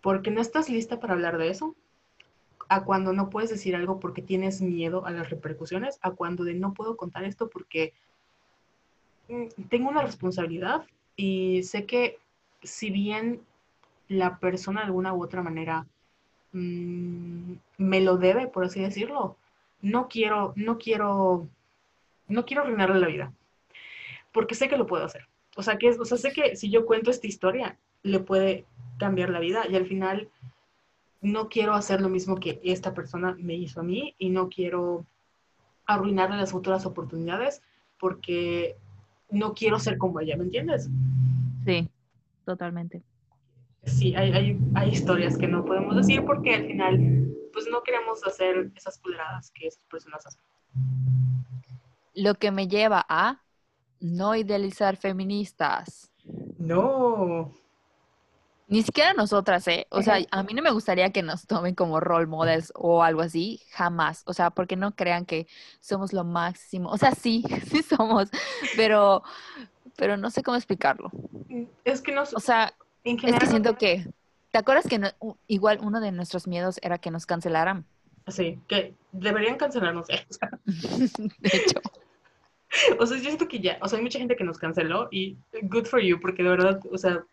porque 0.01 0.31
no 0.31 0.41
estás 0.41 0.69
lista 0.69 0.99
para 0.99 1.13
hablar 1.13 1.37
de 1.39 1.51
eso, 1.51 1.75
a 2.69 2.85
cuando 2.85 3.13
no 3.13 3.31
puedes 3.31 3.51
decir 3.51 3.77
algo 3.77 4.01
porque 4.01 4.23
tienes 4.23 4.61
miedo 4.61 5.07
a 5.07 5.11
las 5.11 5.31
repercusiones, 5.31 5.99
a 6.03 6.11
cuando 6.13 6.45
de 6.45 6.55
no 6.55 6.75
puedo 6.75 6.97
contar 6.97 7.25
esto 7.25 7.49
porque 7.49 7.93
mm, 9.29 9.63
tengo 9.69 9.89
una 9.89 10.03
responsabilidad 10.03 10.85
y 11.17 11.63
sé 11.63 11.87
que 11.87 12.19
si 12.63 12.91
bien 12.91 13.41
la 14.09 14.39
persona 14.39 14.81
de 14.81 14.87
alguna 14.87 15.15
u 15.15 15.23
otra 15.23 15.43
manera 15.43 15.87
mm, 16.53 17.53
me 17.79 18.01
lo 18.01 18.17
debe, 18.17 18.49
por 18.49 18.65
así 18.65 18.81
decirlo, 18.81 19.37
no 19.83 20.09
quiero, 20.09 20.53
no 20.57 20.79
quiero, 20.79 21.49
no 22.29 22.45
quiero 22.45 22.63
arruinarle 22.63 23.01
la 23.01 23.07
vida, 23.07 23.33
porque 24.33 24.55
sé 24.55 24.69
que 24.69 24.77
lo 24.77 24.87
puedo 24.87 25.05
hacer. 25.05 25.27
O 25.57 25.63
sea, 25.63 25.79
que, 25.79 25.89
o 25.91 26.05
sea, 26.05 26.19
sé 26.19 26.33
que 26.33 26.57
si 26.57 26.71
yo 26.71 26.85
cuento 26.85 27.11
esta 27.11 27.27
historia, 27.27 27.79
le 28.03 28.21
puede 28.21 28.67
cambiar 28.99 29.31
la 29.31 29.41
vida 29.41 29.67
y 29.69 29.77
al 29.77 29.87
final 29.87 30.29
no 31.21 31.49
quiero 31.49 31.75
hacer 31.75 32.01
lo 32.01 32.09
mismo 32.09 32.37
que 32.37 32.61
esta 32.63 32.95
persona 32.95 33.37
me 33.39 33.55
hizo 33.55 33.81
a 33.81 33.83
mí 33.83 34.15
y 34.19 34.31
no 34.31 34.49
quiero 34.49 35.07
arruinarle 35.87 36.37
las 36.37 36.53
futuras 36.53 36.87
oportunidades 36.87 37.63
porque 37.99 38.77
no 39.31 39.55
quiero 39.55 39.79
ser 39.79 39.99
como 39.99 40.21
ella, 40.21 40.37
¿me 40.37 40.45
entiendes? 40.45 40.89
Sí, 41.65 41.89
totalmente. 42.45 43.03
Sí, 43.85 44.15
hay, 44.15 44.33
hay, 44.33 44.59
hay 44.75 44.91
historias 44.91 45.37
que 45.39 45.47
no 45.47 45.65
podemos 45.65 45.97
decir 45.97 46.25
porque 46.25 46.55
al 46.55 46.67
final 46.67 47.27
pues 47.53 47.67
no 47.71 47.83
queremos 47.83 48.27
hacer 48.27 48.71
esas 48.75 48.99
culeradas 48.99 49.51
que 49.53 49.69
esas 49.69 49.83
personas 49.85 50.27
hacen. 50.27 50.43
Lo 52.15 52.35
que 52.35 52.51
me 52.51 52.69
lleva 52.69 53.05
a 53.09 53.43
no 54.01 54.35
idealizar 54.35 54.97
feministas. 54.97 56.13
No. 56.59 57.53
Ni 58.69 58.83
siquiera 58.83 59.13
nosotras, 59.15 59.67
¿eh? 59.69 59.87
O 59.91 60.03
sea, 60.03 60.19
a 60.31 60.43
mí 60.43 60.53
no 60.53 60.61
me 60.63 60.73
gustaría 60.73 61.13
que 61.13 61.23
nos 61.23 61.47
tomen 61.47 61.77
como 61.77 62.01
role 62.01 62.27
models 62.27 62.73
o 62.75 63.05
algo 63.05 63.21
así, 63.21 63.61
jamás. 63.71 64.23
O 64.27 64.33
sea, 64.33 64.51
porque 64.51 64.75
no 64.75 64.95
crean 64.97 65.25
que 65.25 65.47
somos 65.81 66.13
lo 66.13 66.25
máximo. 66.25 66.91
O 66.91 66.99
sea, 66.99 67.13
sí, 67.13 67.45
sí 67.71 67.83
somos, 67.83 68.29
pero, 68.77 69.23
pero 69.97 70.17
no 70.17 70.31
sé 70.31 70.43
cómo 70.43 70.57
explicarlo. 70.57 71.11
Es 71.85 72.01
que 72.01 72.13
nos, 72.13 72.35
O 72.35 72.41
sea, 72.41 72.73
en 73.05 73.19
es 73.25 73.39
que 73.39 73.47
siento 73.47 73.79
que, 73.79 74.05
¿te 74.51 74.59
acuerdas 74.59 74.89
que 74.89 74.99
no- 74.99 75.13
igual 75.47 75.79
uno 75.81 76.01
de 76.01 76.11
nuestros 76.11 76.49
miedos 76.49 76.81
era 76.83 76.99
que 76.99 77.13
nos 77.13 77.25
cancelaran? 77.25 77.85
Sí, 78.27 78.59
que 78.67 78.95
deberían 79.13 79.59
cancelarnos. 79.59 80.11
¿eh? 80.11 80.27
O 80.29 80.33
sea, 80.35 80.51
De 81.39 81.51
hecho, 81.57 81.81
O 82.99 83.07
sea, 83.07 83.17
yo 83.17 83.23
siento 83.25 83.47
que 83.47 83.61
ya, 83.61 83.79
o 83.81 83.89
sea, 83.89 83.99
hay 83.99 84.03
mucha 84.03 84.19
gente 84.19 84.35
que 84.35 84.43
nos 84.45 84.59
canceló 84.59 85.09
y 85.13 85.37
good 85.63 85.85
for 85.87 86.01
you, 86.01 86.21
porque 86.21 86.43
de 86.43 86.49
verdad, 86.49 86.81
o 86.91 86.99
sea, 86.99 87.25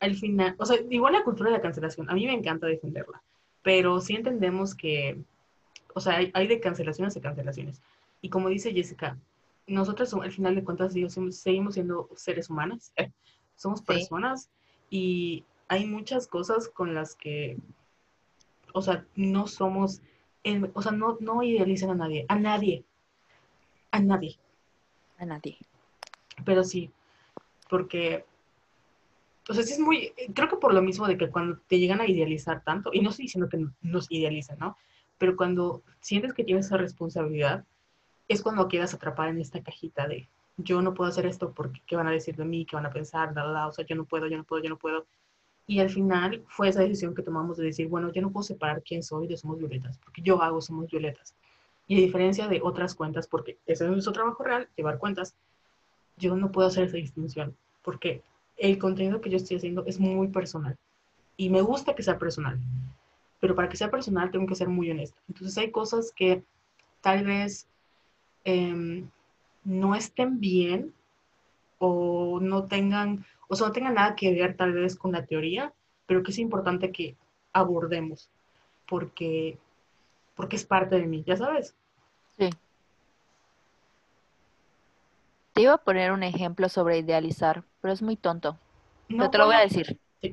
al 0.00 0.14
final, 0.16 0.54
o 0.58 0.66
sea, 0.66 0.78
igual 0.90 1.12
la 1.12 1.24
cultura 1.24 1.50
de 1.50 1.56
la 1.56 1.62
cancelación, 1.62 2.08
a 2.10 2.14
mí 2.14 2.26
me 2.26 2.32
encanta 2.34 2.66
defenderla, 2.66 3.22
pero 3.62 4.00
sí 4.00 4.14
entendemos 4.16 4.74
que, 4.74 5.18
o 5.94 6.00
sea, 6.00 6.16
hay, 6.16 6.30
hay 6.34 6.46
de 6.46 6.60
cancelaciones 6.60 7.16
a 7.16 7.20
cancelaciones. 7.20 7.80
Y 8.22 8.28
como 8.30 8.48
dice 8.48 8.72
Jessica, 8.72 9.18
nosotros 9.66 10.12
al 10.14 10.32
final 10.32 10.54
de 10.54 10.64
cuentas 10.64 10.92
seguimos 10.94 11.74
siendo 11.74 12.08
seres 12.16 12.50
humanos, 12.50 12.92
¿eh? 12.96 13.10
somos 13.56 13.80
Sí. 13.80 13.86
personas 13.86 14.50
y 14.88 15.44
hay 15.68 15.86
muchas 15.86 16.26
cosas 16.26 16.68
con 16.68 16.94
las 16.94 17.14
que, 17.14 17.56
o 18.72 18.82
sea, 18.82 19.04
no 19.14 19.46
somos, 19.46 20.00
el- 20.44 20.70
o 20.74 20.82
sea, 20.82 20.92
no, 20.92 21.16
no 21.20 21.42
idealizan 21.42 21.90
a 21.90 21.94
nadie, 21.94 22.24
a 22.28 22.36
nadie, 22.36 22.84
a 23.90 24.00
nadie 24.00 24.38
a 25.18 25.26
nadie. 25.26 25.58
pero 26.44 26.64
sí, 26.64 26.90
porque, 27.68 28.24
o 29.48 29.54
sea, 29.54 29.62
sí 29.64 29.72
es 29.72 29.78
muy, 29.80 30.12
creo 30.34 30.48
que 30.48 30.56
por 30.56 30.74
lo 30.74 30.82
mismo 30.82 31.06
de 31.06 31.16
que 31.16 31.30
cuando 31.30 31.58
te 31.66 31.78
llegan 31.78 32.00
a 32.00 32.06
idealizar 32.06 32.62
tanto, 32.62 32.90
y 32.92 33.00
no 33.00 33.10
estoy 33.10 33.24
diciendo 33.24 33.48
que 33.48 33.66
nos 33.82 34.10
idealizan, 34.10 34.58
¿no? 34.58 34.76
Pero 35.18 35.36
cuando 35.36 35.82
sientes 36.00 36.32
que 36.32 36.44
tienes 36.44 36.66
esa 36.66 36.76
responsabilidad, 36.76 37.64
es 38.28 38.42
cuando 38.42 38.68
quedas 38.68 38.94
atrapada 38.94 39.30
en 39.30 39.40
esta 39.40 39.62
cajita 39.62 40.06
de, 40.06 40.28
yo 40.56 40.82
no 40.82 40.94
puedo 40.94 41.10
hacer 41.10 41.26
esto 41.26 41.52
porque, 41.52 41.82
¿qué 41.86 41.96
van 41.96 42.06
a 42.06 42.12
decir 42.12 42.36
de 42.36 42.44
mí? 42.44 42.64
¿Qué 42.64 42.76
van 42.76 42.86
a 42.86 42.92
pensar? 42.92 43.34
La, 43.34 43.44
la, 43.44 43.66
o 43.66 43.72
sea, 43.72 43.84
yo 43.84 43.96
no 43.96 44.04
puedo, 44.04 44.26
yo 44.28 44.36
no 44.36 44.44
puedo, 44.44 44.62
yo 44.62 44.70
no 44.70 44.78
puedo. 44.78 45.06
Y 45.66 45.80
al 45.80 45.90
final 45.90 46.44
fue 46.48 46.68
esa 46.68 46.80
decisión 46.80 47.14
que 47.14 47.22
tomamos 47.22 47.56
de 47.56 47.66
decir, 47.66 47.88
bueno, 47.88 48.12
yo 48.12 48.22
no 48.22 48.30
puedo 48.30 48.44
separar 48.44 48.82
quién 48.82 49.02
soy 49.02 49.26
de 49.26 49.36
Somos 49.36 49.58
Violetas, 49.58 49.98
porque 49.98 50.22
yo 50.22 50.42
hago 50.42 50.60
Somos 50.60 50.90
Violetas. 50.90 51.34
Y 51.86 51.96
a 51.96 52.00
diferencia 52.00 52.48
de 52.48 52.60
otras 52.62 52.94
cuentas, 52.94 53.26
porque 53.26 53.58
ese 53.66 53.84
es 53.84 53.90
nuestro 53.90 54.12
trabajo 54.12 54.42
real, 54.44 54.68
llevar 54.76 54.98
cuentas, 54.98 55.34
yo 56.16 56.36
no 56.36 56.52
puedo 56.52 56.68
hacer 56.68 56.84
esa 56.84 56.96
distinción, 56.96 57.56
porque 57.82 58.22
el 58.60 58.78
contenido 58.78 59.20
que 59.20 59.30
yo 59.30 59.38
estoy 59.38 59.56
haciendo 59.56 59.84
es 59.86 59.98
muy 59.98 60.28
personal. 60.28 60.76
Y 61.36 61.48
me 61.48 61.62
gusta 61.62 61.94
que 61.94 62.02
sea 62.02 62.18
personal, 62.18 62.60
pero 63.40 63.54
para 63.54 63.68
que 63.70 63.76
sea 63.78 63.90
personal 63.90 64.30
tengo 64.30 64.46
que 64.46 64.54
ser 64.54 64.68
muy 64.68 64.90
honesta. 64.90 65.18
Entonces 65.28 65.56
hay 65.56 65.70
cosas 65.70 66.12
que 66.14 66.44
tal 67.00 67.24
vez 67.24 67.66
eh, 68.44 69.04
no 69.64 69.94
estén 69.94 70.40
bien 70.40 70.92
o 71.78 72.38
no 72.42 72.66
tengan, 72.66 73.24
o 73.48 73.56
sea, 73.56 73.68
no 73.68 73.72
tengan 73.72 73.94
nada 73.94 74.14
que 74.14 74.32
ver 74.34 74.54
tal 74.56 74.74
vez 74.74 74.94
con 74.94 75.12
la 75.12 75.24
teoría, 75.24 75.72
pero 76.04 76.22
que 76.22 76.32
es 76.32 76.38
importante 76.38 76.92
que 76.92 77.16
abordemos, 77.54 78.30
porque, 78.86 79.56
porque 80.36 80.56
es 80.56 80.66
parte 80.66 80.96
de 80.96 81.06
mí, 81.06 81.24
ya 81.26 81.38
sabes. 81.38 81.74
Sí. 82.36 82.50
Te 85.52 85.62
iba 85.62 85.74
a 85.74 85.78
poner 85.78 86.12
un 86.12 86.22
ejemplo 86.22 86.68
sobre 86.68 86.98
idealizar, 86.98 87.64
pero 87.80 87.92
es 87.94 88.02
muy 88.02 88.16
tonto. 88.16 88.58
No, 89.08 89.18
pero 89.18 89.30
te 89.30 89.38
lo 89.38 89.46
voy 89.46 89.56
a 89.56 89.60
decir. 89.60 90.00
Sí. 90.20 90.32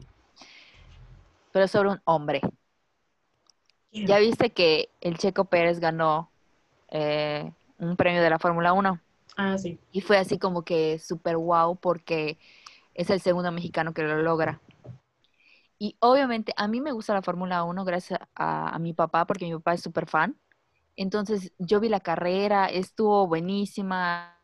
Pero 1.51 1.67
sobre 1.67 1.89
un 1.89 2.01
hombre. 2.05 2.41
Ya 3.91 4.19
viste 4.19 4.51
que 4.51 4.89
el 5.01 5.17
Checo 5.17 5.45
Pérez 5.45 5.79
ganó 5.79 6.29
eh, 6.89 7.51
un 7.79 7.95
premio 7.95 8.21
de 8.21 8.29
la 8.29 8.39
Fórmula 8.39 8.73
1 8.73 8.99
Ah, 9.35 9.57
sí. 9.57 9.79
y 9.91 10.01
fue 10.01 10.17
así 10.17 10.37
como 10.39 10.63
que 10.63 10.99
súper 10.99 11.37
wow 11.37 11.77
porque 11.77 12.37
es 12.93 13.09
el 13.09 13.21
segundo 13.21 13.51
mexicano 13.51 13.93
que 13.93 14.03
lo 14.03 14.21
logra. 14.21 14.61
Y 15.79 15.95
obviamente 15.99 16.53
a 16.57 16.67
mí 16.67 16.81
me 16.81 16.91
gusta 16.91 17.13
la 17.13 17.21
Fórmula 17.21 17.63
1 17.63 17.85
gracias 17.85 18.19
a, 18.35 18.69
a 18.69 18.79
mi 18.79 18.93
papá 18.93 19.25
porque 19.25 19.45
mi 19.45 19.53
papá 19.53 19.73
es 19.73 19.81
súper 19.81 20.07
fan. 20.07 20.37
Entonces 20.95 21.53
yo 21.59 21.79
vi 21.79 21.89
la 21.89 21.99
carrera, 22.01 22.67
estuvo 22.67 23.27
buenísima, 23.27 24.36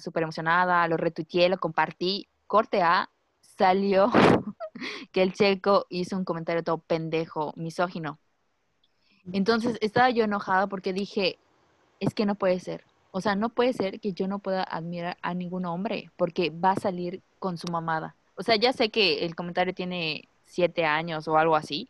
súper 0.00 0.24
emocionada, 0.24 0.86
lo 0.88 0.96
retuiteé, 0.96 1.48
lo 1.48 1.58
compartí. 1.58 2.28
Corte 2.46 2.82
A, 2.82 3.10
salió 3.40 4.10
que 5.12 5.22
el 5.22 5.32
checo 5.32 5.86
hizo 5.88 6.16
un 6.16 6.24
comentario 6.24 6.62
todo 6.62 6.78
pendejo, 6.78 7.52
misógino. 7.56 8.18
Entonces 9.32 9.76
estaba 9.80 10.10
yo 10.10 10.24
enojada 10.24 10.68
porque 10.68 10.92
dije, 10.92 11.38
es 11.98 12.14
que 12.14 12.26
no 12.26 12.36
puede 12.36 12.60
ser. 12.60 12.84
O 13.10 13.20
sea, 13.20 13.34
no 13.34 13.48
puede 13.48 13.72
ser 13.72 13.98
que 13.98 14.12
yo 14.12 14.28
no 14.28 14.38
pueda 14.38 14.62
admirar 14.62 15.16
a 15.22 15.34
ningún 15.34 15.64
hombre 15.64 16.10
porque 16.16 16.50
va 16.50 16.72
a 16.72 16.80
salir 16.80 17.22
con 17.38 17.58
su 17.58 17.66
mamada. 17.68 18.14
O 18.36 18.42
sea, 18.42 18.56
ya 18.56 18.72
sé 18.72 18.90
que 18.90 19.24
el 19.24 19.34
comentario 19.34 19.74
tiene 19.74 20.28
siete 20.44 20.84
años 20.84 21.26
o 21.26 21.38
algo 21.38 21.56
así, 21.56 21.88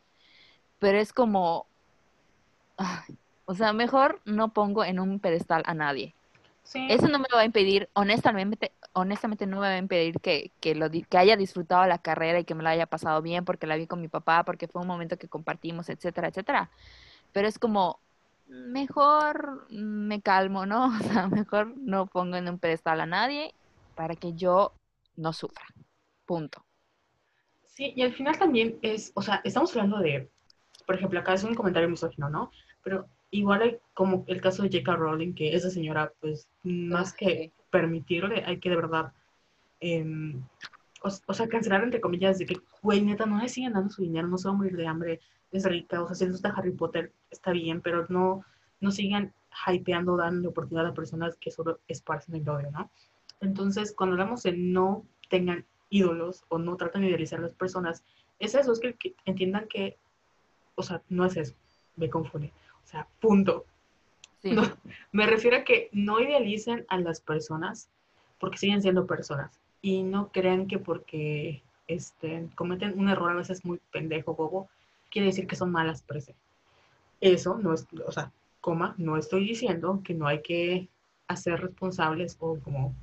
pero 0.78 0.98
es 0.98 1.12
como, 1.12 1.66
o 3.44 3.54
sea, 3.54 3.72
mejor 3.72 4.20
no 4.24 4.52
pongo 4.52 4.84
en 4.84 5.00
un 5.00 5.18
pedestal 5.18 5.62
a 5.66 5.74
nadie. 5.74 6.14
Sí. 6.66 6.84
Eso 6.90 7.06
no 7.06 7.20
me 7.20 7.26
va 7.32 7.42
a 7.42 7.44
impedir, 7.44 7.88
honestamente, 7.92 8.72
honestamente 8.92 9.46
no 9.46 9.60
me 9.60 9.68
va 9.68 9.74
a 9.74 9.78
impedir 9.78 10.20
que, 10.20 10.50
que, 10.60 10.74
lo, 10.74 10.90
que 10.90 11.16
haya 11.16 11.36
disfrutado 11.36 11.86
la 11.86 11.98
carrera 11.98 12.40
y 12.40 12.44
que 12.44 12.56
me 12.56 12.64
la 12.64 12.70
haya 12.70 12.86
pasado 12.86 13.22
bien 13.22 13.44
porque 13.44 13.68
la 13.68 13.76
vi 13.76 13.86
con 13.86 14.00
mi 14.00 14.08
papá, 14.08 14.42
porque 14.44 14.66
fue 14.66 14.82
un 14.82 14.88
momento 14.88 15.16
que 15.16 15.28
compartimos, 15.28 15.88
etcétera, 15.88 16.28
etcétera. 16.28 16.70
Pero 17.32 17.46
es 17.46 17.60
como, 17.60 18.00
mejor 18.48 19.66
me 19.70 20.20
calmo, 20.20 20.66
¿no? 20.66 20.86
O 21.00 21.02
sea, 21.04 21.28
mejor 21.28 21.76
no 21.76 22.06
pongo 22.06 22.36
en 22.36 22.48
un 22.48 22.58
pedestal 22.58 23.00
a 23.00 23.06
nadie 23.06 23.54
para 23.94 24.16
que 24.16 24.34
yo 24.34 24.72
no 25.16 25.32
sufra. 25.32 25.66
Punto. 26.24 26.64
Sí, 27.64 27.92
y 27.94 28.02
al 28.02 28.12
final 28.12 28.38
también 28.38 28.78
es, 28.82 29.12
o 29.14 29.22
sea, 29.22 29.40
estamos 29.44 29.70
hablando 29.76 29.98
de, 29.98 30.30
por 30.84 30.96
ejemplo, 30.96 31.20
acá 31.20 31.34
es 31.34 31.44
un 31.44 31.54
comentario 31.54 31.88
misógino, 31.88 32.28
¿no? 32.28 32.50
Pero 32.82 33.06
igual 33.38 33.62
hay 33.62 33.78
como 33.94 34.24
el 34.26 34.40
caso 34.40 34.62
de 34.62 34.68
J.K. 34.68 34.96
Rowling, 34.96 35.34
que 35.34 35.54
esa 35.54 35.70
señora, 35.70 36.12
pues, 36.20 36.48
más 36.62 37.12
que 37.12 37.52
permitirle, 37.70 38.44
hay 38.44 38.58
que 38.58 38.70
de 38.70 38.76
verdad, 38.76 39.12
em, 39.80 40.42
o, 41.02 41.08
o 41.26 41.34
sea, 41.34 41.48
cancelar 41.48 41.84
entre 41.84 42.00
comillas 42.00 42.38
de 42.38 42.46
que, 42.46 42.60
güey, 42.82 43.02
neta, 43.02 43.26
no 43.26 43.38
le 43.38 43.48
siguen 43.48 43.74
dando 43.74 43.90
su 43.90 44.02
dinero, 44.02 44.28
no 44.28 44.38
se 44.38 44.48
va 44.48 44.54
a 44.54 44.56
morir 44.56 44.76
de 44.76 44.86
hambre, 44.86 45.20
es 45.52 45.64
rica, 45.64 46.02
o 46.02 46.06
sea, 46.06 46.14
si 46.16 46.24
les 46.24 46.32
gusta 46.32 46.54
Harry 46.56 46.72
Potter, 46.72 47.12
está 47.30 47.52
bien, 47.52 47.80
pero 47.80 48.06
no, 48.08 48.44
no 48.80 48.90
sigan 48.90 49.32
hypeando, 49.66 50.16
dando 50.16 50.50
oportunidad 50.50 50.86
a 50.86 50.94
personas 50.94 51.36
que 51.36 51.50
solo 51.50 51.80
esparcen 51.88 52.34
el 52.34 52.48
odio, 52.48 52.70
¿no? 52.70 52.90
Entonces, 53.40 53.94
cuando 53.94 54.14
hablamos 54.14 54.42
de 54.42 54.52
no 54.52 55.04
tengan 55.28 55.64
ídolos 55.90 56.44
o 56.48 56.58
no 56.58 56.76
tratan 56.76 57.02
de 57.02 57.08
idealizar 57.08 57.38
a 57.38 57.42
las 57.42 57.54
personas, 57.54 58.04
es 58.38 58.54
eso, 58.54 58.72
es 58.72 58.80
que, 58.80 58.94
que 58.94 59.14
entiendan 59.24 59.66
que, 59.68 59.96
o 60.74 60.82
sea, 60.82 61.02
no 61.08 61.24
es 61.24 61.36
eso, 61.36 61.54
me 61.96 62.10
confunde, 62.10 62.52
o 62.86 62.88
sea, 62.88 63.08
punto. 63.20 63.66
Sí. 64.40 64.52
No, 64.52 64.62
me 65.12 65.26
refiero 65.26 65.56
a 65.56 65.64
que 65.64 65.88
no 65.92 66.20
idealicen 66.20 66.86
a 66.88 66.98
las 66.98 67.20
personas 67.20 67.88
porque 68.38 68.58
siguen 68.58 68.80
siendo 68.80 69.06
personas 69.06 69.58
y 69.82 70.04
no 70.04 70.30
crean 70.30 70.68
que 70.68 70.78
porque 70.78 71.62
este, 71.88 72.48
cometen 72.54 72.98
un 72.98 73.08
error 73.08 73.32
a 73.32 73.34
veces 73.34 73.64
muy 73.64 73.80
pendejo, 73.90 74.34
bobo, 74.34 74.68
quiere 75.10 75.26
decir 75.26 75.46
que 75.46 75.56
son 75.56 75.72
malas 75.72 76.02
per 76.02 76.22
se. 76.22 76.34
Eso 77.20 77.58
no 77.58 77.74
es, 77.74 77.86
o 78.06 78.12
sea, 78.12 78.30
coma, 78.60 78.94
no 78.98 79.16
estoy 79.16 79.48
diciendo 79.48 80.00
que 80.04 80.14
no 80.14 80.28
hay 80.28 80.42
que 80.42 80.88
hacer 81.26 81.60
responsables 81.60 82.36
o 82.38 82.58
como 82.60 82.94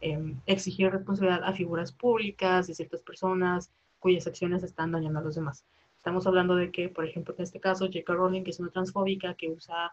eh, 0.00 0.34
exigir 0.46 0.90
responsabilidad 0.90 1.44
a 1.44 1.52
figuras 1.52 1.92
públicas 1.92 2.66
de 2.66 2.74
ciertas 2.74 3.02
personas 3.02 3.70
cuyas 3.98 4.26
acciones 4.26 4.62
están 4.62 4.92
dañando 4.92 5.18
a 5.18 5.22
los 5.22 5.34
demás. 5.34 5.64
Estamos 6.06 6.24
hablando 6.28 6.54
de 6.54 6.70
que, 6.70 6.88
por 6.88 7.04
ejemplo, 7.04 7.34
en 7.36 7.42
este 7.42 7.58
caso, 7.58 7.86
J.K. 7.86 8.14
Rowling, 8.14 8.44
que 8.44 8.52
es 8.52 8.60
una 8.60 8.70
transfóbica 8.70 9.34
que 9.34 9.50
usa 9.50 9.92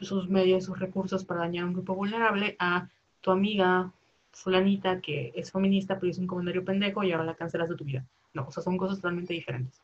sus 0.00 0.26
medios, 0.26 0.64
sus 0.64 0.78
recursos 0.78 1.26
para 1.26 1.40
dañar 1.40 1.64
a 1.64 1.66
un 1.66 1.74
grupo 1.74 1.94
vulnerable, 1.94 2.56
a 2.58 2.88
tu 3.20 3.32
amiga 3.32 3.92
fulanita 4.30 5.02
que 5.02 5.30
es 5.36 5.52
feminista 5.52 6.00
pero 6.00 6.10
es 6.10 6.16
un 6.16 6.26
comentario 6.26 6.64
pendejo 6.64 7.04
y 7.04 7.12
ahora 7.12 7.26
la 7.26 7.34
cancelas 7.34 7.68
de 7.68 7.76
tu 7.76 7.84
vida. 7.84 8.02
No, 8.32 8.46
o 8.48 8.50
sea, 8.50 8.62
son 8.62 8.78
cosas 8.78 8.96
totalmente 8.96 9.34
diferentes. 9.34 9.78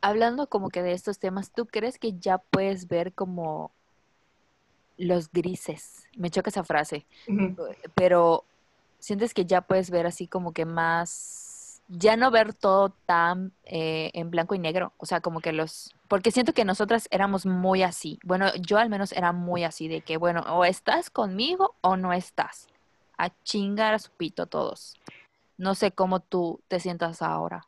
Hablando 0.00 0.46
como 0.46 0.68
que 0.70 0.84
de 0.84 0.92
estos 0.92 1.18
temas, 1.18 1.50
¿tú 1.50 1.66
crees 1.66 1.98
que 1.98 2.16
ya 2.20 2.38
puedes 2.38 2.86
ver 2.86 3.12
como 3.14 3.72
los 4.96 5.28
grises? 5.32 6.06
Me 6.16 6.30
choca 6.30 6.50
esa 6.50 6.62
frase, 6.62 7.04
pero 7.96 8.44
sientes 9.00 9.34
que 9.34 9.44
ya 9.44 9.60
puedes 9.60 9.90
ver 9.90 10.06
así 10.06 10.28
como 10.28 10.52
que 10.52 10.64
más, 10.64 11.47
ya 11.88 12.16
no 12.16 12.30
ver 12.30 12.52
todo 12.52 12.90
tan 13.06 13.52
eh, 13.64 14.10
en 14.12 14.30
blanco 14.30 14.54
y 14.54 14.58
negro, 14.58 14.92
o 14.98 15.06
sea, 15.06 15.20
como 15.20 15.40
que 15.40 15.52
los, 15.52 15.94
porque 16.06 16.30
siento 16.30 16.52
que 16.52 16.64
nosotras 16.64 17.08
éramos 17.10 17.46
muy 17.46 17.82
así, 17.82 18.18
bueno, 18.22 18.54
yo 18.60 18.78
al 18.78 18.90
menos 18.90 19.12
era 19.12 19.32
muy 19.32 19.64
así, 19.64 19.88
de 19.88 20.02
que, 20.02 20.18
bueno, 20.18 20.42
o 20.48 20.64
estás 20.64 21.10
conmigo 21.10 21.74
o 21.80 21.96
no 21.96 22.12
estás, 22.12 22.68
a 23.16 23.30
chingar 23.42 23.94
a 23.94 23.98
su 23.98 24.10
pito 24.12 24.46
todos. 24.46 24.96
No 25.56 25.74
sé 25.74 25.90
cómo 25.90 26.20
tú 26.20 26.60
te 26.68 26.78
sientas 26.78 27.20
ahora. 27.20 27.66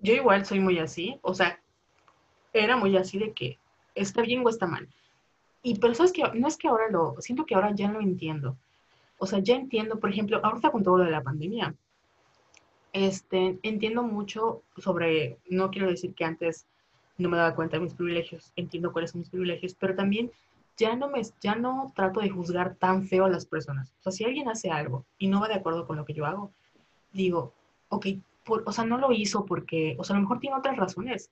Yo 0.00 0.12
igual 0.14 0.44
soy 0.44 0.58
muy 0.58 0.78
así, 0.78 1.18
o 1.22 1.34
sea, 1.34 1.60
era 2.52 2.76
muy 2.76 2.96
así 2.96 3.18
de 3.18 3.32
que 3.32 3.58
está 3.94 4.22
bien 4.22 4.44
o 4.44 4.48
está 4.48 4.66
mal. 4.66 4.88
Y 5.62 5.78
pero 5.78 5.94
sabes 5.94 6.12
que 6.12 6.22
no 6.34 6.48
es 6.48 6.56
que 6.56 6.68
ahora 6.68 6.88
lo, 6.90 7.16
siento 7.20 7.44
que 7.44 7.54
ahora 7.54 7.72
ya 7.74 7.90
lo 7.92 8.00
entiendo. 8.00 8.56
O 9.18 9.26
sea, 9.26 9.40
ya 9.40 9.54
entiendo, 9.54 10.00
por 10.00 10.10
ejemplo, 10.10 10.40
ahorita 10.42 10.70
con 10.70 10.82
todo 10.82 10.98
lo 10.98 11.04
de 11.04 11.10
la 11.10 11.22
pandemia, 11.22 11.74
este, 12.92 13.58
entiendo 13.62 14.02
mucho 14.02 14.62
sobre, 14.76 15.38
no 15.48 15.70
quiero 15.70 15.88
decir 15.88 16.14
que 16.14 16.24
antes 16.24 16.66
no 17.18 17.28
me 17.28 17.36
daba 17.36 17.54
cuenta 17.54 17.76
de 17.76 17.84
mis 17.84 17.94
privilegios, 17.94 18.52
entiendo 18.56 18.92
cuáles 18.92 19.10
son 19.10 19.20
mis 19.20 19.30
privilegios, 19.30 19.74
pero 19.74 19.94
también 19.94 20.30
ya 20.76 20.96
no 20.96 21.08
me, 21.08 21.20
ya 21.40 21.54
no 21.54 21.92
trato 21.94 22.20
de 22.20 22.30
juzgar 22.30 22.74
tan 22.76 23.06
feo 23.06 23.26
a 23.26 23.30
las 23.30 23.44
personas. 23.44 23.92
O 24.00 24.02
sea, 24.04 24.12
si 24.12 24.24
alguien 24.24 24.48
hace 24.48 24.70
algo 24.70 25.04
y 25.18 25.28
no 25.28 25.40
va 25.40 25.48
de 25.48 25.54
acuerdo 25.54 25.86
con 25.86 25.96
lo 25.96 26.04
que 26.04 26.14
yo 26.14 26.24
hago, 26.24 26.50
digo, 27.12 27.52
ok, 27.88 28.06
o 28.64 28.72
sea, 28.72 28.84
no 28.84 28.98
lo 28.98 29.12
hizo 29.12 29.44
porque, 29.44 29.96
o 29.98 30.04
sea, 30.04 30.16
a 30.16 30.18
lo 30.18 30.22
mejor 30.22 30.40
tiene 30.40 30.56
otras 30.56 30.76
razones 30.76 31.30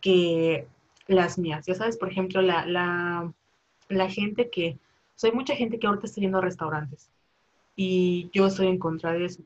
que 0.00 0.66
las 1.06 1.38
mías. 1.38 1.66
Ya 1.66 1.74
sabes, 1.74 1.96
por 1.96 2.10
ejemplo, 2.10 2.40
la, 2.40 2.64
la, 2.66 3.32
la 3.88 4.10
gente 4.10 4.50
que, 4.50 4.78
o 4.80 5.18
sea, 5.18 5.30
hay 5.30 5.36
mucha 5.36 5.54
gente 5.54 5.78
que 5.78 5.86
ahorita 5.86 6.06
está 6.06 6.20
yendo 6.20 6.38
a 6.38 6.42
restaurantes 6.42 7.10
y 7.76 8.30
yo 8.32 8.46
estoy 8.46 8.68
en 8.68 8.78
contra 8.78 9.12
de 9.12 9.26
eso. 9.26 9.42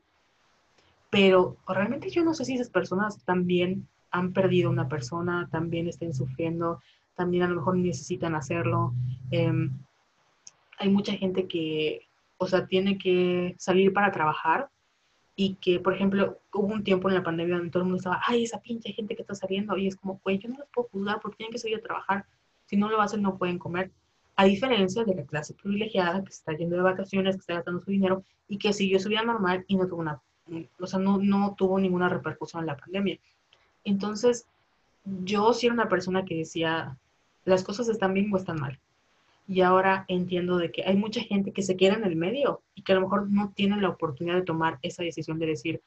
Pero 1.13 1.57
realmente 1.67 2.09
yo 2.09 2.23
no 2.23 2.33
sé 2.33 2.43
si 2.43 2.55
esas 2.55 2.71
personas 2.71 3.23
también 3.23 3.87
han 4.09 4.33
perdido 4.33 4.71
una 4.71 4.89
persona, 4.89 5.47
también 5.51 5.87
estén 5.87 6.11
sufriendo, 6.11 6.81
también 7.13 7.43
a 7.43 7.47
lo 7.47 7.57
mejor 7.57 7.77
necesitan 7.77 8.33
hacerlo. 8.33 8.95
Eh, 9.29 9.69
hay 10.79 10.89
mucha 10.89 11.13
gente 11.13 11.47
que, 11.47 12.07
o 12.37 12.47
sea, 12.47 12.65
tiene 12.65 12.97
que 12.97 13.53
salir 13.59 13.93
para 13.93 14.11
trabajar 14.11 14.71
y 15.35 15.53
que, 15.61 15.79
por 15.79 15.93
ejemplo, 15.93 16.39
hubo 16.51 16.73
un 16.73 16.83
tiempo 16.83 17.09
en 17.09 17.13
la 17.13 17.21
pandemia 17.21 17.57
donde 17.57 17.69
todo 17.69 17.83
el 17.83 17.89
mundo 17.89 17.97
estaba, 17.97 18.19
ay, 18.25 18.45
esa 18.45 18.59
pinche 18.59 18.91
gente 18.93 19.15
que 19.15 19.21
está 19.21 19.35
saliendo, 19.35 19.77
y 19.77 19.85
es 19.85 19.95
como, 19.95 20.19
güey, 20.23 20.39
yo 20.39 20.49
no 20.49 20.57
los 20.57 20.67
puedo 20.73 20.87
juzgar 20.89 21.19
porque 21.21 21.37
tienen 21.37 21.53
que 21.53 21.59
salir 21.59 21.77
a 21.77 21.81
trabajar, 21.81 22.25
si 22.65 22.75
no 22.75 22.89
lo 22.89 22.99
hacen 22.99 23.21
no 23.21 23.37
pueden 23.37 23.59
comer, 23.59 23.91
a 24.35 24.45
diferencia 24.45 25.03
de 25.03 25.13
la 25.13 25.25
clase 25.25 25.53
privilegiada 25.53 26.23
que 26.23 26.31
está 26.31 26.57
yendo 26.57 26.75
de 26.75 26.81
vacaciones, 26.81 27.35
que 27.35 27.41
está 27.41 27.53
gastando 27.53 27.81
su 27.81 27.91
dinero 27.91 28.23
y 28.47 28.57
que 28.57 28.73
siguió 28.73 28.99
su 28.99 29.09
vida 29.09 29.21
normal 29.21 29.63
y 29.67 29.75
no 29.75 29.87
tuvo 29.87 30.01
una, 30.01 30.19
o 30.79 30.87
sea, 30.87 30.99
no, 30.99 31.17
no 31.17 31.55
tuvo 31.57 31.79
ninguna 31.79 32.09
repercusión 32.09 32.61
en 32.61 32.67
la 32.67 32.77
pandemia. 32.77 33.17
Entonces, 33.83 34.47
yo 35.05 35.53
sí 35.53 35.67
era 35.67 35.73
una 35.73 35.89
persona 35.89 36.25
que 36.25 36.37
decía, 36.37 36.97
las 37.45 37.63
cosas 37.63 37.89
están 37.89 38.13
bien 38.13 38.33
o 38.33 38.37
están 38.37 38.59
mal. 38.59 38.79
Y 39.47 39.61
ahora 39.61 40.05
entiendo 40.07 40.57
de 40.57 40.71
que 40.71 40.83
hay 40.85 40.95
mucha 40.95 41.21
gente 41.21 41.51
que 41.51 41.63
se 41.63 41.75
queda 41.75 41.95
en 41.95 42.05
el 42.05 42.15
medio 42.15 42.61
y 42.75 42.83
que 42.83 42.93
a 42.93 42.95
lo 42.95 43.01
mejor 43.01 43.29
no 43.29 43.51
tienen 43.55 43.81
la 43.81 43.89
oportunidad 43.89 44.35
de 44.35 44.43
tomar 44.43 44.79
esa 44.81 45.03
decisión 45.03 45.39
de 45.39 45.47
decir, 45.47 45.81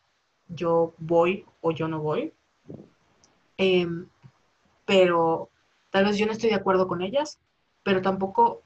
yo 0.49 0.95
voy 0.99 1.45
o 1.61 1.73
yo 1.73 1.89
no 1.89 2.01
voy. 2.01 2.33
Eh, 3.59 3.89
pero 4.85 5.49
tal 5.91 6.05
vez 6.05 6.19
yo 6.19 6.27
no 6.27 6.33
estoy 6.33 6.51
de 6.51 6.57
acuerdo 6.57 6.87
con 6.87 7.01
ellas, 7.01 7.39
pero 7.83 8.03
tampoco 8.03 8.63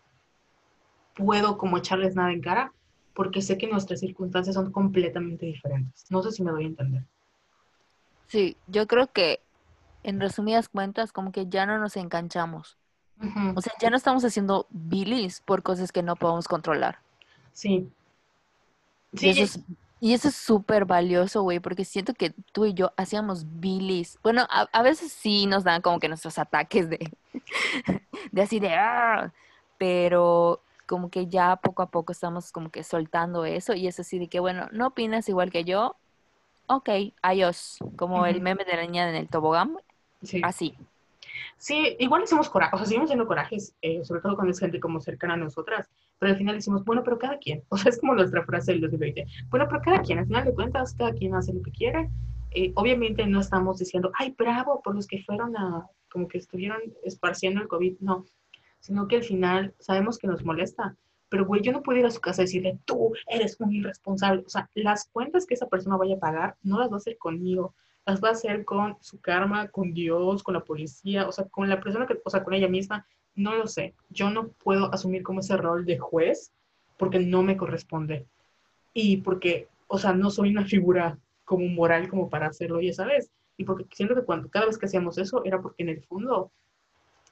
puedo 1.15 1.57
como 1.57 1.79
echarles 1.79 2.17
nada 2.17 2.33
en 2.33 2.41
cara 2.41 2.73
porque 3.15 3.43
sé 3.43 3.59
que 3.59 3.67
nuestras 3.67 4.01
circunstancias 4.01 4.55
son 4.55 4.71
completamente 4.73 5.47
diferentes. 5.47 6.07
No 6.11 6.23
sé 6.23 6.33
si 6.33 6.43
me 6.43 6.51
doy 6.51 6.65
a 6.65 6.69
entender. 6.69 7.05
Sí, 8.29 8.57
yo 8.69 8.87
creo 8.87 9.09
que 9.13 9.41
en 10.03 10.21
resumidas 10.21 10.69
cuentas 10.69 11.13
como 11.13 11.33
que 11.33 11.47
ya 11.49 11.67
no 11.67 11.79
nos 11.79 11.97
enganchamos. 11.97 12.77
O 13.55 13.61
sea, 13.61 13.75
ya 13.81 13.91
no 13.91 13.99
estamos 13.99 14.25
haciendo 14.25 14.67
bilis 14.71 15.43
por 15.43 15.63
cosas 15.63 15.93
que 15.93 16.03
no 16.03 16.17
podemos 16.17 16.49
controlar. 16.49 17.01
Sí. 17.53 17.91
Y 19.13 19.19
Sí, 19.19 19.29
eso 19.29 19.43
es, 19.43 19.61
y 20.01 20.15
eso 20.15 20.29
es 20.29 20.35
súper 20.37 20.87
valioso, 20.87 21.43
güey, 21.43 21.61
porque 21.61 21.85
siento 21.85 22.15
que 22.15 22.31
tú 22.53 22.65
y 22.65 22.73
yo 22.73 22.93
hacíamos 22.97 23.45
bilis. 23.61 24.19
Bueno, 24.23 24.47
a, 24.49 24.63
a 24.73 24.83
veces 24.83 25.13
sí 25.13 25.45
nos 25.45 25.65
dan 25.65 25.83
como 25.83 26.01
que 26.01 26.09
nuestros 26.09 26.39
ataques 26.39 26.89
de, 26.89 27.13
de 28.33 28.43
así 28.43 28.59
de, 28.59 28.73
"Ah", 28.75 29.31
pero 29.77 30.63
como 30.91 31.09
que 31.09 31.29
ya 31.29 31.55
poco 31.55 31.83
a 31.83 31.91
poco 31.93 32.11
estamos 32.11 32.51
como 32.51 32.69
que 32.69 32.83
soltando 32.83 33.45
eso 33.45 33.75
y 33.75 33.87
es 33.87 34.01
así 34.01 34.19
de 34.19 34.27
que, 34.27 34.41
bueno, 34.41 34.67
no 34.73 34.89
opinas 34.89 35.29
igual 35.29 35.53
que 35.53 35.63
yo, 35.63 35.95
ok, 36.67 36.91
adiós, 37.23 37.79
como 37.95 38.27
el 38.27 38.37
Ujú. 38.37 38.43
meme 38.43 38.65
de 38.65 38.75
la 38.75 38.83
niña 38.83 39.09
en 39.09 39.15
el 39.15 39.29
tobogán, 39.29 39.77
sí. 40.25 40.41
así. 40.43 40.75
Sí, 41.59 41.95
igual 42.01 42.25
hacemos 42.25 42.49
coraje, 42.49 42.75
o 42.75 42.79
sea, 42.79 42.89
seguimos 42.89 43.09
teniendo 43.09 43.29
corajes, 43.29 43.73
eh, 43.83 44.05
sobre 44.05 44.21
todo 44.21 44.35
cuando 44.35 44.51
es 44.51 44.59
gente 44.59 44.81
como 44.81 45.01
cercana 45.01 45.35
a 45.35 45.37
nosotras, 45.37 45.89
pero 46.19 46.33
al 46.33 46.39
final 46.39 46.57
decimos, 46.57 46.85
bueno, 46.85 47.05
pero 47.05 47.21
cada 47.21 47.39
quien, 47.39 47.63
o 47.69 47.77
sea, 47.77 47.91
es 47.91 48.01
como 48.01 48.17
nuestra 48.17 48.45
frase 48.45 48.73
del 48.73 48.81
2020, 48.81 49.27
bueno, 49.49 49.67
pero 49.71 49.81
cada 49.83 50.03
quien, 50.03 50.19
al 50.19 50.27
final 50.27 50.45
de 50.45 50.55
cuentas, 50.55 50.93
cada 50.95 51.13
quien 51.13 51.37
hace 51.37 51.53
lo 51.53 51.63
que 51.63 51.71
quiere. 51.71 52.11
Eh, 52.51 52.73
obviamente 52.75 53.25
no 53.29 53.39
estamos 53.39 53.79
diciendo, 53.79 54.11
ay, 54.19 54.35
bravo 54.37 54.83
por 54.83 54.97
los 54.97 55.07
que 55.07 55.23
fueron 55.23 55.57
a, 55.57 55.87
como 56.11 56.27
que 56.27 56.39
estuvieron 56.39 56.81
esparciendo 57.05 57.61
el 57.61 57.69
COVID, 57.69 58.01
no, 58.01 58.27
sino 58.81 59.07
que 59.09 59.17
al 59.17 59.25
final 59.25 59.75
sabemos 59.79 60.19
que 60.19 60.27
nos 60.27 60.45
molesta, 60.45 60.97
pero 61.29 61.47
güey, 61.47 61.63
yo 61.63 61.73
no 61.73 61.83
puedo 61.83 61.99
ir 61.99 62.07
a 62.07 62.11
su 62.11 62.21
casa 62.21 62.43
y 62.43 62.47
decirle, 62.47 62.79
tú 62.85 63.13
eres 63.29 63.59
un 63.61 63.73
irresponsable, 63.73 64.43
o 64.45 64.51
sea, 64.51 64.69
las 64.75 65.07
cuentas 65.07 65.47
que 65.47 65.55
esa 65.55 65.69
persona 65.69 65.97
vaya 65.97 66.17
a 66.17 66.21
pagar 66.21 66.57
no 66.63 66.79
las 66.81 66.91
va 66.91 66.95
a 66.95 66.99
hacer 66.99 67.17
conmigo, 67.19 67.75
las 68.05 68.23
va 68.23 68.29
a 68.29 68.33
hacer 68.33 68.65
con 68.65 68.97
su 69.01 69.21
karma, 69.21 69.69
con 69.69 69.95
Dios, 69.95 70.43
con 70.43 70.55
la 70.55 70.65
policía, 70.65 71.29
o 71.29 71.33
sea, 71.33 71.45
con 71.45 71.69
la 71.69 71.81
persona 71.81 72.07
que, 72.07 72.21
o 72.25 72.31
sea, 72.31 72.43
con 72.43 72.55
ella 72.55 72.69
misma 72.69 73.07
No 73.37 73.55
lo 73.55 73.69
sé. 73.69 73.95
Yo 74.09 74.29
no 74.31 74.49
puedo 74.49 74.93
asumir 74.93 75.23
como 75.23 75.41
ese 75.41 75.57
rol 75.57 75.85
de 75.87 75.99
juez 75.99 76.53
porque 76.99 77.21
no 77.21 77.43
me 77.43 77.57
corresponde. 77.57 78.27
Y 78.93 79.19
porque, 79.19 79.69
o 79.87 79.99
sea, 79.99 80.13
no 80.13 80.31
soy 80.31 80.51
una 80.51 80.65
figura 80.65 81.17
como 81.45 81.67
moral 81.69 82.09
como 82.09 82.29
para 82.29 82.49
hacerlo, 82.49 82.81
ya 82.81 82.93
sabes. 82.93 83.31
Y 83.57 83.65
porque 83.65 83.87
siento 83.95 84.15
que 84.15 84.25
cuando 84.25 84.49
cada 84.51 84.67
vez 84.67 84.79
que 84.79 84.87
hacíamos 84.87 85.17
eso 85.19 85.45
era 85.45 85.63
porque 85.63 85.83
en 85.85 85.91
el 85.91 86.03
fondo 86.03 86.51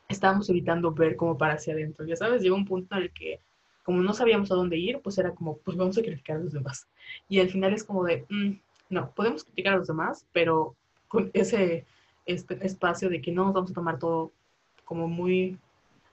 estábamos 0.09 0.49
evitando 0.51 0.93
ver 0.93 1.17
como 1.17 1.37
para 1.37 1.55
hacia 1.55 1.75
adentro, 1.75 2.07
ya 2.07 2.17
sabes. 2.17 2.43
Llegó 2.43 2.57
un 2.57 2.65
punto 2.65 2.97
en 2.97 3.03
el 3.03 3.13
que 3.13 3.41
como 3.83 4.03
no 4.03 4.13
sabíamos 4.13 4.51
a 4.53 4.55
dónde 4.55 4.77
ir, 4.77 5.01
pues 5.01 5.17
era 5.17 5.35
como, 5.35 5.57
pues 5.59 5.77
vamos 5.77 5.97
a 5.97 6.03
criticar 6.03 6.37
a 6.37 6.41
los 6.41 6.53
demás. 6.53 6.87
Y 7.27 7.41
al 7.41 7.49
final 7.49 7.73
es 7.73 7.85
como 7.85 8.05
de, 8.05 8.27
mm, 8.29 8.53
no, 8.91 9.13
podemos 9.13 9.45
criticar 9.45 9.75
a 9.75 9.77
los 9.79 9.89
demás, 9.89 10.27
pero 10.33 10.77
con 11.09 11.31
ese 11.33 11.87
este 12.27 12.67
espacio 12.67 13.09
de 13.09 13.23
que 13.23 13.33
no 13.33 13.47
nos 13.47 13.55
vamos 13.55 13.71
a 13.71 13.75
tomar 13.75 13.99
todo 13.99 14.33
como 14.85 15.09
muy 15.09 15.59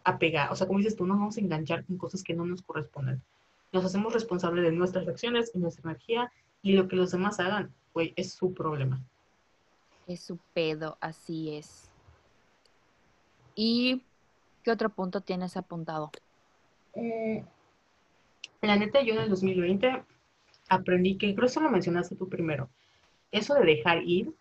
apegado. 0.05 0.53
O 0.53 0.55
sea, 0.55 0.67
como 0.67 0.79
dices 0.79 0.95
tú, 0.95 1.05
no 1.05 1.15
nos 1.15 1.19
vamos 1.19 1.37
a 1.37 1.41
enganchar 1.41 1.83
con 1.83 1.97
cosas 1.97 2.23
que 2.23 2.33
no 2.33 2.45
nos 2.45 2.61
corresponden. 2.61 3.21
Nos 3.73 3.83
hacemos 3.83 4.13
responsables 4.13 4.63
de 4.63 4.71
nuestras 4.71 5.07
acciones 5.09 5.51
y 5.53 5.59
nuestra 5.59 5.91
energía 5.91 6.31
y 6.61 6.73
lo 6.73 6.87
que 6.87 6.95
los 6.95 7.11
demás 7.11 7.41
hagan, 7.41 7.73
güey, 7.93 8.13
es 8.15 8.31
su 8.31 8.53
problema. 8.53 9.01
Es 10.07 10.21
su 10.21 10.37
pedo, 10.53 10.97
así 11.01 11.55
es. 11.55 11.89
¿Y 13.55 14.01
qué 14.63 14.71
otro 14.71 14.89
punto 14.89 15.21
tienes 15.21 15.55
apuntado? 15.57 16.11
Eh, 16.93 17.43
la 18.61 18.75
neta, 18.75 19.01
yo 19.01 19.13
en 19.13 19.21
el 19.21 19.29
2020 19.29 20.03
aprendí 20.69 21.17
que, 21.17 21.35
eso 21.43 21.61
lo 21.61 21.69
mencionaste 21.69 22.15
tú 22.15 22.27
primero, 22.27 22.69
eso 23.31 23.53
de 23.55 23.65
dejar 23.65 24.03
ir, 24.03 24.33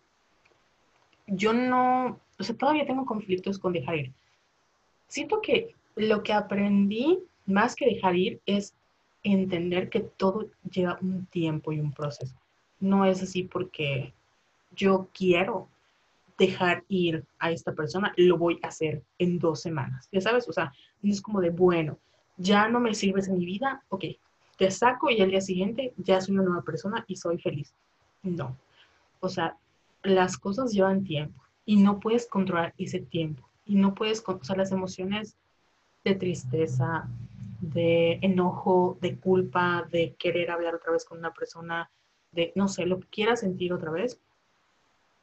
yo 1.27 1.53
no, 1.53 2.21
o 2.39 2.43
sea, 2.43 2.57
todavía 2.57 2.87
tengo 2.87 3.07
conflictos 3.07 3.59
con 3.59 3.73
dejar 3.73 3.97
ir. 3.97 4.13
Siento 5.09 5.41
que 5.41 5.75
lo 5.97 6.23
que 6.23 6.33
aprendí 6.33 7.21
más 7.47 7.75
que 7.75 7.87
dejar 7.87 8.17
ir 8.17 8.41
es 8.47 8.75
entender 9.23 9.89
que 9.89 10.01
todo 10.01 10.49
lleva 10.71 10.99
un 11.01 11.27
tiempo 11.27 11.73
y 11.73 11.81
un 11.81 11.93
proceso. 11.93 12.35
No 12.81 13.05
es 13.07 13.23
así 13.23 13.45
porque 13.45 14.13
yo 14.75 15.09
quiero 15.15 15.69
dejar 16.39 16.85
ir 16.89 17.25
a 17.39 17.51
esta 17.51 17.73
persona, 17.73 18.13
lo 18.17 18.39
voy 18.39 18.59
a 18.63 18.69
hacer 18.69 19.03
en 19.19 19.39
dos 19.39 19.63
semanas. 19.63 20.09
Ya 20.13 20.21
sabes, 20.21 20.49
o 20.49 20.53
sea, 20.53 20.73
es 21.03 21.21
como 21.21 21.41
de, 21.41 21.51
bueno, 21.51 21.99
ya 22.37 22.69
no 22.69 22.81
me 22.81 22.95
sirves 22.95 23.29
en 23.29 23.39
mi 23.39 23.47
vida, 23.47 23.83
ok, 23.89 24.05
te 24.57 24.71
saco 24.71 25.11
y 25.11 25.21
al 25.21 25.31
día 25.31 25.41
siguiente 25.41 25.95
ya 25.97 26.21
soy 26.21 26.35
una 26.35 26.45
nueva 26.45 26.63
persona 26.63 27.05
y 27.07 27.17
soy 27.17 27.39
feliz. 27.39 27.75
No. 28.23 28.57
O 29.21 29.29
sea, 29.29 29.57
las 30.03 30.37
cosas 30.39 30.73
llevan 30.73 31.05
tiempo 31.05 31.43
y 31.65 31.77
no 31.77 32.01
puedes 32.01 32.27
controlar 32.27 32.75
ese 32.79 33.01
tiempo. 33.01 33.49
Y 33.65 33.77
no 33.77 33.95
puedes, 33.95 34.23
sea, 34.43 34.57
las 34.57 34.73
emociones 34.73 35.37
de 36.05 36.15
tristeza, 36.15 37.09
de 37.61 38.19
enojo, 38.21 38.99
de 39.01 39.17
culpa, 39.17 39.89
de 39.91 40.15
querer 40.19 40.51
hablar 40.51 40.75
otra 40.75 40.93
vez 40.93 41.05
con 41.05 41.19
una 41.19 41.33
persona, 41.33 41.91
de, 42.33 42.53
no 42.55 42.69
sé, 42.69 42.85
lo 42.85 43.01
que 43.01 43.09
quieras 43.09 43.41
sentir 43.41 43.73
otra 43.73 43.91
vez, 43.91 44.21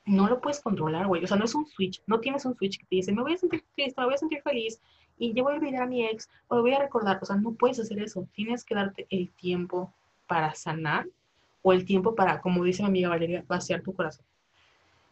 no 0.05 0.27
lo 0.27 0.41
puedes 0.41 0.59
controlar, 0.59 1.07
güey. 1.07 1.23
O 1.23 1.27
sea, 1.27 1.37
no 1.37 1.45
es 1.45 1.55
un 1.55 1.65
switch. 1.67 2.01
No 2.07 2.19
tienes 2.19 2.45
un 2.45 2.55
switch 2.55 2.79
que 2.79 2.85
te 2.85 2.95
dice, 2.97 3.11
me 3.11 3.21
voy 3.21 3.33
a 3.33 3.37
sentir 3.37 3.63
triste, 3.75 3.99
me 3.99 4.05
voy 4.05 4.15
a 4.15 4.17
sentir 4.17 4.41
feliz 4.41 4.81
y 5.17 5.33
yo 5.33 5.43
voy 5.43 5.53
a 5.53 5.57
olvidar 5.57 5.83
a 5.83 5.87
mi 5.87 6.05
ex 6.05 6.29
o 6.47 6.55
lo 6.55 6.61
voy 6.61 6.73
a 6.73 6.79
recordar. 6.79 7.19
O 7.21 7.25
sea, 7.25 7.35
no 7.35 7.53
puedes 7.53 7.79
hacer 7.79 7.99
eso. 7.99 8.27
Tienes 8.33 8.63
que 8.63 8.75
darte 8.75 9.07
el 9.09 9.31
tiempo 9.31 9.93
para 10.27 10.55
sanar 10.55 11.07
o 11.61 11.73
el 11.73 11.85
tiempo 11.85 12.15
para, 12.15 12.41
como 12.41 12.63
dice 12.63 12.81
mi 12.81 12.89
amiga 12.89 13.09
Valeria, 13.09 13.45
vaciar 13.47 13.81
tu 13.81 13.93
corazón. 13.93 14.25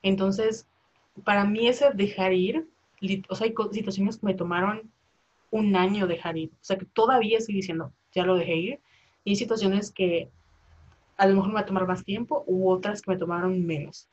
Entonces, 0.02 0.68
para 1.24 1.46
mí 1.46 1.68
ese 1.68 1.92
dejar 1.94 2.34
ir, 2.34 2.68
o 3.30 3.36
sea, 3.36 3.48
hay 3.48 3.54
situaciones 3.72 4.18
que 4.18 4.26
me 4.26 4.34
tomaron 4.34 4.92
un 5.52 5.76
año 5.76 6.08
dejar 6.08 6.38
ir. 6.38 6.50
O 6.54 6.64
sea, 6.64 6.78
que 6.78 6.86
todavía 6.86 7.38
estoy 7.38 7.56
diciendo, 7.56 7.94
ya 8.14 8.26
lo 8.26 8.36
dejé 8.36 8.56
ir. 8.56 8.80
Y 9.24 9.32
hay 9.32 9.36
situaciones 9.36 9.92
que 9.92 10.32
a 11.18 11.28
lo 11.28 11.36
mejor 11.36 11.50
me 11.50 11.56
va 11.56 11.62
a 11.62 11.66
tomar 11.66 11.86
más 11.86 12.04
tiempo 12.04 12.44
u 12.48 12.70
otras 12.70 13.02
que 13.02 13.12
me 13.12 13.18
tomaron 13.18 13.66
menos 13.66 14.08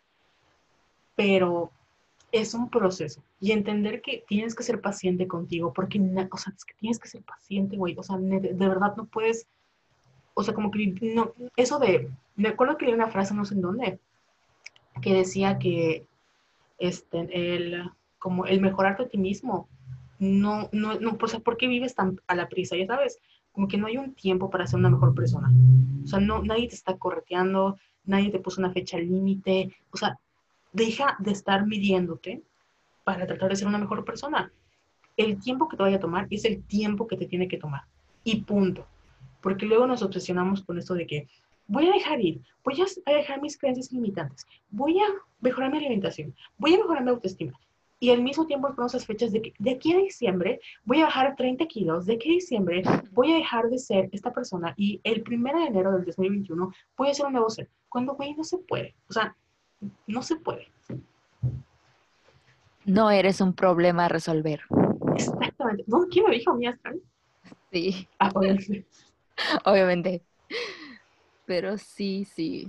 pero 1.17 1.73
es 2.31 2.55
un 2.55 2.71
proceso 2.71 3.23
y 3.41 3.53
entender 3.53 4.03
que 4.03 4.25
tienes 4.29 4.55
que 4.55 4.63
ser 4.63 4.81
paciente 4.81 5.27
contigo, 5.27 5.73
porque, 5.73 5.99
o 6.31 6.37
sea, 6.37 6.53
es 6.57 6.65
que 6.65 6.75
tienes 6.75 6.99
que 6.99 7.09
ser 7.09 7.23
paciente, 7.23 7.77
güey, 7.77 7.97
o 7.99 8.03
sea, 8.03 8.17
de, 8.19 8.53
verdad 8.53 8.95
no 8.97 9.07
puedes, 9.07 9.47
o 10.35 10.43
sea, 10.43 10.55
como 10.55 10.71
que, 10.71 10.95
no, 11.01 11.33
eso 11.57 11.79
de, 11.79 12.11
me 12.37 12.49
acuerdo 12.49 12.77
que 12.77 12.87
leí 12.87 12.95
una 12.95 13.09
frase, 13.09 13.35
no 13.35 13.45
sé 13.45 13.55
en 13.55 13.63
dónde, 13.63 13.99
que 15.01 15.15
decía 15.15 15.59
que, 15.59 16.07
este, 16.79 17.29
el, 17.33 17.91
como 18.19 18.47
el 18.47 18.61
mejorarte 18.61 19.05
a 19.05 19.09
ti 19.09 19.19
mismo, 19.19 19.69
no, 20.19 20.69
no, 20.73 20.99
no, 20.99 21.17
o 21.21 21.29
sea, 21.29 21.41
¿por 21.41 21.57
qué 21.57 21.69
vives 21.69 21.95
tan 21.95 22.21
a 22.27 22.35
la 22.35 22.49
prisa? 22.49 22.77
Ya 22.77 22.87
sabes, 22.87 23.19
como 23.53 23.69
que 23.69 23.77
no 23.77 23.87
hay 23.87 23.99
un 23.99 24.15
tiempo 24.15 24.51
para 24.51 24.67
ser 24.67 24.79
una 24.79 24.91
mejor 24.91 25.15
persona. 25.15 25.51
O 26.05 26.07
sea, 26.07 26.21
no, 26.21 26.43
nadie 26.43 26.69
te 26.69 26.75
está 26.75 26.97
correteando, 26.97 27.79
nadie 28.05 28.31
te 28.31 28.39
puso 28.39 28.61
una 28.61 28.73
fecha 28.73 28.99
límite, 28.99 29.77
o 29.91 29.97
sea, 29.97 30.19
deja 30.77 31.17
de 31.19 31.31
estar 31.33 31.67
midiéndote 31.67 32.43
para 33.03 33.27
tratar 33.27 33.49
de 33.49 33.57
ser 33.57 33.67
una 33.67 33.79
mejor 33.79 34.05
persona. 34.05 34.53
El 35.17 35.41
tiempo 35.41 35.69
que 35.69 35.77
te 35.77 35.83
vaya 35.83 35.97
a 35.97 36.01
tomar 36.01 36.27
es 36.31 36.45
el 36.45 36.63
tiempo 36.65 37.07
que 37.07 37.17
te 37.17 37.27
tiene 37.27 37.49
que 37.49 37.57
tomar. 37.57 37.85
Y 38.25 38.43
punto. 38.43 38.87
Porque 39.41 39.65
luego 39.65 39.87
nos 39.87 40.03
obsesionamos 40.03 40.63
con 40.63 40.79
esto 40.79 40.93
de 40.93 41.07
que 41.07 41.29
voy 41.67 41.89
a 41.89 41.93
dejar 41.93 42.21
ir, 42.21 42.43
voy 42.63 42.75
a 43.07 43.11
dejar 43.11 43.41
mis 43.41 43.57
creencias 43.59 43.91
limitantes, 43.91 44.47
voy 44.69 44.99
a 45.01 45.07
mejorar 45.41 45.71
mi 45.73 45.79
alimentación, 45.79 46.35
voy 46.59 46.75
a 46.75 46.79
mejorar 46.79 47.05
mi 47.05 47.11
autoestima. 47.11 47.59
Y 47.99 48.11
al 48.11 48.23
mismo 48.23 48.47
tiempo 48.47 48.75
con 48.75 48.85
esas 48.85 49.07
fechas 49.07 49.33
de 49.33 49.41
que 49.41 49.55
de 49.59 49.71
aquí 49.71 49.95
a 49.95 49.97
diciembre 49.97 50.61
voy 50.85 51.01
a 51.01 51.07
bajar 51.07 51.35
30 51.37 51.65
kilos, 51.67 52.05
de 52.05 52.15
aquí 52.15 52.29
a 52.29 52.35
diciembre 52.35 52.83
voy 53.13 53.33
a 53.33 53.37
dejar 53.37 53.71
de 53.71 53.79
ser 53.79 54.11
esta 54.13 54.35
persona 54.35 54.75
y 54.77 55.01
el 55.03 55.25
1 55.27 55.59
de 55.59 55.67
enero 55.67 55.93
del 55.93 56.05
2021 56.05 56.71
voy 56.97 57.09
a 57.09 57.15
ser 57.15 57.27
un 57.27 57.33
nuevo 57.33 57.49
ser. 57.49 57.71
Cuando, 57.89 58.15
güey, 58.15 58.35
no 58.35 58.45
se 58.45 58.59
puede. 58.59 58.95
O 59.09 59.15
sea, 59.15 59.35
no 60.07 60.23
se 60.23 60.37
puede. 60.37 60.69
No 62.85 63.11
eres 63.11 63.41
un 63.41 63.53
problema 63.53 64.05
a 64.05 64.09
resolver. 64.09 64.61
Exactamente. 65.15 65.85
¿Quién 66.11 66.25
lo 66.25 66.31
dijo? 66.31 66.55
¿Mi 66.55 66.67
astral? 66.67 67.01
Sí. 67.71 68.09
Ah, 68.19 68.31
obviamente. 68.35 68.87
obviamente. 69.65 70.25
Pero 71.45 71.77
sí, 71.77 72.25
sí. 72.25 72.69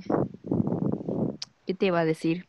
¿Qué 1.65 1.73
te 1.73 1.85
iba 1.85 1.99
a 1.99 2.05
decir? 2.05 2.47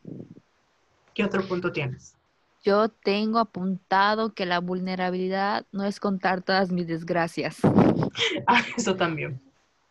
¿Qué 1.14 1.24
otro 1.24 1.42
punto 1.46 1.70
tienes? 1.72 2.16
Yo 2.62 2.88
tengo 2.88 3.38
apuntado 3.38 4.34
que 4.34 4.44
la 4.46 4.60
vulnerabilidad 4.60 5.66
no 5.72 5.84
es 5.84 6.00
contar 6.00 6.42
todas 6.42 6.72
mis 6.72 6.86
desgracias. 6.86 7.58
Ah, 8.46 8.62
eso 8.76 8.96
también. 8.96 9.40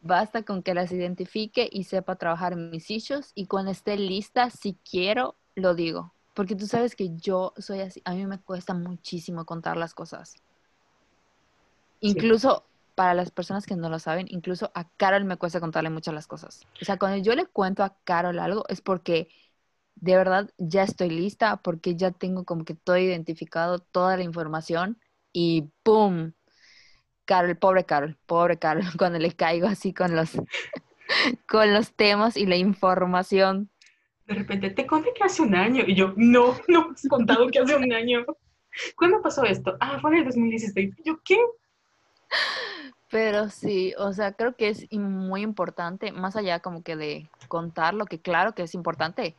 Basta 0.08 0.44
con 0.44 0.64
que 0.64 0.74
las 0.74 0.92
identifique 0.94 1.68
y 1.70 1.84
sepa 1.84 2.16
trabajar 2.16 2.54
en 2.54 2.70
mis 2.70 2.90
issues 2.90 3.34
y 3.36 3.48
cuando 3.48 3.72
esté 3.72 3.98
lista, 3.98 4.50
si 4.50 4.78
quiero, 4.90 5.36
lo 5.56 5.76
digo. 5.76 6.14
Porque 6.34 6.56
tú 6.56 6.66
sabes 6.66 6.96
que 6.96 7.16
yo 7.18 7.54
soy 7.58 7.82
así, 7.82 8.02
a 8.06 8.14
mí 8.14 8.26
me 8.26 8.40
cuesta 8.40 8.74
muchísimo 8.74 9.44
contar 9.44 9.76
las 9.76 9.94
cosas. 9.94 10.36
Incluso 12.00 12.64
para 12.96 13.14
las 13.14 13.32
personas 13.32 13.66
que 13.66 13.76
no 13.76 13.90
lo 13.90 14.00
saben, 14.00 14.28
incluso 14.30 14.72
a 14.74 14.88
Carol 14.96 15.26
me 15.26 15.36
cuesta 15.36 15.60
contarle 15.60 15.90
muchas 15.90 16.14
las 16.14 16.26
cosas. 16.26 16.66
O 16.82 16.86
sea, 16.86 16.98
cuando 16.98 17.18
yo 17.18 17.36
le 17.36 17.46
cuento 17.46 17.84
a 17.84 17.98
Carol 18.06 18.40
algo 18.40 18.64
es 18.70 18.80
porque 18.80 19.28
de 19.96 20.16
verdad 20.16 20.50
ya 20.58 20.84
estoy 20.84 21.10
lista, 21.10 21.58
porque 21.58 21.96
ya 21.96 22.12
tengo 22.12 22.46
como 22.46 22.64
que 22.64 22.76
todo 22.76 22.98
identificado, 22.98 23.80
toda 23.80 24.16
la 24.16 24.24
información 24.24 25.00
y 25.34 25.70
¡pum! 25.84 26.32
Carol, 27.28 27.56
pobre 27.58 27.84
Carol, 27.84 28.18
pobre 28.26 28.58
Carol, 28.58 28.84
cuando 28.98 29.20
le 29.20 29.32
caigo 29.34 29.68
así 29.68 29.94
con 29.94 30.16
los, 30.16 30.32
con 31.48 31.74
los 31.74 31.94
temas 31.94 32.38
y 32.38 32.48
la 32.48 32.56
información. 32.56 33.70
De 34.26 34.34
repente, 34.34 34.72
te 34.72 34.88
conté 34.88 35.14
que 35.14 35.24
hace 35.24 35.44
un 35.44 35.54
año. 35.54 35.84
Y 35.86 35.94
yo, 35.94 36.14
no, 36.16 36.56
no 36.68 36.88
me 36.88 36.94
has 36.96 37.08
contado 37.08 37.48
que 37.50 37.60
hace 37.60 37.76
un 37.76 37.94
año. 37.94 38.26
¿Cuándo 38.96 39.22
pasó 39.22 39.44
esto? 39.44 39.78
Ah, 39.80 40.00
fue 40.02 40.12
en 40.12 40.18
el 40.20 40.26
2016. 40.26 40.96
Y 40.98 41.04
yo, 41.04 41.20
¿qué? 41.24 41.38
Pero 43.10 43.50
sí, 43.50 43.94
o 43.98 44.12
sea, 44.12 44.34
creo 44.34 44.56
que 44.56 44.70
es 44.70 44.92
muy 44.92 45.42
importante, 45.42 46.12
más 46.12 46.36
allá 46.36 46.60
como 46.60 46.84
que 46.84 46.98
de 46.98 47.30
contar 47.48 47.94
lo 47.94 48.06
que 48.06 48.20
claro 48.20 48.54
que 48.54 48.64
es 48.64 48.74
importante, 48.74 49.36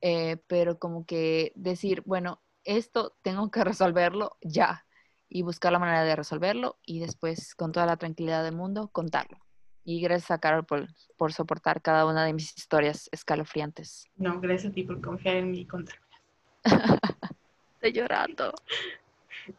eh, 0.00 0.38
pero 0.46 0.78
como 0.78 1.04
que 1.04 1.52
decir, 1.56 2.02
bueno, 2.06 2.40
esto 2.64 3.14
tengo 3.22 3.50
que 3.50 3.64
resolverlo 3.64 4.38
ya, 4.40 4.85
y 5.28 5.42
buscar 5.42 5.72
la 5.72 5.78
manera 5.78 6.04
de 6.04 6.16
resolverlo 6.16 6.76
y 6.84 7.00
después 7.00 7.54
con 7.54 7.72
toda 7.72 7.86
la 7.86 7.96
tranquilidad 7.96 8.44
del 8.44 8.54
mundo 8.54 8.88
contarlo. 8.92 9.38
Y 9.84 10.00
gracias 10.00 10.32
a 10.32 10.38
Carol 10.38 10.64
por, 10.64 10.88
por 11.16 11.32
soportar 11.32 11.80
cada 11.80 12.06
una 12.06 12.24
de 12.24 12.32
mis 12.32 12.56
historias 12.56 13.08
escalofriantes. 13.12 14.06
No, 14.16 14.40
gracias 14.40 14.72
a 14.72 14.74
ti 14.74 14.82
por 14.82 15.00
confiar 15.00 15.36
en 15.36 15.50
mí 15.50 15.60
y 15.60 15.66
contarme. 15.66 16.04
Estoy 17.74 17.92
llorando. 17.92 18.52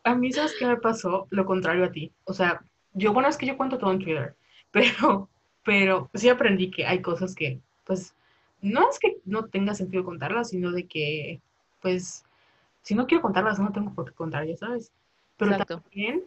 A 0.03 0.15
mí, 0.15 0.31
¿sabes 0.33 0.55
qué 0.59 0.65
me 0.65 0.77
pasó? 0.77 1.27
Lo 1.29 1.45
contrario 1.45 1.85
a 1.85 1.91
ti. 1.91 2.11
O 2.25 2.33
sea, 2.33 2.61
yo, 2.93 3.13
bueno, 3.13 3.29
es 3.29 3.37
que 3.37 3.45
yo 3.45 3.57
cuento 3.57 3.77
todo 3.77 3.91
en 3.91 3.99
Twitter, 3.99 4.35
pero, 4.71 5.29
pero 5.63 6.09
sí 6.13 6.29
aprendí 6.29 6.71
que 6.71 6.85
hay 6.85 7.01
cosas 7.01 7.33
que, 7.35 7.61
pues, 7.85 8.13
no 8.61 8.89
es 8.89 8.99
que 8.99 9.17
no 9.25 9.45
tenga 9.45 9.75
sentido 9.75 10.03
contarlas, 10.03 10.49
sino 10.49 10.71
de 10.71 10.87
que, 10.87 11.41
pues, 11.81 12.25
si 12.81 12.95
no 12.95 13.07
quiero 13.07 13.21
contarlas, 13.21 13.59
no 13.59 13.71
tengo 13.71 13.93
por 13.93 14.05
qué 14.05 14.13
contar, 14.13 14.45
ya 14.45 14.57
sabes. 14.57 14.91
Pero 15.37 15.51
Exacto. 15.51 15.79
también 15.81 16.23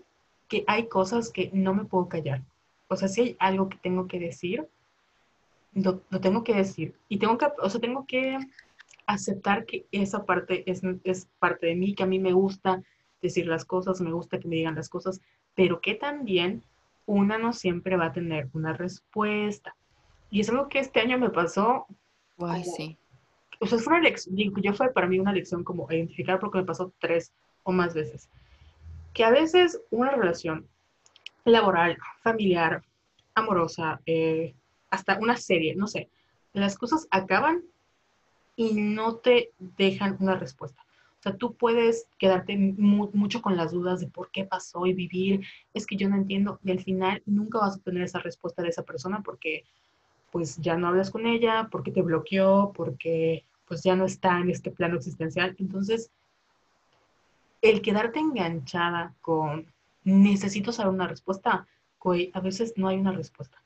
que 0.48 0.64
hay 0.66 0.88
cosas 0.88 1.30
que 1.30 1.50
no 1.52 1.74
me 1.74 1.84
puedo 1.84 2.08
callar. 2.08 2.42
O 2.88 2.96
sea, 2.96 3.08
si 3.08 3.20
hay 3.20 3.36
algo 3.38 3.68
que 3.68 3.76
tengo 3.78 4.06
que 4.06 4.18
decir, 4.18 4.66
lo, 5.74 6.02
lo 6.10 6.20
tengo 6.20 6.42
que 6.42 6.54
decir. 6.54 6.94
Y 7.08 7.18
tengo 7.18 7.38
que, 7.38 7.46
o 7.58 7.70
sea, 7.70 7.80
tengo 7.80 8.04
que 8.06 8.38
aceptar 9.06 9.64
que 9.66 9.86
esa 9.92 10.24
parte 10.24 10.62
es, 10.70 10.82
es 11.04 11.28
parte 11.38 11.66
de 11.66 11.74
mí, 11.76 11.94
que 11.94 12.02
a 12.02 12.06
mí 12.06 12.18
me 12.18 12.32
gusta 12.32 12.82
decir 13.22 13.46
las 13.46 13.64
cosas, 13.64 14.00
me 14.00 14.12
gusta 14.12 14.38
que 14.38 14.48
me 14.48 14.56
digan 14.56 14.74
las 14.74 14.88
cosas, 14.88 15.20
pero 15.54 15.80
que 15.80 15.94
también 15.94 16.62
una 17.06 17.38
no 17.38 17.52
siempre 17.52 17.96
va 17.96 18.06
a 18.06 18.12
tener 18.12 18.48
una 18.52 18.72
respuesta. 18.72 19.74
Y 20.30 20.40
es 20.40 20.48
algo 20.48 20.68
que 20.68 20.78
este 20.78 21.00
año 21.00 21.18
me 21.18 21.30
pasó. 21.30 21.86
Ay, 22.38 22.62
como- 22.62 22.76
sí. 22.76 22.96
O 23.62 23.66
sea, 23.66 23.78
fue 23.78 23.92
una 23.94 24.02
lección, 24.02 24.34
digo, 24.36 24.58
yo 24.60 24.72
fue 24.72 24.90
para 24.92 25.06
mí 25.06 25.18
una 25.18 25.32
lección 25.32 25.64
como 25.64 25.86
identificar 25.90 26.38
porque 26.40 26.58
me 26.58 26.64
pasó 26.64 26.92
tres 26.98 27.32
o 27.62 27.72
más 27.72 27.92
veces. 27.94 28.28
Que 29.12 29.24
a 29.24 29.30
veces 29.30 29.80
una 29.90 30.10
relación 30.10 30.66
laboral, 31.44 31.96
familiar, 32.22 32.82
amorosa, 33.34 34.00
eh, 34.06 34.54
hasta 34.90 35.18
una 35.18 35.36
serie, 35.36 35.74
no 35.74 35.86
sé, 35.86 36.08
las 36.52 36.76
cosas 36.76 37.06
acaban 37.10 37.62
y 38.56 38.74
no 38.74 39.16
te 39.16 39.50
dejan 39.58 40.16
una 40.20 40.36
respuesta. 40.36 40.82
O 41.18 41.22
sea, 41.22 41.36
tú 41.36 41.54
puedes 41.54 42.06
quedarte 42.18 42.56
mu- 42.56 43.10
mucho 43.12 43.42
con 43.42 43.56
las 43.56 43.72
dudas 43.72 44.00
de 44.00 44.06
por 44.08 44.30
qué 44.30 44.44
pasó 44.44 44.86
y 44.86 44.94
vivir, 44.94 45.42
es 45.74 45.86
que 45.86 45.96
yo 45.96 46.08
no 46.08 46.16
entiendo, 46.16 46.58
y 46.64 46.70
al 46.70 46.80
final 46.80 47.22
nunca 47.26 47.58
vas 47.58 47.74
a 47.74 47.76
obtener 47.76 48.04
esa 48.04 48.20
respuesta 48.20 48.62
de 48.62 48.70
esa 48.70 48.84
persona 48.84 49.22
porque 49.22 49.64
pues 50.32 50.56
ya 50.58 50.76
no 50.76 50.88
hablas 50.88 51.10
con 51.10 51.26
ella, 51.26 51.68
porque 51.70 51.90
te 51.90 52.02
bloqueó, 52.02 52.72
porque 52.74 53.44
pues 53.66 53.82
ya 53.82 53.96
no 53.96 54.04
está 54.06 54.38
en 54.40 54.50
este 54.50 54.70
plano 54.70 54.96
existencial. 54.96 55.54
Entonces, 55.58 56.10
el 57.62 57.82
quedarte 57.82 58.18
enganchada 58.18 59.14
con 59.20 59.66
necesito 60.04 60.72
saber 60.72 60.92
una 60.92 61.06
respuesta, 61.06 61.66
güey, 62.00 62.30
a 62.34 62.40
veces 62.40 62.74
no 62.76 62.88
hay 62.88 62.96
una 62.96 63.12
respuesta. 63.12 63.62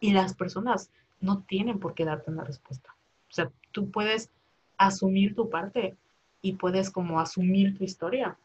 Y 0.00 0.12
las 0.12 0.34
personas 0.34 0.90
no 1.20 1.42
tienen 1.42 1.80
por 1.80 1.94
qué 1.94 2.04
darte 2.04 2.30
una 2.30 2.44
respuesta. 2.44 2.94
O 3.28 3.32
sea, 3.32 3.50
tú 3.72 3.90
puedes 3.90 4.30
asumir 4.76 5.34
tu 5.34 5.50
parte 5.50 5.96
y 6.40 6.52
puedes 6.52 6.90
como 6.90 7.18
asumir 7.18 7.76
tu 7.76 7.84
historia, 7.84 8.38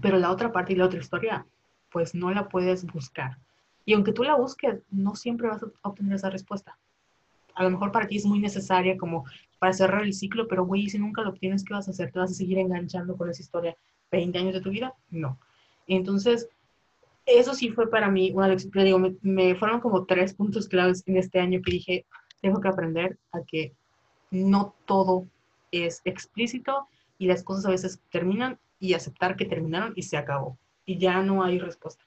pero 0.00 0.18
la 0.18 0.30
otra 0.30 0.52
parte 0.52 0.72
y 0.72 0.76
la 0.76 0.86
otra 0.86 1.00
historia, 1.00 1.46
pues 1.90 2.14
no 2.14 2.30
la 2.30 2.48
puedes 2.48 2.84
buscar. 2.84 3.38
Y 3.84 3.94
aunque 3.94 4.12
tú 4.12 4.24
la 4.24 4.34
busques, 4.34 4.82
no 4.90 5.14
siempre 5.14 5.48
vas 5.48 5.62
a 5.62 5.88
obtener 5.88 6.14
esa 6.14 6.30
respuesta. 6.30 6.76
A 7.54 7.62
lo 7.62 7.70
mejor 7.70 7.92
para 7.92 8.08
ti 8.08 8.16
es 8.16 8.26
muy 8.26 8.40
necesaria 8.40 8.96
como 8.98 9.24
para 9.58 9.72
cerrar 9.72 10.02
el 10.02 10.12
ciclo, 10.12 10.48
pero 10.48 10.64
güey, 10.64 10.88
si 10.88 10.98
nunca 10.98 11.22
lo 11.22 11.30
obtienes, 11.30 11.64
¿qué 11.64 11.74
vas 11.74 11.88
a 11.88 11.90
hacer? 11.90 12.12
¿Te 12.12 12.18
vas 12.18 12.30
a 12.30 12.34
seguir 12.34 12.58
enganchando 12.58 13.16
con 13.16 13.30
esa 13.30 13.42
historia 13.42 13.76
20 14.10 14.38
años 14.38 14.54
de 14.54 14.60
tu 14.60 14.70
vida? 14.70 14.94
No. 15.10 15.38
Entonces, 15.86 16.48
eso 17.24 17.54
sí 17.54 17.70
fue 17.70 17.90
para 17.90 18.10
mí 18.10 18.32
una 18.34 18.48
lección, 18.48 18.72
te 18.72 18.84
digo, 18.84 18.98
me, 18.98 19.16
me 19.22 19.54
fueron 19.54 19.80
como 19.80 20.04
tres 20.04 20.34
puntos 20.34 20.68
claves 20.68 21.02
en 21.06 21.16
este 21.16 21.40
año 21.40 21.60
que 21.62 21.72
dije, 21.72 22.06
tengo 22.40 22.60
que 22.60 22.68
aprender 22.68 23.18
a 23.32 23.40
que 23.42 23.72
no 24.30 24.74
todo 24.84 25.26
es 25.70 26.02
explícito 26.04 26.88
y 27.18 27.26
las 27.26 27.42
cosas 27.42 27.66
a 27.66 27.70
veces 27.70 28.00
terminan 28.10 28.58
y 28.78 28.94
aceptar 28.94 29.36
que 29.36 29.46
terminaron 29.46 29.92
y 29.96 30.02
se 30.02 30.16
acabó. 30.16 30.58
Y 30.84 30.98
ya 30.98 31.22
no 31.22 31.42
hay 31.42 31.58
respuesta. 31.58 32.04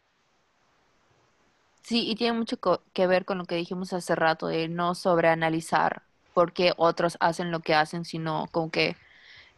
Sí, 1.81 2.07
y 2.07 2.15
tiene 2.15 2.37
mucho 2.37 2.57
que 2.93 3.07
ver 3.07 3.25
con 3.25 3.39
lo 3.39 3.45
que 3.45 3.55
dijimos 3.55 3.93
hace 3.93 4.15
rato 4.15 4.47
de 4.47 4.67
no 4.67 4.93
sobreanalizar 4.93 6.03
por 6.33 6.53
qué 6.53 6.73
otros 6.77 7.17
hacen 7.19 7.51
lo 7.51 7.59
que 7.61 7.73
hacen, 7.73 8.05
sino 8.05 8.47
como 8.51 8.71
que 8.71 8.95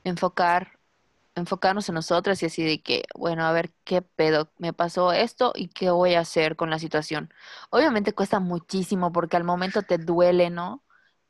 enfocar, 0.03 0.79
enfocarnos 1.35 1.87
en 1.89 1.95
nosotros 1.95 2.41
y 2.41 2.47
así 2.47 2.63
de 2.63 2.81
que, 2.81 3.03
bueno, 3.15 3.45
a 3.45 3.51
ver 3.53 3.71
qué 3.83 4.01
pedo, 4.01 4.51
me 4.57 4.73
pasó 4.73 5.11
esto 5.13 5.53
y 5.55 5.67
qué 5.69 5.91
voy 5.91 6.15
a 6.15 6.21
hacer 6.21 6.55
con 6.55 6.69
la 6.69 6.79
situación. 6.79 7.33
Obviamente 7.69 8.13
cuesta 8.13 8.39
muchísimo 8.39 9.11
porque 9.11 9.37
al 9.37 9.43
momento 9.43 9.83
te 9.83 9.97
duele, 9.97 10.49
¿no? 10.49 10.83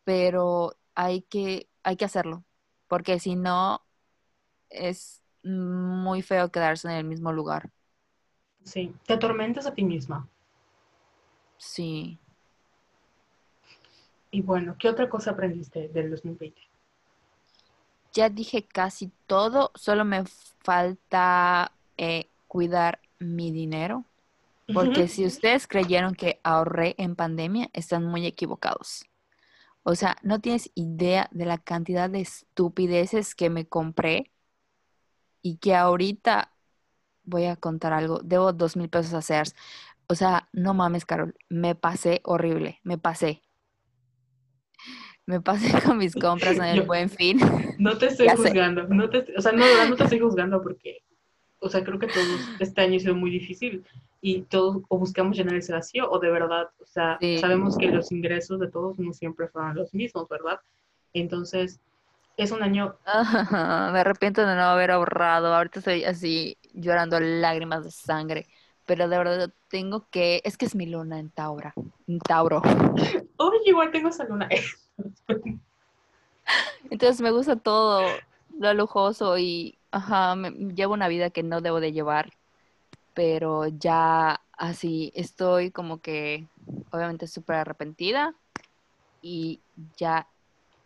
Pero 0.03 0.75
hay 0.95 1.21
que, 1.23 1.69
hay 1.83 1.97
que 1.97 2.05
hacerlo, 2.05 2.43
porque 2.87 3.19
si 3.19 3.35
no 3.35 3.81
es 4.69 5.21
muy 5.43 6.21
feo 6.21 6.51
quedarse 6.51 6.87
en 6.87 6.95
el 6.95 7.03
mismo 7.03 7.31
lugar. 7.31 7.71
Sí, 8.63 8.93
te 9.05 9.13
atormentas 9.13 9.65
a 9.65 9.73
ti 9.73 9.83
misma. 9.83 10.27
Sí. 11.57 12.19
Y 14.31 14.41
bueno, 14.41 14.75
¿qué 14.79 14.89
otra 14.89 15.09
cosa 15.09 15.31
aprendiste 15.31 15.89
del 15.89 16.09
2020? 16.09 16.61
Ya 18.13 18.29
dije 18.29 18.63
casi 18.63 19.11
todo, 19.27 19.71
solo 19.75 20.05
me 20.05 20.23
falta 20.63 21.71
eh, 21.97 22.27
cuidar 22.47 22.99
mi 23.19 23.51
dinero, 23.51 24.05
porque 24.73 25.07
si 25.07 25.25
ustedes 25.25 25.67
creyeron 25.67 26.15
que 26.15 26.39
ahorré 26.43 26.95
en 26.97 27.15
pandemia, 27.15 27.69
están 27.73 28.05
muy 28.05 28.25
equivocados. 28.25 29.05
O 29.83 29.95
sea, 29.95 30.17
no 30.23 30.39
tienes 30.39 30.71
idea 30.75 31.27
de 31.31 31.45
la 31.45 31.57
cantidad 31.57 32.09
de 32.09 32.21
estupideces 32.21 33.35
que 33.35 33.49
me 33.49 33.65
compré 33.65 34.31
y 35.41 35.57
que 35.57 35.75
ahorita 35.75 36.51
voy 37.23 37.45
a 37.45 37.55
contar 37.55 37.93
algo, 37.93 38.19
debo 38.23 38.53
dos 38.53 38.77
mil 38.77 38.89
pesos 38.89 39.13
a 39.13 39.21
Sears. 39.21 39.55
O 40.07 40.15
sea, 40.15 40.49
no 40.53 40.73
mames, 40.73 41.05
Carol, 41.05 41.35
me 41.49 41.75
pasé 41.75 42.21
horrible, 42.23 42.79
me 42.83 42.97
pasé. 42.97 43.41
Me 45.25 45.39
pasé 45.41 45.71
con 45.85 45.97
mis 45.97 46.15
compras 46.15 46.57
en 46.57 46.63
el 46.65 46.81
Buen 46.83 47.09
Fin. 47.09 47.39
No 47.77 47.97
te 47.97 48.07
estoy 48.07 48.29
sé. 48.29 48.35
juzgando, 48.37 48.83
no 48.87 49.09
te, 49.09 49.25
o 49.35 49.41
sea, 49.41 49.51
no, 49.53 49.65
no 49.89 49.95
te 49.95 50.03
estoy 50.03 50.19
juzgando 50.19 50.61
porque, 50.61 51.03
o 51.59 51.67
sea, 51.69 51.83
creo 51.83 51.97
que 51.97 52.07
todos 52.07 52.25
este 52.59 52.81
año 52.81 52.97
ha 52.97 52.99
sido 52.99 53.15
muy 53.15 53.31
difícil 53.31 53.83
y 54.21 54.43
todos 54.43 54.83
o 54.87 54.99
buscamos 54.99 55.35
llenar 55.35 55.55
ese 55.55 55.73
vacío 55.73 56.09
o 56.11 56.19
de 56.19 56.29
verdad, 56.29 56.69
o 56.79 56.85
sea, 56.85 57.17
Sí. 57.19 57.39
sabemos 57.39 57.77
que 57.77 57.87
los 57.87 58.11
ingresos 58.11 58.59
de 58.59 58.69
todos 58.69 58.99
no 58.99 59.13
siempre 59.13 59.47
fueron 59.47 59.75
los 59.75 59.93
mismos, 59.95 60.27
¿verdad? 60.29 60.59
Entonces, 61.13 61.79
es 62.37 62.51
un 62.51 62.61
año, 62.61 62.95
me 63.93 63.99
arrepiento 63.99 64.45
de 64.45 64.55
no 64.55 64.61
haber 64.63 64.91
ahorrado. 64.91 65.53
Ahorita 65.53 65.79
estoy 65.79 66.03
así 66.03 66.57
llorando 66.73 67.19
lágrimas 67.19 67.83
de 67.83 67.91
sangre. 67.91 68.47
Pero 68.85 69.07
de 69.07 69.17
verdad 69.17 69.53
tengo 69.69 70.07
que. 70.09 70.41
Es 70.43 70.57
que 70.57 70.65
es 70.65 70.75
mi 70.75 70.85
luna 70.87 71.19
en 71.19 71.29
Tauro. 71.29 71.71
En 72.07 72.19
Tauro. 72.19 72.61
oye, 73.37 73.57
igual 73.65 73.91
tengo 73.91 74.09
esa 74.09 74.25
luna. 74.25 74.49
Entonces 76.89 77.21
me 77.21 77.31
gusta 77.31 77.55
todo 77.55 78.01
lo 78.59 78.73
lujoso 78.73 79.37
y 79.37 79.77
ajá, 79.91 80.35
llevo 80.35 80.93
una 80.93 81.07
vida 81.07 81.29
que 81.29 81.43
no 81.43 81.61
debo 81.61 81.79
de 81.79 81.91
llevar. 81.91 82.31
Pero 83.13 83.67
ya 83.67 84.41
así 84.57 85.11
estoy 85.15 85.71
como 85.71 86.01
que 86.01 86.47
obviamente 86.91 87.27
súper 87.27 87.57
arrepentida 87.57 88.35
y 89.21 89.61
ya 89.97 90.27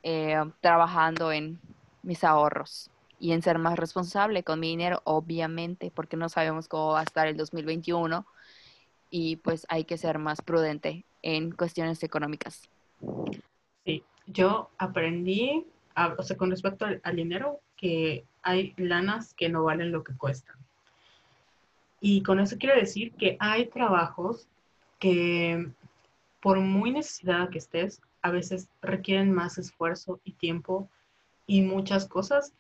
eh, 0.03 0.37
trabajando 0.61 1.31
en 1.31 1.59
mis 2.03 2.23
ahorros 2.23 2.89
y 3.19 3.31
en 3.31 3.41
ser 3.41 3.57
más 3.59 3.77
responsable 3.77 4.43
con 4.43 4.59
mi 4.59 4.67
dinero, 4.67 5.01
obviamente, 5.03 5.91
porque 5.93 6.17
no 6.17 6.29
sabemos 6.29 6.67
cómo 6.67 6.93
va 6.93 6.99
a 6.99 7.03
estar 7.03 7.27
el 7.27 7.37
2021 7.37 8.25
y 9.09 9.37
pues 9.37 9.65
hay 9.69 9.85
que 9.85 9.97
ser 9.97 10.19
más 10.19 10.41
prudente 10.41 11.05
en 11.21 11.51
cuestiones 11.51 12.03
económicas. 12.03 12.69
Yo 14.27 14.69
aprendí, 14.77 15.65
a- 15.95 16.15
o 16.17 16.23
sea, 16.23 16.37
con 16.37 16.51
respecto 16.51 16.85
al, 16.85 16.99
al 17.03 17.15
dinero, 17.15 17.59
que 17.77 18.25
hay 18.41 18.73
lanas 18.77 19.33
que 19.33 19.49
no 19.49 19.63
valen 19.63 19.91
lo 19.91 20.03
que 20.03 20.15
cuestan. 20.15 20.55
Y 22.01 22.21
con 22.23 22.39
eso 22.39 22.57
quiero 22.59 22.75
decir 22.75 23.13
que 23.13 23.37
hay 23.39 23.67
trabajos 23.67 24.47
que, 24.99 25.67
por 26.41 26.59
muy 26.59 26.91
necesitada 26.91 27.49
que 27.49 27.57
estés, 27.57 28.01
a 28.21 28.31
veces 28.31 28.69
requieren 28.81 29.31
más 29.33 29.57
esfuerzo 29.57 30.19
y 30.23 30.33
tiempo 30.33 30.89
y 31.47 31.61
muchas 31.61 32.07
cosas. 32.07 32.53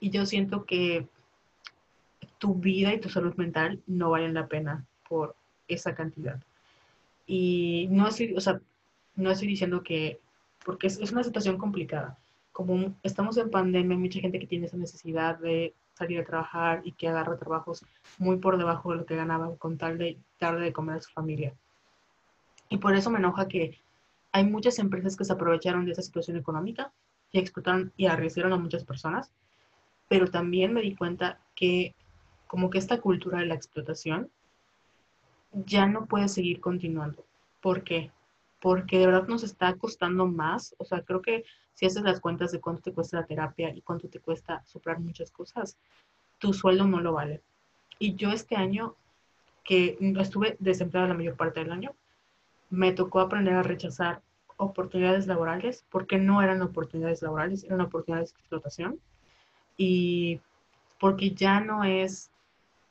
Y 0.00 0.10
yo 0.10 0.26
siento 0.26 0.64
que 0.64 1.06
tu 2.38 2.54
vida 2.54 2.92
y 2.92 3.00
tu 3.00 3.08
salud 3.08 3.34
mental 3.36 3.80
no 3.86 4.10
valen 4.10 4.34
la 4.34 4.48
pena 4.48 4.84
por 5.08 5.34
esa 5.68 5.94
cantidad. 5.94 6.42
Y 7.26 7.88
no 7.90 8.06
estoy, 8.08 8.34
o 8.36 8.40
sea, 8.40 8.60
no 9.16 9.30
estoy 9.30 9.48
diciendo 9.48 9.82
que, 9.82 10.20
porque 10.64 10.86
es, 10.86 10.98
es 10.98 11.12
una 11.12 11.24
situación 11.24 11.58
complicada. 11.58 12.18
Como 12.52 12.94
estamos 13.02 13.36
en 13.36 13.50
pandemia, 13.50 13.96
hay 13.96 14.02
mucha 14.02 14.20
gente 14.20 14.38
que 14.38 14.46
tiene 14.46 14.66
esa 14.66 14.76
necesidad 14.76 15.38
de 15.38 15.74
salir 15.94 16.20
a 16.20 16.24
trabajar 16.24 16.82
y 16.84 16.92
que 16.92 17.08
agarra 17.08 17.36
trabajos 17.36 17.84
muy 18.18 18.36
por 18.36 18.58
debajo 18.58 18.92
de 18.92 18.98
lo 18.98 19.06
que 19.06 19.16
ganaban 19.16 19.56
con 19.56 19.78
tal 19.78 19.98
de 19.98 20.18
darle 20.40 20.66
de 20.66 20.72
comer 20.72 20.96
a 20.96 21.00
su 21.00 21.10
familia. 21.12 21.54
Y 22.68 22.78
por 22.78 22.94
eso 22.94 23.10
me 23.10 23.18
enoja 23.18 23.48
que 23.48 23.80
hay 24.32 24.44
muchas 24.44 24.78
empresas 24.78 25.16
que 25.16 25.24
se 25.24 25.32
aprovecharon 25.32 25.84
de 25.84 25.92
esa 25.92 26.02
situación 26.02 26.36
económica 26.36 26.92
y 27.30 27.38
explotaron 27.38 27.92
y 27.96 28.06
arriesgaron 28.06 28.52
a 28.52 28.58
muchas 28.58 28.84
personas, 28.84 29.30
pero 30.08 30.28
también 30.28 30.72
me 30.72 30.82
di 30.82 30.94
cuenta 30.94 31.38
que 31.54 31.94
como 32.46 32.70
que 32.70 32.78
esta 32.78 33.00
cultura 33.00 33.38
de 33.38 33.46
la 33.46 33.54
explotación 33.54 34.30
ya 35.52 35.86
no 35.86 36.06
puede 36.06 36.28
seguir 36.28 36.60
continuando. 36.60 37.24
¿Por 37.60 37.84
qué? 37.84 38.10
Porque 38.64 38.98
de 38.98 39.04
verdad 39.04 39.28
nos 39.28 39.42
está 39.42 39.74
costando 39.74 40.26
más. 40.26 40.74
O 40.78 40.86
sea, 40.86 41.02
creo 41.02 41.20
que 41.20 41.44
si 41.74 41.84
haces 41.84 42.02
las 42.02 42.18
cuentas 42.18 42.50
de 42.50 42.62
cuánto 42.62 42.80
te 42.80 42.94
cuesta 42.94 43.20
la 43.20 43.26
terapia 43.26 43.68
y 43.74 43.82
cuánto 43.82 44.08
te 44.08 44.20
cuesta 44.20 44.64
superar 44.64 45.00
muchas 45.00 45.30
cosas, 45.30 45.76
tu 46.38 46.54
sueldo 46.54 46.86
no 46.86 47.02
lo 47.02 47.12
vale. 47.12 47.42
Y 47.98 48.14
yo 48.14 48.30
este 48.30 48.56
año, 48.56 48.96
que 49.64 49.98
estuve 50.18 50.56
desempleada 50.60 51.08
la 51.08 51.14
mayor 51.14 51.36
parte 51.36 51.60
del 51.60 51.72
año, 51.72 51.94
me 52.70 52.92
tocó 52.92 53.20
aprender 53.20 53.52
a 53.52 53.62
rechazar 53.62 54.22
oportunidades 54.56 55.26
laborales 55.26 55.84
porque 55.90 56.16
no 56.16 56.40
eran 56.40 56.62
oportunidades 56.62 57.20
laborales, 57.20 57.64
eran 57.64 57.82
oportunidades 57.82 58.32
de 58.32 58.38
explotación. 58.38 58.98
Y 59.76 60.40
porque 60.98 61.32
ya 61.32 61.60
no 61.60 61.84
es, 61.84 62.30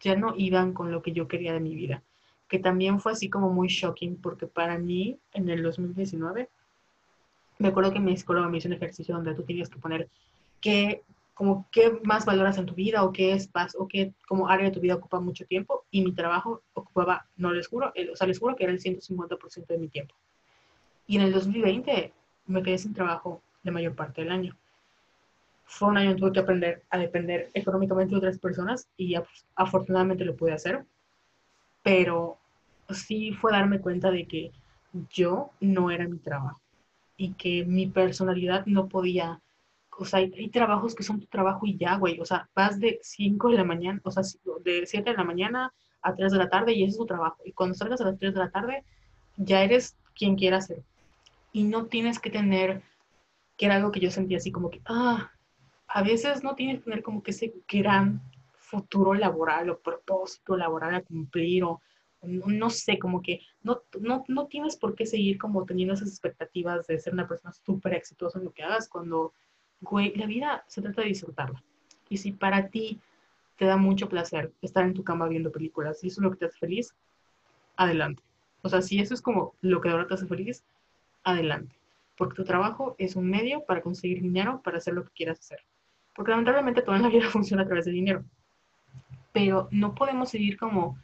ya 0.02 0.16
no 0.16 0.36
iban 0.38 0.74
con 0.74 0.92
lo 0.92 1.02
que 1.02 1.14
yo 1.14 1.28
quería 1.28 1.52
de 1.52 1.62
mi 1.62 1.74
vida. 1.74 2.04
Que 2.48 2.60
también 2.60 3.00
fue 3.00 3.14
así 3.14 3.30
como 3.30 3.50
muy 3.50 3.68
shocking 3.68 4.18
porque 4.18 4.48
para 4.48 4.78
mí 4.78 5.18
en 5.32 5.50
el 5.50 5.64
2019 5.64 6.50
me 7.60 7.68
acuerdo 7.70 7.94
que 7.94 8.00
mi 8.00 8.18
psicóloga 8.18 8.50
me 8.50 8.58
hizo 8.58 8.68
un 8.68 8.74
ejercicio 8.74 9.16
donde 9.16 9.36
tú 9.36 9.44
tenías 9.44 9.70
que 9.70 9.80
poner 9.80 10.10
qué, 10.60 11.04
como 11.34 11.68
qué 11.72 12.00
más 12.04 12.26
valoras 12.26 12.58
en 12.58 12.66
tu 12.66 12.74
vida 12.74 13.04
o 13.04 13.12
qué 13.12 13.34
es 13.34 13.50
o 13.78 13.88
qué 13.88 14.14
como 14.28 14.50
área 14.50 14.66
de 14.66 14.72
tu 14.72 14.80
vida 14.80 14.96
ocupa 14.96 15.20
mucho 15.20 15.46
tiempo 15.46 15.86
y 15.92 16.04
mi 16.04 16.12
trabajo 16.14 16.62
ocupaba, 16.74 17.28
no 17.38 17.52
les 17.54 17.68
juro, 17.68 17.94
o 18.12 18.16
sea, 18.16 18.28
les 18.28 18.40
juro 18.40 18.56
que 18.56 18.64
era 18.64 18.74
el 18.74 18.80
150% 18.80 19.68
de 19.68 19.78
mi 19.78 19.88
tiempo. 19.88 20.16
Y 21.08 21.18
en 21.18 21.24
el 21.24 21.34
2020 21.34 22.14
me 22.48 22.64
quedé 22.64 22.78
sin 22.78 22.94
trabajo 22.94 23.42
la 23.64 23.72
mayor 23.72 23.96
parte 23.96 24.22
del 24.22 24.32
año. 24.32 24.56
Fue 25.66 25.90
un 25.90 25.98
año 25.98 26.12
en 26.12 26.16
que 26.16 26.22
tuve 26.22 26.32
que 26.34 26.40
aprender 26.40 26.84
a 26.90 26.98
depender 26.98 27.50
económicamente 27.54 28.12
de 28.12 28.18
otras 28.18 28.40
personas 28.40 28.88
y 28.98 29.16
afortunadamente 29.56 30.26
lo 30.26 30.36
pude 30.36 30.54
hacer. 30.54 30.86
Pero 31.84 32.38
sí 32.90 33.34
fue 33.34 33.52
darme 33.52 33.80
cuenta 33.80 34.12
de 34.12 34.26
que 34.26 34.52
yo 35.10 35.52
no 35.60 35.92
era 35.92 36.08
mi 36.08 36.18
trabajo 36.18 36.62
y 37.18 37.34
que 37.34 37.66
mi 37.66 37.88
personalidad 37.88 38.66
no 38.66 38.88
podía, 38.88 39.42
o 39.98 40.06
sea, 40.06 40.20
hay, 40.20 40.50
trabajos 40.50 40.96
que 40.96 41.04
son 41.04 41.20
tu 41.20 41.28
trabajo 41.28 41.66
y 41.66 41.78
ya, 41.78 41.96
güey, 41.98 42.20
o 42.20 42.26
sea, 42.26 42.50
vas 42.56 42.80
de 42.80 43.00
5 43.02 43.50
de 43.50 43.58
la 43.58 43.64
mañana, 43.64 44.02
o 44.04 44.12
sea, 44.12 44.24
de 44.64 44.86
7 44.86 45.12
de 45.12 45.18
la 45.18 45.24
mañana 45.24 45.74
a 46.02 46.16
3 46.16 46.32
de 46.32 46.38
la 46.38 46.50
tarde 46.50 46.74
y 46.74 46.84
ese 46.84 46.92
es 46.92 46.98
tu 46.98 47.06
trabajo. 47.06 47.38
Y 47.46 47.54
cuando 47.54 47.76
salgas 47.76 48.02
a 48.02 48.06
las 48.06 48.20
3 48.20 48.34
de 48.34 48.40
la 48.40 48.52
tarde, 48.52 48.84
ya 49.38 49.64
eres 49.64 49.96
quien 50.16 50.36
quieras 50.36 50.68
ser. 50.68 50.84
Y 51.52 51.64
no 51.64 51.86
tienes 51.86 52.20
que 52.20 52.30
tener, 52.30 52.82
que 53.58 53.68
era 53.68 53.76
algo 53.76 53.92
que 53.92 54.00
yo 54.00 54.12
sentía 54.12 54.38
así 54.38 54.52
como 54.52 54.70
que, 54.70 54.82
ah, 54.86 55.32
a 55.88 56.04
veces 56.04 56.44
no 56.44 56.56
tienes 56.56 56.80
que 56.80 56.86
tener 56.86 57.04
como 57.04 57.22
que 57.22 57.32
ese 57.32 57.54
gran 57.68 58.22
futuro 58.74 59.14
laboral 59.14 59.70
o 59.70 59.80
propósito 59.80 60.58
laboral 60.58 60.96
a 60.96 61.02
cumplir 61.02 61.64
o 61.64 61.82
no, 62.24 62.70
sé, 62.70 62.98
como 63.00 63.22
que 63.22 63.42
no, 63.64 63.82
no, 64.00 64.24
no, 64.28 64.48
tienes 64.48 64.78
por 64.78 64.96
qué 64.96 65.06
seguir 65.06 65.38
como 65.38 65.66
teniendo 65.66 65.94
esas 65.94 66.10
expectativas 66.10 66.88
de 66.88 66.98
ser 67.00 67.14
una 67.14 67.28
persona 67.28 67.54
súper 67.54 67.94
exitosa 67.94 68.40
en 68.40 68.46
lo 68.46 68.54
que 68.54 68.64
hagas 68.64 68.88
cuando, 68.88 69.34
güey, 69.82 70.16
la 70.16 70.26
vida 70.26 70.64
se 70.68 70.82
trata 70.82 71.02
de 71.02 71.10
disfrutarla. 71.10 71.62
Y 72.10 72.18
si 72.18 72.32
para 72.32 72.70
ti 72.70 73.02
te 73.58 73.66
da 73.66 73.78
mucho 73.78 74.08
placer 74.08 74.52
estar 74.62 74.86
en 74.86 74.94
tu 74.94 75.04
cama 75.04 75.28
viendo 75.28 75.52
películas 75.52 76.04
y 76.04 76.08
eso 76.08 76.22
es 76.22 76.24
lo 76.24 76.32
que 76.32 76.38
te 76.38 76.46
hace 76.46 76.60
feliz, 76.60 76.96
adelante. 77.76 78.24
O 78.62 78.70
sea, 78.70 78.82
si 78.82 79.00
eso 79.00 79.14
es 79.14 79.22
como 79.22 79.56
lo 79.62 79.82
que 79.82 79.90
ahora 79.90 80.08
te 80.08 80.14
hace 80.14 80.26
feliz, 80.26 80.64
adelante. 81.24 81.76
Porque 82.18 82.36
tu 82.36 82.46
trabajo 82.46 82.96
es 82.98 83.16
un 83.16 83.30
medio 83.30 83.66
para 83.66 83.82
conseguir 83.82 84.22
dinero 84.22 84.62
para 84.64 84.78
hacer 84.78 84.94
lo 84.94 85.04
que 85.04 85.12
quieras 85.12 85.40
hacer. 85.40 85.60
Porque 86.16 86.32
lamentablemente 86.32 86.82
toda 86.82 87.00
la 87.00 87.10
vida 87.10 87.30
funciona 87.30 87.64
a 87.64 87.66
través 87.66 87.86
de 87.86 87.92
dinero. 87.92 88.24
Pero 89.34 89.68
no 89.72 89.96
podemos 89.96 90.30
seguir 90.30 90.58
como 90.58 90.98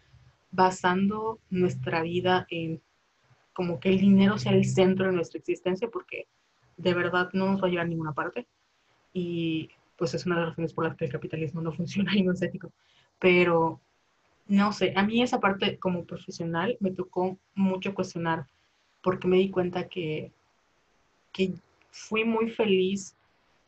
basando 0.52 1.40
nuestra 1.50 2.02
vida 2.02 2.48
en 2.50 2.82
como 3.54 3.80
que 3.80 3.90
el 3.90 4.00
dinero 4.00 4.38
sea 4.38 4.54
el 4.54 4.64
centro 4.64 5.08
de 5.08 5.12
nuestra 5.12 5.40
existencia, 5.40 5.90
porque 5.90 6.28
de 6.78 6.94
verdad 6.94 7.30
no 7.34 7.48
nos 7.48 7.62
va 7.62 7.68
a 7.68 7.70
llevar 7.70 7.88
a 7.88 7.90
ninguna 7.90 8.14
parte. 8.14 8.48
Y 9.12 9.70
pues 9.98 10.14
es 10.14 10.26
una 10.26 10.36
de 10.36 10.42
las 10.42 10.50
razones 10.52 10.74
por 10.74 10.86
las 10.86 10.96
que 10.96 11.06
el 11.06 11.12
capitalismo 11.12 11.62
no 11.62 11.74
funciona 11.74 12.16
y 12.16 12.24
no 12.24 12.32
es 12.32 12.42
ético. 12.42 12.72
Pero 13.20 13.82
no 14.48 14.74
sé, 14.74 14.94
a 14.96 15.04
mí 15.04 15.22
esa 15.22 15.40
parte 15.40 15.78
como 15.78 16.06
profesional 16.06 16.78
me 16.80 16.92
tocó 16.92 17.38
mucho 17.54 17.94
cuestionar, 17.94 18.48
porque 19.04 19.28
me 19.28 19.38
di 19.38 19.52
cuenta 19.52 19.88
que, 19.88 20.32
que 21.32 21.54
fui 21.92 22.24
muy 22.24 22.50
feliz 22.50 23.16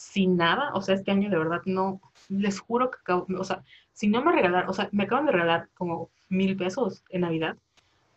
sin 0.02 0.36
nada. 0.38 0.72
O 0.74 0.82
sea, 0.82 0.95
este 0.95 1.12
año 1.12 1.30
de 1.30 1.38
verdad 1.38 1.62
no, 1.66 2.02
les 2.30 2.60
juro 2.60 2.89
que 2.89 2.97
acabo, 2.99 3.28
o 3.38 3.43
sea, 3.43 3.64
si 3.93 4.08
no 4.08 4.24
me 4.24 4.32
regalaron, 4.32 4.70
o 4.70 4.74
sea, 4.74 4.89
me 4.91 5.04
acaban 5.04 5.26
de 5.28 5.32
regalar 5.32 5.70
como 5.76 6.10
mil 6.30 6.58
pesos 6.58 7.04
en 7.10 7.22
Navidad 7.22 7.58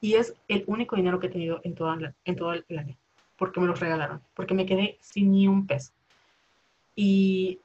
y 0.01 0.15
es 0.15 0.35
el 0.49 0.65
único 0.67 0.97
dinero 0.97 1.21
que 1.21 1.27
he 1.27 1.31
tenido 1.31 1.61
en, 1.63 1.75
toda 1.75 2.15
en 2.25 2.37
todo 2.37 2.53
el 2.55 2.79
año, 2.79 2.97
porque 3.37 3.61
me 3.61 3.67
los 3.67 3.81
regalaron, 3.81 4.23
porque 4.35 4.55
me 4.55 4.67
quedé 4.67 4.99
sin 5.01 5.33
ni 5.33 5.47
un 5.47 5.67
peso. 5.67 5.93
Y 6.97 7.61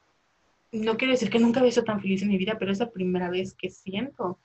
no 0.72 0.98
quiero 0.98 1.14
decir 1.14 1.30
que 1.30 1.40
nunca 1.40 1.60
había 1.60 1.72
sido 1.72 1.86
tan 1.86 2.02
feliz 2.02 2.22
en 2.22 2.30
mi 2.30 2.38
vida, 2.38 2.58
pero 2.60 2.72
es 2.72 2.80
la 2.80 2.90
primera 2.92 3.30
vez 3.30 3.54
que 3.54 3.70
siento 3.70 4.38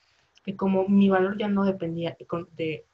que 0.45 0.57
como 0.57 0.87
mi 0.89 1.09
valor 1.09 1.37
ya 1.39 1.49
no 1.49 1.65
dependía 1.65 2.17
de, 2.57 2.85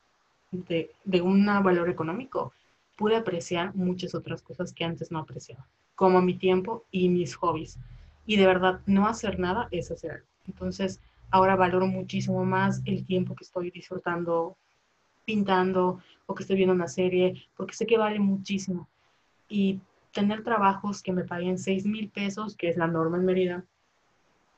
de, 0.51 0.91
de 1.05 1.21
un 1.21 1.45
valor 1.47 1.91
económico, 1.91 2.53
pude 2.97 3.17
apreciar 3.17 3.75
muchas 3.75 4.15
otras 4.15 4.43
cosas 4.43 4.73
que 4.73 4.85
antes 4.85 5.11
no 5.11 5.19
apreciaba, 5.19 5.67
como 6.01 6.23
mi 6.23 6.33
tiempo 6.33 6.87
y 6.91 7.11
mis 7.11 7.35
hobbies. 7.35 7.79
Y 8.25 8.39
de 8.39 8.47
verdad, 8.47 8.81
no 8.87 9.07
hacer 9.07 9.39
nada 9.39 9.69
es 9.71 9.91
hacer 9.91 10.13
algo. 10.13 10.27
Entonces, 10.47 10.99
ahora 11.31 11.57
valoro 11.57 11.87
muchísimo 11.87 12.43
más 12.47 12.81
el 12.87 13.05
tiempo 13.05 13.35
que 13.35 13.45
estoy 13.45 13.71
disfrutando 13.71 14.57
pintando 15.27 16.01
o 16.25 16.35
que 16.35 16.43
estoy 16.43 16.57
viendo 16.57 16.75
una 16.75 16.89
serie, 16.89 17.47
porque 17.55 17.75
sé 17.75 17.85
que 17.85 17.99
vale 17.99 18.19
muchísimo. 18.19 18.89
Y 19.47 19.79
tener 20.11 20.43
trabajos 20.43 21.03
que 21.03 21.13
me 21.13 21.25
paguen 21.25 21.59
6 21.59 21.85
mil 21.85 22.09
pesos, 22.09 22.57
que 22.57 22.71
es 22.71 22.79
la 22.79 22.87
norma 22.87 23.19
en 23.19 23.27
Mérida, 23.27 23.65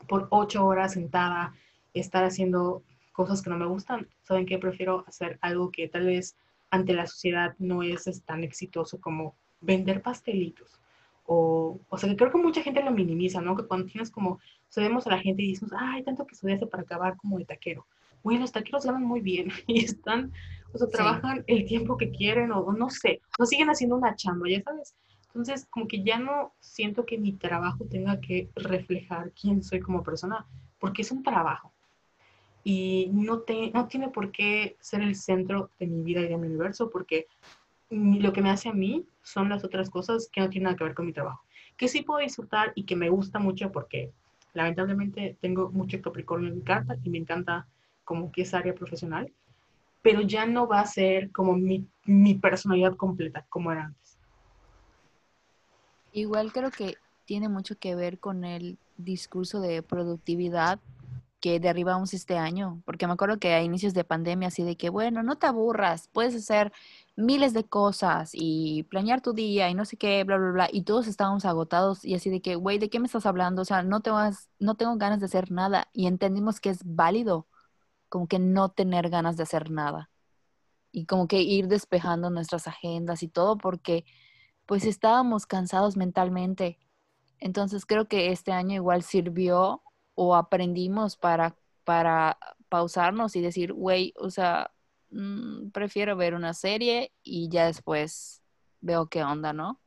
por 0.06 0.28
8 0.30 0.64
horas 0.64 0.92
sentada, 0.92 1.54
estar 1.92 2.22
haciendo 2.22 2.84
cosas 3.10 3.42
que 3.42 3.50
no 3.50 3.58
me 3.58 3.66
gustan, 3.66 4.06
¿saben 4.22 4.46
qué? 4.46 4.58
Prefiero 4.60 5.04
hacer 5.08 5.40
algo 5.40 5.72
que 5.72 5.88
tal 5.88 6.06
vez 6.06 6.36
ante 6.70 6.92
la 6.92 7.08
sociedad 7.08 7.56
no 7.58 7.82
es, 7.82 8.22
tan 8.24 8.44
exitoso 8.44 9.00
como 9.00 9.34
vender 9.60 10.02
pastelitos. 10.02 10.78
O, 11.24 11.80
o 11.88 11.98
sea, 11.98 12.08
que 12.08 12.16
creo 12.16 12.30
que 12.32 12.38
mucha 12.38 12.62
gente 12.62 12.82
lo 12.82 12.90
minimiza, 12.90 13.40
¿no? 13.40 13.56
Que 13.56 13.66
cuando 13.66 13.86
tienes 13.86 14.10
como 14.10 14.40
sabemos 14.68 15.06
a 15.06 15.10
la 15.10 15.18
gente 15.18 15.42
y 15.42 15.52
decimos, 15.52 15.72
ay, 15.78 16.02
tanto 16.02 16.26
que 16.26 16.34
estudiaste 16.34 16.66
para 16.66 16.82
acabar 16.82 17.16
como 17.16 17.38
de 17.38 17.44
taquero. 17.44 17.86
Güey, 18.22 18.38
los 18.38 18.52
taqueros 18.52 18.84
ganan 18.84 19.02
muy 19.02 19.20
bien 19.20 19.48
y 19.66 19.84
están, 19.84 20.32
o 20.72 20.78
sea, 20.78 20.88
trabajan 20.88 21.44
el 21.46 21.66
tiempo 21.66 21.96
que 21.96 22.10
quieren 22.10 22.52
o, 22.52 22.72
no 22.72 22.90
sé, 22.90 23.20
o 23.38 23.46
siguen 23.46 23.70
haciendo 23.70 23.96
una 23.96 24.16
chamba, 24.16 24.48
ya 24.48 24.62
sabes. 24.62 24.94
Entonces, 25.26 25.66
como 25.70 25.88
que 25.88 26.02
ya 26.02 26.18
no 26.18 26.52
siento 26.60 27.06
que 27.06 27.18
mi 27.18 27.32
trabajo 27.32 27.84
tenga 27.86 28.20
que 28.20 28.50
reflejar 28.54 29.32
quién 29.32 29.62
soy 29.62 29.80
como 29.80 30.02
persona, 30.02 30.46
porque 30.78 31.02
es 31.02 31.10
un 31.10 31.22
trabajo. 31.22 31.72
Y 32.64 33.10
no, 33.12 33.40
te, 33.40 33.70
no 33.72 33.88
tiene 33.88 34.10
por 34.10 34.30
qué 34.30 34.76
ser 34.80 35.00
el 35.00 35.16
centro 35.16 35.70
de 35.78 35.86
mi 35.86 36.02
vida 36.02 36.20
y 36.20 36.28
de 36.28 36.36
mi 36.36 36.46
universo, 36.46 36.90
porque 36.90 37.26
lo 37.92 38.32
que 38.32 38.42
me 38.42 38.50
hace 38.50 38.68
a 38.68 38.72
mí 38.72 39.06
son 39.22 39.48
las 39.48 39.64
otras 39.64 39.90
cosas 39.90 40.28
que 40.32 40.40
no 40.40 40.48
tienen 40.48 40.64
nada 40.64 40.76
que 40.76 40.84
ver 40.84 40.94
con 40.94 41.06
mi 41.06 41.12
trabajo. 41.12 41.44
Que 41.76 41.88
sí 41.88 42.02
puedo 42.02 42.20
disfrutar 42.20 42.72
y 42.74 42.84
que 42.84 42.96
me 42.96 43.08
gusta 43.08 43.38
mucho 43.38 43.70
porque 43.70 44.12
Lamentablemente 44.54 45.36
tengo 45.40 45.70
mucho 45.70 46.00
Capricornio 46.02 46.48
en 46.48 46.56
mi 46.56 46.62
carta 46.62 46.96
y 47.02 47.10
me 47.10 47.18
encanta 47.18 47.66
como 48.04 48.30
que 48.30 48.42
es 48.42 48.52
área 48.52 48.74
profesional, 48.74 49.32
pero 50.02 50.20
ya 50.20 50.44
no 50.46 50.66
va 50.66 50.80
a 50.80 50.86
ser 50.86 51.30
como 51.30 51.54
mi, 51.54 51.86
mi 52.04 52.34
personalidad 52.34 52.94
completa 52.96 53.46
como 53.48 53.72
era 53.72 53.84
antes. 53.84 54.18
Igual 56.12 56.52
creo 56.52 56.70
que 56.70 56.96
tiene 57.24 57.48
mucho 57.48 57.78
que 57.78 57.94
ver 57.94 58.18
con 58.18 58.44
el 58.44 58.76
discurso 58.98 59.60
de 59.60 59.82
productividad 59.82 60.78
que 61.40 61.58
derribamos 61.58 62.12
este 62.12 62.36
año, 62.36 62.82
porque 62.84 63.06
me 63.06 63.14
acuerdo 63.14 63.38
que 63.38 63.54
a 63.54 63.62
inicios 63.62 63.94
de 63.94 64.04
pandemia 64.04 64.48
así 64.48 64.62
de 64.62 64.76
que, 64.76 64.90
bueno, 64.90 65.22
no 65.22 65.36
te 65.36 65.46
aburras, 65.46 66.08
puedes 66.12 66.34
hacer 66.36 66.72
miles 67.16 67.52
de 67.52 67.64
cosas 67.64 68.30
y 68.32 68.84
planear 68.84 69.20
tu 69.20 69.32
día 69.34 69.68
y 69.70 69.74
no 69.74 69.84
sé 69.84 69.96
qué, 69.96 70.24
bla, 70.24 70.38
bla, 70.38 70.50
bla, 70.50 70.68
y 70.72 70.82
todos 70.84 71.06
estábamos 71.06 71.44
agotados 71.44 72.04
y 72.04 72.14
así 72.14 72.30
de 72.30 72.40
que, 72.40 72.56
güey, 72.56 72.78
¿de 72.78 72.90
qué 72.90 73.00
me 73.00 73.06
estás 73.06 73.26
hablando? 73.26 73.62
O 73.62 73.64
sea, 73.64 73.82
no 73.82 74.00
tengo, 74.00 74.18
no 74.58 74.74
tengo 74.76 74.96
ganas 74.96 75.20
de 75.20 75.26
hacer 75.26 75.50
nada 75.50 75.88
y 75.92 76.06
entendimos 76.06 76.60
que 76.60 76.70
es 76.70 76.80
válido 76.84 77.48
como 78.08 78.28
que 78.28 78.38
no 78.38 78.70
tener 78.70 79.10
ganas 79.10 79.36
de 79.36 79.44
hacer 79.44 79.70
nada 79.70 80.10
y 80.92 81.06
como 81.06 81.28
que 81.28 81.42
ir 81.42 81.68
despejando 81.68 82.30
nuestras 82.30 82.68
agendas 82.68 83.22
y 83.22 83.28
todo 83.28 83.58
porque 83.58 84.04
pues 84.66 84.84
estábamos 84.84 85.46
cansados 85.46 85.96
mentalmente. 85.96 86.78
Entonces 87.40 87.86
creo 87.86 88.08
que 88.08 88.32
este 88.32 88.52
año 88.52 88.74
igual 88.76 89.02
sirvió 89.02 89.82
o 90.14 90.36
aprendimos 90.36 91.16
para, 91.16 91.56
para 91.84 92.38
pausarnos 92.68 93.36
y 93.36 93.40
decir, 93.40 93.72
güey, 93.72 94.14
o 94.18 94.30
sea, 94.30 94.72
mm, 95.12 95.70
prefiero 95.70 96.16
ver 96.16 96.34
una 96.34 96.54
serie 96.54 97.12
y 97.22 97.48
ya 97.48 97.66
después 97.66 98.42
veo 98.80 99.06
qué 99.06 99.22
onda, 99.22 99.52
¿no? 99.52 99.80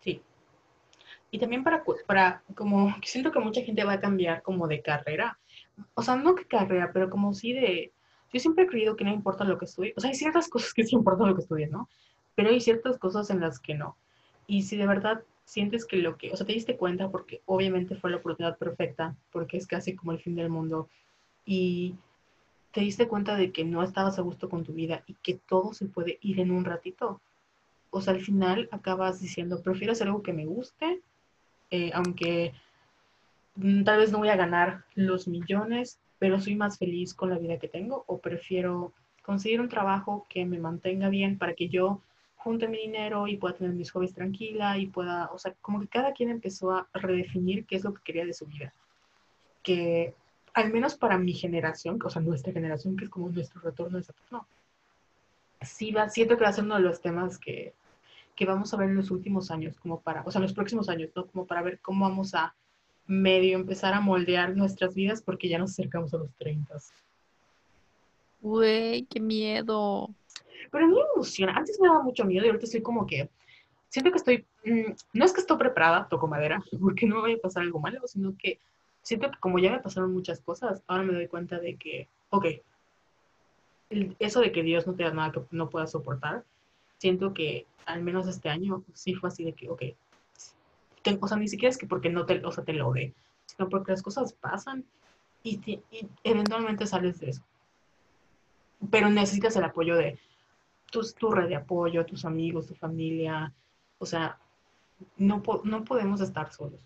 Sí. 0.00 0.22
Y 1.30 1.38
también 1.38 1.62
para, 1.62 1.84
para, 2.06 2.42
como, 2.54 2.94
siento 3.04 3.30
que 3.32 3.40
mucha 3.40 3.62
gente 3.62 3.84
va 3.84 3.94
a 3.94 4.00
cambiar 4.00 4.42
como 4.42 4.66
de 4.66 4.82
carrera. 4.82 5.38
O 5.94 6.02
sea, 6.02 6.16
no 6.16 6.34
que 6.34 6.46
carrera, 6.46 6.90
pero 6.92 7.08
como 7.10 7.34
sí 7.34 7.52
de, 7.52 7.92
yo 8.32 8.40
siempre 8.40 8.64
he 8.64 8.68
creído 8.68 8.96
que 8.96 9.04
no 9.04 9.12
importa 9.12 9.44
lo 9.44 9.58
que 9.58 9.66
estudie. 9.66 9.94
O 9.96 10.00
sea, 10.00 10.10
hay 10.10 10.16
ciertas 10.16 10.48
cosas 10.50 10.74
que 10.74 10.84
sí 10.84 10.96
importan 10.96 11.28
lo 11.28 11.34
que 11.34 11.42
estudies, 11.42 11.70
¿no? 11.70 11.88
Pero 12.34 12.50
hay 12.50 12.60
ciertas 12.60 12.98
cosas 12.98 13.30
en 13.30 13.40
las 13.40 13.60
que 13.60 13.74
no. 13.74 13.96
Y 14.46 14.62
si 14.62 14.76
de 14.76 14.86
verdad 14.86 15.22
sientes 15.44 15.86
que 15.86 15.96
lo 15.96 16.16
que, 16.16 16.30
o 16.30 16.36
sea, 16.36 16.46
te 16.46 16.52
diste 16.52 16.76
cuenta 16.76 17.10
porque 17.10 17.42
obviamente 17.46 17.96
fue 17.96 18.10
la 18.10 18.18
oportunidad 18.18 18.58
perfecta, 18.58 19.16
porque 19.32 19.56
es 19.56 19.66
casi 19.66 19.96
como 19.96 20.12
el 20.12 20.20
fin 20.20 20.34
del 20.34 20.50
mundo, 20.50 20.88
y 21.44 21.94
te 22.72 22.80
diste 22.80 23.08
cuenta 23.08 23.36
de 23.36 23.52
que 23.52 23.64
no 23.64 23.82
estabas 23.82 24.18
a 24.18 24.22
gusto 24.22 24.48
con 24.48 24.64
tu 24.64 24.72
vida 24.72 25.02
y 25.06 25.14
que 25.14 25.34
todo 25.34 25.72
se 25.72 25.86
puede 25.86 26.18
ir 26.20 26.40
en 26.40 26.50
un 26.50 26.64
ratito. 26.64 27.20
O 27.90 28.00
sea, 28.00 28.14
al 28.14 28.20
final 28.20 28.68
acabas 28.70 29.20
diciendo, 29.20 29.62
prefiero 29.62 29.92
hacer 29.92 30.08
algo 30.08 30.22
que 30.22 30.32
me 30.32 30.44
guste, 30.44 31.00
eh, 31.70 31.90
aunque 31.94 32.52
mm, 33.56 33.84
tal 33.84 33.98
vez 33.98 34.12
no 34.12 34.18
voy 34.18 34.28
a 34.28 34.36
ganar 34.36 34.84
los 34.94 35.28
millones, 35.28 35.98
pero 36.18 36.40
soy 36.40 36.56
más 36.56 36.78
feliz 36.78 37.14
con 37.14 37.30
la 37.30 37.38
vida 37.38 37.58
que 37.58 37.68
tengo, 37.68 38.04
o 38.06 38.18
prefiero 38.18 38.92
conseguir 39.22 39.60
un 39.60 39.68
trabajo 39.68 40.26
que 40.28 40.44
me 40.44 40.58
mantenga 40.58 41.08
bien 41.08 41.38
para 41.38 41.54
que 41.54 41.68
yo 41.68 42.02
junte 42.36 42.68
mi 42.68 42.78
dinero 42.78 43.26
y 43.26 43.36
pueda 43.36 43.56
tener 43.56 43.72
mis 43.74 43.90
hobbies 43.90 44.14
tranquila 44.14 44.78
y 44.78 44.86
pueda, 44.86 45.30
o 45.32 45.38
sea, 45.38 45.54
como 45.60 45.80
que 45.80 45.88
cada 45.88 46.12
quien 46.12 46.30
empezó 46.30 46.72
a 46.72 46.88
redefinir 46.94 47.66
qué 47.66 47.76
es 47.76 47.84
lo 47.84 47.94
que 47.94 48.02
quería 48.04 48.24
de 48.24 48.32
su 48.32 48.46
vida. 48.46 48.72
Que 49.62 50.14
al 50.54 50.72
menos 50.72 50.96
para 50.96 51.18
mi 51.18 51.32
generación, 51.32 51.98
o 52.02 52.10
sea, 52.10 52.22
nuestra 52.22 52.52
generación, 52.52 52.96
que 52.96 53.04
es 53.04 53.10
como 53.10 53.28
nuestro 53.28 53.60
retorno 53.60 53.98
de 53.98 54.04
no. 54.30 54.46
Sí, 55.60 55.90
va, 55.90 56.08
siento 56.08 56.36
que 56.36 56.44
va 56.44 56.50
a 56.50 56.52
ser 56.52 56.64
uno 56.64 56.76
de 56.76 56.82
los 56.82 57.00
temas 57.00 57.38
que, 57.38 57.74
que 58.36 58.46
vamos 58.46 58.72
a 58.72 58.76
ver 58.76 58.88
en 58.90 58.96
los 58.96 59.10
últimos 59.10 59.50
años, 59.50 59.76
como 59.78 60.00
para, 60.00 60.22
o 60.24 60.30
sea, 60.30 60.38
en 60.38 60.44
los 60.44 60.52
próximos 60.52 60.88
años, 60.88 61.10
¿no? 61.14 61.26
Como 61.26 61.46
para 61.46 61.62
ver 61.62 61.80
cómo 61.80 62.08
vamos 62.08 62.34
a 62.34 62.54
medio 63.06 63.58
empezar 63.58 63.94
a 63.94 64.00
moldear 64.00 64.54
nuestras 64.54 64.94
vidas 64.94 65.22
porque 65.22 65.48
ya 65.48 65.58
nos 65.58 65.70
acercamos 65.70 66.12
a 66.14 66.18
los 66.18 66.30
30. 66.36 66.76
Güey, 68.40 69.04
qué 69.06 69.18
miedo. 69.18 70.10
Pero 70.70 70.84
a 70.84 70.88
mí 70.88 70.94
me 70.94 71.00
emociona. 71.14 71.56
Antes 71.56 71.80
me 71.80 71.88
daba 71.88 72.02
mucho 72.02 72.24
miedo 72.24 72.44
y 72.44 72.48
ahorita 72.48 72.66
estoy 72.66 72.82
como 72.82 73.06
que 73.06 73.28
siento 73.88 74.10
que 74.10 74.18
estoy, 74.18 74.46
mm, 74.64 74.92
no 75.14 75.24
es 75.24 75.32
que 75.32 75.40
estoy 75.40 75.56
preparada, 75.56 76.08
toco 76.08 76.26
madera, 76.26 76.62
porque 76.80 77.06
no 77.06 77.16
me 77.16 77.22
vaya 77.22 77.36
a 77.36 77.40
pasar 77.42 77.62
algo 77.62 77.80
malo, 77.80 78.00
sino 78.06 78.34
que 78.36 78.58
siento 79.08 79.30
que 79.30 79.38
como 79.38 79.58
ya 79.58 79.70
me 79.70 79.80
pasaron 79.80 80.12
muchas 80.12 80.38
cosas, 80.40 80.82
ahora 80.86 81.02
me 81.02 81.14
doy 81.14 81.28
cuenta 81.28 81.58
de 81.58 81.76
que, 81.76 82.08
ok, 82.28 82.44
eso 84.18 84.40
de 84.40 84.52
que 84.52 84.62
Dios 84.62 84.86
no 84.86 84.94
te 84.94 85.04
da 85.04 85.14
nada 85.14 85.32
que 85.32 85.40
no 85.50 85.70
puedas 85.70 85.92
soportar, 85.92 86.44
siento 86.98 87.32
que 87.32 87.64
al 87.86 88.02
menos 88.02 88.28
este 88.28 88.50
año 88.50 88.84
sí 88.92 89.14
fue 89.14 89.30
así 89.30 89.44
de 89.44 89.54
que, 89.54 89.70
ok, 89.70 89.82
o 91.22 91.26
sea, 91.26 91.38
ni 91.38 91.48
siquiera 91.48 91.70
es 91.70 91.78
que 91.78 91.86
porque 91.86 92.10
no 92.10 92.26
te, 92.26 92.44
o 92.44 92.52
sea, 92.52 92.64
te 92.64 92.74
lo 92.74 92.92
dé, 92.92 93.14
sino 93.46 93.70
porque 93.70 93.92
las 93.92 94.02
cosas 94.02 94.34
pasan 94.34 94.84
y, 95.42 95.58
y 95.90 96.06
eventualmente 96.22 96.86
sales 96.86 97.18
de 97.18 97.30
eso. 97.30 97.42
Pero 98.90 99.08
necesitas 99.08 99.56
el 99.56 99.64
apoyo 99.64 99.96
de 99.96 100.18
tu, 100.90 101.00
tu 101.18 101.30
red 101.30 101.48
de 101.48 101.56
apoyo, 101.56 102.04
tus 102.04 102.26
amigos, 102.26 102.66
tu 102.66 102.74
familia. 102.74 103.54
O 103.98 104.04
sea, 104.04 104.38
no, 105.16 105.42
no 105.64 105.84
podemos 105.84 106.20
estar 106.20 106.52
solos. 106.52 106.82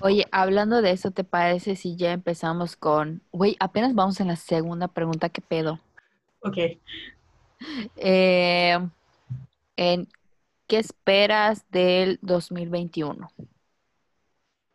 Oye, 0.00 0.26
hablando 0.30 0.82
de 0.82 0.90
eso, 0.92 1.10
¿te 1.10 1.24
parece 1.24 1.76
si 1.76 1.96
ya 1.96 2.12
empezamos 2.12 2.76
con, 2.76 3.22
güey, 3.32 3.56
apenas 3.60 3.94
vamos 3.94 4.20
en 4.20 4.28
la 4.28 4.36
segunda 4.36 4.88
pregunta, 4.88 5.28
¿qué 5.28 5.40
pedo? 5.40 5.80
Ok. 6.40 6.56
Eh, 7.96 8.78
en, 9.76 10.08
¿Qué 10.66 10.78
esperas 10.78 11.66
del 11.70 12.18
2021? 12.22 13.30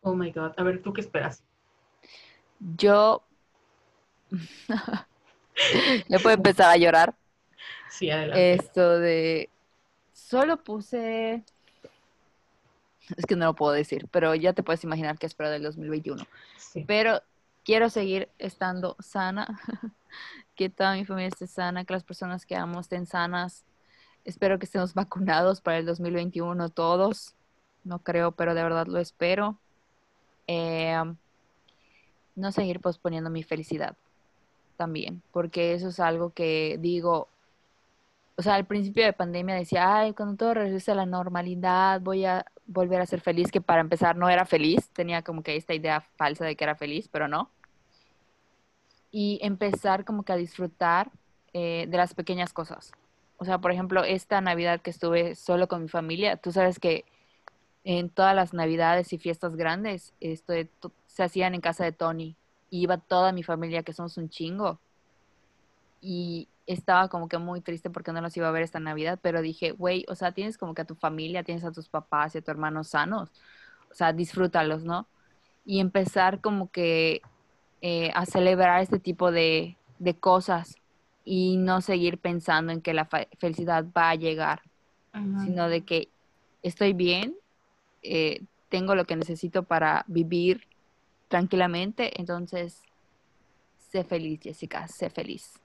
Oh 0.02 0.14
my 0.14 0.30
God, 0.30 0.52
a 0.56 0.62
ver, 0.62 0.80
¿tú 0.80 0.92
qué 0.92 1.00
esperas? 1.00 1.42
Yo 2.76 3.24
ya 6.08 6.18
puedo 6.18 6.36
empezar 6.36 6.70
a 6.70 6.76
llorar. 6.76 7.16
Sí, 7.90 8.10
adelante. 8.10 8.54
Esto 8.54 8.98
de. 9.00 9.50
Solo 10.12 10.62
puse. 10.62 11.44
Es 13.16 13.26
que 13.26 13.36
no 13.36 13.46
lo 13.46 13.54
puedo 13.54 13.72
decir, 13.72 14.08
pero 14.10 14.34
ya 14.34 14.52
te 14.52 14.62
puedes 14.62 14.84
imaginar 14.84 15.18
que 15.18 15.26
espero 15.26 15.50
del 15.50 15.62
2021. 15.62 16.24
Sí. 16.56 16.84
Pero 16.86 17.22
quiero 17.64 17.90
seguir 17.90 18.28
estando 18.38 18.96
sana, 19.00 19.60
que 20.54 20.70
toda 20.70 20.94
mi 20.94 21.04
familia 21.04 21.28
esté 21.28 21.46
sana, 21.46 21.84
que 21.84 21.92
las 21.92 22.04
personas 22.04 22.46
que 22.46 22.56
amo 22.56 22.80
estén 22.80 23.06
sanas. 23.06 23.64
Espero 24.24 24.58
que 24.58 24.66
estemos 24.66 24.94
vacunados 24.94 25.60
para 25.60 25.78
el 25.78 25.86
2021 25.86 26.68
todos. 26.70 27.34
No 27.84 28.00
creo, 28.00 28.32
pero 28.32 28.54
de 28.54 28.62
verdad 28.62 28.86
lo 28.86 28.98
espero. 28.98 29.58
Eh, 30.46 30.96
no 32.34 32.52
seguir 32.52 32.80
posponiendo 32.80 33.30
mi 33.30 33.42
felicidad 33.42 33.96
también, 34.76 35.22
porque 35.32 35.74
eso 35.74 35.88
es 35.88 36.00
algo 36.00 36.30
que 36.30 36.78
digo, 36.80 37.28
o 38.36 38.42
sea, 38.42 38.54
al 38.54 38.64
principio 38.64 39.04
de 39.04 39.12
pandemia 39.12 39.56
decía, 39.56 39.96
ay, 39.98 40.14
cuando 40.14 40.36
todo 40.36 40.54
regrese 40.54 40.92
a 40.92 40.94
la 40.94 41.06
normalidad, 41.06 42.00
voy 42.00 42.24
a 42.24 42.46
volver 42.68 43.00
a 43.00 43.06
ser 43.06 43.20
feliz, 43.20 43.50
que 43.50 43.60
para 43.60 43.80
empezar 43.80 44.16
no 44.16 44.28
era 44.28 44.44
feliz, 44.44 44.88
tenía 44.90 45.22
como 45.22 45.42
que 45.42 45.56
esta 45.56 45.74
idea 45.74 46.00
falsa 46.00 46.44
de 46.44 46.54
que 46.54 46.64
era 46.64 46.76
feliz, 46.76 47.08
pero 47.08 47.26
no. 47.26 47.50
Y 49.10 49.40
empezar 49.42 50.04
como 50.04 50.22
que 50.22 50.32
a 50.32 50.36
disfrutar 50.36 51.10
eh, 51.54 51.86
de 51.88 51.96
las 51.96 52.14
pequeñas 52.14 52.52
cosas. 52.52 52.92
O 53.38 53.44
sea, 53.44 53.58
por 53.58 53.72
ejemplo, 53.72 54.04
esta 54.04 54.40
Navidad 54.40 54.80
que 54.80 54.90
estuve 54.90 55.34
solo 55.34 55.66
con 55.66 55.82
mi 55.82 55.88
familia, 55.88 56.36
tú 56.36 56.52
sabes 56.52 56.78
que 56.78 57.04
en 57.84 58.10
todas 58.10 58.36
las 58.36 58.52
Navidades 58.52 59.12
y 59.12 59.18
fiestas 59.18 59.56
grandes 59.56 60.12
esto 60.20 60.52
se 61.06 61.22
hacían 61.22 61.54
en 61.54 61.60
casa 61.60 61.84
de 61.84 61.92
Tony 61.92 62.36
iba 62.70 62.98
toda 62.98 63.32
mi 63.32 63.42
familia, 63.42 63.82
que 63.82 63.92
somos 63.92 64.16
un 64.16 64.28
chingo. 64.28 64.78
Y 66.00 66.48
estaba 66.66 67.08
como 67.08 67.28
que 67.28 67.38
muy 67.38 67.60
triste 67.60 67.90
porque 67.90 68.12
no 68.12 68.20
los 68.20 68.36
iba 68.36 68.48
a 68.48 68.52
ver 68.52 68.62
esta 68.62 68.78
Navidad, 68.78 69.18
pero 69.22 69.40
dije, 69.40 69.72
güey, 69.72 70.04
o 70.08 70.14
sea, 70.14 70.32
tienes 70.32 70.58
como 70.58 70.74
que 70.74 70.82
a 70.82 70.86
tu 70.86 70.94
familia, 70.94 71.42
tienes 71.42 71.64
a 71.64 71.72
tus 71.72 71.88
papás 71.88 72.34
y 72.34 72.38
a 72.38 72.42
tu 72.42 72.50
hermano 72.50 72.84
sanos, 72.84 73.30
o 73.90 73.94
sea, 73.94 74.12
disfrútalos, 74.12 74.84
¿no? 74.84 75.08
Y 75.64 75.80
empezar 75.80 76.40
como 76.40 76.70
que 76.70 77.22
eh, 77.80 78.10
a 78.14 78.26
celebrar 78.26 78.82
este 78.82 78.98
tipo 78.98 79.30
de, 79.30 79.76
de, 79.98 80.14
cosas 80.14 80.76
y 81.24 81.56
no 81.56 81.80
seguir 81.80 82.18
pensando 82.18 82.72
en 82.72 82.82
que 82.82 82.92
la 82.92 83.08
felicidad 83.38 83.86
va 83.96 84.10
a 84.10 84.14
llegar, 84.14 84.62
sino 85.12 85.68
de 85.68 85.84
que 85.84 86.08
estoy 86.62 86.92
bien, 86.92 87.34
eh, 88.02 88.42
tengo 88.68 88.94
lo 88.94 89.04
que 89.04 89.16
necesito 89.16 89.62
para 89.62 90.04
vivir 90.06 90.66
tranquilamente. 91.28 92.20
Entonces, 92.20 92.82
sé 93.90 94.04
feliz, 94.04 94.40
Jessica, 94.42 94.86
sé 94.88 95.10
feliz. 95.10 95.60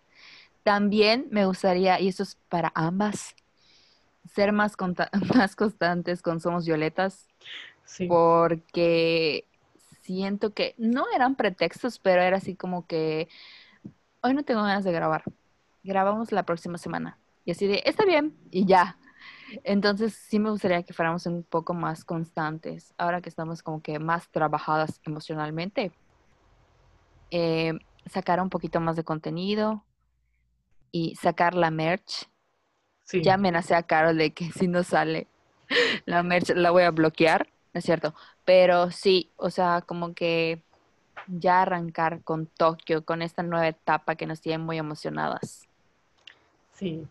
También 0.63 1.27
me 1.29 1.45
gustaría, 1.45 1.99
y 1.99 2.07
eso 2.07 2.23
es 2.23 2.37
para 2.49 2.71
ambas, 2.73 3.35
ser 4.33 4.53
más, 4.53 4.75
más 5.35 5.55
constantes 5.55 6.21
con 6.21 6.39
Somos 6.39 6.65
Violetas. 6.65 7.27
Porque 8.07 9.45
siento 10.01 10.53
que 10.53 10.73
no 10.77 11.05
eran 11.13 11.35
pretextos, 11.35 11.99
pero 11.99 12.21
era 12.21 12.37
así 12.37 12.55
como 12.55 12.87
que 12.87 13.27
hoy 14.21 14.33
no 14.33 14.43
tengo 14.43 14.61
ganas 14.63 14.83
de 14.83 14.91
grabar. 14.91 15.23
Grabamos 15.83 16.31
la 16.31 16.43
próxima 16.43 16.77
semana. 16.77 17.19
Y 17.45 17.51
así 17.51 17.67
de, 17.67 17.83
está 17.85 18.05
bien, 18.05 18.35
y 18.51 18.65
ya. 18.65 18.97
Entonces 19.63 20.13
sí 20.13 20.39
me 20.39 20.49
gustaría 20.49 20.83
que 20.83 20.93
fuéramos 20.93 21.25
un 21.25 21.43
poco 21.43 21.73
más 21.73 22.05
constantes, 22.05 22.93
ahora 22.97 23.21
que 23.21 23.29
estamos 23.29 23.61
como 23.61 23.81
que 23.81 23.99
más 23.99 24.29
trabajadas 24.29 25.01
emocionalmente. 25.05 25.91
Eh, 27.31 27.73
sacar 28.05 28.41
un 28.41 28.49
poquito 28.49 28.79
más 28.79 28.95
de 28.95 29.03
contenido 29.03 29.83
y 30.93 31.15
sacar 31.15 31.55
la 31.55 31.71
merch. 31.71 32.29
Ya 33.11 33.33
amenacé 33.33 33.75
a 33.75 33.83
Carol 33.83 34.17
de 34.17 34.31
que 34.31 34.49
si 34.53 34.69
no 34.69 34.83
sale 34.83 35.27
la 36.05 36.23
merch 36.23 36.51
la 36.51 36.71
voy 36.71 36.83
a 36.83 36.91
bloquear, 36.91 37.47
¿no 37.73 37.79
es 37.79 37.83
cierto? 37.83 38.13
Pero 38.45 38.91
sí, 38.91 39.31
o 39.35 39.49
sea, 39.49 39.81
como 39.81 40.13
que 40.13 40.61
ya 41.27 41.61
arrancar 41.61 42.21
con 42.23 42.45
Tokio, 42.45 43.03
con 43.03 43.21
esta 43.21 43.43
nueva 43.43 43.67
etapa 43.67 44.15
que 44.15 44.27
nos 44.27 44.41
tiene 44.41 44.59
muy 44.59 44.77
emocionadas. 44.77 45.67
Sí, 46.73 47.07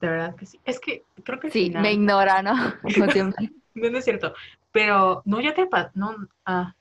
de 0.00 0.08
verdad 0.08 0.34
que 0.34 0.46
sí. 0.46 0.60
Es 0.64 0.80
que 0.80 1.04
creo 1.22 1.40
que 1.40 1.50
Sí, 1.50 1.70
me 1.70 1.92
ignora, 1.92 2.42
¿no? 2.42 2.54
no, 2.54 3.98
es 3.98 4.04
cierto. 4.04 4.34
Pero, 4.72 5.22
no, 5.24 5.40
ya 5.40 5.54
te 5.54 5.66
no, 5.94 6.16
ah, 6.44 6.74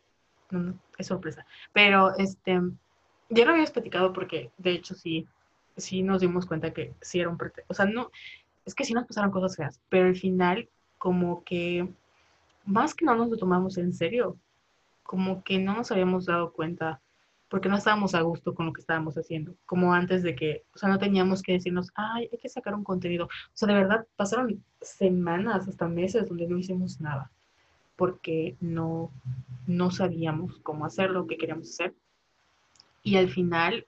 no, 0.49 0.77
es 0.97 1.07
sorpresa. 1.07 1.45
Pero, 1.71 2.15
este, 2.17 2.59
ya 3.29 3.45
lo 3.45 3.51
habías 3.51 3.71
platicado 3.71 4.11
porque, 4.11 4.51
de 4.57 4.71
hecho, 4.71 4.95
sí, 4.95 5.27
sí 5.77 6.03
nos 6.03 6.21
dimos 6.21 6.45
cuenta 6.45 6.73
que 6.73 6.93
sí 7.01 7.19
era 7.19 7.29
un 7.29 7.37
pretexto. 7.37 7.71
O 7.71 7.75
sea, 7.75 7.85
no, 7.85 8.11
es 8.65 8.75
que 8.75 8.85
sí 8.85 8.93
nos 8.93 9.05
pasaron 9.05 9.31
cosas 9.31 9.55
feas, 9.55 9.81
pero 9.89 10.07
al 10.07 10.15
final, 10.15 10.69
como 10.97 11.43
que, 11.43 11.87
más 12.65 12.93
que 12.93 13.05
no 13.05 13.15
nos 13.15 13.29
lo 13.29 13.37
tomamos 13.37 13.77
en 13.77 13.93
serio, 13.93 14.37
como 15.03 15.43
que 15.43 15.59
no 15.59 15.75
nos 15.75 15.91
habíamos 15.91 16.25
dado 16.25 16.51
cuenta 16.51 17.01
porque 17.47 17.69
no 17.69 17.77
estábamos 17.77 18.15
a 18.15 18.21
gusto 18.21 18.55
con 18.55 18.65
lo 18.65 18.73
que 18.73 18.81
estábamos 18.81 19.15
haciendo, 19.15 19.55
como 19.65 19.93
antes 19.93 20.23
de 20.23 20.35
que, 20.35 20.65
o 20.73 20.77
sea, 20.77 20.89
no 20.89 20.97
teníamos 20.97 21.43
que 21.43 21.53
decirnos, 21.53 21.91
ay, 21.95 22.27
hay 22.31 22.37
que 22.39 22.49
sacar 22.49 22.73
un 22.73 22.83
contenido. 22.83 23.25
O 23.25 23.29
sea, 23.53 23.67
de 23.67 23.75
verdad, 23.75 24.07
pasaron 24.15 24.63
semanas, 24.81 25.67
hasta 25.67 25.87
meses 25.87 26.27
donde 26.27 26.47
no 26.47 26.57
hicimos 26.57 26.99
nada, 26.99 27.31
porque 27.95 28.57
no, 28.59 29.11
no 29.67 29.91
sabíamos 29.91 30.57
cómo 30.63 30.85
hacer 30.85 31.11
lo 31.11 31.27
que 31.27 31.37
queríamos 31.37 31.69
hacer. 31.69 31.93
Y 33.03 33.17
al 33.17 33.29
final 33.29 33.85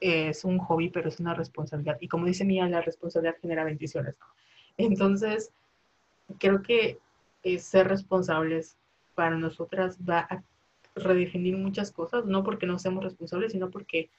es 0.00 0.44
un 0.44 0.58
hobby, 0.58 0.90
pero 0.90 1.08
es 1.08 1.20
una 1.20 1.34
responsabilidad. 1.34 1.96
Y 2.00 2.08
como 2.08 2.26
dice 2.26 2.44
Mía, 2.44 2.68
la 2.68 2.82
responsabilidad 2.82 3.36
genera 3.40 3.64
bendiciones. 3.64 4.16
Entonces, 4.76 5.50
creo 6.38 6.62
que 6.62 6.98
eh, 7.42 7.58
ser 7.58 7.88
responsables 7.88 8.76
para 9.14 9.36
nosotras 9.36 9.98
va 9.98 10.20
a 10.30 10.42
redefinir 10.94 11.56
muchas 11.56 11.90
cosas, 11.90 12.24
no 12.24 12.42
porque 12.44 12.66
no 12.66 12.78
seamos 12.78 13.04
responsables, 13.04 13.52
sino 13.52 13.70
porque 13.70 14.10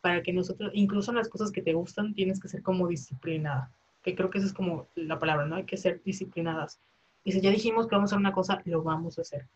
para 0.00 0.22
que 0.22 0.32
nosotros, 0.32 0.70
incluso 0.74 1.10
en 1.10 1.18
las 1.18 1.28
cosas 1.28 1.52
que 1.52 1.62
te 1.62 1.74
gustan, 1.74 2.14
tienes 2.14 2.40
que 2.40 2.48
ser 2.48 2.62
como 2.62 2.88
disciplinada, 2.88 3.70
que 4.02 4.14
creo 4.14 4.30
que 4.30 4.38
esa 4.38 4.48
es 4.48 4.52
como 4.52 4.88
la 4.94 5.18
palabra, 5.18 5.46
¿no? 5.46 5.56
Hay 5.56 5.64
que 5.64 5.76
ser 5.76 6.02
disciplinadas. 6.02 6.80
Y 7.24 7.32
si 7.32 7.40
ya 7.40 7.50
dijimos 7.50 7.86
que 7.86 7.94
vamos 7.94 8.10
a 8.12 8.16
hacer 8.16 8.20
una 8.20 8.32
cosa, 8.32 8.62
lo 8.64 8.82
vamos 8.82 9.18
a 9.18 9.22
hacer. 9.22 9.46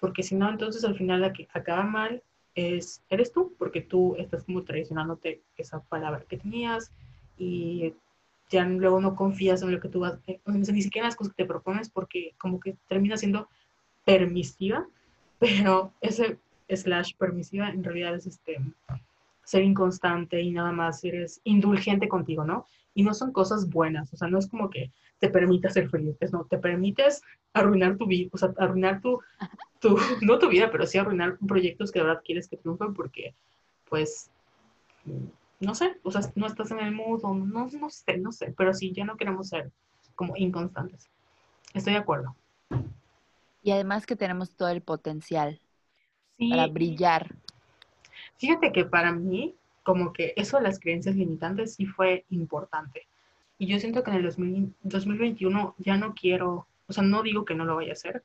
Porque 0.00 0.24
si 0.24 0.34
no, 0.34 0.50
entonces 0.50 0.84
al 0.84 0.96
final 0.96 1.20
la 1.20 1.32
que 1.32 1.46
acaba 1.52 1.84
mal 1.84 2.22
es, 2.54 3.02
eres 3.08 3.32
tú, 3.32 3.54
porque 3.58 3.80
tú 3.80 4.14
estás 4.16 4.44
como 4.44 4.62
traicionándote 4.62 5.42
esa 5.56 5.82
palabra 5.82 6.24
que 6.28 6.36
tenías 6.36 6.92
y 7.38 7.94
ya 8.50 8.64
luego 8.64 9.00
no 9.00 9.16
confías 9.16 9.62
en 9.62 9.72
lo 9.72 9.80
que 9.80 9.88
tú 9.88 10.00
vas, 10.00 10.18
eh, 10.26 10.40
ni 10.46 10.82
siquiera 10.82 11.06
en 11.06 11.10
las 11.10 11.16
cosas 11.16 11.32
que 11.34 11.44
te 11.44 11.48
propones 11.48 11.88
porque 11.88 12.34
como 12.38 12.60
que 12.60 12.76
termina 12.88 13.16
siendo 13.16 13.48
permisiva, 14.04 14.86
pero 15.38 15.92
ese 16.00 16.38
slash 16.68 17.14
permisiva 17.16 17.68
en 17.70 17.82
realidad 17.82 18.14
es 18.14 18.26
este 18.26 18.58
ser 19.44 19.62
inconstante 19.62 20.40
y 20.40 20.52
nada 20.52 20.72
más 20.72 21.02
eres 21.04 21.40
indulgente 21.44 22.08
contigo, 22.08 22.44
¿no? 22.44 22.66
Y 22.94 23.02
no 23.02 23.14
son 23.14 23.32
cosas 23.32 23.68
buenas, 23.68 24.12
o 24.12 24.16
sea, 24.16 24.28
no 24.28 24.38
es 24.38 24.48
como 24.48 24.68
que 24.68 24.92
te 25.18 25.28
permita 25.28 25.70
ser 25.70 25.88
feliz, 25.88 26.16
no, 26.32 26.44
te 26.44 26.58
permites 26.58 27.22
arruinar 27.54 27.96
tu 27.96 28.06
vida, 28.06 28.28
o 28.32 28.38
sea, 28.38 28.52
arruinar 28.58 29.00
tu, 29.00 29.20
tu, 29.80 29.96
no 30.20 30.38
tu 30.38 30.48
vida, 30.48 30.70
pero 30.70 30.86
sí 30.86 30.98
arruinar 30.98 31.38
proyectos 31.38 31.90
que 31.90 32.00
de 32.00 32.06
verdad 32.06 32.22
quieres 32.24 32.48
que 32.48 32.56
triunfen 32.56 32.92
porque, 32.92 33.34
pues, 33.88 34.30
no 35.60 35.74
sé, 35.74 35.98
o 36.02 36.10
sea, 36.10 36.22
no 36.34 36.46
estás 36.46 36.70
en 36.70 36.80
el 36.80 36.92
mood, 36.92 37.20
o 37.22 37.34
no, 37.34 37.68
no 37.68 37.90
sé, 37.90 38.18
no 38.18 38.32
sé, 38.32 38.52
pero 38.56 38.74
sí, 38.74 38.92
ya 38.92 39.04
no 39.04 39.16
queremos 39.16 39.48
ser 39.48 39.70
como 40.14 40.36
inconstantes. 40.36 41.08
Estoy 41.74 41.94
de 41.94 42.00
acuerdo. 42.00 42.36
Y 43.62 43.70
además 43.70 44.06
que 44.06 44.16
tenemos 44.16 44.54
todo 44.54 44.68
el 44.68 44.82
potencial 44.82 45.60
para 46.36 46.66
brillar. 46.66 47.34
Fíjate 48.36 48.72
que 48.72 48.84
para 48.84 49.12
mí, 49.12 49.54
como 49.82 50.12
que 50.12 50.32
eso 50.36 50.56
de 50.56 50.64
las 50.64 50.78
creencias 50.78 51.16
limitantes 51.16 51.74
sí 51.74 51.86
fue 51.86 52.24
importante. 52.30 53.06
Y 53.58 53.66
yo 53.66 53.78
siento 53.78 54.02
que 54.02 54.10
en 54.10 54.16
el 54.16 54.34
2021 54.82 55.74
ya 55.78 55.96
no 55.96 56.14
quiero, 56.14 56.66
o 56.86 56.92
sea, 56.92 57.04
no 57.04 57.22
digo 57.22 57.44
que 57.44 57.54
no 57.54 57.64
lo 57.64 57.76
vaya 57.76 57.90
a 57.90 57.94
hacer, 57.94 58.22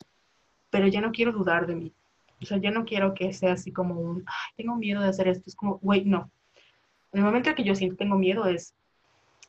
pero 0.69 0.87
ya 0.87 1.01
no 1.01 1.11
quiero 1.11 1.31
dudar 1.31 1.67
de 1.67 1.75
mí. 1.75 1.93
O 2.41 2.45
sea, 2.45 2.57
ya 2.57 2.71
no 2.71 2.85
quiero 2.85 3.13
que 3.13 3.33
sea 3.33 3.53
así 3.53 3.71
como 3.71 3.99
un, 3.99 4.23
ay, 4.27 4.53
tengo 4.55 4.75
miedo 4.75 5.01
de 5.01 5.09
hacer 5.09 5.27
esto. 5.27 5.43
Es 5.47 5.55
como, 5.55 5.79
wait, 5.81 6.05
no. 6.05 6.29
En 7.13 7.19
el 7.19 7.25
momento 7.25 7.49
en 7.49 7.55
que 7.55 7.63
yo 7.63 7.75
siento 7.75 7.97
tengo 7.97 8.17
miedo 8.17 8.45
es, 8.45 8.73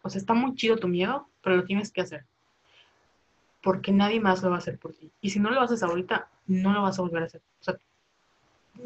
o 0.02 0.10
sea, 0.10 0.20
está 0.20 0.34
muy 0.34 0.54
chido 0.54 0.76
tu 0.76 0.88
miedo, 0.88 1.28
pero 1.42 1.56
lo 1.56 1.64
tienes 1.64 1.92
que 1.92 2.00
hacer 2.00 2.24
porque 3.62 3.92
nadie 3.92 4.20
más 4.20 4.42
lo 4.42 4.50
va 4.50 4.56
a 4.56 4.58
hacer 4.58 4.78
por 4.78 4.94
ti. 4.94 5.10
Y 5.20 5.30
si 5.30 5.40
no 5.40 5.50
lo 5.50 5.60
haces 5.60 5.82
ahorita, 5.82 6.28
no 6.46 6.72
lo 6.72 6.82
vas 6.82 6.98
a 6.98 7.02
volver 7.02 7.22
a 7.22 7.26
hacer. 7.26 7.42
O 7.60 7.64
sea, 7.64 7.76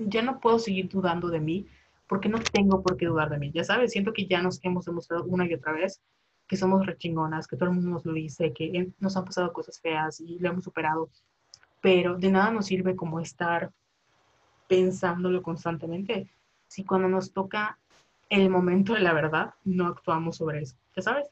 ya 0.07 0.23
no 0.23 0.41
puedo 0.41 0.59
seguir 0.59 0.89
dudando 0.89 1.29
de 1.29 1.41
mí 1.41 1.67
porque 2.13 2.29
no 2.29 2.41
tengo 2.41 2.83
por 2.83 2.99
qué 2.99 3.07
dudar 3.07 3.31
de 3.31 3.39
mí. 3.39 3.51
Ya 3.55 3.65
sabes, 3.65 3.93
siento 3.93 4.13
que 4.13 4.27
ya 4.27 4.43
nos 4.43 4.63
hemos 4.65 4.85
demostrado 4.85 5.25
una 5.25 5.47
y 5.47 5.55
otra 5.55 5.73
vez 5.73 6.03
que 6.47 6.59
somos 6.59 6.85
rechingonas, 6.85 7.47
que 7.47 7.57
todo 7.57 7.71
el 7.71 7.77
mundo 7.77 7.89
nos 7.89 8.05
lo 8.05 8.13
dice, 8.13 8.53
que 8.53 8.93
nos 8.99 9.17
han 9.17 9.25
pasado 9.25 9.51
cosas 9.55 9.81
feas 9.81 10.21
y 10.21 10.39
lo 10.39 10.51
hemos 10.51 10.65
superado. 10.65 11.09
Pero 11.81 12.19
de 12.19 12.31
nada 12.31 12.51
nos 12.51 12.67
sirve 12.67 12.97
como 12.97 13.19
estar 13.19 13.73
pensándolo 14.69 15.41
constantemente 15.41 16.31
si 16.67 16.85
cuando 16.85 17.09
nos 17.09 17.33
toca 17.33 17.79
el 18.29 18.51
momento 18.51 18.93
de 18.93 19.01
la 19.01 19.15
verdad 19.15 19.55
no 19.65 19.87
actuamos 19.87 20.37
sobre 20.37 20.61
eso. 20.61 20.77
¿Ya 20.95 21.01
sabes? 21.01 21.31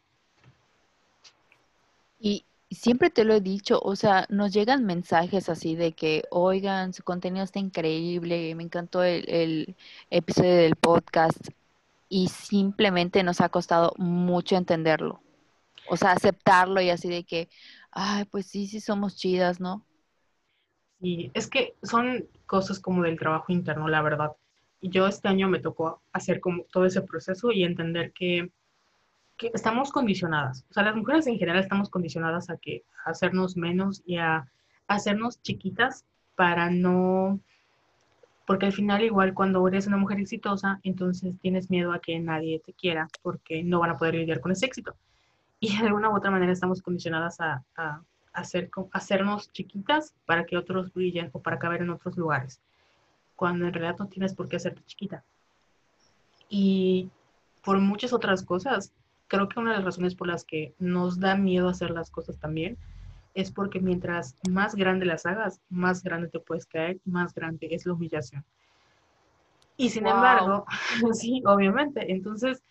Y 2.19 2.47
siempre 2.71 3.11
te 3.11 3.25
lo 3.25 3.35
he 3.35 3.41
dicho, 3.41 3.81
o 3.83 3.97
sea, 3.97 4.27
nos 4.29 4.53
llegan 4.53 4.85
mensajes 4.85 5.49
así 5.49 5.75
de 5.75 5.93
que, 5.93 6.25
oigan, 6.31 6.93
su 6.93 7.03
contenido 7.03 7.45
está 7.45 7.59
increíble, 7.59 8.55
me 8.55 8.63
encantó 8.63 9.03
el, 9.03 9.77
episodio 10.11 10.55
del 10.55 10.77
podcast 10.77 11.49
y 12.09 12.29
simplemente 12.29 13.23
nos 13.23 13.41
ha 13.41 13.49
costado 13.49 13.93
mucho 13.99 14.57
entenderlo. 14.57 15.21
O 15.89 15.97
sea, 15.97 16.13
aceptarlo 16.13 16.81
y 16.81 16.91
así 16.91 17.09
de 17.09 17.25
que, 17.25 17.49
ay, 17.91 18.25
pues 18.27 18.47
sí, 18.47 18.67
sí 18.67 18.81
somos 18.81 19.17
chidas, 19.17 19.61
¿no? 19.61 19.85
Sí, 21.01 21.31
es 21.35 21.49
que 21.49 21.75
son 21.83 22.29
cosas 22.47 22.79
como 22.79 23.03
del 23.03 23.19
trabajo 23.19 23.53
interno, 23.53 23.89
la 23.89 24.03
verdad. 24.03 24.33
Y 24.81 24.91
yo 24.91 25.07
este 25.07 25.29
año 25.29 25.49
me 25.49 25.61
tocó 25.61 26.03
hacer 26.13 26.41
como 26.41 26.65
todo 26.65 26.85
ese 26.87 27.03
proceso 27.03 27.53
y 27.53 27.65
entender 27.65 28.13
que 28.13 28.51
que 29.41 29.51
estamos 29.55 29.91
condicionadas, 29.91 30.67
o 30.71 30.75
sea, 30.75 30.83
las 30.83 30.95
mujeres 30.95 31.27
en 31.27 31.39
general 31.39 31.63
estamos 31.63 31.89
condicionadas 31.89 32.51
a 32.51 32.59
que 32.59 32.85
hacernos 33.07 33.57
menos 33.57 34.03
y 34.05 34.19
a, 34.19 34.47
hacernos 34.87 35.41
chiquitas 35.41 36.05
para 36.35 36.69
no, 36.69 37.41
porque 38.45 38.67
al 38.67 38.73
final 38.73 39.03
igual 39.03 39.33
cuando 39.33 39.67
eres 39.67 39.87
una 39.87 39.97
mujer 39.97 40.21
exitosa, 40.21 40.79
entonces 40.83 41.33
tienes 41.41 41.71
miedo 41.71 41.93
a 41.93 42.01
que 42.01 42.19
nadie 42.19 42.59
te 42.59 42.75
quiera 42.75 43.09
porque 43.23 43.63
no 43.63 43.79
van 43.81 43.91
a 43.91 43.97
poder 43.97 44.17
lidiar 44.17 44.41
con 44.41 44.53
ese 44.53 44.67
éxito. 44.67 44.95
Y 45.61 45.79
de 45.79 45.87
alguna 45.87 46.11
u 46.11 46.17
otra 46.17 46.31
manera 46.31 46.53
estamos 46.53 46.83
condicionadas 46.83 47.41
a, 47.41 47.63
a, 47.77 48.03
hacer, 48.33 48.69
hacernos 48.93 49.53
chiquitas 49.53 50.13
para 50.27 50.45
que 50.45 50.57
otros 50.57 50.93
brillen 50.93 51.31
o 51.33 51.41
para 51.41 51.59
caber 51.59 51.83
en 51.83 51.91
otros 51.91 52.17
lugares, 52.17 52.61
cuando 53.37 53.67
en 53.67 53.73
realidad 53.73 53.97
no 53.99 54.09
tienes 54.09 54.35
por 54.35 54.49
qué 54.49 54.57
hacerte 54.57 54.83
chiquita. 54.87 55.23
Y 56.49 57.11
por 57.63 57.79
muchas 57.79 58.13
otras 58.13 58.43
cosas, 58.43 58.93
creo 59.31 59.49
que 59.49 59.61
una 59.61 59.71
de 59.71 59.77
las 59.77 59.85
razones 59.85 60.17
por 60.17 60.27
las 60.27 60.45
que 60.45 60.75
nos 60.81 61.21
da 61.21 61.37
miedo 61.37 61.69
hacer 61.69 61.93
las 61.93 62.11
cosas 62.11 62.37
también 62.39 62.77
es 63.33 63.53
porque 63.53 63.79
mientras 63.79 64.35
más 64.51 64.75
grande 64.75 65.07
las 65.07 65.25
hagas, 65.25 65.61
más 65.71 66.03
grande 66.03 66.29
te 66.29 66.41
puedes 66.41 66.67
caer 66.67 66.99
más 67.05 67.33
grande 67.33 67.69
es 67.71 67.87
la 67.87 67.93
humillación. 67.93 68.45
Y 69.77 69.91
sin 69.91 70.09
embargo, 70.09 70.67
sí, 71.13 71.43
obviamente, 71.47 72.11
entonces, 72.11 72.65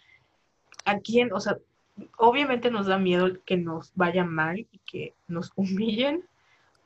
¿a 0.84 1.00
quién, 1.00 1.32
o 1.32 1.40
sea, 1.40 1.58
obviamente 2.18 2.70
nos 2.70 2.88
da 2.88 2.98
miedo 3.00 3.30
que 3.46 3.56
nos 3.56 3.94
vaya 3.96 4.26
mal 4.26 4.60
y 4.60 4.80
que 4.80 5.14
nos 5.30 5.54
humillen, 5.56 6.26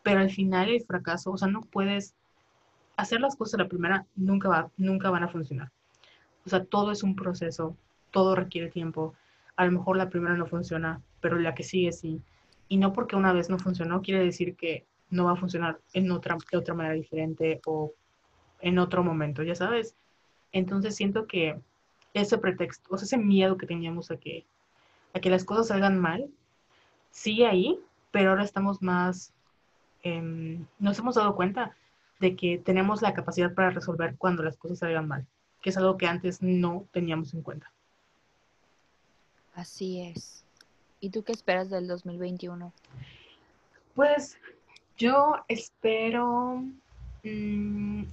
pero 0.04 0.20
al 0.20 0.30
final 0.30 0.70
el 0.70 0.86
fracaso, 0.86 1.32
o 1.32 1.38
sea, 1.38 1.48
no 1.48 1.62
puedes 1.62 2.14
hacer 2.96 3.22
las 3.22 3.36
cosas 3.36 3.60
la 3.60 3.68
primera, 3.68 4.06
nunca, 4.16 4.50
va, 4.50 4.70
nunca 4.78 5.10
van 5.10 5.24
a 5.24 5.30
funcionar. 5.30 5.72
O 6.46 6.50
sea, 6.50 6.64
todo 6.64 6.92
es 6.92 7.02
un 7.02 7.16
proceso, 7.16 7.76
todo 8.12 8.36
requiere 8.36 8.70
tiempo 8.70 9.16
a 9.56 9.66
lo 9.66 9.72
mejor 9.72 9.98
la 9.98 10.10
primera 10.10 10.36
no 10.36 10.46
funciona, 10.46 11.02
pero 11.22 11.38
la 11.38 11.56
que 11.56 11.64
sigue 11.64 11.92
sí. 11.92 12.22
Y 12.70 12.78
no 12.78 12.94
porque 12.94 13.16
una 13.16 13.34
vez 13.34 13.50
no 13.50 13.60
funcionó 13.60 14.02
quiere 14.02 14.24
decir 14.24 14.56
que 14.56 14.86
no 15.10 15.26
va 15.26 15.34
a 15.34 15.38
funcionar 15.38 15.80
en 15.94 16.12
otra, 16.12 16.38
de 16.52 16.58
otra 16.58 16.74
manera 16.74 16.96
diferente 16.96 17.62
o 17.66 17.94
en 18.62 18.80
otro 18.80 19.04
momento, 19.04 19.44
ya 19.44 19.56
sabes. 19.56 19.96
Entonces 20.52 20.96
siento 20.96 21.28
que 21.28 21.60
ese 22.14 22.38
pretexto, 22.38 22.94
o 22.94 22.98
sea, 22.98 23.06
ese 23.06 23.18
miedo 23.18 23.58
que 23.58 23.66
teníamos 23.68 24.12
a 24.12 24.18
que, 24.18 24.46
a 25.14 25.20
que 25.20 25.30
las 25.30 25.44
cosas 25.44 25.68
salgan 25.68 26.00
mal, 26.00 26.30
sigue 27.12 27.48
ahí, 27.48 27.80
pero 28.12 28.32
ahora 28.32 28.44
estamos 28.44 28.82
más, 28.82 29.34
em, 30.04 30.66
nos 30.80 30.98
hemos 31.00 31.16
dado 31.16 31.36
cuenta 31.36 31.76
de 32.20 32.36
que 32.36 32.58
tenemos 32.58 33.02
la 33.02 33.14
capacidad 33.14 33.54
para 33.54 33.72
resolver 33.72 34.16
cuando 34.18 34.44
las 34.44 34.58
cosas 34.58 34.80
salgan 34.80 35.08
mal, 35.08 35.28
que 35.62 35.72
es 35.72 35.78
algo 35.78 35.98
que 35.98 36.08
antes 36.08 36.42
no 36.42 36.88
teníamos 36.92 37.34
en 37.34 37.42
cuenta. 37.42 37.73
Así 39.54 40.02
es. 40.02 40.46
¿Y 41.00 41.10
tú 41.10 41.24
qué 41.24 41.32
esperas 41.32 41.70
del 41.70 41.88
2021? 41.88 42.74
Pues 43.94 44.38
yo 44.98 45.36
espero, 45.48 46.64
mm, 47.24 48.04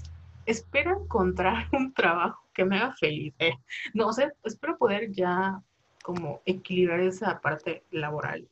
espero 0.46 1.02
encontrar 1.02 1.68
un 1.72 1.92
trabajo 1.94 2.42
que 2.52 2.64
me 2.64 2.76
haga 2.76 2.92
feliz. 2.94 3.34
Eh. 3.38 3.54
No 3.94 4.12
sé, 4.12 4.32
espero 4.44 4.76
poder 4.76 5.12
ya 5.12 5.62
como 6.02 6.40
equilibrar 6.44 7.00
esa 7.00 7.40
parte 7.40 7.84
laboral. 7.90 8.48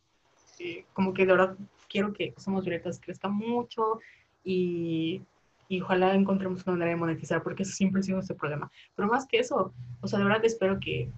Eh, 0.59 0.85
como 0.93 1.13
que 1.13 1.27
de 1.27 1.33
verdad 1.33 1.57
quiero 1.89 2.13
que 2.13 2.35
Somos 2.37 2.65
Violetas 2.65 3.01
crezca 3.01 3.29
mucho 3.29 4.01
y, 4.45 5.23
y, 5.69 5.81
ojalá 5.81 6.15
encontremos 6.15 6.67
una 6.67 6.73
manera 6.73 6.91
de 6.91 6.97
monetizar, 6.97 7.43
porque 7.43 7.65
siempre 7.65 8.01
ha 8.01 8.03
sido 8.03 8.17
nuestro 8.17 8.37
problema. 8.37 8.71
Pero 8.95 9.09
más 9.09 9.27
que 9.27 9.39
eso, 9.39 9.73
o 10.01 10.09
sea, 10.09 10.19
de 10.19 10.25
verdad 10.25 10.45
espero 10.45 10.79
que, 10.81 11.11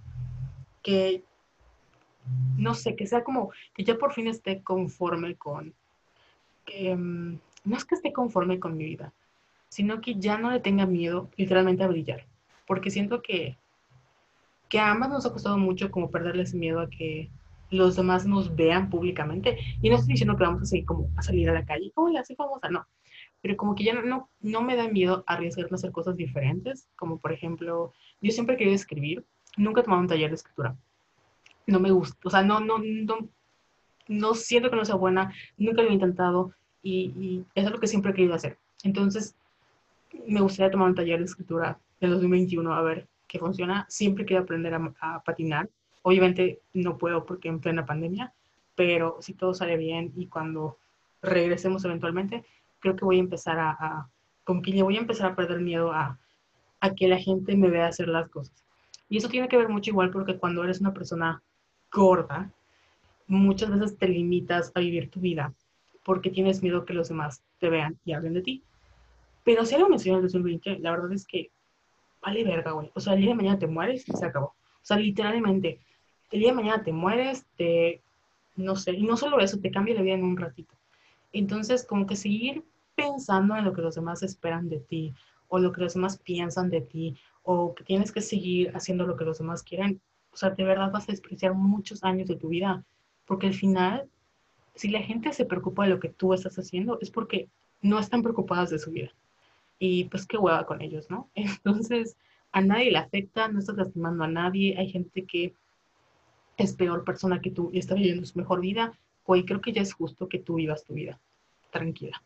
que 0.81 1.23
no 2.57 2.73
sé, 2.73 2.95
que 2.95 3.07
sea 3.07 3.23
como 3.23 3.51
que 3.73 3.83
ya 3.83 3.97
por 3.97 4.13
fin 4.13 4.27
esté 4.27 4.61
conforme 4.61 5.35
con, 5.35 5.73
que, 6.65 6.95
mm, 6.95 7.39
no 7.65 7.77
es 7.77 7.85
que 7.85 7.95
esté 7.95 8.13
conforme 8.13 8.59
con 8.59 8.77
mi 8.77 8.85
vida, 8.85 9.13
sino 9.69 10.01
que 10.01 10.15
ya 10.15 10.37
no 10.37 10.51
le 10.51 10.59
tenga 10.59 10.85
miedo 10.85 11.29
literalmente 11.37 11.83
a 11.83 11.87
brillar, 11.87 12.25
porque 12.67 12.89
siento 12.89 13.21
que, 13.21 13.57
que 14.69 14.79
a 14.79 14.91
ambas 14.91 15.09
nos 15.09 15.25
ha 15.25 15.33
costado 15.33 15.57
mucho 15.57 15.91
como 15.91 16.11
perderles 16.11 16.53
miedo 16.53 16.81
a 16.81 16.89
que 16.89 17.29
los 17.69 17.95
demás 17.95 18.25
nos 18.25 18.53
vean 18.55 18.89
públicamente, 18.89 19.57
y 19.81 19.89
no 19.89 19.95
estoy 19.95 20.13
diciendo 20.13 20.35
que 20.35 20.43
vamos 20.43 20.61
a 20.61 20.65
seguir 20.65 20.85
como 20.85 21.09
a 21.15 21.21
salir 21.21 21.49
a 21.49 21.53
la 21.53 21.65
calle, 21.65 21.91
hola, 21.95 22.19
así 22.19 22.35
famosa, 22.35 22.69
no, 22.69 22.85
pero 23.41 23.57
como 23.57 23.75
que 23.75 23.85
ya 23.85 23.93
no, 23.93 24.29
no, 24.41 24.61
me 24.61 24.75
da 24.75 24.87
miedo 24.87 25.23
arriesgarme 25.25 25.71
a 25.71 25.75
hacer 25.75 25.91
cosas 25.91 26.17
diferentes, 26.17 26.89
como 26.95 27.17
por 27.17 27.31
ejemplo, 27.31 27.93
yo 28.21 28.31
siempre 28.31 28.55
he 28.55 28.57
querido 28.57 28.75
escribir, 28.75 29.25
nunca 29.57 29.81
he 29.81 29.83
tomado 29.83 30.01
un 30.01 30.07
taller 30.07 30.29
de 30.29 30.35
escritura, 30.35 30.77
no 31.67 31.79
me 31.79 31.91
gusta, 31.91 32.17
o 32.23 32.29
sea, 32.29 32.43
no, 32.43 32.59
no, 32.59 32.79
no, 32.79 33.29
no 34.07 34.33
siento 34.33 34.69
que 34.69 34.75
no 34.75 34.85
sea 34.85 34.95
buena, 34.95 35.33
nunca 35.57 35.81
lo 35.81 35.89
he 35.89 35.93
intentado 35.93 36.53
y, 36.83 37.43
eso 37.55 37.67
es 37.67 37.71
lo 37.71 37.79
que 37.79 37.87
siempre 37.87 38.11
he 38.11 38.15
querido 38.15 38.33
hacer. 38.33 38.57
Entonces, 38.83 39.35
me 40.27 40.41
gustaría 40.41 40.71
tomar 40.71 40.89
un 40.89 40.95
taller 40.95 41.19
de 41.19 41.25
escritura 41.25 41.79
en 41.99 42.09
2021 42.09 42.73
a 42.73 42.81
ver 42.81 43.07
qué 43.27 43.39
funciona. 43.39 43.85
Siempre 43.89 44.25
quiero 44.25 44.43
aprender 44.43 44.73
a, 44.73 45.23
patinar. 45.23 45.69
Obviamente 46.01 46.59
no 46.73 46.97
puedo 46.97 47.25
porque 47.25 47.47
en 47.47 47.59
plena 47.59 47.85
pandemia, 47.85 48.33
pero 48.75 49.17
si 49.21 49.33
todo 49.33 49.53
sale 49.53 49.77
bien 49.77 50.11
y 50.15 50.27
cuando 50.27 50.77
regresemos 51.21 51.85
eventualmente, 51.85 52.43
creo 52.79 52.95
que 52.95 53.05
voy 53.05 53.17
a 53.17 53.21
empezar 53.21 53.59
a, 53.59 53.69
a 53.71 54.09
como 54.43 54.61
que 54.61 54.81
voy 54.81 54.97
a 54.97 55.01
empezar 55.01 55.31
a 55.31 55.35
perder 55.35 55.61
miedo 55.61 55.91
a, 55.91 56.19
a 56.79 56.95
que 56.95 57.07
la 57.07 57.17
gente 57.17 57.55
me 57.55 57.69
vea 57.69 57.87
hacer 57.87 58.07
las 58.07 58.27
cosas. 58.29 58.65
Y 59.07 59.17
eso 59.17 59.29
tiene 59.29 59.47
que 59.47 59.57
ver 59.57 59.69
mucho 59.69 59.91
igual 59.91 60.09
porque 60.09 60.37
cuando 60.37 60.63
eres 60.63 60.81
una 60.81 60.93
persona 60.93 61.43
gorda, 61.91 62.51
muchas 63.27 63.69
veces 63.71 63.97
te 63.97 64.07
limitas 64.07 64.71
a 64.75 64.79
vivir 64.79 65.09
tu 65.09 65.19
vida 65.19 65.53
porque 66.03 66.29
tienes 66.29 66.63
miedo 66.63 66.85
que 66.85 66.93
los 66.93 67.09
demás 67.09 67.43
te 67.59 67.69
vean 67.69 67.97
y 68.05 68.13
hablen 68.13 68.33
de 68.33 68.41
ti. 68.41 68.63
Pero 69.43 69.65
si 69.65 69.75
algo 69.75 69.89
me 69.89 69.95
enseñó 69.95 70.17
el 70.17 70.23
2020, 70.23 70.79
la 70.79 70.91
verdad 70.91 71.11
es 71.13 71.25
que 71.25 71.51
vale 72.21 72.43
verga, 72.43 72.71
güey. 72.71 72.91
O 72.93 72.99
sea, 72.99 73.13
el 73.13 73.21
día 73.21 73.29
de 73.29 73.35
mañana 73.35 73.59
te 73.59 73.67
mueres 73.67 74.07
y 74.07 74.11
se 74.11 74.25
acabó. 74.25 74.47
O 74.47 74.83
sea, 74.83 74.97
literalmente, 74.97 75.79
el 76.31 76.39
día 76.39 76.49
de 76.49 76.55
mañana 76.55 76.83
te 76.83 76.93
mueres, 76.93 77.45
te, 77.55 78.01
no 78.55 78.75
sé, 78.75 78.93
y 78.93 79.03
no 79.03 79.17
solo 79.17 79.39
eso, 79.39 79.59
te 79.59 79.71
cambia 79.71 79.95
la 79.95 80.01
vida 80.01 80.15
en 80.15 80.23
un 80.23 80.37
ratito. 80.37 80.75
Entonces, 81.33 81.85
como 81.85 82.05
que 82.05 82.15
seguir 82.15 82.63
pensando 82.95 83.55
en 83.55 83.65
lo 83.65 83.73
que 83.73 83.81
los 83.81 83.95
demás 83.95 84.23
esperan 84.23 84.69
de 84.69 84.79
ti, 84.79 85.13
o 85.47 85.59
lo 85.59 85.71
que 85.71 85.81
los 85.81 85.93
demás 85.93 86.17
piensan 86.17 86.69
de 86.69 86.81
ti, 86.81 87.17
o 87.43 87.73
que 87.73 87.83
tienes 87.83 88.11
que 88.11 88.21
seguir 88.21 88.71
haciendo 88.75 89.05
lo 89.05 89.17
que 89.17 89.25
los 89.25 89.39
demás 89.39 89.63
quieren, 89.63 90.01
o 90.33 90.37
sea, 90.37 90.51
de 90.51 90.63
verdad 90.63 90.91
vas 90.91 91.07
a 91.09 91.11
despreciar 91.11 91.53
muchos 91.53 92.03
años 92.03 92.27
de 92.27 92.35
tu 92.35 92.49
vida, 92.49 92.83
porque 93.25 93.47
al 93.47 93.53
final, 93.53 94.09
si 94.75 94.89
la 94.89 95.01
gente 95.01 95.33
se 95.33 95.45
preocupa 95.45 95.83
de 95.83 95.89
lo 95.89 95.99
que 95.99 96.09
tú 96.09 96.33
estás 96.33 96.57
haciendo, 96.57 96.97
es 97.01 97.11
porque 97.11 97.49
no 97.81 97.99
están 97.99 98.23
preocupadas 98.23 98.69
de 98.69 98.79
su 98.79 98.91
vida 98.91 99.11
y 99.79 100.05
pues 100.05 100.25
qué 100.25 100.37
hueva 100.37 100.65
con 100.65 100.81
ellos, 100.81 101.09
¿no? 101.09 101.29
Entonces, 101.35 102.15
a 102.51 102.61
nadie 102.61 102.91
le 102.91 102.97
afecta, 102.97 103.47
no 103.47 103.59
estás 103.59 103.77
lastimando 103.77 104.23
a 104.23 104.27
nadie, 104.27 104.75
hay 104.77 104.89
gente 104.89 105.25
que 105.25 105.53
es 106.57 106.73
peor 106.73 107.03
persona 107.03 107.41
que 107.41 107.51
tú 107.51 107.69
y 107.73 107.79
está 107.79 107.95
viviendo 107.95 108.25
su 108.25 108.37
mejor 108.37 108.61
vida, 108.61 108.93
hoy 109.25 109.45
creo 109.45 109.61
que 109.61 109.71
ya 109.71 109.81
es 109.81 109.93
justo 109.93 110.27
que 110.27 110.39
tú 110.39 110.55
vivas 110.55 110.83
tu 110.83 110.93
vida 110.93 111.19
tranquila. 111.71 112.21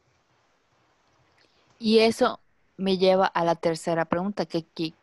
Y 1.79 1.99
eso 1.99 2.39
me 2.77 2.97
lleva 2.97 3.27
a 3.27 3.43
la 3.43 3.55
tercera 3.55 4.05
pregunta, 4.05 4.45
¿qué, 4.45 4.65
qué, 4.73 4.93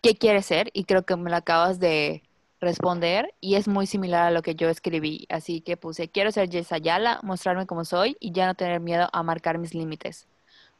qué 0.00 0.14
quieres 0.14 0.46
ser? 0.46 0.70
Y 0.72 0.84
creo 0.84 1.04
que 1.04 1.16
me 1.16 1.30
la 1.30 1.38
acabas 1.38 1.80
de 1.80 2.22
responder 2.60 3.34
y 3.40 3.54
es 3.54 3.68
muy 3.68 3.86
similar 3.86 4.26
a 4.26 4.30
lo 4.30 4.42
que 4.42 4.54
yo 4.54 4.68
escribí, 4.68 5.26
así 5.30 5.60
que 5.60 5.76
puse, 5.76 6.08
quiero 6.08 6.30
ser 6.30 6.50
Jess 6.50 6.72
Ayala, 6.72 7.20
mostrarme 7.22 7.66
como 7.66 7.84
soy 7.84 8.16
y 8.20 8.32
ya 8.32 8.46
no 8.46 8.54
tener 8.54 8.80
miedo 8.80 9.08
a 9.12 9.22
marcar 9.22 9.58
mis 9.58 9.74
límites 9.74 10.26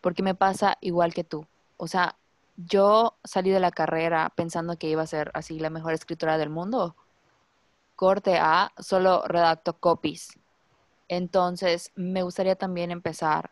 porque 0.01 0.23
me 0.23 0.35
pasa 0.35 0.77
igual 0.81 1.15
que 1.15 1.24
tú. 1.24 1.47
O 1.77 1.86
sea, 1.86 2.16
yo 2.57 3.15
salí 3.24 3.51
de 3.51 3.61
la 3.61 3.70
carrera 3.70 4.32
pensando 4.35 4.77
que 4.77 4.89
iba 4.89 5.02
a 5.02 5.07
ser 5.07 5.31
así 5.35 5.59
la 5.59 5.70
mejor 5.70 5.93
escritora 5.93 6.39
del 6.39 6.51
mundo. 6.51 6.97
Corte 7.97 8.39
A, 8.39 8.73
solo 8.78 9.23
redacto 9.27 9.74
copies. 9.74 10.39
Entonces, 11.09 11.93
me 11.97 12.23
gustaría 12.23 12.57
también 12.57 12.90
empezar 12.90 13.51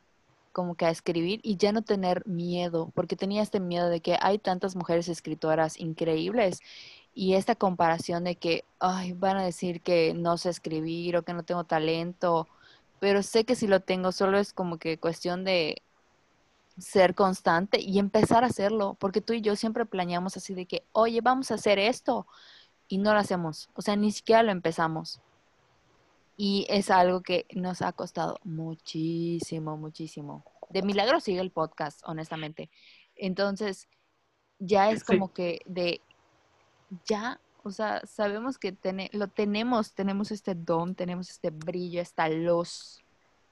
como 0.53 0.75
que 0.75 0.87
a 0.87 0.91
escribir 0.91 1.41
y 1.43 1.57
ya 1.57 1.73
no 1.73 1.83
tener 1.83 2.27
miedo, 2.27 2.91
porque 2.95 3.17
tenía 3.17 3.43
este 3.43 3.61
miedo 3.61 3.89
de 3.89 4.01
que 4.01 4.17
hay 4.21 4.39
tantas 4.39 4.75
mujeres 4.75 5.09
escritoras 5.09 5.79
increíbles 5.79 6.61
y 7.15 7.35
esta 7.35 7.55
comparación 7.55 8.25
de 8.25 8.37
que, 8.37 8.65
ay, 8.79 9.13
van 9.13 9.37
a 9.37 9.45
decir 9.45 9.81
que 9.83 10.15
no 10.15 10.37
sé 10.39 10.51
escribir 10.51 11.17
o 11.17 11.23
que 11.23 11.33
no 11.33 11.43
tengo 11.43 11.65
talento, 11.65 12.49
pero 13.01 13.23
sé 13.23 13.45
que 13.45 13.55
si 13.57 13.67
lo 13.67 13.81
tengo, 13.81 14.13
solo 14.13 14.39
es 14.39 14.53
como 14.53 14.79
que 14.79 14.99
cuestión 14.99 15.45
de 15.45 15.83
ser 16.79 17.15
constante 17.15 17.81
y 17.81 17.99
empezar 17.99 18.45
a 18.45 18.49
hacerlo, 18.49 18.97
porque 19.01 19.21
tú 19.21 19.33
y 19.33 19.41
yo 19.41 19.57
siempre 19.57 19.85
planeamos 19.85 20.37
así 20.37 20.55
de 20.55 20.67
que, 20.67 20.85
oye, 20.93 21.21
vamos 21.21 21.51
a 21.51 21.55
hacer 21.55 21.79
esto 21.79 22.27
y 22.87 22.99
no 22.99 23.13
lo 23.13 23.21
hacemos, 23.21 23.69
o 23.75 23.83
sea, 23.83 23.97
ni 23.97 24.13
siquiera 24.13 24.43
lo 24.43 24.53
empezamos. 24.53 25.21
Y 26.37 26.67
es 26.69 26.89
algo 26.91 27.21
que 27.21 27.47
nos 27.53 27.83
ha 27.83 27.93
costado 27.93 28.39
muchísimo, 28.45 29.77
muchísimo. 29.77 30.45
De 30.71 30.83
milagro 30.83 31.19
sigue 31.19 31.41
el 31.41 31.51
podcast, 31.51 32.01
honestamente. 32.05 32.71
Entonces, 33.17 33.89
ya 34.61 34.91
es 34.91 35.03
como 35.03 35.33
que 35.33 35.61
de, 35.67 36.01
ya, 37.07 37.41
o 37.63 37.71
sea, 37.71 38.01
sabemos 38.07 38.59
que 38.59 38.77
lo 39.13 39.29
tenemos, 39.29 39.93
tenemos 39.93 40.31
este 40.31 40.55
don, 40.55 40.95
tenemos 40.95 41.31
este 41.31 41.51
brillo, 41.51 42.01
esta 42.01 42.29
luz. 42.29 43.01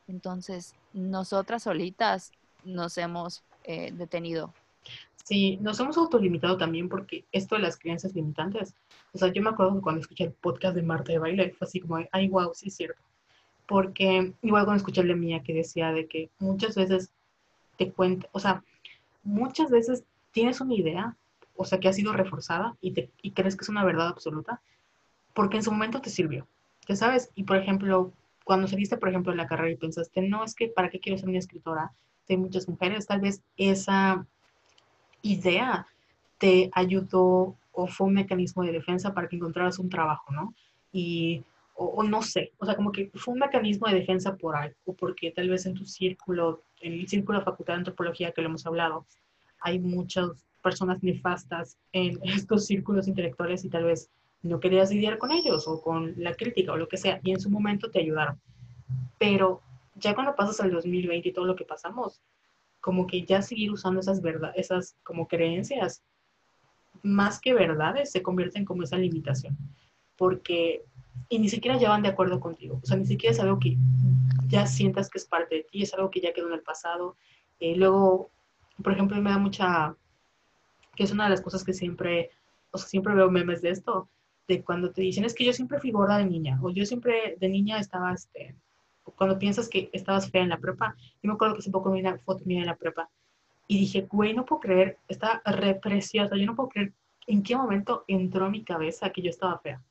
Entonces, 0.08 0.74
nosotras 0.92 1.64
solitas 1.64 2.32
nos 2.64 2.96
hemos 2.98 3.42
eh, 3.64 3.92
detenido. 3.92 4.52
Sí, 5.24 5.56
nos 5.60 5.80
hemos 5.80 5.98
autolimitado 5.98 6.56
también 6.56 6.88
porque 6.88 7.24
esto 7.32 7.56
de 7.56 7.62
las 7.62 7.76
creencias 7.78 8.14
limitantes, 8.14 8.76
o 9.12 9.18
sea, 9.18 9.32
yo 9.32 9.42
me 9.42 9.50
acuerdo 9.50 9.74
que 9.74 9.80
cuando 9.80 10.00
escuché 10.00 10.24
el 10.24 10.32
podcast 10.32 10.76
de 10.76 10.82
Marta 10.82 11.10
de 11.10 11.18
Baile, 11.18 11.50
fue 11.50 11.66
así 11.66 11.80
como, 11.80 11.98
ay, 12.12 12.28
wow, 12.28 12.52
sí 12.54 12.68
es 12.68 12.76
cierto. 12.76 13.02
Porque 13.66 14.32
igual 14.42 14.64
cuando 14.64 14.76
escuché 14.76 15.02
la 15.02 15.16
mía 15.16 15.42
que 15.42 15.52
decía 15.52 15.90
de 15.92 16.06
que 16.06 16.30
muchas 16.38 16.76
veces 16.76 17.10
te 17.76 17.90
cuenta, 17.90 18.28
o 18.30 18.38
sea, 18.38 18.62
muchas 19.24 19.70
veces 19.70 20.04
tienes 20.30 20.60
una 20.60 20.74
idea, 20.74 21.16
o 21.56 21.64
sea, 21.64 21.80
que 21.80 21.88
ha 21.88 21.92
sido 21.92 22.12
reforzada 22.12 22.76
y, 22.80 22.92
te, 22.92 23.10
y 23.22 23.32
crees 23.32 23.56
que 23.56 23.64
es 23.64 23.68
una 23.68 23.84
verdad 23.84 24.08
absoluta, 24.08 24.60
porque 25.34 25.56
en 25.58 25.62
su 25.62 25.72
momento 25.72 26.00
te 26.00 26.10
sirvió, 26.10 26.46
¿ya 26.88 26.96
sabes? 26.96 27.30
Y 27.34 27.44
por 27.44 27.56
ejemplo, 27.56 28.12
cuando 28.44 28.68
saliste, 28.68 28.96
por 28.96 29.08
ejemplo, 29.08 29.32
de 29.32 29.38
la 29.38 29.46
carrera 29.46 29.70
y 29.70 29.76
pensaste, 29.76 30.22
no, 30.22 30.44
es 30.44 30.54
que 30.54 30.68
para 30.68 30.88
qué 30.88 31.00
quiero 31.00 31.18
ser 31.18 31.28
una 31.28 31.38
escritora, 31.38 31.92
de 32.28 32.36
muchas 32.36 32.68
mujeres, 32.68 33.06
tal 33.06 33.20
vez 33.20 33.42
esa 33.56 34.26
idea 35.22 35.86
te 36.38 36.70
ayudó 36.72 37.56
o 37.72 37.86
fue 37.86 38.06
un 38.06 38.14
mecanismo 38.14 38.62
de 38.62 38.72
defensa 38.72 39.14
para 39.14 39.28
que 39.28 39.36
encontraras 39.36 39.78
un 39.78 39.88
trabajo, 39.88 40.32
¿no? 40.32 40.54
Y, 40.92 41.44
o, 41.74 42.02
no 42.02 42.22
sé, 42.22 42.52
o 42.58 42.64
sea, 42.64 42.74
como 42.74 42.90
que 42.90 43.10
fue 43.14 43.34
un 43.34 43.40
mecanismo 43.40 43.86
de 43.86 43.94
defensa 43.96 44.36
por 44.36 44.56
algo, 44.56 44.94
porque 44.98 45.30
tal 45.30 45.48
vez 45.50 45.66
en 45.66 45.74
tu 45.74 45.84
círculo, 45.84 46.62
en 46.80 46.94
el 46.94 47.06
círculo 47.06 47.38
de 47.38 47.44
facultad 47.44 47.74
de 47.74 47.78
antropología 47.78 48.32
que 48.32 48.40
lo 48.40 48.48
hemos 48.48 48.66
hablado, 48.66 49.06
hay 49.60 49.78
muchas 49.78 50.46
personas 50.66 51.00
nefastas 51.00 51.78
en 51.92 52.18
estos 52.24 52.66
círculos 52.66 53.06
intelectuales 53.06 53.64
y 53.64 53.70
tal 53.70 53.84
vez 53.84 54.10
no 54.42 54.58
querías 54.58 54.90
lidiar 54.90 55.16
con 55.18 55.30
ellos 55.30 55.68
o 55.68 55.80
con 55.80 56.14
la 56.16 56.34
crítica 56.34 56.72
o 56.72 56.76
lo 56.76 56.88
que 56.88 56.96
sea, 56.96 57.20
y 57.22 57.30
en 57.30 57.40
su 57.40 57.50
momento 57.50 57.90
te 57.90 58.00
ayudaron. 58.00 58.40
Pero 59.18 59.62
ya 59.94 60.14
cuando 60.14 60.34
pasas 60.34 60.60
al 60.60 60.72
2020 60.72 61.28
y 61.28 61.32
todo 61.32 61.44
lo 61.44 61.54
que 61.54 61.64
pasamos, 61.64 62.20
como 62.80 63.06
que 63.06 63.24
ya 63.24 63.42
seguir 63.42 63.70
usando 63.70 64.00
esas 64.00 64.20
verdades, 64.20 64.56
esas 64.56 64.96
como 65.04 65.28
creencias, 65.28 66.02
más 67.02 67.40
que 67.40 67.54
verdades, 67.54 68.10
se 68.10 68.22
convierten 68.22 68.64
como 68.64 68.82
esa 68.82 68.96
limitación. 68.96 69.56
Porque, 70.16 70.82
y 71.28 71.38
ni 71.38 71.48
siquiera 71.48 71.78
ya 71.78 71.90
van 71.90 72.02
de 72.02 72.08
acuerdo 72.08 72.40
contigo. 72.40 72.80
O 72.82 72.86
sea, 72.86 72.96
ni 72.96 73.06
siquiera 73.06 73.32
es 73.32 73.40
algo 73.40 73.58
que 73.58 73.76
ya 74.48 74.66
sientas 74.66 75.08
que 75.10 75.18
es 75.18 75.26
parte 75.26 75.56
de 75.56 75.62
ti, 75.62 75.82
es 75.82 75.94
algo 75.94 76.10
que 76.10 76.20
ya 76.20 76.32
quedó 76.32 76.48
en 76.48 76.54
el 76.54 76.62
pasado. 76.62 77.16
Eh, 77.60 77.76
luego, 77.76 78.30
por 78.82 78.92
ejemplo, 78.92 79.20
me 79.20 79.30
da 79.30 79.38
mucha, 79.38 79.96
que 80.96 81.04
es 81.04 81.12
una 81.12 81.24
de 81.24 81.30
las 81.30 81.42
cosas 81.42 81.62
que 81.62 81.72
siempre, 81.72 82.30
o 82.70 82.78
sea, 82.78 82.88
siempre 82.88 83.14
veo 83.14 83.30
memes 83.30 83.62
de 83.62 83.70
esto, 83.70 84.08
de 84.48 84.62
cuando 84.62 84.90
te 84.90 85.02
dicen, 85.02 85.24
es 85.24 85.34
que 85.34 85.44
yo 85.44 85.52
siempre 85.52 85.78
fui 85.78 85.90
gorda 85.90 86.18
de 86.18 86.26
niña, 86.26 86.58
o 86.62 86.70
yo 86.70 86.84
siempre 86.86 87.36
de 87.38 87.48
niña 87.48 87.78
estaba, 87.78 88.12
este, 88.12 88.54
cuando 89.16 89.38
piensas 89.38 89.68
que 89.68 89.90
estabas 89.92 90.30
fea 90.30 90.42
en 90.42 90.48
la 90.48 90.58
prepa, 90.58 90.96
yo 91.22 91.28
me 91.28 91.34
acuerdo 91.34 91.54
que 91.54 91.60
hace 91.60 91.70
poco 91.70 91.92
vi 91.92 92.00
una 92.00 92.18
foto 92.18 92.44
mía 92.44 92.60
en 92.60 92.66
la 92.66 92.76
prepa 92.76 93.08
y 93.68 93.78
dije, 93.78 94.06
güey, 94.10 94.34
no 94.34 94.44
puedo 94.44 94.60
creer, 94.60 94.98
está 95.08 95.42
re 95.44 95.74
preciosa, 95.74 96.36
yo 96.36 96.46
no 96.46 96.54
puedo 96.54 96.68
creer 96.68 96.92
en 97.26 97.42
qué 97.42 97.56
momento 97.56 98.04
entró 98.06 98.46
a 98.46 98.50
mi 98.50 98.62
cabeza 98.62 99.10
que 99.10 99.22
yo 99.22 99.30
estaba 99.30 99.58
fea. 99.58 99.82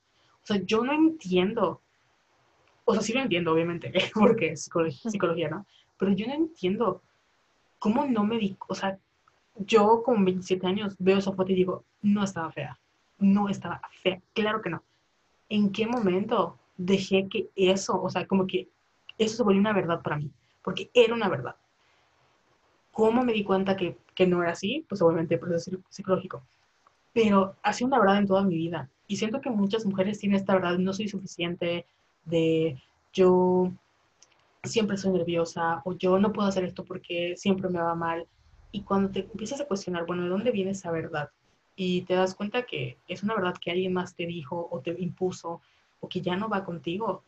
O 0.42 0.46
sea, 0.46 0.60
yo 0.64 0.82
no 0.84 0.92
entiendo, 0.92 1.82
o 2.84 2.94
sea, 2.94 3.02
sí 3.02 3.12
lo 3.12 3.20
entiendo, 3.20 3.52
obviamente, 3.52 3.92
porque 4.14 4.52
es 4.52 4.62
psicología, 4.64 5.48
¿no? 5.48 5.66
Pero 5.98 6.12
yo 6.12 6.26
no 6.26 6.34
entiendo 6.34 7.02
cómo 7.78 8.06
no 8.06 8.24
me 8.24 8.38
di, 8.38 8.56
o 8.68 8.74
sea, 8.74 8.98
yo 9.58 10.02
con 10.02 10.24
27 10.24 10.66
años 10.66 10.94
veo 10.98 11.18
esa 11.18 11.32
foto 11.32 11.52
y 11.52 11.56
digo, 11.56 11.84
no 12.02 12.24
estaba 12.24 12.50
fea, 12.52 12.78
no 13.18 13.48
estaba 13.48 13.80
fea, 14.02 14.20
claro 14.34 14.60
que 14.62 14.70
no. 14.70 14.82
¿En 15.48 15.72
qué 15.72 15.86
momento 15.86 16.58
dejé 16.76 17.28
que 17.28 17.48
eso, 17.56 18.00
o 18.00 18.10
sea, 18.10 18.26
como 18.26 18.46
que 18.46 18.68
eso 19.18 19.36
se 19.36 19.42
volvió 19.42 19.60
una 19.60 19.72
verdad 19.72 20.02
para 20.02 20.16
mí, 20.16 20.30
porque 20.62 20.90
era 20.92 21.14
una 21.14 21.28
verdad. 21.28 21.56
¿Cómo 22.92 23.22
me 23.22 23.32
di 23.32 23.44
cuenta 23.44 23.76
que, 23.76 23.96
que 24.14 24.26
no 24.26 24.42
era 24.42 24.52
así? 24.52 24.84
Pues 24.88 25.02
obviamente 25.02 25.38
proceso 25.38 25.78
psicológico. 25.88 26.42
Pero 27.12 27.54
ha 27.62 27.72
sido 27.72 27.88
una 27.88 27.98
verdad 27.98 28.18
en 28.18 28.26
toda 28.26 28.42
mi 28.42 28.54
vida. 28.54 28.88
Y 29.06 29.16
siento 29.16 29.40
que 29.40 29.50
muchas 29.50 29.84
mujeres 29.86 30.18
tienen 30.18 30.38
esta 30.38 30.54
verdad, 30.54 30.78
no 30.78 30.92
soy 30.92 31.08
suficiente, 31.08 31.86
de 32.24 32.80
yo 33.12 33.72
siempre 34.64 34.96
soy 34.96 35.12
nerviosa 35.12 35.80
o 35.84 35.92
yo 35.94 36.18
no 36.18 36.32
puedo 36.32 36.48
hacer 36.48 36.64
esto 36.64 36.84
porque 36.84 37.34
siempre 37.36 37.68
me 37.68 37.80
va 37.80 37.94
mal. 37.94 38.26
Y 38.76 38.82
cuando 38.82 39.10
te 39.10 39.20
empiezas 39.20 39.62
a 39.62 39.66
cuestionar, 39.66 40.04
bueno, 40.04 40.24
¿de 40.24 40.28
dónde 40.28 40.50
viene 40.50 40.72
esa 40.72 40.90
verdad? 40.90 41.30
Y 41.76 42.02
te 42.02 42.12
das 42.12 42.34
cuenta 42.34 42.66
que 42.66 42.98
es 43.08 43.22
una 43.22 43.34
verdad 43.34 43.54
que 43.58 43.70
alguien 43.70 43.94
más 43.94 44.14
te 44.14 44.26
dijo 44.26 44.68
o 44.70 44.80
te 44.80 44.94
impuso 44.98 45.62
o 46.00 46.08
que 46.10 46.20
ya 46.20 46.36
no 46.36 46.50
va 46.50 46.62
contigo, 46.62 47.24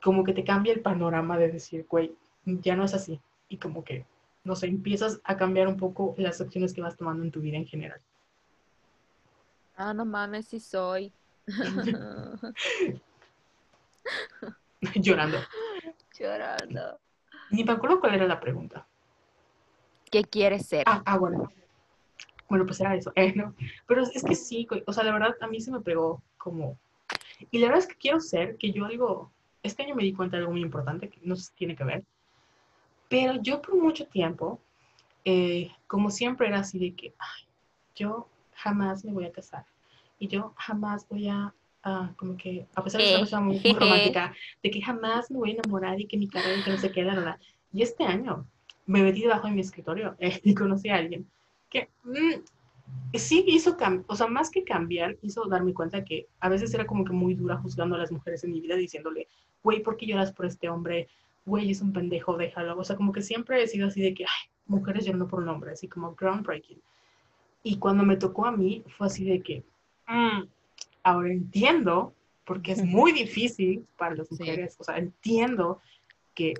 como 0.00 0.22
que 0.22 0.32
te 0.32 0.44
cambia 0.44 0.72
el 0.72 0.82
panorama 0.82 1.36
de 1.36 1.50
decir, 1.50 1.84
güey, 1.88 2.14
ya 2.44 2.76
no 2.76 2.84
es 2.84 2.94
así. 2.94 3.20
Y 3.48 3.56
como 3.56 3.82
que, 3.82 4.06
no 4.44 4.54
sé, 4.54 4.68
empiezas 4.68 5.20
a 5.24 5.36
cambiar 5.36 5.66
un 5.66 5.76
poco 5.76 6.14
las 6.16 6.40
acciones 6.40 6.72
que 6.72 6.80
vas 6.80 6.96
tomando 6.96 7.24
en 7.24 7.32
tu 7.32 7.40
vida 7.40 7.56
en 7.56 7.66
general. 7.66 8.00
Ah, 9.74 9.92
no 9.92 10.04
mames, 10.04 10.46
sí 10.46 10.60
soy. 10.60 11.12
Llorando. 14.94 15.38
Llorando. 16.16 17.00
Ni 17.50 17.64
me 17.64 17.72
acuerdo 17.72 17.98
cuál 17.98 18.14
era 18.14 18.28
la 18.28 18.38
pregunta. 18.38 18.86
¿Qué 20.10 20.24
quieres 20.24 20.66
ser? 20.66 20.84
Ah, 20.86 21.02
ah, 21.06 21.18
bueno. 21.18 21.50
Bueno, 22.48 22.66
pues 22.66 22.80
era 22.80 22.94
eso. 22.96 23.12
Eh, 23.14 23.32
no. 23.34 23.54
Pero 23.86 24.02
es 24.02 24.24
que 24.24 24.34
sí, 24.34 24.66
o 24.86 24.92
sea, 24.92 25.04
la 25.04 25.12
verdad, 25.12 25.36
a 25.40 25.46
mí 25.46 25.60
se 25.60 25.70
me 25.70 25.80
pegó 25.80 26.22
como... 26.36 26.76
Y 27.50 27.58
la 27.58 27.68
verdad 27.68 27.84
es 27.84 27.88
que 27.88 27.98
quiero 27.98 28.20
ser 28.20 28.56
que 28.56 28.72
yo 28.72 28.84
algo... 28.84 29.30
Este 29.62 29.84
año 29.84 29.94
me 29.94 30.02
di 30.02 30.12
cuenta 30.12 30.36
de 30.36 30.42
algo 30.42 30.52
muy 30.52 30.62
importante 30.62 31.08
que 31.08 31.20
no 31.22 31.36
se 31.36 31.52
tiene 31.54 31.76
que 31.76 31.84
ver. 31.84 32.04
Pero 33.08 33.40
yo 33.40 33.62
por 33.62 33.76
mucho 33.76 34.06
tiempo, 34.06 34.60
eh, 35.24 35.70
como 35.86 36.10
siempre 36.10 36.48
era 36.48 36.60
así 36.60 36.78
de 36.78 36.94
que, 36.94 37.14
ay, 37.18 37.42
yo 37.94 38.28
jamás 38.54 39.04
me 39.04 39.12
voy 39.12 39.26
a 39.26 39.32
casar. 39.32 39.64
Y 40.18 40.28
yo 40.28 40.54
jamás 40.56 41.06
voy 41.08 41.28
a, 41.28 41.54
como 42.16 42.36
que, 42.36 42.66
a 42.74 42.82
pesar 42.82 43.00
de 43.00 43.06
ser 43.06 43.14
una 43.16 43.22
persona 43.22 43.42
muy, 43.42 43.60
muy, 43.60 43.72
romántica, 43.78 44.34
de 44.62 44.70
que 44.70 44.82
jamás 44.82 45.30
me 45.30 45.38
voy 45.38 45.50
a 45.50 45.54
enamorar 45.54 46.00
y 46.00 46.06
que 46.06 46.16
mi 46.16 46.28
carrera 46.28 46.64
que 46.64 46.70
no 46.70 46.78
se 46.78 46.90
queda, 46.90 47.14
¿verdad? 47.14 47.38
Y 47.72 47.82
este 47.82 48.04
año 48.04 48.46
me 48.86 49.02
metí 49.02 49.22
debajo 49.22 49.46
de 49.46 49.54
mi 49.54 49.60
escritorio 49.60 50.16
eh, 50.18 50.40
y 50.44 50.54
conocí 50.54 50.88
a 50.88 50.96
alguien 50.96 51.26
que 51.70 51.88
mm, 52.04 52.42
sí 53.14 53.44
hizo, 53.46 53.76
o 54.06 54.16
sea, 54.16 54.26
más 54.26 54.50
que 54.50 54.64
cambiar, 54.64 55.16
hizo 55.22 55.46
darme 55.46 55.72
cuenta 55.72 56.04
que 56.04 56.26
a 56.40 56.48
veces 56.48 56.74
era 56.74 56.86
como 56.86 57.04
que 57.04 57.12
muy 57.12 57.34
dura 57.34 57.56
juzgando 57.56 57.94
a 57.94 57.98
las 57.98 58.12
mujeres 58.12 58.44
en 58.44 58.52
mi 58.52 58.60
vida, 58.60 58.76
diciéndole, 58.76 59.28
güey, 59.62 59.82
¿por 59.82 59.96
qué 59.96 60.06
lloras 60.06 60.32
por 60.32 60.46
este 60.46 60.68
hombre? 60.68 61.08
Güey, 61.46 61.70
es 61.70 61.80
un 61.80 61.92
pendejo, 61.92 62.36
déjalo. 62.36 62.78
O 62.78 62.84
sea, 62.84 62.96
como 62.96 63.12
que 63.12 63.22
siempre 63.22 63.62
he 63.62 63.68
sido 63.68 63.88
así 63.88 64.00
de 64.00 64.14
que, 64.14 64.24
ay, 64.24 64.50
mujeres 64.66 65.04
llorando 65.04 65.28
por 65.28 65.40
un 65.40 65.48
hombre, 65.48 65.72
así 65.72 65.88
como 65.88 66.14
groundbreaking. 66.14 66.80
Y 67.62 67.78
cuando 67.78 68.04
me 68.04 68.16
tocó 68.16 68.46
a 68.46 68.52
mí, 68.52 68.84
fue 68.96 69.06
así 69.06 69.24
de 69.24 69.40
que, 69.42 69.64
mm, 70.08 70.44
ahora 71.02 71.30
entiendo, 71.30 72.14
porque 72.44 72.72
es 72.72 72.84
muy 72.84 73.12
difícil 73.12 73.86
para 73.96 74.14
las 74.14 74.30
mujeres, 74.30 74.76
o 74.78 74.84
sea, 74.84 74.98
entiendo 74.98 75.80
que 76.34 76.54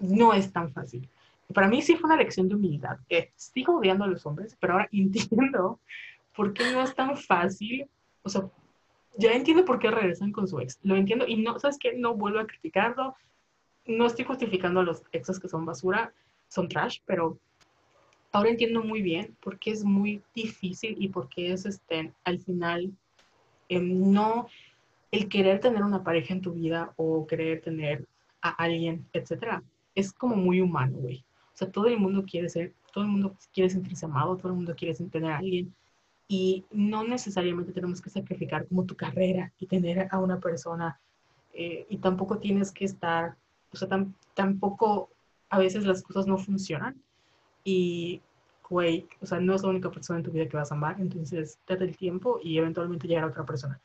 no 0.00 0.32
es 0.32 0.52
tan 0.52 0.72
fácil 0.72 1.08
para 1.54 1.68
mí 1.68 1.82
sí 1.82 1.96
fue 1.96 2.08
una 2.08 2.16
lección 2.16 2.48
de 2.48 2.54
humildad. 2.54 2.98
Eh, 3.08 3.32
sigo 3.36 3.78
odiando 3.78 4.04
a 4.04 4.08
los 4.08 4.24
hombres, 4.26 4.56
pero 4.60 4.74
ahora 4.74 4.88
entiendo 4.92 5.80
por 6.34 6.52
qué 6.52 6.70
no 6.72 6.82
es 6.82 6.94
tan 6.94 7.16
fácil. 7.16 7.88
O 8.22 8.28
sea, 8.28 8.48
ya 9.16 9.32
entiendo 9.32 9.64
por 9.64 9.78
qué 9.78 9.90
regresan 9.90 10.32
con 10.32 10.46
su 10.46 10.60
ex. 10.60 10.78
Lo 10.82 10.96
entiendo 10.96 11.26
y 11.26 11.36
no, 11.36 11.58
¿sabes 11.58 11.78
qué? 11.78 11.94
No 11.94 12.14
vuelvo 12.14 12.38
a 12.38 12.46
criticarlo. 12.46 13.16
No 13.86 14.06
estoy 14.06 14.24
justificando 14.24 14.80
a 14.80 14.84
los 14.84 15.02
exes 15.12 15.40
que 15.40 15.48
son 15.48 15.64
basura, 15.64 16.12
son 16.48 16.68
trash, 16.68 16.98
pero 17.06 17.38
ahora 18.32 18.50
entiendo 18.50 18.82
muy 18.82 19.00
bien 19.00 19.36
por 19.40 19.58
qué 19.58 19.70
es 19.70 19.84
muy 19.84 20.22
difícil 20.34 20.96
y 20.98 21.08
por 21.08 21.28
qué 21.28 21.52
es, 21.52 21.64
este, 21.64 22.12
al 22.24 22.38
final, 22.38 22.92
em, 23.70 24.12
no 24.12 24.48
el 25.10 25.28
querer 25.28 25.60
tener 25.60 25.82
una 25.82 26.04
pareja 26.04 26.34
en 26.34 26.42
tu 26.42 26.52
vida 26.52 26.92
o 26.96 27.26
querer 27.26 27.62
tener 27.62 28.06
a 28.42 28.50
alguien, 28.50 29.06
etcétera. 29.14 29.62
Es 29.94 30.12
como 30.12 30.36
muy 30.36 30.60
humano, 30.60 30.98
güey. 30.98 31.24
Sea, 31.58 31.72
todo 31.72 31.88
el 31.88 31.98
mundo 31.98 32.24
quiere 32.24 32.48
ser, 32.48 32.72
todo 32.92 33.02
el 33.02 33.10
mundo 33.10 33.34
quiere 33.52 33.68
sentirse 33.68 34.06
amado, 34.06 34.36
todo 34.36 34.50
el 34.50 34.54
mundo 34.54 34.76
quiere 34.76 34.94
tener 34.94 35.32
a 35.32 35.38
alguien. 35.38 35.74
Y 36.28 36.64
no 36.70 37.02
necesariamente 37.02 37.72
tenemos 37.72 38.00
que 38.00 38.10
sacrificar 38.10 38.68
como 38.68 38.84
tu 38.84 38.94
carrera 38.94 39.52
y 39.58 39.66
tener 39.66 40.06
a 40.12 40.20
una 40.20 40.38
persona. 40.38 41.00
Eh, 41.52 41.84
y 41.88 41.96
tampoco 41.98 42.38
tienes 42.38 42.70
que 42.70 42.84
estar, 42.84 43.36
o 43.72 43.76
sea, 43.76 43.88
tampoco 44.34 45.10
a 45.50 45.58
veces 45.58 45.84
las 45.84 46.00
cosas 46.04 46.28
no 46.28 46.38
funcionan. 46.38 47.02
Y, 47.64 48.22
güey, 48.70 49.08
o 49.20 49.26
sea, 49.26 49.40
no 49.40 49.52
es 49.56 49.62
la 49.64 49.70
única 49.70 49.90
persona 49.90 50.20
en 50.20 50.24
tu 50.26 50.30
vida 50.30 50.48
que 50.48 50.56
vas 50.56 50.70
a 50.70 50.76
amar. 50.76 51.00
Entonces, 51.00 51.58
date 51.66 51.82
el 51.82 51.96
tiempo 51.96 52.38
y 52.40 52.56
eventualmente 52.58 53.08
llegar 53.08 53.24
a 53.24 53.28
otra 53.28 53.44
persona. 53.44 53.80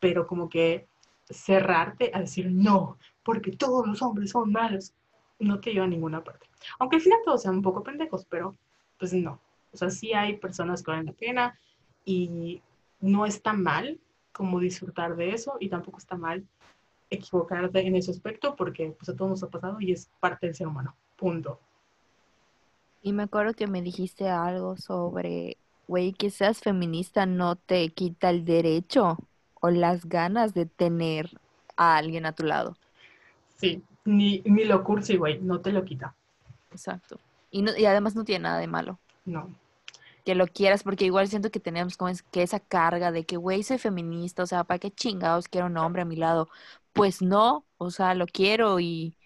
Pero 0.00 0.26
como 0.26 0.48
que 0.48 0.88
cerrarte 1.30 2.10
a 2.12 2.18
decir 2.18 2.50
no, 2.50 2.98
porque 3.22 3.52
todos 3.52 3.86
los 3.86 4.02
hombres 4.02 4.30
son 4.32 4.50
malos 4.50 4.92
no 5.38 5.60
te 5.60 5.72
lleva 5.72 5.84
a 5.84 5.88
ninguna 5.88 6.22
parte. 6.22 6.46
Aunque 6.78 6.96
al 6.96 7.02
final 7.02 7.18
todos 7.24 7.42
sean 7.42 7.56
un 7.56 7.62
poco 7.62 7.82
pendejos, 7.82 8.26
pero 8.28 8.54
pues 8.98 9.12
no. 9.12 9.40
O 9.72 9.76
sea, 9.76 9.90
sí 9.90 10.12
hay 10.12 10.36
personas 10.36 10.82
que 10.82 10.90
valen 10.90 11.06
la 11.06 11.12
pena 11.12 11.58
y 12.04 12.62
no 13.00 13.26
está 13.26 13.52
mal 13.52 13.98
como 14.32 14.60
disfrutar 14.60 15.16
de 15.16 15.30
eso 15.30 15.56
y 15.60 15.68
tampoco 15.68 15.98
está 15.98 16.16
mal 16.16 16.46
equivocarte 17.10 17.86
en 17.86 17.96
ese 17.96 18.10
aspecto 18.10 18.56
porque 18.56 18.94
pues 18.98 19.08
a 19.08 19.16
todos 19.16 19.30
nos 19.30 19.42
ha 19.42 19.50
pasado 19.50 19.78
y 19.80 19.92
es 19.92 20.10
parte 20.20 20.46
del 20.46 20.54
ser 20.54 20.66
humano. 20.66 20.94
Punto. 21.16 21.60
Y 23.02 23.12
me 23.12 23.24
acuerdo 23.24 23.54
que 23.54 23.66
me 23.66 23.82
dijiste 23.82 24.28
algo 24.28 24.76
sobre, 24.76 25.56
güey, 25.88 26.12
que 26.12 26.30
seas 26.30 26.60
feminista 26.60 27.26
no 27.26 27.56
te 27.56 27.88
quita 27.90 28.30
el 28.30 28.44
derecho 28.44 29.18
o 29.60 29.70
las 29.70 30.06
ganas 30.06 30.54
de 30.54 30.66
tener 30.66 31.30
a 31.76 31.96
alguien 31.96 32.26
a 32.26 32.32
tu 32.32 32.44
lado. 32.44 32.76
Sí, 33.56 33.82
ni, 34.04 34.42
ni 34.44 34.64
lo 34.64 34.82
cursi, 34.84 35.16
güey, 35.16 35.40
no 35.40 35.60
te 35.60 35.72
lo 35.72 35.84
quita. 35.84 36.14
Exacto. 36.70 37.18
Y, 37.50 37.62
no, 37.62 37.76
y 37.76 37.84
además 37.86 38.14
no 38.14 38.24
tiene 38.24 38.44
nada 38.44 38.58
de 38.58 38.66
malo. 38.66 38.98
No. 39.24 39.54
Que 40.24 40.34
lo 40.34 40.46
quieras, 40.46 40.82
porque 40.82 41.04
igual 41.04 41.28
siento 41.28 41.50
que 41.50 41.60
tenemos 41.60 41.96
como 41.96 42.08
es, 42.08 42.22
que 42.22 42.42
esa 42.42 42.60
carga 42.60 43.12
de 43.12 43.24
que, 43.24 43.36
güey, 43.36 43.62
soy 43.62 43.78
feminista, 43.78 44.42
o 44.42 44.46
sea, 44.46 44.64
¿para 44.64 44.78
qué 44.78 44.90
chingados 44.90 45.48
quiero 45.48 45.66
un 45.66 45.76
hombre 45.76 46.02
a 46.02 46.06
mi 46.06 46.16
lado? 46.16 46.48
Pues 46.92 47.22
no, 47.22 47.64
o 47.78 47.90
sea, 47.90 48.14
lo 48.14 48.26
quiero 48.26 48.80
y 48.80 49.16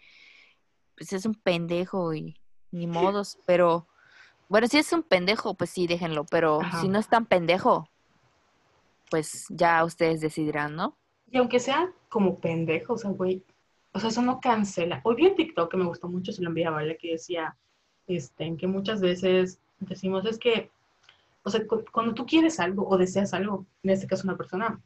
pues 0.96 1.12
es 1.12 1.26
un 1.26 1.34
pendejo 1.34 2.14
y 2.14 2.36
ni 2.70 2.86
modos, 2.86 3.38
pero 3.46 3.86
bueno, 4.48 4.66
si 4.66 4.78
es 4.78 4.92
un 4.92 5.02
pendejo, 5.02 5.54
pues 5.54 5.70
sí, 5.70 5.86
déjenlo, 5.86 6.24
pero 6.24 6.60
si 6.80 6.88
no 6.88 6.98
es 6.98 7.08
tan 7.08 7.26
pendejo, 7.26 7.88
pues 9.10 9.46
ya 9.50 9.84
ustedes 9.84 10.20
decidirán, 10.20 10.76
¿no? 10.76 10.96
Y 11.30 11.38
aunque 11.38 11.58
sea 11.58 11.90
como 12.08 12.38
pendejo, 12.38 12.94
o 12.94 12.98
sea, 12.98 13.10
güey, 13.10 13.42
o 13.96 13.98
sea, 13.98 14.10
eso 14.10 14.20
no 14.20 14.40
cancela. 14.40 15.00
Hoy 15.04 15.14
vi 15.16 15.26
en 15.26 15.36
TikTok 15.36 15.70
que 15.70 15.78
me 15.78 15.86
gustó 15.86 16.06
mucho, 16.06 16.30
se 16.30 16.42
lo 16.42 16.48
envié 16.48 16.66
a 16.66 16.70
Vale, 16.70 16.98
que 16.98 17.12
decía, 17.12 17.56
este, 18.06 18.54
que 18.58 18.66
muchas 18.66 19.00
veces 19.00 19.58
decimos, 19.80 20.26
es 20.26 20.38
que, 20.38 20.70
o 21.42 21.48
sea, 21.48 21.62
cuando 21.90 22.12
tú 22.12 22.26
quieres 22.26 22.60
algo 22.60 22.86
o 22.86 22.98
deseas 22.98 23.32
algo, 23.32 23.64
en 23.82 23.88
este 23.88 24.06
caso 24.06 24.24
una 24.24 24.36
persona, 24.36 24.78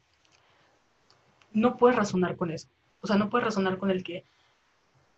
no 1.51 1.75
puedes 1.75 1.97
razonar 1.97 2.37
con 2.37 2.51
eso. 2.51 2.69
O 3.01 3.07
sea, 3.07 3.17
no 3.17 3.29
puedes 3.29 3.43
razonar 3.43 3.79
con 3.79 3.91
el 3.91 4.01
que, 4.01 4.23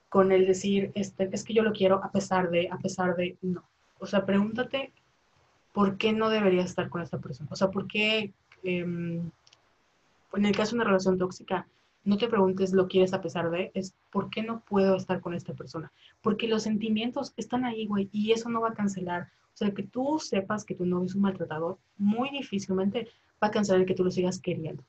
con 0.10 0.32
el 0.32 0.48
decir, 0.48 0.92
este, 0.96 1.30
es 1.32 1.44
que 1.44 1.54
yo 1.54 1.62
lo 1.62 1.72
quiero 1.72 2.04
a 2.04 2.12
pesar 2.12 2.50
de, 2.50 2.70
a 2.72 2.80
pesar 2.80 3.16
de, 3.16 3.38
no. 3.44 3.64
O 4.00 4.08
sea, 4.08 4.26
pregúntate, 4.26 4.92
¿por 5.72 5.98
qué 5.98 6.14
no 6.14 6.30
debería 6.30 6.64
estar 6.64 6.90
con 6.90 7.04
esta 7.04 7.20
persona? 7.20 7.48
O 7.52 7.56
sea, 7.56 7.70
¿por 7.70 7.86
qué, 7.86 8.34
em, 8.64 9.30
en 10.34 10.46
el 10.46 10.56
caso 10.56 10.72
de 10.72 10.78
una 10.78 10.86
relación 10.86 11.20
tóxica, 11.20 11.68
no 12.04 12.18
te 12.18 12.28
preguntes 12.28 12.74
lo 12.74 12.88
quieres 12.88 13.14
a 13.14 13.22
pesar 13.22 13.50
de, 13.50 13.72
es 13.74 13.96
¿por 14.12 14.30
qué 14.30 14.44
no 14.44 14.62
puedo 14.62 14.96
estar 14.96 15.22
con 15.22 15.34
esta 15.34 15.54
persona? 15.54 15.92
Porque 16.22 16.48
los 16.48 16.64
sentimientos 16.64 17.34
están 17.38 17.66
ahí, 17.66 17.86
güey, 17.88 18.10
y 18.12 18.32
eso 18.32 18.50
no 18.50 18.62
va 18.62 18.70
a 18.70 18.74
cancelar. 18.74 19.30
O 19.54 19.58
sea, 19.58 19.72
que 19.72 19.84
tú 19.84 20.20
sepas 20.20 20.66
que 20.66 20.76
tu 20.76 20.86
novio 20.86 21.06
es 21.06 21.16
un 21.16 21.22
maltratador, 21.22 21.78
muy 21.98 22.30
difícilmente 22.32 23.08
va 23.42 23.48
a 23.48 23.52
cancelar 23.52 23.82
el 23.82 23.88
que 23.88 23.94
tú 23.94 24.04
lo 24.04 24.12
sigas 24.12 24.40
queriendo. 24.40 24.84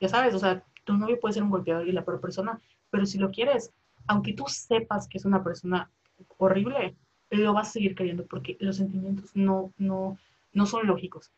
Ya 0.00 0.08
sabes, 0.08 0.34
o 0.34 0.38
sea, 0.38 0.64
tu 0.84 0.94
novio 0.94 1.20
puede 1.20 1.34
ser 1.34 1.42
un 1.42 1.50
golpeador 1.50 1.86
y 1.86 1.92
la 1.92 2.04
peor 2.04 2.20
persona, 2.20 2.60
pero 2.90 3.06
si 3.06 3.18
lo 3.18 3.30
quieres, 3.30 3.72
aunque 4.06 4.32
tú 4.32 4.44
sepas 4.48 5.06
que 5.06 5.18
es 5.18 5.24
una 5.24 5.44
persona 5.44 5.90
horrible, 6.38 6.96
lo 7.30 7.52
vas 7.52 7.68
a 7.68 7.72
seguir 7.72 7.94
queriendo 7.94 8.26
porque 8.26 8.56
los 8.60 8.76
sentimientos 8.76 9.30
no, 9.34 9.72
no, 9.76 10.18
no 10.52 10.66
son 10.66 10.86
lógicos. 10.86 11.30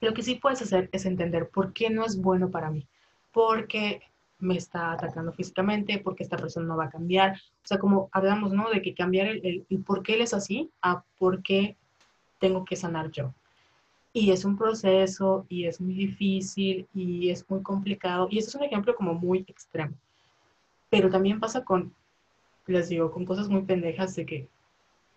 Lo 0.00 0.14
que 0.14 0.22
sí 0.22 0.36
puedes 0.36 0.62
hacer 0.62 0.88
es 0.92 1.04
entender 1.04 1.48
por 1.48 1.72
qué 1.72 1.90
no 1.90 2.04
es 2.04 2.20
bueno 2.20 2.50
para 2.50 2.70
mí. 2.70 2.86
Porque 3.32 4.02
me 4.40 4.56
está 4.56 4.92
atacando 4.92 5.32
físicamente, 5.32 5.98
porque 5.98 6.22
esta 6.22 6.36
persona 6.36 6.66
no 6.66 6.76
va 6.76 6.86
a 6.86 6.90
cambiar. 6.90 7.36
O 7.36 7.66
sea, 7.66 7.78
como 7.78 8.08
hablamos, 8.12 8.52
¿no? 8.52 8.70
De 8.70 8.82
que 8.82 8.94
cambiar 8.94 9.28
el, 9.28 9.64
por 9.86 10.02
qué 10.02 10.14
él 10.14 10.22
es 10.22 10.34
así 10.34 10.70
a 10.82 11.04
por 11.18 11.42
qué 11.42 11.76
tengo 12.38 12.64
que 12.64 12.76
sanar 12.76 13.10
yo. 13.10 13.34
Y 14.12 14.32
es 14.32 14.44
un 14.44 14.56
proceso 14.56 15.46
y 15.48 15.66
es 15.66 15.80
muy 15.80 15.94
difícil 15.94 16.88
y 16.94 17.30
es 17.30 17.48
muy 17.48 17.62
complicado. 17.62 18.28
Y 18.30 18.38
ese 18.38 18.48
es 18.48 18.54
un 18.54 18.64
ejemplo 18.64 18.94
como 18.96 19.14
muy 19.14 19.44
extremo. 19.46 19.94
Pero 20.88 21.10
también 21.10 21.38
pasa 21.38 21.64
con, 21.64 21.94
les 22.66 22.88
digo, 22.88 23.10
con 23.10 23.24
cosas 23.24 23.48
muy 23.48 23.62
pendejas 23.62 24.16
de 24.16 24.26
que, 24.26 24.48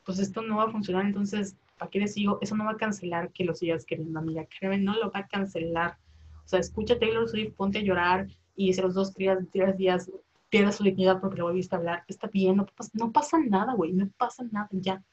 pues 0.06 0.20
esto 0.20 0.42
no 0.42 0.58
va 0.58 0.66
a 0.66 0.72
funcionar, 0.72 1.06
entonces, 1.06 1.56
¿para 1.78 1.90
qué 1.90 2.00
les 2.00 2.14
digo? 2.14 2.38
Eso 2.42 2.56
no 2.56 2.66
va 2.66 2.72
a 2.72 2.78
cancelar 2.78 3.32
que 3.32 3.46
lo 3.46 3.56
sigas 3.56 3.86
queriendo, 3.86 4.20
amiga. 4.20 4.46
Créeme, 4.46 4.78
no 4.78 4.94
lo 4.96 5.10
va 5.10 5.22
a 5.22 5.28
cancelar. 5.28 5.98
O 6.46 6.48
sea, 6.48 6.60
escucha 6.60 7.00
Taylor 7.00 7.28
Swift, 7.28 7.54
ponte 7.56 7.80
a 7.80 7.82
llorar, 7.82 8.28
y 8.56 8.74
si 8.74 8.82
los 8.82 8.94
dos, 8.94 9.14
tres, 9.14 9.78
días 9.78 10.12
pierdes 10.50 10.76
su 10.76 10.84
dignidad 10.84 11.20
porque 11.20 11.38
le 11.38 11.44
volviste 11.44 11.76
a 11.76 11.80
hablar, 11.80 12.04
está 12.08 12.28
bien, 12.28 12.58
no, 12.58 12.66
no 12.94 13.12
pasa 13.12 13.38
nada, 13.40 13.74
güey, 13.74 13.92
no 13.94 14.08
pasa 14.18 14.44
nada, 14.52 14.68
ya. 14.72 15.04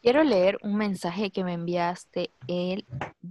Quiero 0.00 0.22
leer 0.22 0.58
un 0.62 0.76
mensaje 0.76 1.30
que 1.30 1.44
me 1.44 1.54
enviaste 1.54 2.30
el 2.46 2.84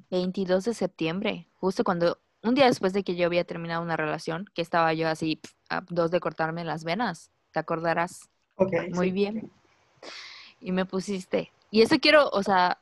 22 0.09 0.65
de 0.65 0.73
septiembre, 0.73 1.47
justo 1.59 1.83
cuando 1.83 2.19
un 2.41 2.55
día 2.55 2.65
después 2.65 2.93
de 2.93 3.03
que 3.03 3.15
yo 3.15 3.25
había 3.25 3.45
terminado 3.45 3.81
una 3.81 3.95
relación, 3.95 4.45
que 4.53 4.61
estaba 4.61 4.93
yo 4.93 5.07
así 5.07 5.39
a 5.69 5.81
dos 5.89 6.11
de 6.11 6.19
cortarme 6.19 6.63
las 6.63 6.83
venas, 6.83 7.31
te 7.51 7.59
acordarás 7.59 8.29
Ok, 8.55 8.73
muy 8.89 9.07
sí. 9.07 9.11
bien. 9.11 9.51
Y 10.59 10.71
me 10.71 10.85
pusiste. 10.85 11.51
Y 11.71 11.81
eso 11.81 11.97
quiero, 11.99 12.29
o 12.29 12.43
sea, 12.43 12.79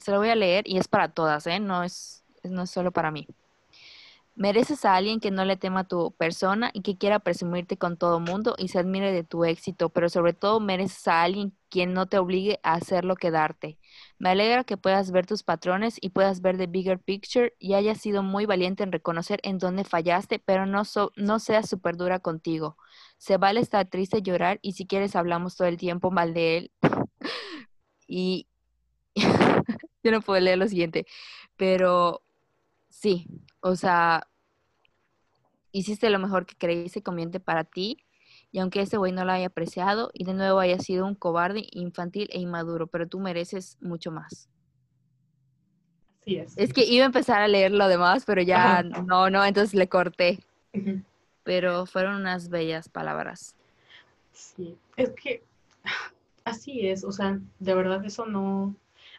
se 0.00 0.10
lo 0.12 0.18
voy 0.18 0.28
a 0.28 0.36
leer 0.36 0.68
y 0.68 0.78
es 0.78 0.88
para 0.88 1.08
todas, 1.08 1.46
¿eh? 1.46 1.58
No 1.58 1.82
es, 1.82 2.24
no 2.44 2.62
es 2.62 2.70
solo 2.70 2.92
para 2.92 3.10
mí. 3.10 3.26
Mereces 4.38 4.84
a 4.84 4.94
alguien 4.94 5.18
que 5.18 5.32
no 5.32 5.44
le 5.44 5.56
tema 5.56 5.80
a 5.80 5.84
tu 5.88 6.12
persona 6.14 6.70
y 6.72 6.82
que 6.82 6.96
quiera 6.96 7.18
presumirte 7.18 7.76
con 7.76 7.96
todo 7.96 8.20
mundo 8.20 8.54
y 8.56 8.68
se 8.68 8.78
admire 8.78 9.12
de 9.12 9.24
tu 9.24 9.44
éxito, 9.44 9.88
pero 9.90 10.08
sobre 10.08 10.32
todo 10.32 10.60
mereces 10.60 11.08
a 11.08 11.22
alguien 11.24 11.56
quien 11.68 11.92
no 11.92 12.06
te 12.06 12.18
obligue 12.18 12.60
a 12.62 12.74
hacerlo 12.74 13.16
quedarte. 13.16 13.78
Me 14.18 14.30
alegra 14.30 14.62
que 14.64 14.76
puedas 14.76 15.10
ver 15.10 15.26
tus 15.26 15.42
patrones 15.42 15.96
y 16.00 16.10
puedas 16.10 16.40
ver 16.40 16.56
the 16.56 16.68
bigger 16.68 17.00
picture 17.00 17.52
y 17.58 17.74
hayas 17.74 17.98
sido 18.00 18.22
muy 18.22 18.46
valiente 18.46 18.84
en 18.84 18.92
reconocer 18.92 19.40
en 19.42 19.58
dónde 19.58 19.82
fallaste, 19.84 20.38
pero 20.38 20.66
no, 20.66 20.84
so- 20.84 21.12
no 21.16 21.40
seas 21.40 21.68
súper 21.68 21.96
dura 21.96 22.20
contigo. 22.20 22.76
Se 23.18 23.38
vale 23.38 23.58
estar 23.60 23.88
triste, 23.88 24.22
llorar 24.22 24.60
y 24.62 24.72
si 24.74 24.86
quieres 24.86 25.16
hablamos 25.16 25.56
todo 25.56 25.66
el 25.68 25.76
tiempo 25.78 26.10
mal 26.12 26.32
de 26.32 26.56
él. 26.58 26.72
y 28.06 28.48
yo 30.02 30.10
no 30.10 30.20
puedo 30.22 30.40
leer 30.40 30.58
lo 30.58 30.68
siguiente, 30.68 31.06
pero 31.56 32.22
sí, 32.88 33.26
o 33.60 33.76
sea, 33.76 34.28
hiciste 35.72 36.10
lo 36.10 36.18
mejor 36.18 36.46
que 36.46 36.56
creíste 36.56 37.02
conveniente 37.02 37.40
para 37.40 37.64
ti. 37.64 38.04
Y 38.50 38.60
aunque 38.60 38.80
ese 38.80 38.96
güey 38.96 39.12
no 39.12 39.24
lo 39.24 39.32
haya 39.32 39.48
apreciado 39.48 40.10
y 40.14 40.24
de 40.24 40.32
nuevo 40.32 40.58
haya 40.58 40.78
sido 40.78 41.06
un 41.06 41.14
cobarde, 41.14 41.66
infantil 41.70 42.28
e 42.32 42.40
inmaduro, 42.40 42.86
pero 42.86 43.06
tú 43.06 43.20
mereces 43.20 43.76
mucho 43.80 44.10
más. 44.10 44.48
Así 46.22 46.36
es. 46.36 46.56
Es 46.56 46.72
que 46.72 46.84
iba 46.84 47.04
a 47.04 47.06
empezar 47.06 47.42
a 47.42 47.48
leer 47.48 47.72
lo 47.72 47.88
demás, 47.88 48.24
pero 48.24 48.40
ya 48.40 48.78
Ajá. 48.78 49.02
no, 49.02 49.28
no, 49.28 49.44
entonces 49.44 49.74
le 49.74 49.88
corté. 49.88 50.40
Pero 51.42 51.86
fueron 51.86 52.16
unas 52.16 52.48
bellas 52.48 52.88
palabras. 52.88 53.54
Sí, 54.32 54.76
es 54.96 55.10
que 55.10 55.42
así 56.44 56.86
es, 56.86 57.04
o 57.04 57.12
sea, 57.12 57.38
de 57.58 57.74
verdad 57.74 58.04
eso 58.04 58.24
no, 58.24 58.74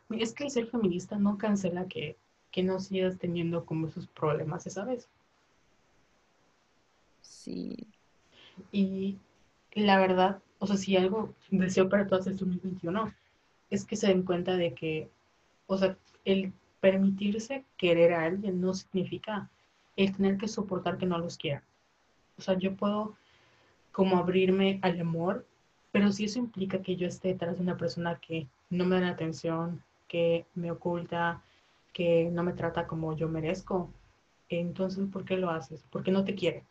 es 0.10 0.34
que 0.34 0.46
el 0.46 0.50
ser 0.50 0.68
feminista 0.68 1.18
no 1.18 1.38
cancela 1.38 1.86
que, 1.88 2.18
que 2.60 2.64
no 2.66 2.80
sigas 2.82 3.18
teniendo 3.18 3.66
como 3.66 3.88
esos 3.88 4.08
problemas, 4.08 4.64
¿sabes? 4.64 5.08
Sí, 7.22 7.88
Y 8.72 9.18
la 9.74 10.00
verdad, 10.00 10.42
o 10.60 10.68
sea, 10.68 10.78
si 10.78 10.98
algo 10.98 11.34
deseo 11.52 11.90
para 11.90 12.08
todas 12.08 12.28
el 12.28 12.36
2021 12.38 13.14
es 13.70 13.86
que 13.86 13.96
se 13.96 14.08
den 14.08 14.24
cuenta 14.24 14.58
de 14.58 14.74
que, 14.74 15.10
o 15.68 15.78
sea, 15.78 15.98
el 16.26 16.54
permitirse 16.82 17.66
querer 17.78 18.14
a 18.14 18.26
alguien 18.26 18.60
no 18.62 18.74
significa 18.74 19.50
el 19.96 20.16
tener 20.16 20.38
que 20.38 20.48
soportar 20.48 20.98
que 20.98 21.06
no 21.06 21.18
los 21.18 21.38
quiera. 21.38 21.64
O 22.38 22.42
sea, 22.42 22.58
yo 22.58 22.76
puedo 22.76 23.16
como 23.92 24.18
abrirme 24.18 24.80
al 24.82 25.00
amor, 25.00 25.46
pero 25.92 26.12
si 26.12 26.26
eso 26.26 26.40
implica 26.40 26.82
que 26.82 26.98
yo 26.98 27.08
esté 27.08 27.30
detrás 27.30 27.58
de 27.58 27.64
una 27.64 27.78
persona 27.78 28.20
que 28.20 28.48
no 28.70 28.86
me 28.86 28.96
da 28.98 29.02
la 29.04 29.10
atención, 29.12 29.84
que 30.10 30.46
me 30.56 30.72
oculta, 30.72 31.44
que 31.94 32.30
no 32.32 32.44
me 32.44 32.54
trata 32.54 32.88
como 32.88 33.16
yo 33.16 33.28
merezco, 33.28 33.92
entonces, 34.50 35.08
¿por 35.12 35.26
qué 35.26 35.38
lo 35.38 35.50
haces? 35.50 35.84
¿Por 35.92 36.04
qué 36.04 36.12
no 36.12 36.24
te 36.24 36.36
quiere? 36.36 36.64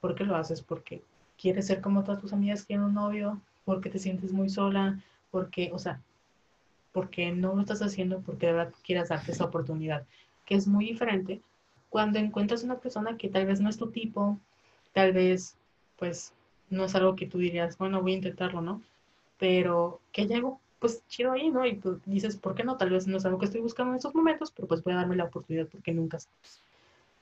¿Por 0.00 0.14
qué 0.14 0.24
lo 0.24 0.36
haces? 0.36 0.60
Porque 0.62 1.02
quieres 1.38 1.66
ser 1.66 1.80
como 1.80 2.04
todas 2.04 2.20
tus 2.20 2.32
amigas 2.32 2.62
que 2.62 2.68
tienen 2.68 2.86
un 2.86 2.94
novio, 2.94 3.40
porque 3.64 3.90
te 3.90 3.98
sientes 3.98 4.32
muy 4.32 4.48
sola, 4.48 5.02
porque, 5.30 5.70
o 5.72 5.78
sea, 5.78 6.00
porque 6.92 7.32
no 7.32 7.54
lo 7.54 7.60
estás 7.62 7.82
haciendo 7.82 8.20
porque 8.20 8.46
de 8.46 8.52
verdad 8.52 8.74
quieras 8.84 9.08
darte 9.08 9.32
esa 9.32 9.44
oportunidad, 9.44 10.06
que 10.44 10.54
es 10.54 10.66
muy 10.66 10.86
diferente 10.86 11.40
cuando 11.88 12.18
encuentras 12.18 12.64
una 12.64 12.78
persona 12.78 13.16
que 13.16 13.28
tal 13.28 13.46
vez 13.46 13.60
no 13.60 13.68
es 13.68 13.76
tu 13.76 13.90
tipo, 13.90 14.38
tal 14.92 15.12
vez, 15.12 15.56
pues, 15.98 16.32
no 16.70 16.86
es 16.86 16.94
algo 16.94 17.16
que 17.16 17.26
tú 17.26 17.38
dirías, 17.38 17.76
bueno, 17.76 18.00
voy 18.00 18.12
a 18.12 18.16
intentarlo, 18.16 18.62
¿no? 18.62 18.82
Pero 19.38 20.00
que 20.10 20.22
hay 20.22 20.32
algo, 20.32 20.58
pues, 20.82 21.06
chido 21.08 21.32
ahí, 21.32 21.50
¿no? 21.50 21.64
Y 21.66 21.76
tú 21.78 22.02
dices, 22.04 22.36
¿por 22.36 22.54
qué 22.54 22.64
no? 22.64 22.76
Tal 22.76 22.90
vez 22.90 23.06
no 23.06 23.16
es 23.16 23.24
algo 23.24 23.38
que 23.38 23.46
estoy 23.46 23.62
buscando 23.62 23.92
en 23.92 23.98
estos 23.98 24.14
momentos, 24.14 24.52
pero 24.52 24.68
pues 24.68 24.84
voy 24.84 24.92
a 24.94 24.96
darme 24.98 25.16
la 25.16 25.24
oportunidad 25.24 25.68
porque 25.68 25.92
nunca 25.92 26.18
es 26.18 26.28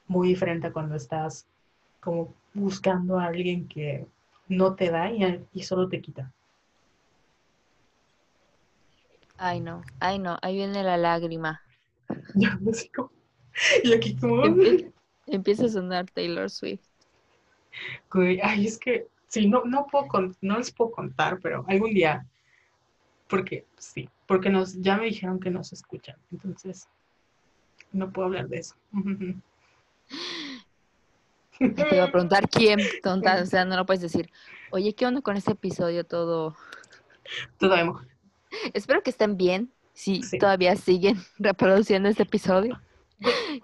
muy 0.09 0.29
diferente 0.29 0.67
a 0.67 0.73
cuando 0.73 0.97
estás 0.97 1.47
como 2.01 2.35
buscando 2.55 3.19
a 3.19 3.27
alguien 3.27 3.69
que 3.69 4.07
no 4.49 4.75
te 4.75 4.91
da 4.91 5.11
y, 5.13 5.47
y 5.55 5.63
solo 5.63 5.89
te 5.89 6.01
quita. 6.03 6.33
ay 9.39 9.61
no, 9.61 9.83
ay 10.01 10.19
no, 10.19 10.39
ahí 10.43 10.57
viene 10.57 10.83
la 10.85 10.97
lágrima. 10.97 11.63
Ya, 12.35 12.59
como- 12.95 13.11
y 13.85 13.93
aquí 13.93 14.17
como, 14.17 14.45
Empie- 14.47 14.93
empieza 15.27 15.67
a 15.67 15.69
sonar 15.69 16.07
Taylor 16.11 16.51
Swift. 16.51 16.87
ay, 18.43 18.67
es 18.67 18.79
que, 18.79 19.07
sí, 19.29 19.49
no, 19.49 19.65
no 19.65 19.87
puedo, 19.87 20.07
no 20.41 20.59
les 20.59 20.73
puedo 20.73 20.91
contar, 20.91 21.39
pero 21.41 21.65
algún 21.69 21.95
día, 21.95 22.27
porque, 23.31 23.65
sí, 23.79 24.11
porque 24.27 24.51
nos, 24.51 24.75
ya 24.83 24.97
me 24.97 25.07
dijeron 25.07 25.41
que 25.41 25.51
nos 25.51 25.73
escuchan, 25.73 26.17
entonces, 26.33 26.89
no 27.93 28.13
puedo 28.13 28.27
hablar 28.27 28.49
de 28.49 28.59
eso. 28.59 28.75
Te 31.59 31.95
iba 31.95 32.05
a 32.05 32.11
preguntar 32.11 32.49
quién, 32.49 32.81
tonta, 33.03 33.41
o 33.43 33.47
sea, 33.47 33.65
no 33.65 33.77
lo 33.77 33.87
puedes 33.87 34.03
decir. 34.03 34.31
Oye, 34.71 34.95
¿qué 34.95 35.07
onda 35.07 35.21
con 35.21 35.37
este 35.37 35.53
episodio 35.53 36.05
todo? 36.05 36.57
Todavía 37.59 37.85
no. 37.85 38.01
Espero 38.73 39.03
que 39.03 39.11
estén 39.11 39.37
bien, 39.37 39.71
si 39.93 40.23
Sí. 40.23 40.39
todavía 40.39 40.75
siguen 40.77 41.17
reproduciendo 41.39 42.09
este 42.09 42.23
episodio. 42.25 42.81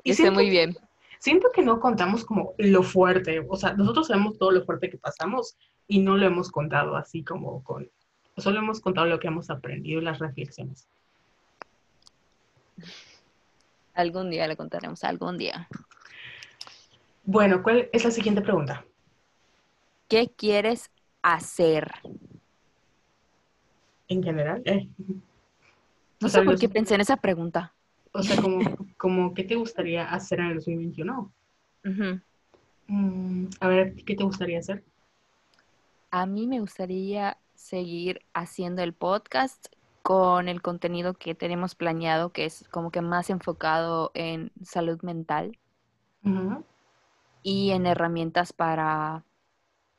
Y 0.04 0.10
esté 0.10 0.30
muy 0.30 0.50
bien. 0.50 0.76
Siento 1.18 1.48
que 1.52 1.62
no 1.62 1.80
contamos 1.80 2.24
como 2.24 2.52
lo 2.58 2.82
fuerte, 2.82 3.44
o 3.48 3.56
sea, 3.56 3.72
nosotros 3.72 4.08
sabemos 4.08 4.36
todo 4.38 4.50
lo 4.50 4.64
fuerte 4.64 4.90
que 4.90 4.98
pasamos 4.98 5.56
y 5.88 6.00
no 6.00 6.16
lo 6.16 6.26
hemos 6.26 6.50
contado 6.50 6.94
así 6.96 7.24
como 7.24 7.64
con, 7.64 7.90
solo 8.36 8.58
hemos 8.58 8.80
contado 8.80 9.06
lo 9.06 9.18
que 9.18 9.28
hemos 9.28 9.50
aprendido 9.50 10.00
y 10.00 10.04
las 10.04 10.18
reflexiones. 10.18 10.88
Algún 13.94 14.30
día 14.30 14.46
le 14.46 14.56
contaremos, 14.56 15.02
algún 15.04 15.38
día. 15.38 15.68
Bueno, 17.24 17.62
¿cuál 17.62 17.88
es 17.92 18.04
la 18.04 18.10
siguiente 18.10 18.42
pregunta? 18.42 18.84
¿Qué 20.08 20.30
quieres 20.36 20.90
hacer? 21.22 21.90
En 24.08 24.22
general, 24.22 24.62
eh, 24.66 24.88
No 26.20 26.28
O 26.28 26.30
sea, 26.30 26.40
sé 26.40 26.44
por 26.44 26.52
los- 26.52 26.60
qué 26.60 26.68
pensé 26.68 26.94
en 26.94 27.00
esa 27.00 27.16
pregunta. 27.16 27.74
o 28.12 28.22
sea, 28.22 28.40
como, 28.40 28.60
como, 28.96 29.34
¿qué 29.34 29.44
te 29.44 29.56
gustaría 29.56 30.04
hacer 30.10 30.40
en 30.40 30.46
el 30.46 30.54
2021? 30.56 31.32
Ujú. 31.84 32.20
Mm, 32.86 33.46
a 33.60 33.68
ver, 33.68 33.94
¿qué 34.04 34.14
te 34.14 34.24
gustaría 34.24 34.58
hacer? 34.60 34.84
A 36.10 36.24
mí 36.24 36.46
me 36.46 36.60
gustaría 36.60 37.36
seguir 37.56 38.20
haciendo 38.34 38.82
el 38.82 38.94
podcast 38.94 39.66
con 40.02 40.48
el 40.48 40.62
contenido 40.62 41.14
que 41.14 41.34
tenemos 41.34 41.74
planeado, 41.74 42.30
que 42.30 42.44
es 42.44 42.68
como 42.68 42.92
que 42.92 43.00
más 43.00 43.28
enfocado 43.28 44.12
en 44.14 44.52
salud 44.62 45.00
mental. 45.02 45.58
Y 47.42 47.70
en 47.70 47.86
herramientas 47.86 48.52
para, 48.52 49.24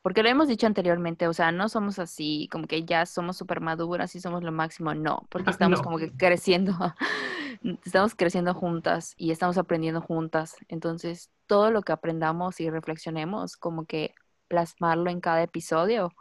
porque 0.02 0.22
lo 0.22 0.28
hemos 0.28 0.48
dicho 0.48 0.66
anteriormente, 0.66 1.28
o 1.28 1.32
sea, 1.32 1.52
no 1.52 1.68
somos 1.68 1.98
así, 1.98 2.48
como 2.50 2.66
que 2.66 2.84
ya 2.84 3.06
somos 3.06 3.36
súper 3.36 3.60
maduras 3.60 4.14
y 4.14 4.20
somos 4.20 4.42
lo 4.42 4.52
máximo, 4.52 4.94
no, 4.94 5.26
porque 5.30 5.50
Ajá, 5.50 5.52
estamos 5.52 5.80
no. 5.80 5.84
como 5.84 5.98
que 5.98 6.12
creciendo, 6.12 6.72
estamos 7.84 8.14
creciendo 8.14 8.54
juntas 8.54 9.14
y 9.16 9.30
estamos 9.30 9.58
aprendiendo 9.58 10.00
juntas, 10.02 10.56
entonces 10.68 11.30
todo 11.46 11.70
lo 11.70 11.82
que 11.82 11.92
aprendamos 11.92 12.60
y 12.60 12.70
reflexionemos, 12.70 13.56
como 13.56 13.86
que 13.86 14.14
plasmarlo 14.48 15.10
en 15.10 15.20
cada 15.20 15.42
episodio 15.42 16.12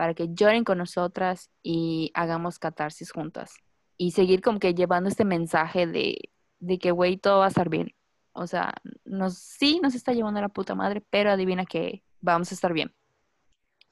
para 0.00 0.14
que 0.14 0.28
lloren 0.32 0.64
con 0.64 0.78
nosotras 0.78 1.50
y 1.62 2.10
hagamos 2.14 2.58
catarsis 2.58 3.12
juntas. 3.12 3.52
Y 3.98 4.12
seguir 4.12 4.40
como 4.40 4.58
que 4.58 4.72
llevando 4.72 5.10
este 5.10 5.26
mensaje 5.26 5.86
de, 5.86 6.30
de 6.58 6.78
que, 6.78 6.90
güey, 6.90 7.18
todo 7.18 7.40
va 7.40 7.44
a 7.44 7.48
estar 7.48 7.68
bien. 7.68 7.94
O 8.32 8.46
sea, 8.46 8.72
nos, 9.04 9.36
sí 9.36 9.78
nos 9.82 9.94
está 9.94 10.14
llevando 10.14 10.38
a 10.38 10.44
la 10.44 10.48
puta 10.48 10.74
madre, 10.74 11.04
pero 11.10 11.30
adivina 11.30 11.66
que 11.66 12.02
vamos 12.22 12.50
a 12.50 12.54
estar 12.54 12.72
bien. 12.72 12.94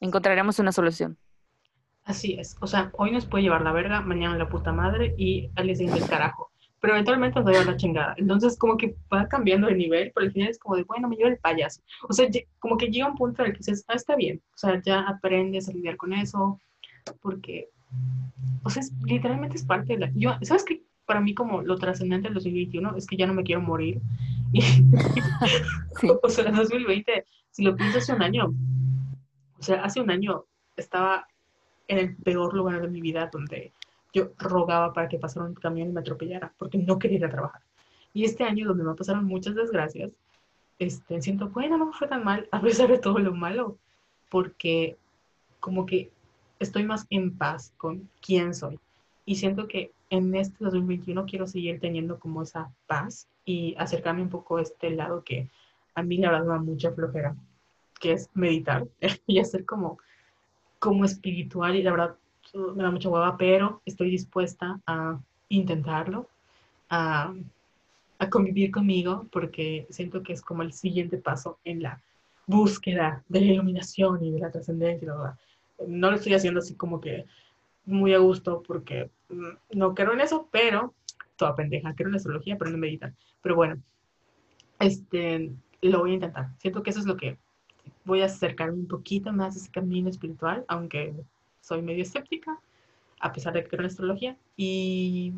Encontraremos 0.01 0.59
una 0.59 0.73
solución. 0.73 1.19
Así 2.05 2.33
es. 2.41 2.57
O 2.63 2.67
sea, 2.67 2.91
hoy 2.97 3.11
nos 3.11 3.27
puede 3.27 3.45
llevar 3.45 3.61
la 3.61 3.73
verga, 3.73 4.01
mañana 4.01 4.39
la 4.39 4.49
puta 4.49 4.73
madre 4.73 5.15
y 5.19 5.51
al 5.57 5.67
día 5.67 5.75
siguiente 5.75 6.09
carajo. 6.09 6.51
Pero 6.81 6.93
eventualmente 6.95 7.41
nos 7.41 7.53
va 7.53 7.61
a 7.61 7.65
la 7.65 7.77
chingada. 7.77 8.15
Entonces, 8.19 8.57
como 8.57 8.77
que 8.77 8.95
va 9.13 9.27
cambiando 9.27 9.67
de 9.67 9.75
nivel, 9.75 10.13
pero 10.15 10.27
al 10.27 10.33
final 10.33 10.49
es 10.49 10.59
como 10.59 10.77
de, 10.77 10.85
bueno, 10.85 11.09
me 11.09 11.17
lleva 11.17 11.31
el 11.31 11.39
payaso. 11.39 11.83
O 12.09 12.13
sea, 12.13 12.29
como 12.61 12.77
que 12.77 12.87
llega 12.87 13.09
un 13.09 13.17
punto 13.17 13.43
en 13.43 13.49
el 13.49 13.53
que 13.53 13.59
dices, 13.59 13.85
ah, 13.89 13.95
está 13.95 14.15
bien. 14.15 14.41
O 14.55 14.59
sea, 14.59 14.81
ya 14.83 15.01
aprendes 15.01 15.69
a 15.69 15.73
lidiar 15.73 15.97
con 15.97 16.13
eso, 16.13 16.61
porque, 17.21 17.69
o 18.63 18.71
sea, 18.71 18.81
es- 18.83 18.93
literalmente 19.05 19.57
es 19.57 19.65
parte 19.65 19.95
de 19.95 19.99
la... 19.99 20.13
Yo, 20.15 20.37
¿Sabes 20.43 20.65
qué? 20.65 20.83
Para 21.05 21.21
mí, 21.21 21.35
como 21.35 21.63
lo 21.63 21.77
trascendente 21.79 22.29
del 22.29 22.35
2021 22.35 22.97
es 22.97 23.07
que 23.07 23.17
ya 23.17 23.27
no 23.27 23.35
me 23.35 23.43
quiero 23.45 23.61
morir. 23.61 24.01
Y, 24.53 24.63
Sí. 24.63 24.83
o 26.23 26.29
sea, 26.31 26.47
el 26.49 26.55
2020, 26.55 27.25
si 27.51 27.63
lo 27.65 27.75
piensas 27.77 28.05
hace 28.05 28.13
un 28.15 28.23
año, 28.23 28.55
o 29.59 29.63
sea, 29.63 29.83
hace 29.85 30.01
un 30.01 30.11
año 30.11 30.45
estaba 30.77 31.27
en 31.89 31.99
el 31.99 32.17
peor 32.17 32.55
lugar 32.55 32.81
de 32.81 32.89
mi 32.89 33.01
vida 33.03 33.29
donde 33.33 33.73
yo 34.13 34.33
rogaba 34.39 34.93
para 34.93 35.09
que 35.09 35.19
pasara 35.19 35.47
un 35.47 35.55
camión 35.55 35.89
y 35.89 35.93
me 35.93 36.01
atropellara 36.01 36.53
porque 36.59 36.79
no 36.79 36.99
quería 36.99 37.19
ir 37.19 37.25
a 37.25 37.31
trabajar. 37.31 37.63
Y 38.15 38.25
este 38.25 38.45
año 38.45 38.67
donde 38.67 38.85
me 38.85 38.95
pasaron 38.95 39.25
muchas 39.25 39.55
desgracias, 39.55 40.11
este, 40.79 41.21
siento, 41.21 41.49
bueno, 41.49 41.77
no 41.77 41.93
fue 41.93 42.09
tan 42.09 42.25
mal, 42.25 42.49
a 42.53 42.61
pesar 42.61 42.89
de 42.89 42.99
todo 42.99 43.19
lo 43.19 43.35
malo, 43.35 43.77
porque 44.31 44.97
como 45.61 45.87
que 45.87 46.11
estoy 46.59 46.85
más 46.85 47.07
en 47.11 47.37
paz 47.37 47.73
con 47.77 48.09
quién 48.21 48.55
soy. 48.55 48.79
Y 49.25 49.37
siento 49.37 49.69
que 49.69 49.93
en 50.11 50.35
este 50.35 50.65
2021 50.65 51.27
quiero 51.27 51.47
seguir 51.47 51.81
teniendo 51.81 52.19
como 52.19 52.43
esa 52.43 52.71
paz 52.87 53.29
y 53.45 53.75
acercarme 53.79 54.23
un 54.23 54.31
poco 54.31 54.57
a 54.57 54.63
este 54.63 54.91
lado 54.91 55.23
que 55.23 55.49
a 55.95 56.03
mí 56.03 56.17
la 56.19 56.31
verdad 56.31 56.47
me 56.47 56.53
da 56.55 56.61
mucha 56.61 56.93
flojera, 56.93 57.37
que 58.01 58.13
es 58.13 58.31
meditar 58.35 58.87
y 59.27 59.39
hacer 59.39 59.67
como, 59.67 59.99
como 60.79 61.05
espiritual 61.05 61.77
y 61.77 61.83
la 61.83 61.91
verdad 61.91 62.17
me 62.55 62.83
da 62.83 62.91
mucha 62.91 63.09
hueva, 63.09 63.37
pero 63.37 63.83
estoy 63.85 64.11
dispuesta 64.11 64.81
a 64.87 65.19
intentarlo, 65.49 66.29
a, 66.91 67.33
a 68.19 68.31
convivir 68.31 68.71
conmigo, 68.71 69.27
porque 69.31 69.87
siento 69.91 70.23
que 70.23 70.33
es 70.33 70.43
como 70.43 70.63
el 70.63 70.73
siguiente 70.73 71.19
paso 71.19 71.59
en 71.65 71.83
la 71.83 72.01
búsqueda 72.47 73.23
de 73.29 73.41
la 73.41 73.47
iluminación 73.53 74.25
y 74.25 74.33
de 74.33 74.41
la 74.41 74.51
trascendencia. 74.51 75.13
No 75.87 76.11
lo 76.11 76.17
estoy 76.17 76.35
haciendo 76.35 76.61
así 76.61 76.75
como 76.75 77.01
que 77.01 77.27
muy 77.85 78.15
a 78.15 78.19
gusto 78.19 78.63
porque 78.67 79.11
mm, 79.29 79.79
no 79.79 79.95
creo 79.95 80.13
en 80.13 80.21
eso, 80.21 80.49
pero 80.51 80.95
toda 81.37 81.55
pendeja, 81.55 81.95
creo 81.95 82.09
en 82.09 82.13
la 82.13 82.19
astrología, 82.19 82.57
pero 82.59 82.71
no 82.71 82.79
meditar. 82.79 83.13
Pero 83.43 83.55
bueno, 83.55 83.81
este, 84.81 85.53
lo 85.83 86.01
voy 86.01 86.13
a 86.13 86.15
intentar. 86.15 86.49
Siento 86.59 86.83
que 86.83 86.91
eso 86.91 87.01
es 87.01 87.07
lo 87.07 87.17
que 87.17 87.39
voy 88.05 88.23
a 88.23 88.27
acercarme 88.27 88.79
un 88.79 88.89
poquito 88.89 89.33
más 89.33 89.55
a 89.55 89.59
ese 89.59 89.71
camino 89.71 90.09
espiritual, 90.09 90.65
aunque 90.69 91.15
soy 91.69 91.83
medio 91.83 92.03
escéptica, 92.03 92.59
a 93.21 93.33
pesar 93.33 93.53
de 93.53 93.63
que 93.63 93.69
creo 93.69 93.81
en 93.81 93.87
astrología. 93.87 94.37
Y 94.57 95.35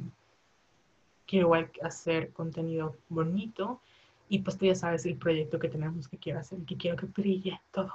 quiero 1.26 1.52
hacer 1.82 2.32
contenido 2.32 2.96
bonito. 3.08 3.80
Y 4.28 4.38
pues 4.38 4.56
tú 4.56 4.66
ya 4.66 4.76
sabes 4.76 5.04
el 5.06 5.16
proyecto 5.16 5.58
que 5.58 5.68
tenemos 5.68 6.06
que 6.06 6.16
quiero 6.16 6.38
hacer, 6.38 6.60
que 6.60 6.76
quiero 6.76 6.96
que 6.96 7.06
brille 7.06 7.60
todo. 7.72 7.92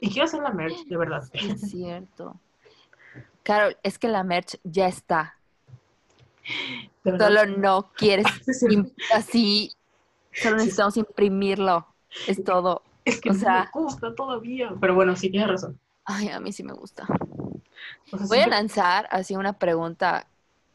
Y 0.00 0.10
quiero 0.10 0.26
hacer 0.26 0.42
la 0.42 0.52
merch, 0.52 0.86
de 0.86 0.96
verdad. 0.96 1.24
Es 1.32 1.70
cierto. 1.70 2.38
Carol, 3.42 3.76
es 3.82 3.98
que 3.98 4.08
la 4.08 4.22
merch 4.22 4.58
ya 4.62 4.86
está. 4.86 5.34
Solo 7.02 7.46
no 7.46 7.90
quieres 7.96 8.26
así. 9.12 9.72
Solo 10.32 10.56
necesitamos 10.56 10.96
imprimirlo. 10.96 11.86
Es 12.28 12.44
todo. 12.44 12.82
Es 13.04 13.20
que 13.20 13.30
o 13.30 13.34
sea, 13.34 13.70
me 13.74 13.80
gusta 13.80 14.14
todavía. 14.14 14.72
Pero 14.80 14.94
bueno, 14.94 15.16
sí 15.16 15.30
tienes 15.30 15.48
razón. 15.48 15.80
Ay, 16.04 16.28
a 16.28 16.38
mí 16.38 16.52
sí 16.52 16.62
me 16.62 16.72
gusta. 16.72 17.06
Voy 18.28 18.38
a 18.38 18.46
lanzar 18.46 19.08
así 19.10 19.34
una 19.36 19.52
pregunta. 19.52 20.26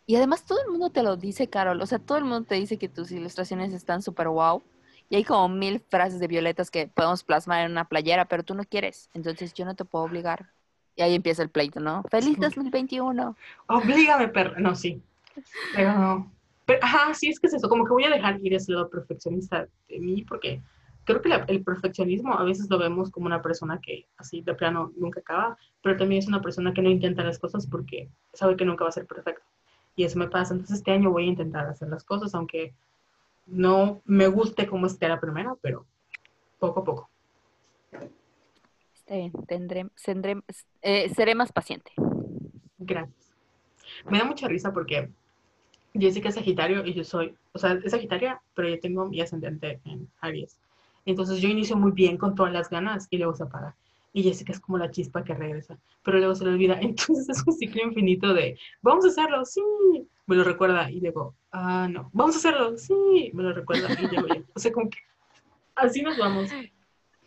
Y 0.06 0.16
además 0.16 0.44
todo 0.44 0.62
el 0.62 0.70
mundo 0.70 0.90
te 0.90 1.04
lo 1.04 1.16
dice, 1.16 1.48
Carol. 1.48 1.82
O 1.82 1.86
sea, 1.86 2.00
todo 2.00 2.18
el 2.18 2.26
mundo 2.26 2.44
te 2.44 2.56
dice 2.56 2.78
que 2.78 2.90
tus 2.90 3.12
ilustraciones 3.12 3.74
están 3.74 4.02
súper 4.02 4.28
wow. 4.28 4.62
Y 5.10 5.16
hay 5.16 5.24
como 5.24 5.50
mil 5.50 5.80
frases 5.80 6.20
de 6.20 6.28
violetas 6.28 6.72
que 6.72 6.88
podemos 6.88 7.24
plasmar 7.24 7.66
en 7.66 7.72
una 7.72 7.86
playera, 7.86 8.26
pero 8.26 8.44
tú 8.44 8.56
no 8.56 8.64
quieres. 8.64 9.10
Entonces 9.14 9.54
yo 9.54 9.66
no 9.66 9.76
te 9.76 9.86
puedo 9.86 10.06
obligar. 10.06 10.50
Y 10.96 11.02
ahí 11.02 11.16
empieza 11.16 11.44
el 11.44 11.50
pleito, 11.50 11.80
¿no? 11.80 12.04
¡Feliz 12.10 12.38
2021! 12.40 13.36
Oblígame, 13.68 14.28
perro. 14.30 14.60
No, 14.60 14.76
sí. 14.76 15.02
Pero 15.76 15.94
no. 15.98 16.32
ajá, 16.82 17.14
sí, 17.14 17.30
es 17.30 17.40
que 17.40 17.48
es 17.48 17.54
eso. 17.54 17.70
Como 17.70 17.86
que 17.86 17.92
voy 17.92 18.04
a 18.06 18.10
dejar 18.10 18.40
ir 18.42 18.54
ese 18.54 18.74
lado 18.74 18.90
perfeccionista 18.90 19.68
de 19.88 20.00
mí, 20.00 20.24
porque 20.24 20.62
creo 21.04 21.22
que 21.22 21.30
el 21.48 21.64
perfeccionismo 21.64 22.34
a 22.34 22.44
veces 22.44 22.70
lo 22.70 22.78
vemos 22.78 23.10
como 23.10 23.26
una 23.26 23.42
persona 23.42 23.80
que 23.82 24.08
así 24.18 24.42
de 24.42 24.54
plano 24.54 24.92
nunca 24.96 25.20
acaba, 25.20 25.58
pero 25.82 25.98
también 25.98 26.20
es 26.20 26.28
una 26.28 26.42
persona 26.42 26.74
que 26.74 26.82
no 26.82 26.90
intenta 26.90 27.24
las 27.24 27.40
cosas 27.40 27.68
porque 27.68 28.10
sabe 28.34 28.56
que 28.56 28.66
nunca 28.66 28.84
va 28.84 28.90
a 28.90 28.94
ser 28.94 29.06
perfecto. 29.06 29.46
Y 29.96 30.04
eso 30.04 30.18
me 30.20 30.28
pasa. 30.28 30.54
Entonces 30.54 30.78
este 30.78 30.92
año 30.92 31.12
voy 31.12 31.26
a 31.26 31.30
intentar 31.30 31.68
hacer 31.68 31.90
las 31.90 32.04
cosas, 32.04 32.34
aunque 32.34 32.74
no 33.46 34.02
me 34.06 34.28
guste 34.28 34.68
como 34.68 34.86
esté 34.86 35.08
la 35.08 35.20
primera, 35.20 35.56
pero 35.62 35.86
poco 36.60 36.82
a 36.82 36.84
poco. 36.84 37.10
Está 38.94 39.16
bien, 39.16 39.32
tendré, 39.48 39.86
eh, 40.82 41.10
seré 41.10 41.36
más 41.36 41.52
paciente. 41.52 41.92
Gracias. 42.78 43.34
Me 44.10 44.20
da 44.20 44.26
mucha 44.26 44.48
risa 44.48 44.72
porque 44.72 45.10
Jessica 45.94 46.30
es 46.30 46.36
Sagitario 46.36 46.86
y 46.86 46.94
yo 46.94 47.04
soy, 47.04 47.36
o 47.52 47.60
sea, 47.60 47.74
es 47.84 47.92
Sagitaria, 47.92 48.42
pero 48.54 48.70
yo 48.70 48.80
tengo 48.80 49.08
mi 49.08 49.20
ascendente 49.20 49.82
en 49.86 50.10
Aries. 50.22 50.58
Entonces 51.06 51.40
yo 51.42 51.50
inicio 51.50 51.76
muy 51.76 51.92
bien 51.92 52.18
con 52.18 52.36
todas 52.36 52.54
las 52.54 52.70
ganas 52.70 53.08
y 53.10 53.18
luego 53.18 53.36
se 53.36 53.44
apaga. 53.44 53.76
Y 54.14 54.24
Jessica 54.24 54.52
es 54.52 54.60
como 54.60 54.78
la 54.78 54.92
chispa 54.92 55.24
que 55.24 55.34
regresa, 55.34 55.78
pero 56.04 56.18
luego 56.18 56.36
se 56.36 56.44
le 56.44 56.52
olvida. 56.52 56.78
Entonces 56.82 57.30
es 57.30 57.44
un 57.46 57.54
ciclo 57.54 57.84
infinito 57.84 58.34
de, 58.34 58.58
vamos 58.82 59.06
a 59.06 59.10
hacerlo, 59.10 59.46
sí, 59.46 59.62
me 60.26 60.36
lo 60.36 60.44
recuerda 60.44 60.90
y 60.92 61.00
luego, 61.00 61.36
ah, 61.52 61.88
no, 61.90 62.10
vamos 62.14 62.36
a 62.36 62.40
hacerlo, 62.40 62.78
sí, 62.78 63.32
me 63.34 63.44
lo 63.44 63.54
recuerda 63.54 63.90
y 64.00 64.08
luego 64.08 64.28
ya. 64.28 64.44
O 64.54 64.60
sea, 64.60 64.72
como 64.72 64.90
que 64.90 65.00
así 65.76 66.02
nos 66.02 66.18
vamos. 66.18 66.50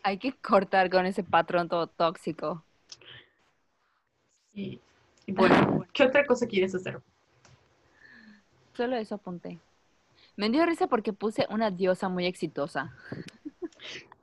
Hay 0.02 0.18
que 0.18 0.32
cortar 0.32 0.90
con 0.90 1.06
ese 1.06 1.24
patrón 1.24 1.68
todo 1.68 1.86
tóxico. 1.86 2.62
Sí. 4.52 4.80
Y 5.26 5.32
bueno, 5.32 5.86
¿qué 5.92 6.05
otra 6.05 6.26
cosa 6.26 6.46
quieres 6.46 6.74
hacer? 6.74 7.01
Solo 8.74 8.96
eso 8.96 9.14
apunté. 9.14 9.59
Me 10.36 10.51
dio 10.51 10.66
risa 10.66 10.88
porque 10.88 11.12
puse 11.12 11.46
una 11.48 11.70
diosa 11.70 12.09
muy 12.09 12.26
exitosa. 12.26 12.92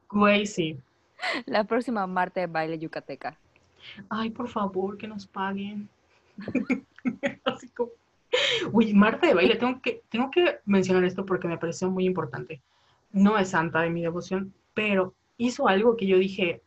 Güey, 0.10 0.46
sí. 0.46 0.80
La 1.46 1.64
próxima 1.64 2.06
Marta 2.08 2.42
de 2.42 2.48
baile 2.48 2.78
yucateca. 2.78 3.38
Ay, 4.10 4.30
por 4.30 4.48
favor, 4.48 4.98
que 4.98 5.08
nos 5.08 5.26
paguen. 5.26 5.90
Así 7.46 7.70
como... 7.70 7.92
Uy, 8.72 8.94
Marta 8.94 9.28
de 9.28 9.34
baile, 9.34 9.56
tengo 9.56 9.82
que, 9.82 10.02
tengo 10.10 10.32
que 10.32 10.60
mencionar 10.66 11.04
esto 11.04 11.26
porque 11.26 11.48
me 11.48 11.58
pareció 11.58 11.90
muy 11.90 12.06
importante. 12.06 12.62
No 13.12 13.38
es 13.38 13.50
santa 13.50 13.82
de 13.82 13.90
mi 13.90 14.02
devoción, 14.02 14.54
pero 14.74 15.14
hizo 15.38 15.68
algo 15.68 15.98
que 15.98 16.08
yo 16.08 16.18
dije, 16.18 16.62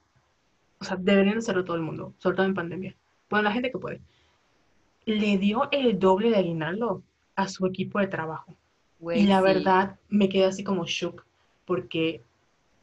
o 0.79 0.85
sea, 0.85 0.97
deberían 0.97 1.39
hacerlo 1.39 1.65
todo 1.65 1.77
el 1.77 1.83
mundo, 1.83 2.13
sobre 2.19 2.37
todo 2.37 2.47
en 2.47 2.55
pandemia. 2.55 2.95
Bueno, 3.31 3.45
la 3.45 3.53
gente 3.53 3.71
que 3.71 3.79
puede. 3.79 4.01
Le 5.07 5.39
dio 5.39 5.69
el 5.71 5.99
doble 5.99 6.31
de 6.31 6.37
aguinaldo 6.37 7.03
a 7.37 7.49
su 7.49 7.67
equipo 7.67 7.99
de 7.99 8.09
trabajo. 8.09 8.55
y 9.15 9.27
la 9.27 9.41
verdad 9.41 9.99
me 10.09 10.29
quedé 10.29 10.45
así 10.45 10.65
como 10.65 10.87
shook, 10.87 11.25
porque 11.65 12.23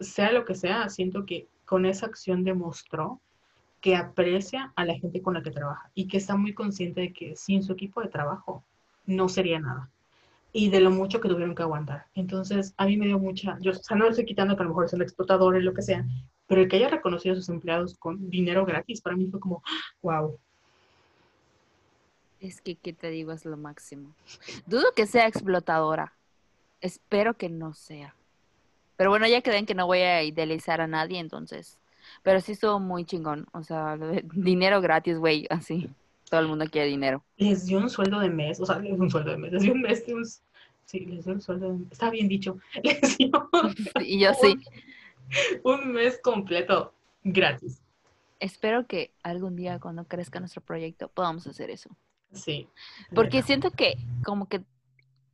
sea 0.01 0.31
lo 0.31 0.45
que 0.45 0.55
sea, 0.55 0.89
siento 0.89 1.25
que 1.25 1.47
con 1.65 1.85
esa 1.85 2.05
acción 2.05 2.43
demostró 2.43 3.21
que 3.79 3.95
aprecia 3.95 4.71
a 4.75 4.85
la 4.85 4.95
gente 4.95 5.21
con 5.21 5.33
la 5.33 5.41
que 5.41 5.51
trabaja 5.51 5.89
y 5.95 6.07
que 6.07 6.17
está 6.17 6.35
muy 6.35 6.53
consciente 6.53 7.01
de 7.01 7.13
que 7.13 7.35
sin 7.35 7.63
su 7.63 7.73
equipo 7.73 8.01
de 8.01 8.09
trabajo 8.09 8.63
no 9.05 9.27
sería 9.27 9.59
nada 9.59 9.89
y 10.53 10.69
de 10.69 10.81
lo 10.81 10.91
mucho 10.91 11.21
que 11.21 11.29
tuvieron 11.29 11.55
que 11.55 11.63
aguantar. 11.63 12.05
Entonces, 12.13 12.73
a 12.77 12.85
mí 12.85 12.97
me 12.97 13.07
dio 13.07 13.19
mucha, 13.19 13.57
yo, 13.61 13.71
o 13.71 13.75
sea, 13.75 13.97
no 13.97 14.03
le 14.05 14.11
estoy 14.11 14.25
quitando 14.25 14.55
que 14.55 14.61
a 14.61 14.65
lo 14.65 14.71
mejor 14.71 14.89
son 14.89 15.01
explotadores, 15.01 15.63
lo 15.63 15.73
que 15.73 15.81
sea, 15.81 16.05
pero 16.47 16.61
el 16.61 16.67
que 16.67 16.75
haya 16.75 16.89
reconocido 16.89 17.33
a 17.33 17.37
sus 17.37 17.49
empleados 17.49 17.95
con 17.97 18.29
dinero 18.29 18.65
gratis, 18.65 19.01
para 19.01 19.15
mí 19.15 19.27
fue 19.27 19.39
como, 19.39 19.63
wow. 20.01 20.37
Es 22.41 22.59
que, 22.59 22.75
¿qué 22.75 22.91
te 22.91 23.09
digo? 23.09 23.31
Es 23.31 23.45
lo 23.45 23.55
máximo. 23.55 24.13
Dudo 24.65 24.93
que 24.95 25.05
sea 25.05 25.27
explotadora. 25.27 26.13
Espero 26.81 27.35
que 27.35 27.49
no 27.49 27.73
sea. 27.73 28.15
Pero 29.01 29.09
bueno, 29.09 29.25
ya 29.25 29.41
creen 29.41 29.65
que 29.65 29.73
no 29.73 29.87
voy 29.87 29.97
a 29.97 30.21
idealizar 30.21 30.79
a 30.79 30.85
nadie, 30.85 31.17
entonces. 31.17 31.79
Pero 32.21 32.39
sí 32.39 32.51
estuvo 32.51 32.79
muy 32.79 33.03
chingón. 33.03 33.47
O 33.51 33.63
sea, 33.63 33.97
dinero 34.35 34.79
gratis, 34.79 35.17
güey, 35.17 35.47
así 35.49 35.89
todo 36.29 36.41
el 36.41 36.47
mundo 36.47 36.65
quiere 36.71 36.87
dinero. 36.87 37.23
Les 37.37 37.65
dio 37.65 37.79
un 37.79 37.89
sueldo 37.89 38.19
de 38.19 38.29
mes, 38.29 38.61
o 38.61 38.65
sea, 38.67 38.77
un 38.77 39.09
sueldo 39.09 39.31
de 39.31 39.37
mes, 39.37 39.51
les 39.53 39.63
dio 39.63 39.73
un 39.73 39.81
mes, 39.81 40.03
un, 40.07 40.23
sí, 40.85 40.99
les 41.07 41.25
dio 41.25 41.33
un 41.33 41.41
sueldo 41.41 41.67
de 41.67 41.79
mes, 41.79 41.91
está 41.91 42.11
bien 42.11 42.27
dicho, 42.27 42.59
les 42.83 43.17
dio 43.17 43.49
y 43.99 44.19
yo 44.23 44.33
sí. 44.35 44.55
Un 45.63 45.93
mes 45.93 46.19
completo 46.23 46.93
gratis. 47.23 47.81
Espero 48.39 48.85
que 48.85 49.11
algún 49.23 49.55
día 49.55 49.79
cuando 49.79 50.05
crezca 50.05 50.39
nuestro 50.39 50.61
proyecto 50.61 51.07
podamos 51.09 51.47
hacer 51.47 51.71
eso. 51.71 51.89
Sí. 52.33 52.69
Porque 53.15 53.41
siento 53.41 53.71
que 53.71 53.95
como 54.23 54.47
que 54.47 54.61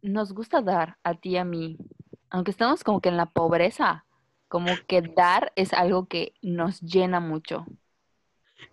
nos 0.01 0.31
gusta 0.31 0.61
dar 0.61 0.97
a 1.03 1.15
ti 1.15 1.31
y 1.31 1.37
a 1.37 1.43
mí, 1.43 1.77
aunque 2.29 2.51
estamos 2.51 2.83
como 2.83 3.01
que 3.01 3.09
en 3.09 3.17
la 3.17 3.25
pobreza, 3.25 4.05
como 4.47 4.71
que 4.87 5.01
dar 5.01 5.51
es 5.55 5.73
algo 5.73 6.07
que 6.07 6.33
nos 6.41 6.81
llena 6.81 7.19
mucho. 7.19 7.65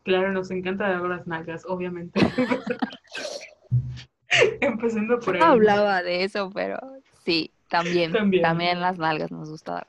Claro, 0.03 0.33
nos 0.33 0.51
encanta 0.51 0.89
dar 0.89 1.03
las 1.03 1.27
nalgas, 1.27 1.65
obviamente. 1.67 2.21
Empezando 4.61 5.21
por 5.21 5.35
ahí. 5.35 5.41
No 5.41 5.47
hablaba 5.47 6.03
de 6.03 6.25
eso, 6.25 6.51
pero 6.53 6.79
sí, 7.25 7.51
también, 7.69 8.13
también. 8.13 8.81
las 8.81 8.99
nalgas 8.99 9.31
nos 9.31 9.51
gusta 9.51 9.75
dar. 9.75 9.87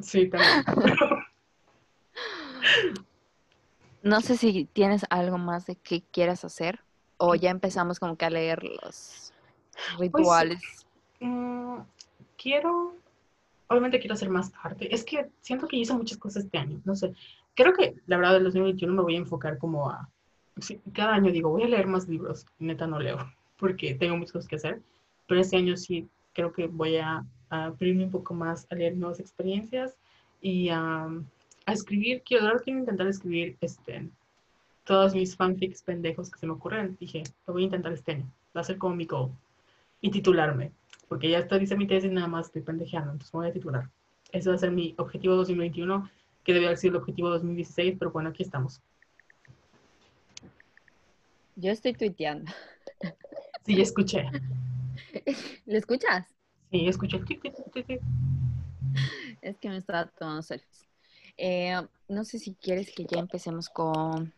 Sí, 0.00 0.28
también. 0.28 0.64
no 4.02 4.20
sé 4.20 4.36
si 4.36 4.64
tienes 4.64 5.04
algo 5.10 5.38
más 5.38 5.66
de 5.66 5.76
que 5.76 6.02
quieras 6.02 6.44
hacer 6.44 6.80
o 7.16 7.34
ya 7.34 7.50
empezamos 7.50 8.00
como 8.00 8.16
que 8.16 8.24
a 8.24 8.30
leer 8.30 8.64
los 8.64 9.32
pues, 9.96 9.98
rituales. 9.98 10.60
Mm, 11.20 11.78
quiero, 12.42 12.94
obviamente 13.68 14.00
quiero 14.00 14.14
hacer 14.14 14.30
más 14.30 14.52
arte. 14.62 14.92
Es 14.94 15.04
que 15.04 15.28
siento 15.40 15.68
que 15.68 15.76
hice 15.76 15.94
muchas 15.94 16.18
cosas 16.18 16.44
este 16.44 16.58
año, 16.58 16.80
no 16.84 16.94
sé 16.94 17.14
creo 17.54 17.74
que 17.74 17.94
la 18.06 18.16
verdad 18.16 18.32
del 18.32 18.44
2021 18.44 18.94
me 18.94 19.02
voy 19.02 19.14
a 19.16 19.18
enfocar 19.18 19.58
como 19.58 19.90
a, 19.90 20.08
cada 20.94 21.14
año 21.14 21.30
digo, 21.30 21.50
voy 21.50 21.64
a 21.64 21.68
leer 21.68 21.86
más 21.86 22.08
libros, 22.08 22.46
neta 22.58 22.86
no 22.86 22.98
leo, 22.98 23.18
porque 23.58 23.94
tengo 23.94 24.16
muchas 24.16 24.32
cosas 24.32 24.48
que 24.48 24.56
hacer, 24.56 24.82
pero 25.26 25.40
este 25.40 25.56
año 25.56 25.76
sí 25.76 26.08
creo 26.32 26.52
que 26.52 26.66
voy 26.66 26.96
a 26.96 27.24
a 27.52 27.66
abrirme 27.66 28.04
un 28.04 28.10
poco 28.10 28.32
más 28.32 28.66
a 28.70 28.74
leer 28.74 28.96
nuevas 28.96 29.20
experiencias 29.20 29.94
y 30.40 30.70
a, 30.70 31.04
a 31.66 31.72
escribir. 31.72 32.22
Quiero, 32.24 32.46
ahora 32.46 32.60
quiero 32.60 32.80
intentar 32.80 33.06
escribir 33.06 33.58
este, 33.60 34.08
todos 34.84 35.14
mis 35.14 35.36
fanfics 35.36 35.82
pendejos 35.82 36.30
que 36.30 36.38
se 36.38 36.46
me 36.46 36.54
ocurren. 36.54 36.96
Dije, 36.98 37.24
lo 37.46 37.52
voy 37.52 37.62
a 37.62 37.66
intentar 37.66 37.92
este 37.92 38.12
año. 38.12 38.32
Va 38.56 38.62
a 38.62 38.64
ser 38.64 38.78
como 38.78 38.96
mi 38.96 39.04
goal. 39.04 39.32
Y 40.00 40.10
titularme. 40.10 40.72
Porque 41.08 41.30
ya 41.30 41.38
estoy, 41.38 41.60
dice 41.60 41.76
mi 41.76 41.86
tesis, 41.86 42.10
nada 42.10 42.28
más 42.28 42.46
estoy 42.46 42.62
pendejeando. 42.62 43.12
Entonces 43.12 43.34
me 43.34 43.40
voy 43.40 43.48
a 43.50 43.52
titular. 43.52 43.90
Ese 44.32 44.48
va 44.48 44.54
a 44.54 44.58
ser 44.58 44.70
mi 44.70 44.94
objetivo 44.98 45.36
2021, 45.36 46.10
que 46.42 46.52
debe 46.54 46.66
haber 46.66 46.78
sido 46.78 46.96
el 46.96 47.02
objetivo 47.02 47.30
2016, 47.30 47.96
pero 47.98 48.10
bueno, 48.10 48.30
aquí 48.30 48.42
estamos. 48.42 48.80
Yo 51.56 51.70
estoy 51.70 51.92
tuiteando. 51.92 52.50
Sí, 53.64 53.80
escuché. 53.80 54.24
¿Lo 55.66 55.78
escuchas? 55.78 56.26
Sí, 56.72 56.88
escuché. 56.88 57.20
Es 59.40 59.56
que 59.58 59.68
me 59.68 59.76
estaba 59.76 60.06
tomando 60.06 60.42
selfies. 60.42 60.88
Eh, 61.36 61.80
no 62.08 62.24
sé 62.24 62.38
si 62.38 62.54
quieres 62.54 62.92
que 62.92 63.04
ya 63.04 63.20
empecemos 63.20 63.68
con... 63.68 64.32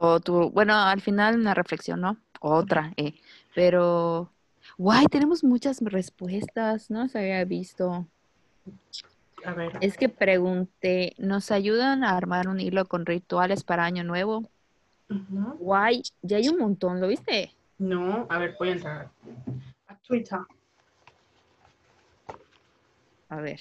O 0.00 0.20
tu... 0.20 0.50
Bueno, 0.50 0.74
al 0.74 1.00
final 1.00 1.38
una 1.38 1.54
reflexión, 1.54 2.00
¿no? 2.00 2.16
Otra, 2.40 2.92
eh. 2.96 3.14
Pero... 3.54 4.32
Guay, 4.80 5.04
tenemos 5.08 5.44
muchas 5.44 5.82
respuestas. 5.82 6.90
No 6.90 7.06
se 7.06 7.18
había 7.18 7.44
visto. 7.44 8.06
A 9.44 9.52
ver. 9.52 9.72
Es 9.82 9.98
que 9.98 10.08
pregunté, 10.08 11.12
¿nos 11.18 11.50
ayudan 11.50 12.02
a 12.02 12.16
armar 12.16 12.48
un 12.48 12.60
hilo 12.60 12.86
con 12.86 13.04
rituales 13.04 13.62
para 13.62 13.84
Año 13.84 14.04
Nuevo? 14.04 14.48
Guay, 15.58 16.02
ya 16.22 16.38
hay 16.38 16.48
un 16.48 16.56
montón, 16.56 16.98
¿lo 16.98 17.08
viste? 17.08 17.52
No, 17.76 18.26
a 18.30 18.38
ver, 18.38 18.56
voy 18.58 18.70
a 18.70 18.72
entrar 18.72 19.10
a 19.86 19.96
Twitter. 19.96 20.38
A 23.28 23.36
ver. 23.36 23.60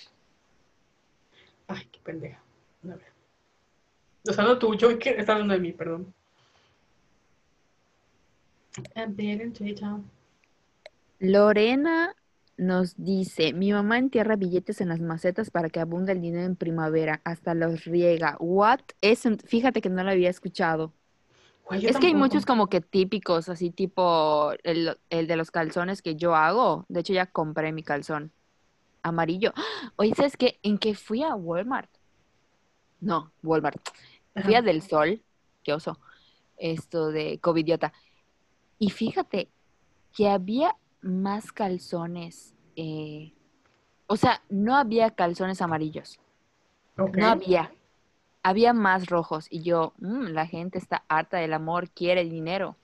Ay, 1.68 1.86
qué 1.92 2.00
pendeja. 2.00 2.40
A 2.86 2.96
ver. 2.96 3.12
Lo 4.24 4.32
está 4.32 4.44
hablando 4.44 4.60
tú, 4.60 4.74
yo 4.76 4.98
que 4.98 5.10
está 5.10 5.34
hablando 5.34 5.54
de 5.54 5.60
mí, 5.60 5.74
perdón. 5.74 6.14
A 8.96 9.06
ver, 9.06 9.42
en 9.42 9.52
Twitter. 9.52 9.90
Lorena 11.20 12.16
nos 12.58 12.96
dice, 12.98 13.54
mi 13.54 13.72
mamá 13.72 13.98
entierra 13.98 14.36
billetes 14.36 14.82
en 14.82 14.90
las 14.90 15.00
macetas 15.00 15.50
para 15.50 15.70
que 15.70 15.80
abunde 15.80 16.12
el 16.12 16.22
dinero 16.22 16.46
en 16.46 16.56
primavera, 16.56 17.22
hasta 17.24 17.54
los 17.54 17.86
riega. 17.86 18.36
What? 18.40 18.82
Es, 19.02 19.24
fíjate 19.46 19.82
que 19.82 19.90
no 19.90 20.04
lo 20.04 20.12
había 20.12 20.30
escuchado. 20.30 20.94
Es 21.72 21.98
que 21.98 22.08
hay 22.08 22.16
muchos 22.16 22.46
como 22.46 22.68
que 22.68 22.82
típicos, 22.82 23.48
así 23.48 23.70
tipo 23.70 24.52
el, 24.64 24.98
el 25.10 25.28
de 25.28 25.36
los 25.36 25.52
calzones 25.52 26.02
que 26.02 26.16
yo 26.16 26.36
hago. 26.36 26.86
De 26.90 27.02
hecho, 27.02 27.14
ya 27.14 27.28
compré 27.28 27.72
mi 27.72 27.84
calzón 27.84 28.32
amarillo. 29.04 29.54
Oye, 29.96 30.14
¿sabes 30.16 30.36
qué? 30.36 30.60
En 30.64 30.78
que 30.78 30.96
fui 30.96 31.24
a 31.24 31.36
Walmart. 31.36 31.90
No, 33.02 33.32
Walmart. 33.44 33.82
Fui 34.44 34.56
a. 34.56 34.62
Del 34.62 34.82
Sol, 34.82 35.22
qué 35.64 35.74
oso, 35.74 36.00
esto 36.58 37.12
de 37.12 37.40
Covidiota. 37.40 37.94
Y 38.78 38.90
fíjate 38.90 39.50
que 40.14 40.28
había 40.28 40.76
más 41.02 41.52
calzones. 41.52 42.54
eh, 42.76 43.34
o 44.08 44.16
sea, 44.16 44.42
no 44.50 44.76
había 44.78 45.12
calzones 45.12 45.62
amarillos. 45.62 46.20
No 46.96 47.28
había. 47.28 47.72
Había 48.42 48.74
más 48.74 49.08
rojos. 49.08 49.48
Y 49.52 49.62
yo, 49.64 49.94
"Mm, 50.00 50.28
la 50.30 50.48
gente 50.48 50.78
está 50.78 51.04
harta 51.10 51.38
del 51.38 51.54
amor, 51.54 51.90
quiere 51.90 52.24
dinero. 52.24 52.78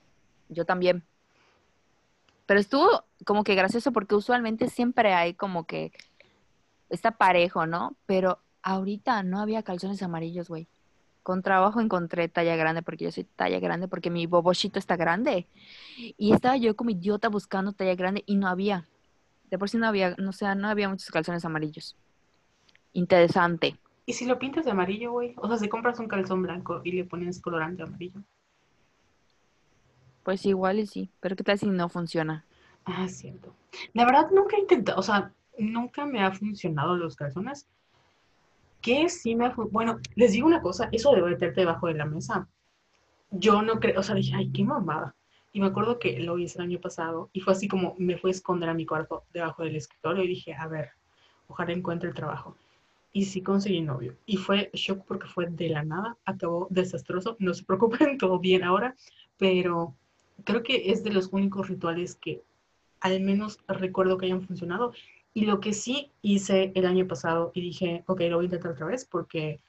Yo 0.48 0.64
también. 0.66 1.02
Pero 2.46 2.60
estuvo 2.60 3.04
como 3.24 3.42
que 3.42 3.54
gracioso 3.54 3.90
porque 3.92 4.14
usualmente 4.14 4.68
siempre 4.68 5.14
hay 5.14 5.34
como 5.34 5.64
que 5.64 5.92
está 6.90 7.12
parejo, 7.12 7.66
¿no? 7.66 7.96
Pero 8.06 8.38
ahorita 8.62 9.22
no 9.22 9.40
había 9.40 9.62
calzones 9.62 10.02
amarillos, 10.02 10.48
güey. 10.48 10.68
Con 11.26 11.42
trabajo 11.42 11.80
encontré 11.80 12.28
talla 12.28 12.54
grande 12.54 12.82
porque 12.82 13.02
yo 13.02 13.10
soy 13.10 13.24
talla 13.24 13.58
grande 13.58 13.88
porque 13.88 14.10
mi 14.10 14.28
bobochito 14.28 14.78
está 14.78 14.94
grande. 14.94 15.48
Y 16.16 16.32
estaba 16.32 16.56
yo 16.56 16.76
como 16.76 16.90
idiota 16.90 17.28
buscando 17.28 17.72
talla 17.72 17.96
grande 17.96 18.22
y 18.26 18.36
no 18.36 18.46
había. 18.46 18.86
De 19.50 19.58
por 19.58 19.68
sí 19.68 19.76
no 19.76 19.88
había, 19.88 20.14
no, 20.18 20.30
o 20.30 20.32
sea, 20.32 20.54
no 20.54 20.68
había 20.68 20.88
muchos 20.88 21.10
calzones 21.10 21.44
amarillos. 21.44 21.96
Interesante. 22.92 23.76
¿Y 24.06 24.12
si 24.12 24.24
lo 24.24 24.38
pintas 24.38 24.66
de 24.66 24.70
amarillo, 24.70 25.10
güey? 25.10 25.34
O 25.38 25.48
sea, 25.48 25.56
si 25.56 25.68
compras 25.68 25.98
un 25.98 26.06
calzón 26.06 26.42
blanco 26.42 26.80
y 26.84 26.92
le 26.92 27.04
pones 27.04 27.42
colorante 27.42 27.82
amarillo. 27.82 28.22
Pues 30.22 30.46
igual 30.46 30.78
y 30.78 30.86
sí, 30.86 31.10
pero 31.18 31.34
¿qué 31.34 31.42
tal 31.42 31.58
si 31.58 31.66
no 31.66 31.88
funciona? 31.88 32.44
Ah, 32.84 33.08
cierto. 33.08 33.52
La 33.94 34.04
verdad, 34.04 34.30
nunca 34.30 34.56
he 34.56 34.60
intentado, 34.60 35.00
o 35.00 35.02
sea, 35.02 35.32
nunca 35.58 36.06
me 36.06 36.22
ha 36.22 36.30
funcionado 36.30 36.96
los 36.96 37.16
calzones. 37.16 37.66
Que 38.86 39.08
sí 39.08 39.34
me 39.34 39.52
Bueno, 39.72 39.98
les 40.14 40.30
digo 40.30 40.46
una 40.46 40.62
cosa, 40.62 40.88
eso 40.92 41.10
de 41.10 41.20
meterte 41.20 41.62
debajo 41.62 41.88
de 41.88 41.94
la 41.94 42.04
mesa. 42.04 42.48
Yo 43.32 43.60
no 43.60 43.80
creo, 43.80 43.98
o 43.98 44.02
sea, 44.04 44.14
dije, 44.14 44.36
ay, 44.36 44.52
qué 44.52 44.62
mamada. 44.62 45.16
Y 45.52 45.58
me 45.58 45.66
acuerdo 45.66 45.98
que 45.98 46.20
lo 46.20 46.38
hice 46.38 46.58
el 46.58 46.66
año 46.66 46.80
pasado 46.80 47.28
y 47.32 47.40
fue 47.40 47.52
así 47.52 47.66
como 47.66 47.96
me 47.98 48.16
fui 48.16 48.30
a 48.30 48.34
esconder 48.34 48.68
a 48.68 48.74
mi 48.74 48.86
cuarto 48.86 49.24
debajo 49.32 49.64
del 49.64 49.74
escritorio 49.74 50.22
y 50.22 50.28
dije, 50.28 50.54
a 50.54 50.68
ver, 50.68 50.90
ojalá 51.48 51.72
encuentre 51.72 52.08
el 52.08 52.14
trabajo. 52.14 52.56
Y 53.12 53.24
sí 53.24 53.42
conseguí 53.42 53.80
novio. 53.80 54.14
Y 54.24 54.36
fue 54.36 54.70
shock 54.72 55.04
porque 55.04 55.26
fue 55.26 55.46
de 55.46 55.68
la 55.68 55.82
nada, 55.82 56.16
acabó 56.24 56.68
desastroso. 56.70 57.34
No 57.40 57.54
se 57.54 57.64
preocupen, 57.64 58.18
todo 58.18 58.38
bien 58.38 58.62
ahora, 58.62 58.94
pero 59.36 59.96
creo 60.44 60.62
que 60.62 60.92
es 60.92 61.02
de 61.02 61.10
los 61.10 61.30
únicos 61.32 61.68
rituales 61.68 62.14
que 62.14 62.40
al 63.00 63.20
menos 63.20 63.58
recuerdo 63.66 64.16
que 64.16 64.26
hayan 64.26 64.46
funcionado. 64.46 64.92
Y 65.36 65.44
lo 65.44 65.60
que 65.60 65.74
sí 65.74 66.10
hice 66.22 66.72
el 66.74 66.86
año 66.86 67.06
pasado 67.06 67.50
y 67.52 67.60
dije, 67.60 68.04
ok, 68.06 68.22
lo 68.22 68.36
voy 68.36 68.44
a 68.44 68.46
intentar 68.46 68.72
otra 68.72 68.86
vez 68.86 69.04
porque 69.04 69.60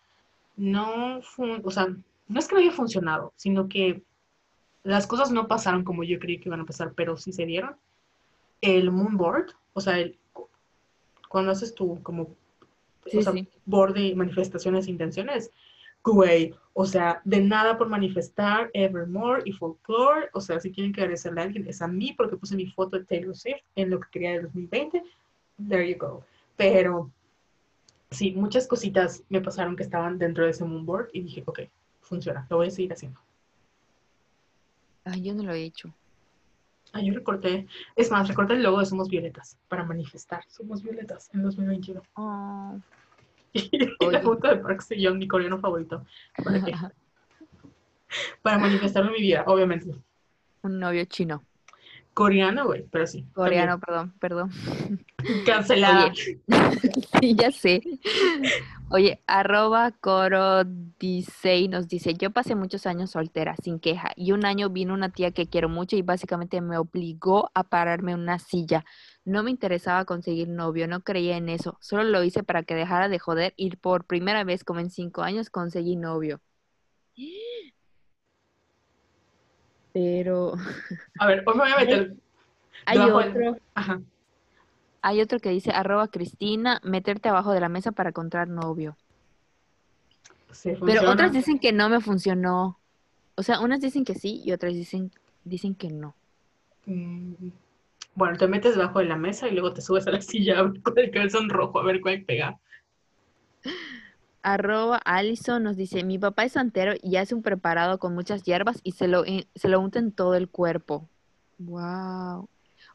no 0.56 1.20
fue, 1.22 1.60
o 1.62 1.72
sea, 1.72 1.94
no 2.30 2.40
es 2.40 2.48
que 2.48 2.56
no 2.56 2.62
haya 2.62 2.72
funcionado, 2.72 3.34
sino 3.36 3.68
que 3.68 4.02
las 4.84 5.08
cosas 5.08 5.30
no 5.30 5.50
pasaron 5.50 5.84
como 5.84 6.06
yo 6.06 6.20
creí 6.20 6.40
que 6.40 6.48
iban 6.48 6.62
a 6.62 6.66
pasar, 6.66 6.94
pero 6.96 7.18
sí 7.18 7.34
se 7.34 7.46
dieron. 7.46 7.76
El 8.62 8.92
moon 8.92 9.18
board, 9.18 9.48
o 9.74 9.82
sea, 9.82 10.00
el, 10.00 10.18
cuando 11.28 11.52
haces 11.52 11.76
tu 11.76 12.02
como 12.02 12.30
Sí, 13.06 13.18
o 13.18 13.22
sea, 13.22 13.34
sí. 13.34 13.46
board 13.66 13.94
de 13.94 14.16
manifestaciones 14.16 14.88
e 14.88 14.92
intenciones, 14.92 15.52
güey, 16.02 16.56
o 16.74 16.86
sea, 16.86 17.22
de 17.26 17.42
nada 17.42 17.78
por 17.78 17.90
manifestar 17.90 18.70
Evermore 18.74 19.42
y 19.46 19.52
Folklore, 19.52 20.30
o 20.32 20.40
sea, 20.40 20.62
si 20.62 20.72
quieren 20.72 20.94
que 20.94 21.02
agradecerle 21.02 21.42
a 21.42 21.44
alguien, 21.44 21.68
es 21.68 21.82
a 21.82 21.90
mí 21.90 22.14
porque 22.16 22.38
puse 22.38 22.56
mi 22.56 22.68
foto 22.68 22.98
de 22.98 23.06
Taylor 23.06 23.36
Swift 23.36 23.64
en 23.76 23.90
lo 23.90 24.00
que 24.00 24.08
quería 24.12 24.32
de 24.32 24.44
2020, 24.44 25.04
there 25.58 25.88
you 25.88 25.98
go. 25.98 26.24
Pero 26.56 27.12
sí, 28.12 28.32
muchas 28.32 28.68
cositas 28.68 29.24
me 29.30 29.42
pasaron 29.42 29.76
que 29.76 29.84
estaban 29.84 30.18
dentro 30.18 30.46
de 30.46 30.52
ese 30.52 30.66
moon 30.66 30.86
board 30.86 31.10
y 31.14 31.22
dije, 31.22 31.44
ok, 31.46 31.62
funciona, 32.02 32.48
lo 32.50 32.58
voy 32.58 32.68
a 32.68 32.72
seguir 32.72 32.94
haciendo. 32.94 33.20
Ay, 35.04 35.22
yo 35.22 35.34
no 35.34 35.44
lo 35.44 35.54
he 35.54 35.64
hecho. 35.64 35.94
Ah, 36.94 37.02
yo 37.02 37.14
recorté, 37.14 37.68
es 37.96 38.12
más, 38.12 38.28
recorté 38.28 38.54
el 38.54 38.64
logo 38.64 38.80
de 38.80 38.86
Somos 38.86 39.10
Violetas 39.10 39.58
para 39.68 39.84
manifestar, 39.84 40.44
Somos 40.48 40.82
Violetas 40.82 41.30
en 41.34 41.44
2021. 41.44 42.02
Oh. 42.16 42.80
Y 43.54 44.12
la 44.12 44.22
foto 44.22 44.50
de 44.50 44.58
Park 44.58 44.82
Seo-young, 44.82 45.18
mi 45.18 45.28
coreano 45.28 45.58
favorito. 45.58 46.06
¿Para 46.44 46.64
qué? 46.64 46.74
Para 48.42 48.60
manifestarlo 48.60 49.10
en 49.10 49.16
mi 49.16 49.22
vida, 49.22 49.44
obviamente. 49.48 49.96
Un 50.62 50.80
novio 50.80 51.06
chino. 51.06 51.44
Coreano, 52.18 52.66
güey, 52.66 52.84
pero 52.92 53.06
sí. 53.06 53.28
Coreano, 53.32 53.80
perdón, 53.80 54.12
perdón. 54.20 54.50
Cancelada. 55.46 56.12
Sí, 57.22 57.36
ya 57.36 57.52
sé. 57.52 57.82
Oye, 58.90 59.22
arroba 59.28 59.92
corodisei 59.92 61.68
nos 61.68 61.88
dice, 61.88 62.16
yo 62.16 62.32
pasé 62.32 62.56
muchos 62.56 62.88
años 62.88 63.12
soltera, 63.12 63.56
sin 63.62 63.80
queja, 63.80 64.14
y 64.16 64.32
un 64.32 64.46
año 64.46 64.72
vino 64.72 64.96
una 64.96 65.10
tía 65.10 65.30
que 65.32 65.48
quiero 65.48 65.70
mucho 65.70 65.96
y 65.96 66.02
básicamente 66.02 66.60
me 66.60 66.80
obligó 66.80 67.52
a 67.54 67.64
pararme 67.64 68.14
en 68.14 68.20
una 68.20 68.40
silla. 68.40 68.84
No 69.24 69.44
me 69.44 69.52
interesaba 69.52 70.06
conseguir 70.06 70.48
novio, 70.48 70.88
no 70.88 71.02
creía 71.02 71.38
en 71.38 71.50
eso, 71.50 71.78
solo 71.82 72.04
lo 72.04 72.24
hice 72.24 72.42
para 72.42 72.64
que 72.64 72.74
dejara 72.74 73.10
de 73.10 73.20
joder 73.20 73.54
y 73.58 73.76
por 73.76 74.06
primera 74.06 74.44
vez 74.44 74.64
como 74.64 74.80
en 74.80 74.90
cinco 74.90 75.22
años 75.22 75.52
conseguí 75.52 75.96
novio. 75.96 76.42
Pero 79.98 80.54
A 81.18 81.26
ver, 81.26 81.44
hoy 81.48 81.56
me 81.56 81.64
voy 81.64 81.72
a 81.72 81.78
meter. 81.78 82.14
hay 82.86 83.00
otro, 83.00 83.58
Ajá. 83.74 84.00
hay 85.02 85.22
otro 85.22 85.40
que 85.40 85.50
dice, 85.50 85.72
arroba 85.72 86.08
Cristina, 86.10 86.80
meterte 86.84 87.30
abajo 87.30 87.52
de 87.52 87.60
la 87.60 87.68
mesa 87.68 87.92
para 87.94 88.10
encontrar 88.10 88.48
novio. 88.48 88.96
Sí, 90.52 90.72
Pero 90.86 91.10
otras 91.12 91.34
dicen 91.34 91.58
que 91.58 91.72
no 91.74 91.90
me 91.90 92.00
funcionó. 92.00 92.80
O 93.36 93.42
sea, 93.44 93.60
unas 93.60 93.82
dicen 93.82 94.06
que 94.06 94.14
sí 94.14 94.42
y 94.46 94.52
otras 94.52 94.74
dicen, 94.76 95.12
dicen 95.44 95.74
que 95.74 95.90
no. 95.90 96.16
Mm, 96.86 97.50
Bueno, 98.16 98.38
te 98.38 98.48
metes 98.48 98.76
debajo 98.76 99.00
de 99.00 99.06
la 99.06 99.18
mesa 99.18 99.48
y 99.48 99.52
luego 99.54 99.74
te 99.74 99.82
subes 99.82 100.08
a 100.08 100.12
la 100.12 100.22
silla 100.22 100.58
con 100.84 100.98
el 101.00 101.12
calzón 101.12 101.50
rojo 101.50 101.80
a 101.80 101.84
ver 101.84 102.02
cuál 102.02 102.24
pega. 102.24 102.60
Arroba 104.48 105.02
Alison 105.04 105.62
nos 105.62 105.76
dice, 105.76 106.06
mi 106.06 106.18
papá 106.18 106.46
es 106.46 106.54
santero 106.54 106.94
y 107.04 107.18
hace 107.18 107.36
un 107.36 107.42
preparado 107.42 108.00
con 108.00 108.16
muchas 108.16 108.44
hierbas 108.44 108.80
y 108.82 108.94
se 108.94 109.10
lo, 109.10 109.26
se 109.26 109.68
lo 109.68 109.82
unta 109.82 110.00
en 110.00 110.14
todo 110.14 110.36
el 110.36 110.48
cuerpo. 110.48 111.10
Wow. 111.58 112.48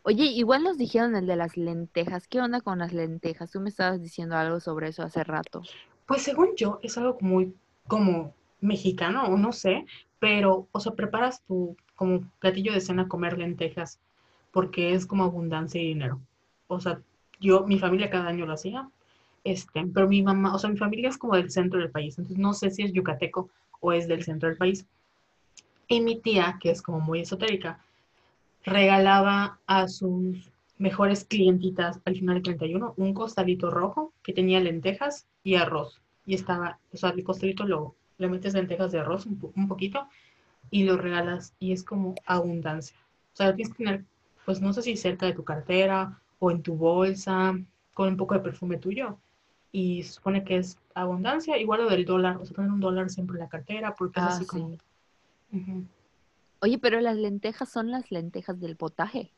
Oye, 0.02 0.24
igual 0.24 0.62
nos 0.62 0.78
dijeron 0.78 1.14
el 1.14 1.26
de 1.26 1.36
las 1.36 1.58
lentejas. 1.58 2.26
¿Qué 2.26 2.40
onda 2.40 2.62
con 2.62 2.78
las 2.78 2.94
lentejas? 2.94 3.50
Tú 3.50 3.60
me 3.60 3.68
estabas 3.68 4.00
diciendo 4.00 4.34
algo 4.34 4.60
sobre 4.60 4.88
eso 4.88 5.02
hace 5.02 5.22
rato. 5.24 5.60
Pues 6.06 6.22
según 6.22 6.56
yo, 6.56 6.80
es 6.82 6.96
algo 6.96 7.18
muy 7.20 7.54
como 7.86 8.32
mexicano, 8.62 9.24
o 9.24 9.36
no 9.36 9.52
sé, 9.52 9.84
pero, 10.18 10.68
o 10.72 10.80
sea, 10.80 10.92
preparas 10.92 11.42
tu 11.42 11.76
como 11.96 12.22
platillo 12.38 12.72
de 12.72 12.80
cena 12.80 13.08
comer 13.08 13.36
lentejas, 13.36 14.00
porque 14.52 14.94
es 14.94 15.04
como 15.04 15.24
abundancia 15.24 15.82
y 15.82 15.88
dinero. 15.88 16.18
O 16.66 16.80
sea, 16.80 17.02
yo, 17.40 17.66
mi 17.66 17.78
familia 17.78 18.08
cada 18.08 18.28
año 18.28 18.46
lo 18.46 18.54
hacía, 18.54 18.88
este, 19.44 19.84
pero 19.92 20.08
mi 20.08 20.22
mamá, 20.22 20.54
o 20.54 20.58
sea, 20.58 20.70
mi 20.70 20.76
familia 20.76 21.08
es 21.08 21.18
como 21.18 21.36
del 21.36 21.50
centro 21.50 21.80
del 21.80 21.90
país, 21.90 22.18
entonces 22.18 22.38
no 22.38 22.52
sé 22.54 22.70
si 22.70 22.82
es 22.82 22.92
yucateco 22.92 23.50
o 23.80 23.92
es 23.92 24.08
del 24.08 24.22
centro 24.22 24.48
del 24.48 24.58
país. 24.58 24.86
Y 25.88 26.00
mi 26.00 26.20
tía, 26.20 26.58
que 26.60 26.70
es 26.70 26.80
como 26.82 27.00
muy 27.00 27.20
esotérica, 27.20 27.80
regalaba 28.64 29.58
a 29.66 29.88
sus 29.88 30.50
mejores 30.78 31.24
clientitas 31.24 32.00
al 32.04 32.14
final 32.14 32.36
del 32.36 32.42
31 32.44 32.94
un 32.96 33.14
costalito 33.14 33.70
rojo 33.70 34.12
que 34.22 34.32
tenía 34.32 34.60
lentejas 34.60 35.26
y 35.44 35.56
arroz. 35.56 36.00
Y 36.24 36.34
estaba, 36.34 36.78
o 36.92 36.96
sea, 36.96 37.10
el 37.10 37.24
costalito 37.24 37.64
lo, 37.64 37.94
le 38.18 38.28
metes 38.28 38.54
lentejas 38.54 38.92
de 38.92 39.00
arroz 39.00 39.26
un, 39.26 39.38
un 39.54 39.68
poquito 39.68 40.08
y 40.70 40.84
lo 40.84 40.96
regalas 40.96 41.54
y 41.58 41.72
es 41.72 41.82
como 41.84 42.14
abundancia. 42.24 42.96
O 43.34 43.36
sea, 43.36 43.54
tienes 43.54 43.74
que 43.74 43.84
tener, 43.84 44.04
pues 44.44 44.60
no 44.60 44.72
sé 44.72 44.82
si 44.82 44.96
cerca 44.96 45.26
de 45.26 45.34
tu 45.34 45.44
cartera 45.44 46.20
o 46.38 46.50
en 46.50 46.62
tu 46.62 46.74
bolsa, 46.74 47.58
con 47.94 48.08
un 48.08 48.16
poco 48.16 48.34
de 48.34 48.40
perfume 48.40 48.78
tuyo. 48.78 49.18
Y 49.72 50.02
supone 50.02 50.44
que 50.44 50.58
es 50.58 50.78
abundancia, 50.94 51.56
igual 51.56 51.82
lo 51.84 51.88
del 51.90 52.04
dólar, 52.04 52.36
o 52.36 52.44
sea, 52.44 52.54
tener 52.54 52.70
un 52.70 52.80
dólar 52.80 53.08
siempre 53.10 53.36
en 53.36 53.40
la 53.40 53.48
cartera, 53.48 53.94
porque 53.94 54.20
es 54.20 54.26
Ah, 54.26 54.28
así 54.28 54.44
sí. 54.44 54.46
como... 54.46 54.76
Oye, 56.60 56.78
pero 56.78 57.00
las 57.00 57.16
lentejas 57.16 57.70
son 57.70 57.90
las 57.90 58.10
lentejas 58.10 58.60
del 58.60 58.76
potaje. 58.76 59.32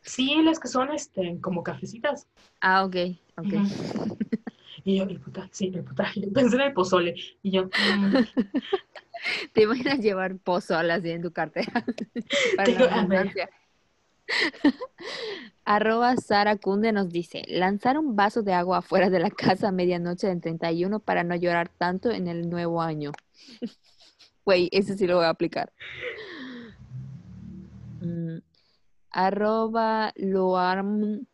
Sí, 0.00 0.42
las 0.42 0.58
que 0.58 0.68
son 0.68 0.90
este, 0.92 1.38
como 1.40 1.62
cafecitas. 1.62 2.26
Ah, 2.60 2.84
ok, 2.84 2.96
ok. 3.36 3.54
Y 4.84 4.96
yo, 4.98 5.04
el 5.04 5.20
potaje, 5.20 5.48
sí, 5.52 5.72
el 5.74 5.84
potaje. 5.84 6.20
Pensé 6.32 6.56
en 6.56 6.62
el 6.62 6.72
pozole. 6.72 7.14
Y 7.42 7.50
yo, 7.52 7.66
mm, 7.66 8.14
Te 9.52 9.62
imaginas 9.62 10.00
llevar 10.00 10.36
pozole 10.38 10.92
así 10.92 11.10
en 11.10 11.22
tu 11.22 11.32
cartera 11.32 11.72
para 12.56 12.66
Tengo- 12.66 12.84
la 12.86 13.00
a. 13.00 13.48
Arroba 15.64 16.16
Sara 16.16 16.56
Cunde 16.56 16.92
nos 16.92 17.08
dice, 17.10 17.42
lanzar 17.48 17.98
un 17.98 18.16
vaso 18.16 18.42
de 18.42 18.52
agua 18.52 18.78
afuera 18.78 19.10
de 19.10 19.18
la 19.18 19.30
casa 19.30 19.68
a 19.68 19.72
medianoche 19.72 20.26
del 20.26 20.40
31 20.40 21.00
para 21.00 21.24
no 21.24 21.34
llorar 21.36 21.68
tanto 21.68 22.10
en 22.10 22.28
el 22.28 22.48
nuevo 22.48 22.82
año. 22.82 23.12
Güey, 24.44 24.68
ese 24.72 24.96
sí 24.96 25.06
lo 25.06 25.16
voy 25.16 25.24
a 25.24 25.30
aplicar. 25.30 25.72
Mm, 28.00 28.38
arroba 29.10 30.12
Loarm. 30.16 31.26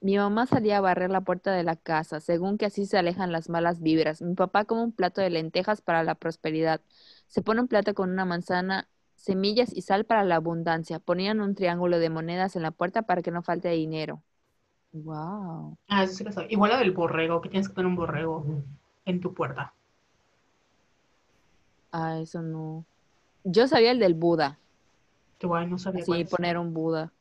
Mi 0.00 0.16
mamá 0.18 0.46
salía 0.46 0.78
a 0.78 0.80
barrer 0.80 1.10
la 1.10 1.22
puerta 1.22 1.52
de 1.52 1.62
la 1.62 1.76
casa, 1.76 2.20
según 2.20 2.58
que 2.58 2.66
así 2.66 2.86
se 2.86 2.98
alejan 2.98 3.32
las 3.32 3.48
malas 3.48 3.80
vibras. 3.80 4.22
Mi 4.22 4.34
papá 4.34 4.64
come 4.66 4.82
un 4.82 4.92
plato 4.92 5.20
de 5.20 5.30
lentejas 5.30 5.80
para 5.82 6.04
la 6.04 6.14
prosperidad. 6.14 6.80
Se 7.26 7.42
pone 7.42 7.62
un 7.62 7.68
plato 7.68 7.94
con 7.94 8.10
una 8.10 8.24
manzana, 8.24 8.88
semillas 9.24 9.72
y 9.74 9.82
sal 9.82 10.04
para 10.04 10.24
la 10.24 10.36
abundancia. 10.36 10.98
Ponían 11.00 11.40
un 11.40 11.54
triángulo 11.54 11.98
de 11.98 12.10
monedas 12.10 12.56
en 12.56 12.62
la 12.62 12.70
puerta 12.72 13.02
para 13.02 13.22
que 13.22 13.30
no 13.30 13.42
falte 13.42 13.70
dinero. 13.70 14.22
Wow. 14.92 15.76
ah, 15.88 16.04
eso 16.04 16.14
sí 16.14 16.24
lo 16.24 16.32
sabía. 16.32 16.52
Igual 16.52 16.70
lo 16.72 16.78
del 16.78 16.92
borrego, 16.92 17.40
que 17.40 17.48
tienes 17.48 17.68
que 17.68 17.74
tener 17.74 17.86
un 17.86 17.96
borrego 17.96 18.44
en 19.04 19.20
tu 19.20 19.34
puerta. 19.34 19.74
Ah, 21.92 22.18
eso 22.20 22.42
no. 22.42 22.84
Yo 23.44 23.68
sabía 23.68 23.90
el 23.92 23.98
del 24.00 24.14
Buda. 24.14 24.58
Que 25.38 25.46
guay, 25.46 25.66
no 25.66 25.78
sabía 25.78 26.04
Sí, 26.04 26.24
poner 26.24 26.58
un 26.58 26.74
Buda. 26.74 27.12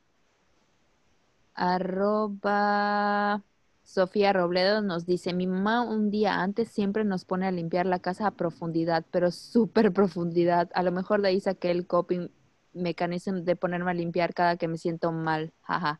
Arroba 1.55 3.41
Sofía 3.83 4.31
Robledo 4.33 4.81
nos 4.81 5.05
dice, 5.05 5.33
mi 5.33 5.45
mamá 5.45 5.81
un 5.81 6.09
día 6.09 6.41
antes 6.41 6.69
siempre 6.69 7.03
nos 7.03 7.25
pone 7.25 7.45
a 7.47 7.51
limpiar 7.51 7.85
la 7.85 7.99
casa 7.99 8.27
a 8.27 8.31
profundidad, 8.31 9.05
pero 9.11 9.29
súper 9.29 9.91
profundidad. 9.91 10.69
A 10.73 10.83
lo 10.83 10.91
mejor 10.91 11.21
de 11.21 11.29
ahí 11.29 11.39
saqué 11.39 11.69
el 11.71 11.85
coping 11.85 12.29
mecanismo 12.73 13.41
de 13.41 13.55
ponerme 13.55 13.91
a 13.91 13.93
limpiar 13.93 14.33
cada 14.33 14.57
que 14.57 14.67
me 14.67 14.77
siento 14.77 15.11
mal. 15.11 15.51
Jaja, 15.61 15.99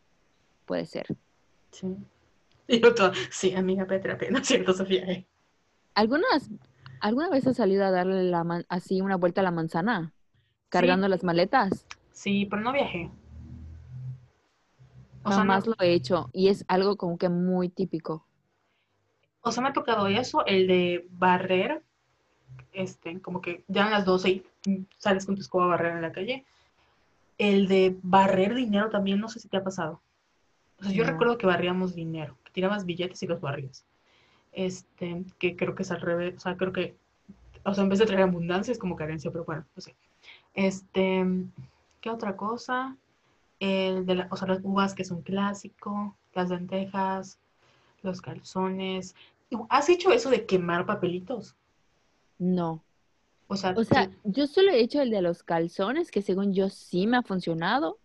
puede 0.66 0.86
ser. 0.86 1.06
Sí. 1.72 1.96
Y 2.68 2.80
yo 2.82 2.96
todo, 2.96 3.12
sí, 3.30 3.54
amiga 3.54 3.86
Petra, 3.86 4.18
no 4.32 4.40
es 4.40 4.48
cierto, 4.48 4.74
Sofía. 4.74 5.04
eh. 5.06 5.28
¿Algunas, 5.94 6.50
¿Alguna 7.02 7.30
vez 7.30 7.46
has 7.46 7.58
salido 7.58 7.84
a 7.84 7.92
darle 7.92 8.24
la 8.24 8.44
man- 8.44 8.66
así 8.70 9.02
una 9.02 9.18
vuelta 9.18 9.42
a 9.42 9.44
la 9.44 9.52
manzana? 9.52 10.14
Cargando 10.70 11.08
las 11.08 11.24
maletas. 11.24 11.86
Sí, 12.12 12.46
pero 12.46 12.62
no 12.62 12.72
viajé. 12.72 13.12
O 15.24 15.32
sea, 15.32 15.44
no- 15.44 15.60
lo 15.66 15.76
he 15.80 15.94
hecho 15.94 16.30
y 16.34 16.50
es 16.50 16.66
algo 16.68 16.98
como 16.98 17.18
que 17.18 17.30
muy 17.30 17.70
típico. 17.70 18.26
o 19.46 19.52
sea, 19.52 19.62
me 19.62 19.70
ha 19.70 19.74
tocado 19.74 20.08
eso, 20.08 20.46
el 20.46 20.68
de 20.68 21.06
barrer, 21.12 21.84
este, 22.72 23.20
como 23.22 23.42
que 23.42 23.64
ya 23.68 23.88
a 23.88 23.90
las 23.90 24.06
12 24.06 24.30
y 24.66 24.86
sales 24.98 25.26
con 25.26 25.36
tu 25.36 25.42
escoba 25.42 25.66
a 25.66 25.68
barrer 25.68 25.94
en 25.98 26.02
la 26.02 26.14
calle. 26.14 26.46
El 27.38 27.68
de 27.68 27.98
barrer 28.04 28.56
dinero 28.56 28.90
también, 28.90 29.20
no 29.20 29.28
sé 29.28 29.40
si 29.42 29.50
te 29.50 29.58
ha 29.58 29.64
pasado. 29.64 30.02
O 30.80 30.84
sea, 30.84 30.94
yo 30.94 31.04
No. 31.04 31.12
recuerdo 31.12 31.38
que 31.38 31.46
barríamos 31.46 31.94
dinero, 31.94 32.38
que 32.46 32.52
tirabas 32.54 32.86
billetes 32.86 33.22
y 33.24 33.28
los 33.28 33.42
barrías. 33.42 33.86
Este, 34.54 35.26
que 35.40 35.56
creo 35.58 35.76
que 35.76 35.84
es 35.84 35.92
al 35.92 36.00
revés, 36.00 36.36
o 36.38 36.40
sea, 36.40 36.56
creo 36.56 36.72
que, 36.72 36.96
o 37.66 37.74
sea, 37.74 37.84
en 37.84 37.90
vez 37.90 38.00
de 38.00 38.06
traer 38.06 38.22
abundancia 38.22 38.72
es 38.72 38.80
como 38.80 38.96
carencia, 38.96 39.30
pero 39.30 39.44
bueno, 39.44 39.66
no 39.76 39.82
sé. 39.82 39.94
Este, 40.54 41.26
¿qué 42.00 42.10
otra 42.10 42.38
cosa? 42.38 42.96
El 43.64 44.06
de 44.06 44.16
la- 44.16 44.28
o 44.30 44.36
sea, 44.36 44.48
las 44.50 44.60
uvas 44.64 44.94
que 44.94 45.06
son 45.06 45.22
clásico, 45.22 46.16
las 46.34 46.50
lentejas, 46.50 47.40
los 48.02 48.20
calzones. 48.22 49.16
¿Has 49.70 49.88
hecho 49.88 50.12
eso 50.12 50.30
de 50.30 50.46
quemar 50.46 50.86
papelitos? 50.86 51.56
No. 52.40 52.84
O 53.48 53.56
sea, 53.56 53.74
O 53.78 53.84
sea, 53.86 54.10
yo 54.26 54.48
solo 54.48 54.72
he 54.72 54.82
hecho 54.82 55.02
el 55.02 55.12
de 55.12 55.22
los 55.22 55.44
calzones, 55.44 56.12
que 56.12 56.22
según 56.22 56.54
yo 56.54 56.70
sí 56.70 57.08
me 57.08 57.18
ha 57.18 57.24
funcionado. 57.24 58.00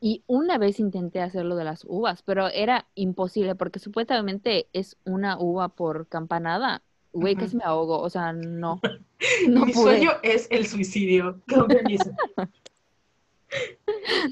Y 0.00 0.22
una 0.26 0.58
vez 0.58 0.78
intenté 0.80 1.20
hacerlo 1.20 1.56
de 1.56 1.64
las 1.64 1.84
uvas, 1.84 2.22
pero 2.22 2.48
era 2.48 2.86
imposible 2.94 3.54
porque 3.56 3.80
supuestamente 3.80 4.68
es 4.72 4.96
una 5.04 5.38
uva 5.38 5.68
por 5.70 6.06
campanada. 6.08 6.82
Güey, 7.12 7.34
Ujú. 7.34 7.44
casi 7.44 7.56
me 7.56 7.64
ahogo. 7.64 8.00
O 8.00 8.10
sea, 8.10 8.32
no. 8.32 8.80
No 9.48 9.66
mi 9.66 9.72
pude. 9.72 9.82
sueño 9.98 10.10
es 10.22 10.46
el 10.50 10.66
suicidio. 10.66 11.40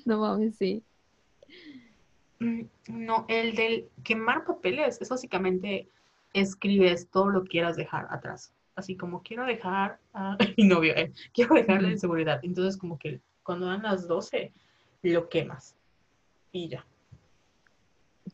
No 0.05 0.19
mames, 0.19 0.57
sí. 0.57 0.83
Mm, 2.39 2.63
No, 2.89 3.25
el 3.29 3.55
del 3.55 3.89
quemar 4.05 4.45
papeles 4.45 5.01
es 5.01 5.09
básicamente 5.09 5.89
escribes 6.35 7.09
todo 7.09 7.31
lo 7.31 7.43
que 7.45 7.51
quieras 7.51 7.77
dejar 7.77 8.07
atrás. 8.11 8.53
Así 8.75 8.97
como 8.97 9.23
quiero 9.23 9.45
dejar 9.47 9.99
a 10.13 10.37
mi 10.59 10.65
novio, 10.65 10.95
eh, 10.97 11.13
quiero 11.33 11.55
dejarle 11.55 11.85
Ujú. 11.89 11.93
en 11.93 11.99
seguridad. 11.99 12.41
Entonces, 12.43 12.77
como 12.77 12.99
que 12.99 13.21
cuando 13.43 13.67
dan 13.67 13.83
las 13.83 14.07
12, 14.07 14.53
lo 15.03 15.29
quemas. 15.29 15.75
Y 16.53 16.69
ya. 16.69 16.85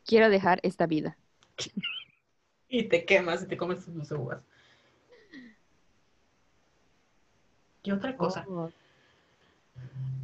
Quiero 0.05 0.31
dejar 0.31 0.61
esta 0.63 0.87
vida. 0.87 1.17
Y 2.75 2.85
te 2.85 3.05
quemas 3.05 3.43
y 3.43 3.47
te 3.47 3.59
comes 3.59 3.85
tus 3.85 4.11
uvas. 4.13 4.41
¿Qué 7.83 7.93
otra 7.93 8.17
cosa? 8.17 8.47
Oh. 8.49 8.71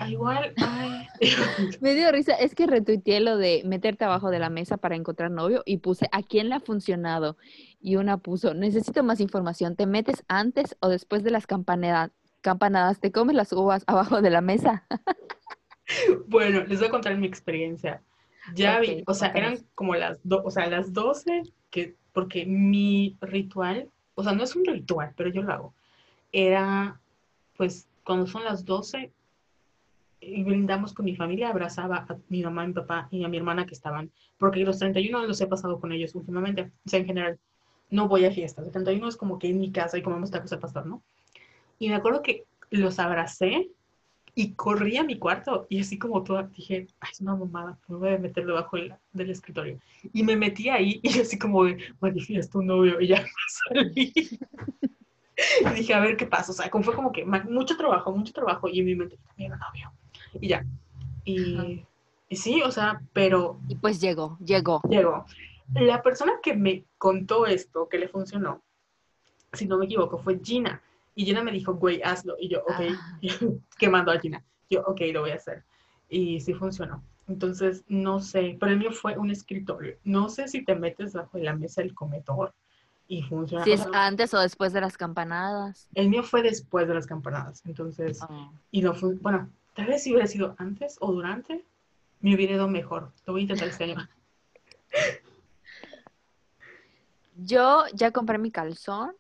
Igual, 0.06 0.54
ay. 0.58 1.06
Me 1.80 1.94
dio 1.94 2.10
risa, 2.12 2.34
es 2.34 2.54
que 2.54 2.66
retuiteé 2.66 3.20
lo 3.20 3.36
de 3.36 3.62
meterte 3.64 4.04
abajo 4.04 4.30
de 4.30 4.38
la 4.38 4.48
mesa 4.48 4.76
para 4.76 4.94
encontrar 4.94 5.30
novio 5.30 5.62
y 5.66 5.78
puse 5.78 6.08
a 6.12 6.22
quién 6.22 6.48
le 6.48 6.54
ha 6.54 6.60
funcionado. 6.60 7.36
Y 7.80 7.96
una 7.96 8.16
puso, 8.18 8.54
necesito 8.54 9.02
más 9.02 9.20
información, 9.20 9.74
¿te 9.76 9.86
metes 9.86 10.24
antes 10.28 10.76
o 10.80 10.88
después 10.88 11.24
de 11.24 11.30
las 11.32 11.46
campanada- 11.46 12.12
campanadas? 12.40 13.00
¿Te 13.00 13.10
comes 13.10 13.34
las 13.34 13.52
uvas 13.52 13.82
abajo 13.86 14.22
de 14.22 14.30
la 14.30 14.40
mesa? 14.40 14.86
Bueno, 16.26 16.64
les 16.64 16.80
voy 16.80 16.88
a 16.88 16.90
contar 16.90 17.16
mi 17.16 17.26
experiencia. 17.26 18.02
Ya 18.54 18.78
vi, 18.78 19.02
o 19.06 19.14
sea, 19.14 19.28
eran 19.28 19.56
como 19.74 19.94
las, 19.94 20.18
do- 20.22 20.42
o 20.44 20.50
sea, 20.50 20.66
las 20.66 20.92
12, 20.92 21.44
que, 21.70 21.96
porque 22.12 22.44
mi 22.44 23.16
ritual, 23.22 23.88
o 24.14 24.22
sea, 24.22 24.32
no 24.32 24.42
es 24.44 24.54
un 24.54 24.66
ritual, 24.66 25.14
pero 25.16 25.30
yo 25.30 25.42
lo 25.42 25.52
hago, 25.52 25.74
era, 26.30 27.00
pues, 27.56 27.88
cuando 28.04 28.26
son 28.26 28.44
las 28.44 28.66
12, 28.66 29.12
y 30.20 30.42
brindamos 30.42 30.92
con 30.94 31.04
mi 31.04 31.16
familia, 31.16 31.50
abrazaba 31.50 32.06
a 32.08 32.16
mi 32.28 32.42
mamá, 32.42 32.66
mi 32.66 32.72
papá 32.72 33.08
y 33.10 33.24
a 33.24 33.28
mi 33.28 33.36
hermana 33.36 33.66
que 33.66 33.74
estaban, 33.74 34.10
porque 34.36 34.60
los 34.60 34.78
31 34.78 35.26
los 35.26 35.40
he 35.40 35.46
pasado 35.46 35.80
con 35.80 35.92
ellos 35.92 36.14
últimamente, 36.14 36.72
o 36.84 36.88
sea, 36.88 37.00
en 37.00 37.06
general, 37.06 37.38
no 37.90 38.08
voy 38.08 38.24
a 38.24 38.30
fiestas, 38.30 38.66
el 38.66 38.72
31 38.72 39.08
es 39.08 39.16
como 39.16 39.38
que 39.38 39.48
en 39.48 39.60
mi 39.60 39.72
casa 39.72 39.96
y 39.98 40.02
comemos 40.02 40.30
tacos 40.30 40.52
al 40.52 40.58
pastor, 40.58 40.86
¿no? 40.86 41.02
Y 41.78 41.88
me 41.88 41.94
acuerdo 41.94 42.22
que 42.22 42.44
los 42.70 42.98
abracé 42.98 43.70
y 44.34 44.54
corrí 44.54 44.96
a 44.96 45.04
mi 45.04 45.18
cuarto 45.18 45.66
y 45.68 45.80
así 45.80 45.98
como 45.98 46.22
toda 46.22 46.44
dije, 46.44 46.86
ay, 47.00 47.10
es 47.12 47.20
una 47.20 47.34
mamada, 47.34 47.78
me 47.88 47.96
voy 47.96 48.10
a 48.10 48.18
meter 48.18 48.46
debajo 48.46 48.76
del, 48.76 48.94
del 49.12 49.30
escritorio. 49.30 49.80
Y 50.12 50.22
me 50.22 50.36
metí 50.36 50.68
ahí 50.68 51.00
y 51.02 51.18
así 51.20 51.38
como 51.38 51.64
de, 51.64 51.78
manifiesta 52.00 52.58
un 52.58 52.66
novio 52.66 53.00
y 53.00 53.08
ya 53.08 53.24
salí. 53.68 54.12
y 55.60 55.74
dije, 55.74 55.94
a 55.94 56.00
ver 56.00 56.16
qué 56.16 56.26
pasa. 56.26 56.52
O 56.52 56.54
sea, 56.54 56.70
como 56.70 56.84
fue 56.84 56.94
como 56.94 57.10
que 57.10 57.24
mucho 57.24 57.76
trabajo, 57.76 58.12
mucho 58.12 58.32
trabajo 58.32 58.68
y 58.68 58.80
en 58.80 58.86
mi 58.86 58.94
mente, 58.94 59.18
mira, 59.36 59.56
novio. 59.56 59.92
Y 60.40 60.48
ya. 60.48 60.64
Y, 61.24 61.84
Y 62.30 62.36
sí, 62.36 62.62
o 62.62 62.70
sea, 62.70 63.00
pero 63.12 63.59
Y 63.68 63.74
pues 63.76 64.00
llegó, 64.00 64.36
llegó. 64.44 64.80
llegó. 64.88 65.24
La 65.74 66.02
persona 66.02 66.32
que 66.42 66.55
me 66.56 66.84
contó 66.98 67.46
esto, 67.46 67.88
que 67.88 67.98
le 67.98 68.09
funcionó, 68.09 68.62
si 69.52 69.66
no 69.66 69.78
me 69.78 69.84
equivoco, 69.86 70.18
fue 70.18 70.38
Gina. 70.42 70.82
Y 71.14 71.24
Gina 71.24 71.42
me 71.42 71.52
dijo, 71.52 71.74
güey, 71.74 72.00
hazlo. 72.02 72.36
Y 72.38 72.48
yo, 72.48 72.60
ok, 72.60 72.80
Ah. 72.96 73.18
que 73.78 73.88
mandó 73.88 74.12
a 74.12 74.18
Gina. 74.20 74.42
Yo, 74.70 74.82
ok, 74.82 75.00
lo 75.12 75.20
voy 75.22 75.30
a 75.30 75.34
hacer. 75.36 75.64
Y 76.09 76.40
sí 76.40 76.55
funcionó. 76.55 77.02
Entonces, 77.28 77.84
no 77.88 78.20
sé, 78.20 78.56
pero 78.59 78.72
el 78.72 78.78
mío 78.78 78.92
fue 78.92 79.18
un 79.18 79.30
escritorio. 79.30 79.96
No 80.05 80.28
sé 80.30 80.48
si 80.48 80.64
te 80.64 80.74
metes 80.74 81.12
bajo 81.12 81.36
la 81.38 81.55
mesa 81.55 81.82
del 81.82 81.94
comedor 81.94 82.55
y 83.06 83.22
funciona. 83.22 83.64
Si 83.64 83.70
O 83.70 83.74
es 83.74 83.80
sea, 83.82 84.06
antes 84.06 84.32
o 84.32 84.38
después 84.40 84.72
de 84.72 84.80
las 84.80 84.96
campanadas. 84.96 85.88
el 85.94 86.09
mío 86.09 86.22
fue 86.22 86.42
después 86.42 86.88
de 86.88 86.94
las 86.94 87.06
campanadas. 87.06 87.62
Entonces, 87.66 88.20
Oh. 88.22 88.52
y 88.70 88.80
no 88.80 88.94
fue, 88.94 89.14
bueno, 89.16 89.50
tal 89.78 89.86
vez 89.86 90.02
si 90.02 90.10
hubiera 90.10 90.26
sido 90.26 90.56
antes 90.59 90.96
o 90.98 91.12
durante, 91.12 91.64
me 92.18 92.34
hubiera 92.34 92.55
ido 92.55 92.66
mejor. 92.66 93.12
Lo 93.24 93.32
voy 93.32 93.42
a 93.42 93.44
intentar 93.44 93.68
este 93.68 93.84
año. 93.84 94.09
Yo 97.36 97.84
ya 97.94 98.10
compré 98.10 98.38
mi 98.38 98.50
calzón 98.50 99.14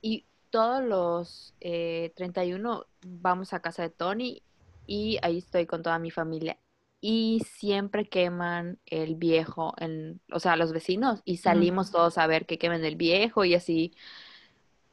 y 0.00 0.26
todos 0.50 0.84
los 0.84 1.56
eh, 1.58 2.12
31 2.14 2.86
vamos 3.04 3.52
a 3.52 3.62
casa 3.62 3.82
de 3.82 3.90
Tony 3.90 4.44
y 4.86 5.18
ahí 5.22 5.38
estoy 5.38 5.66
con 5.66 5.82
toda 5.82 5.98
mi 5.98 6.12
familia. 6.12 6.56
Y 7.00 7.42
siempre 7.44 8.08
queman 8.08 8.78
el 8.86 9.16
viejo, 9.16 9.74
en, 9.78 10.20
o 10.30 10.38
sea, 10.38 10.54
los 10.54 10.72
vecinos, 10.72 11.20
y 11.24 11.38
salimos 11.38 11.90
todos 11.90 12.16
a 12.16 12.28
ver 12.28 12.46
que 12.46 12.58
quemen 12.58 12.84
el 12.84 12.94
viejo 12.94 13.44
y 13.44 13.56
así 13.56 13.92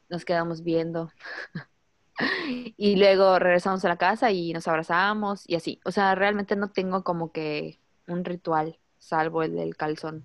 nos 0.08 0.24
quedamos 0.24 0.64
viendo. 0.64 1.12
Y 2.76 2.96
luego 2.96 3.38
regresamos 3.38 3.84
a 3.84 3.88
la 3.88 3.96
casa 3.96 4.30
y 4.30 4.52
nos 4.52 4.66
abrazamos 4.68 5.48
y 5.48 5.54
así. 5.54 5.80
O 5.84 5.90
sea, 5.90 6.14
realmente 6.14 6.56
no 6.56 6.70
tengo 6.70 7.04
como 7.04 7.32
que 7.32 7.78
un 8.06 8.24
ritual, 8.24 8.78
salvo 8.98 9.42
el 9.42 9.54
del 9.54 9.76
calzón. 9.76 10.24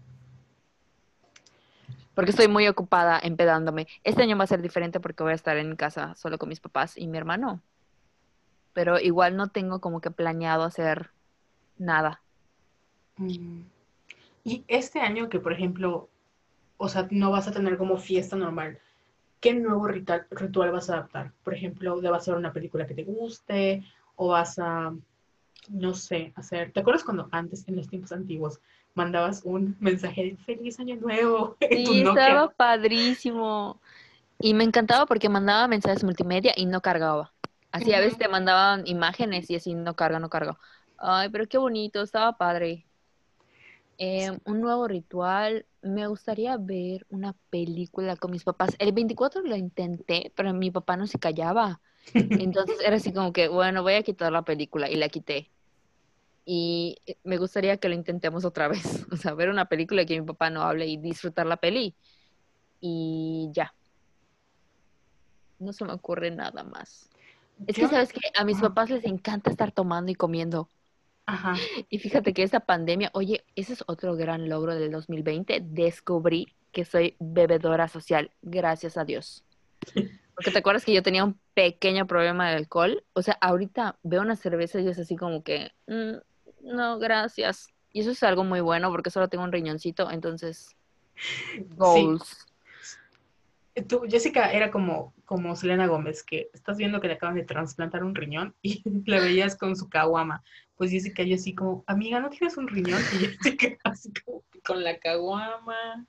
Porque 2.16 2.32
estoy 2.32 2.48
muy 2.48 2.68
ocupada 2.68 3.20
empedándome. 3.22 3.88
Este 4.04 4.24
año 4.24 4.38
va 4.38 4.44
a 4.44 4.48
ser 4.48 4.62
diferente 4.62 5.00
porque 5.00 5.24
voy 5.24 5.32
a 5.32 5.36
estar 5.36 5.58
en 5.58 5.76
casa 5.76 6.16
solo 6.16 6.38
con 6.38 6.50
mis 6.50 6.60
papás 6.60 6.98
y 6.98 7.08
mi 7.08 7.18
hermano. 7.18 7.62
Pero 8.74 9.00
igual 9.00 9.36
no 9.36 9.50
tengo 9.50 9.82
como 9.82 10.00
que 10.00 10.12
planeado 10.12 10.64
hacer 10.64 11.12
nada. 11.78 12.22
Mm. 13.18 13.62
Y 14.44 14.64
este 14.68 15.00
año 15.00 15.30
que, 15.30 15.40
por 15.40 15.54
ejemplo, 15.54 16.10
o 16.78 16.90
sea, 16.90 17.08
no 17.12 17.32
vas 17.32 17.48
a 17.48 17.52
tener 17.52 17.78
como 17.78 17.98
fiesta 17.98 18.36
normal, 18.36 18.80
¿qué 19.44 19.54
nuevo 19.54 19.86
ritual, 19.88 20.26
ritual 20.32 20.72
vas 20.72 20.90
a 20.90 20.94
adaptar? 20.94 21.34
Por 21.44 21.54
ejemplo, 21.54 22.00
¿de 22.00 22.10
vas 22.10 22.26
a 22.26 22.32
ver 22.32 22.40
una 22.40 22.54
película 22.54 22.88
que 22.88 22.94
te 22.94 23.04
guste? 23.04 23.84
¿O 24.16 24.30
vas 24.30 24.58
a, 24.58 24.94
no 25.68 25.94
sé, 25.94 26.32
hacer... 26.38 26.72
¿Te 26.72 26.80
acuerdas 26.80 27.04
cuando 27.04 27.28
antes, 27.30 27.68
en 27.68 27.76
los 27.76 27.90
tiempos 27.90 28.14
antiguos, 28.14 28.62
mandabas 28.96 29.42
un 29.44 29.76
mensaje 29.82 30.24
de 30.24 30.38
feliz 30.38 30.80
año 30.80 30.96
nuevo 30.96 31.58
en 31.60 31.86
Sí, 31.86 32.02
estaba 32.02 32.50
padrísimo. 32.52 33.82
Y 34.40 34.54
me 34.54 34.64
encantaba 34.64 35.06
porque 35.06 35.28
mandaba 35.28 35.68
mensajes 35.68 36.06
multimedia 36.06 36.54
y 36.56 36.66
no 36.66 36.80
cargaba. 36.80 37.34
Así 37.74 37.94
a 37.94 38.00
veces 38.00 38.18
te 38.18 38.30
mandaban 38.30 38.88
imágenes 38.88 39.50
y 39.50 39.56
así 39.56 39.74
no 39.74 39.94
carga, 39.94 40.20
no 40.20 40.30
carga. 40.30 40.58
Ay, 40.98 41.28
pero 41.30 41.48
qué 41.48 41.58
bonito, 41.58 42.02
estaba 42.02 42.38
padre. 42.38 42.86
Eh, 43.98 44.32
un 44.46 44.62
nuevo 44.62 44.88
ritual. 44.88 45.66
Me 45.84 46.08
gustaría 46.08 46.56
ver 46.58 47.06
una 47.10 47.36
película 47.50 48.16
con 48.16 48.32
mis 48.32 48.46
papás. 48.46 48.76
El 48.80 48.94
24 48.94 49.42
lo 49.42 49.56
intenté, 49.58 50.32
pero 50.36 50.54
mi 50.54 50.72
papá 50.72 50.96
no 50.96 51.08
se 51.08 51.20
callaba. 51.20 51.82
Entonces 52.16 52.78
era 52.84 52.96
así 52.96 53.12
como 53.12 53.34
que, 53.34 53.50
bueno, 53.50 53.84
voy 53.84 53.94
a 53.94 54.04
quitar 54.04 54.32
la 54.32 54.44
película 54.44 54.90
y 54.90 54.96
la 54.96 55.10
quité. 55.10 55.52
Y 56.46 56.98
eh, 57.06 57.18
me 57.24 57.38
gustaría 57.38 57.78
que 57.78 57.90
lo 57.90 57.96
intentemos 57.96 58.46
otra 58.46 58.68
vez. 58.68 58.82
O 59.12 59.18
sea, 59.18 59.34
ver 59.34 59.50
una 59.50 59.66
película 59.66 60.02
y 60.02 60.06
que 60.06 60.20
mi 60.20 60.26
papá 60.26 60.50
no 60.50 60.62
hable 60.62 60.88
y 60.88 60.98
disfrutar 60.98 61.46
la 61.46 61.58
peli. 61.58 61.96
Y 62.80 63.50
ya. 63.52 63.74
No 65.60 65.74
se 65.74 65.86
me 65.86 65.94
ocurre 65.94 66.32
nada 66.32 66.64
más. 66.64 67.10
Es 67.68 67.76
que, 67.76 67.88
¿sabes 67.88 68.12
que 68.12 68.20
A 68.38 68.44
mis 68.46 68.58
Ajá. 68.58 68.70
papás 68.70 68.90
les 68.90 69.06
encanta 69.06 69.50
estar 69.50 69.72
tomando 69.72 70.12
y 70.12 70.16
comiendo. 70.16 70.70
Ajá. 71.26 71.56
Y 71.90 72.00
fíjate 72.00 72.34
que 72.34 72.44
esta 72.44 72.62
pandemia, 72.62 73.10
oye, 73.14 73.46
ese 73.56 73.74
es 73.74 73.84
otro 73.88 74.16
gran 74.16 74.50
logro 74.50 74.76
del 74.76 74.92
2020. 74.92 75.62
Descubrí 75.64 76.54
que 76.72 76.86
soy 76.86 77.16
bebedora 77.20 77.88
social, 77.88 78.32
gracias 78.42 78.98
a 78.98 79.06
Dios. 79.06 79.44
Porque 80.36 80.52
te 80.52 80.58
acuerdas 80.60 80.84
que 80.84 80.94
yo 80.94 81.04
tenía 81.04 81.24
un 81.24 81.40
pequeño 81.54 82.08
problema 82.08 82.50
de 82.50 82.58
alcohol. 82.58 83.04
O 83.14 83.22
sea, 83.22 83.38
ahorita 83.40 83.98
veo 84.04 84.22
una 84.22 84.36
cerveza 84.36 84.80
y 84.80 84.88
es 84.88 85.00
así 85.00 85.16
como 85.16 85.44
que, 85.44 85.72
"Mm, 85.88 86.76
no, 86.76 86.98
gracias. 87.00 87.68
Y 87.92 88.02
eso 88.02 88.12
es 88.12 88.24
algo 88.24 88.44
muy 88.44 88.60
bueno 88.62 88.90
porque 88.90 89.12
solo 89.12 89.28
tengo 89.28 89.44
un 89.44 89.52
riñoncito, 89.52 90.10
entonces, 90.10 90.76
goals. 91.78 92.48
Tú, 93.88 94.04
Jessica 94.08 94.52
era 94.52 94.70
como, 94.70 95.14
como 95.26 95.56
Selena 95.56 95.88
Gómez, 95.88 96.24
que 96.24 96.50
estás 96.54 96.78
viendo 96.78 97.02
que 97.02 97.08
le 97.08 97.16
acaban 97.16 97.36
de 97.36 97.44
trasplantar 97.44 98.04
un 98.04 98.14
riñón 98.14 98.54
y 98.62 98.84
la 99.06 99.20
veías 99.20 99.56
con 99.56 99.76
su 99.76 99.90
caguama. 99.90 100.44
Pues 100.76 100.92
Jessica, 100.92 101.24
yo 101.24 101.36
así 101.36 101.56
como, 101.56 101.84
amiga, 101.88 102.20
¿no 102.20 102.30
tienes 102.30 102.58
un 102.58 102.68
riñón? 102.68 103.02
Y 103.14 103.26
Jessica 103.26 103.78
así 103.84 104.12
como 104.24 104.44
con 104.66 104.84
la 104.84 104.98
caguama. 105.00 106.06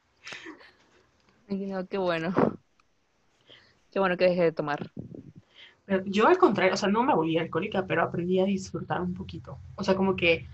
No, 1.49 1.87
qué 1.87 1.99
bueno. 1.99 2.33
Qué 3.91 3.99
bueno 3.99 4.17
que 4.17 4.25
dejé 4.25 4.43
de 4.43 4.53
tomar. 4.53 4.91
Pero 5.87 6.03
yo 6.07 6.27
al 6.27 6.39
contrario, 6.39 6.75
o 6.75 6.77
sea, 6.77 6.89
no 6.89 7.03
me 7.03 7.15
volví 7.15 7.37
alcohólica, 7.39 7.87
pero 7.87 8.03
aprendí 8.03 8.41
a 8.41 8.45
disfrutar 8.45 9.01
un 9.01 9.15
poquito. 9.15 9.59
O 9.77 9.85
sea, 9.85 9.95
como 9.95 10.17
que, 10.17 10.49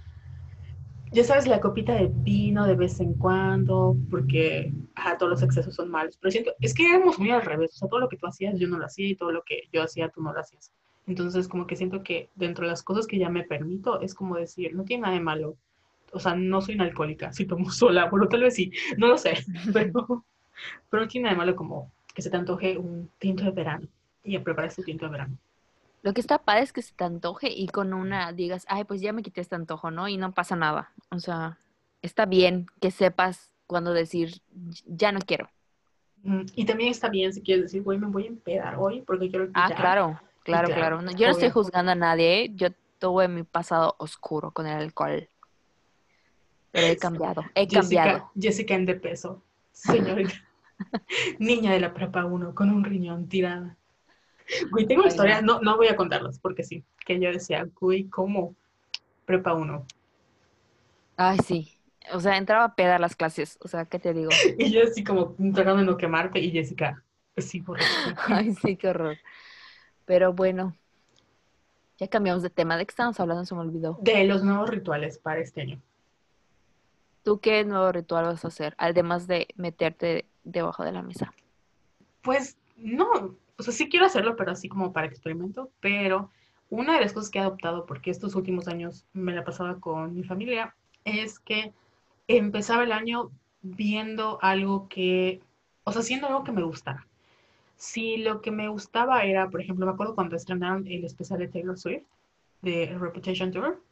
ya 1.13 1.25
sabes, 1.25 1.47
la 1.47 1.61
copita 1.61 1.95
de 1.95 2.11
vino 2.13 2.67
de 2.67 2.77
vez 2.77 3.01
en 3.01 3.15
cuando, 3.15 3.97
porque 4.11 4.73
ajá, 4.95 5.19
todos 5.19 5.31
los 5.31 5.43
excesos 5.43 5.75
son 5.75 5.91
malos. 5.91 6.17
Pero 6.21 6.31
siento, 6.31 6.53
es 6.61 6.75
que 6.75 6.89
éramos 6.89 7.19
muy 7.19 7.31
al 7.31 7.43
revés. 7.43 7.73
O 7.75 7.79
sea, 7.79 7.89
todo 7.89 8.01
lo 8.01 8.09
que 8.09 8.17
tú 8.17 8.27
hacías, 8.27 8.59
yo 8.59 8.69
no 8.69 8.79
lo 8.79 8.87
hacía 8.87 9.09
y 9.09 9.17
todo 9.17 9.33
lo 9.33 9.43
que 9.43 9.63
yo 9.73 9.83
hacía, 9.83 10.09
tú 10.09 10.23
no 10.23 10.33
lo 10.33 10.41
hacías. 10.41 10.73
Entonces, 11.07 11.49
como 11.49 11.67
que 11.67 11.77
siento 11.77 12.03
que 12.03 12.29
dentro 12.37 12.65
de 12.65 12.71
las 12.71 12.83
cosas 12.83 13.07
que 13.07 13.19
ya 13.19 13.29
me 13.29 13.43
permito, 13.43 14.01
es 14.01 14.15
como 14.15 14.37
decir, 14.37 14.75
no 14.75 14.85
tiene 14.85 15.03
nada 15.03 15.15
de 15.15 15.21
malo. 15.21 15.57
O 16.13 16.21
sea, 16.21 16.35
no 16.35 16.61
soy 16.61 16.77
una 16.77 16.85
alcohólica, 16.85 17.33
si 17.33 17.47
tomo 17.47 17.71
sola, 17.71 18.09
bueno, 18.09 18.29
tal 18.29 18.43
vez 18.43 18.55
sí, 18.55 18.73
no 18.97 19.09
lo 19.09 19.19
sé, 19.19 19.35
pero, 19.73 20.25
pero 20.89 21.03
no 21.03 21.09
tiene 21.09 21.25
nada 21.25 21.35
de 21.35 21.39
malo 21.39 21.57
como 21.57 21.93
que 22.15 22.23
se 22.23 22.31
te 22.31 22.37
antoje 22.37 22.77
un 22.77 23.11
tinto 23.19 23.45
de 23.45 23.53
verano 23.53 23.87
y 24.25 24.37
a 24.37 24.43
preparar 24.43 24.75
tu 24.75 24.83
tinto 24.83 25.07
de 25.07 25.13
verano. 25.13 25.39
Lo 26.03 26.15
que 26.15 26.21
está 26.21 26.39
padre 26.39 26.63
es 26.63 26.73
que 26.73 26.83
se 26.83 26.95
te 26.95 27.05
antoje 27.05 27.51
y 27.51 27.69
con 27.69 27.93
una 27.93 28.33
digas, 28.33 28.65
ay, 28.69 28.85
pues 28.85 29.01
ya 29.01 29.13
me 29.13 29.23
quité 29.23 29.41
este 29.43 29.55
antojo, 29.55 29.91
¿no? 29.91 30.09
Y 30.09 30.17
no 30.17 30.33
pasa 30.33 30.57
nada. 30.57 30.93
O 31.11 31.19
sea, 31.19 31.59
está 32.01 32.25
bien 32.27 32.67
que 32.81 32.91
sepas 32.91 33.53
cuándo 33.67 33.93
decir, 33.93 34.41
ya 34.87 35.13
no 35.13 35.21
quiero. 35.21 35.51
Y 36.55 36.65
también 36.65 36.91
está 36.91 37.09
bien 37.09 37.33
si 37.33 37.43
quieres 37.43 37.65
decir, 37.65 37.83
güey, 37.83 37.99
me 37.99 38.07
voy 38.07 38.25
a 38.25 38.29
empedar 38.29 38.77
hoy 38.79 39.03
porque 39.03 39.29
quiero 39.31 39.47
Ah, 39.55 39.69
quitar". 39.69 39.77
claro, 39.81 40.21
claro, 40.43 40.69
claro, 40.69 40.75
claro. 40.75 41.03
No, 41.03 41.13
yo 41.13 41.27
no 41.27 41.33
estoy 41.33 41.51
juzgando 41.51 41.93
a 41.93 41.95
nadie, 41.95 42.45
¿eh? 42.45 42.51
Yo 42.55 42.69
tuve 42.99 43.29
mi 43.29 43.43
pasado 43.43 43.95
oscuro 43.99 44.51
con 44.53 44.67
el 44.67 44.77
alcohol. 44.79 45.29
Pero 46.73 46.87
he 46.87 46.97
cambiado, 46.97 47.43
he 47.55 47.67
cambiado. 47.67 48.11
Jessica, 48.11 48.31
Jessica 48.41 48.75
en 48.75 48.87
de 48.87 48.95
peso, 48.95 49.43
señorita. 49.73 50.35
Niña 51.39 51.73
de 51.73 51.81
la 51.81 51.93
prepa 51.93 52.25
1 52.25 52.55
con 52.55 52.71
un 52.71 52.85
riñón 52.85 53.29
tirada. 53.29 53.77
Güey, 54.71 54.87
tengo 54.87 55.03
una 55.03 55.09
Ay, 55.09 55.15
historia, 55.15 55.43
no, 55.43 55.61
no 55.61 55.77
voy 55.77 55.89
a 55.89 55.97
contarlas 55.97 56.39
porque 56.39 56.63
sí, 56.63 56.85
que 57.05 57.21
yo 57.21 57.31
decía, 57.31 57.67
güey, 57.81 58.09
¿cómo? 58.09 58.55
Prepa 59.25 59.55
1. 59.55 59.87
Ay, 61.17 61.39
sí. 61.45 61.73
O 62.13 62.21
sea, 62.21 62.37
entraba 62.37 62.75
a 62.77 62.99
las 62.99 63.15
clases. 63.15 63.59
O 63.63 63.69
sea, 63.69 63.85
¿qué 63.85 63.99
te 63.99 64.15
digo? 64.15 64.31
Y 64.59 64.71
yo 64.71 64.83
así 64.83 65.05
como 65.05 65.35
tratando 65.55 65.79
de 65.79 65.85
no 65.85 65.97
quemarte 65.97 66.41
y 66.41 66.51
Jessica, 66.51 67.05
pues 67.35 67.49
sí, 67.49 67.61
por 67.61 67.79
Ay, 68.27 68.55
sí, 68.55 68.77
qué 68.77 68.89
horror. 68.89 69.19
Pero 70.07 70.33
bueno, 70.33 70.75
ya 71.99 72.09
cambiamos 72.09 72.43
de 72.43 72.51
tema. 72.51 72.77
¿De 72.77 72.87
qué 72.87 72.91
estábamos 72.91 73.21
hablando? 73.21 73.45
Se 73.45 73.55
me 73.55 73.61
olvidó. 73.61 73.99
De 74.01 74.25
los 74.25 74.43
nuevos 74.43 74.71
rituales 74.71 75.19
para 75.19 75.41
este 75.41 75.61
año. 75.61 75.81
¿Tú 77.23 77.39
qué 77.39 77.65
nuevo 77.65 77.93
ritual 77.93 78.25
vas 78.25 78.45
a 78.45 78.49
hacer? 78.49 78.75
Además 78.79 79.27
de 79.27 79.49
meterte 79.57 80.27
debajo 80.43 80.85
de 80.85 80.93
la 80.93 81.03
mesa. 81.03 81.33
Pues 82.23 82.57
no, 82.77 83.37
o 83.61 83.63
sea, 83.63 83.75
sí 83.75 83.89
quiero 83.89 84.07
hacerlo, 84.07 84.37
pero 84.37 84.53
así 84.53 84.69
como 84.69 84.93
para 84.93 85.07
experimento, 85.07 85.71
pero 85.81 86.31
una 86.71 86.95
de 86.95 87.03
las 87.03 87.13
cosas 87.13 87.31
que 87.31 87.39
he 87.39 87.43
adoptado, 87.43 87.85
porque 87.85 88.11
estos 88.11 88.35
últimos 88.35 88.69
años 88.69 89.05
me 89.13 89.35
la 89.35 89.45
pasaba 89.45 89.79
con 89.79 90.15
mi 90.15 90.25
familia, 90.25 90.75
es 91.05 91.39
que 91.39 91.73
empezaba 92.27 92.85
el 92.85 92.93
año 92.93 93.31
viendo 93.61 94.39
algo 94.41 94.89
que, 94.89 95.43
o 95.85 95.93
sea, 95.93 96.01
haciendo 96.01 96.29
algo 96.29 96.43
que 96.43 96.53
me 96.53 96.63
gustara. 96.63 97.07
Si 97.77 98.17
lo 98.17 98.41
que 98.41 98.51
me 98.51 98.69
gustaba 98.69 99.25
era, 99.25 99.51
por 99.51 99.61
ejemplo, 99.61 99.85
me 99.85 99.93
acuerdo 99.93 100.15
cuando 100.15 100.37
estrenaron 100.37 100.87
el 100.87 101.05
especial 101.05 101.41
de 101.41 101.49
Taylor 101.49 101.79
Swift, 101.79 102.05
de 102.63 102.97
Reputation 102.99 103.51
Tour, 103.53 103.83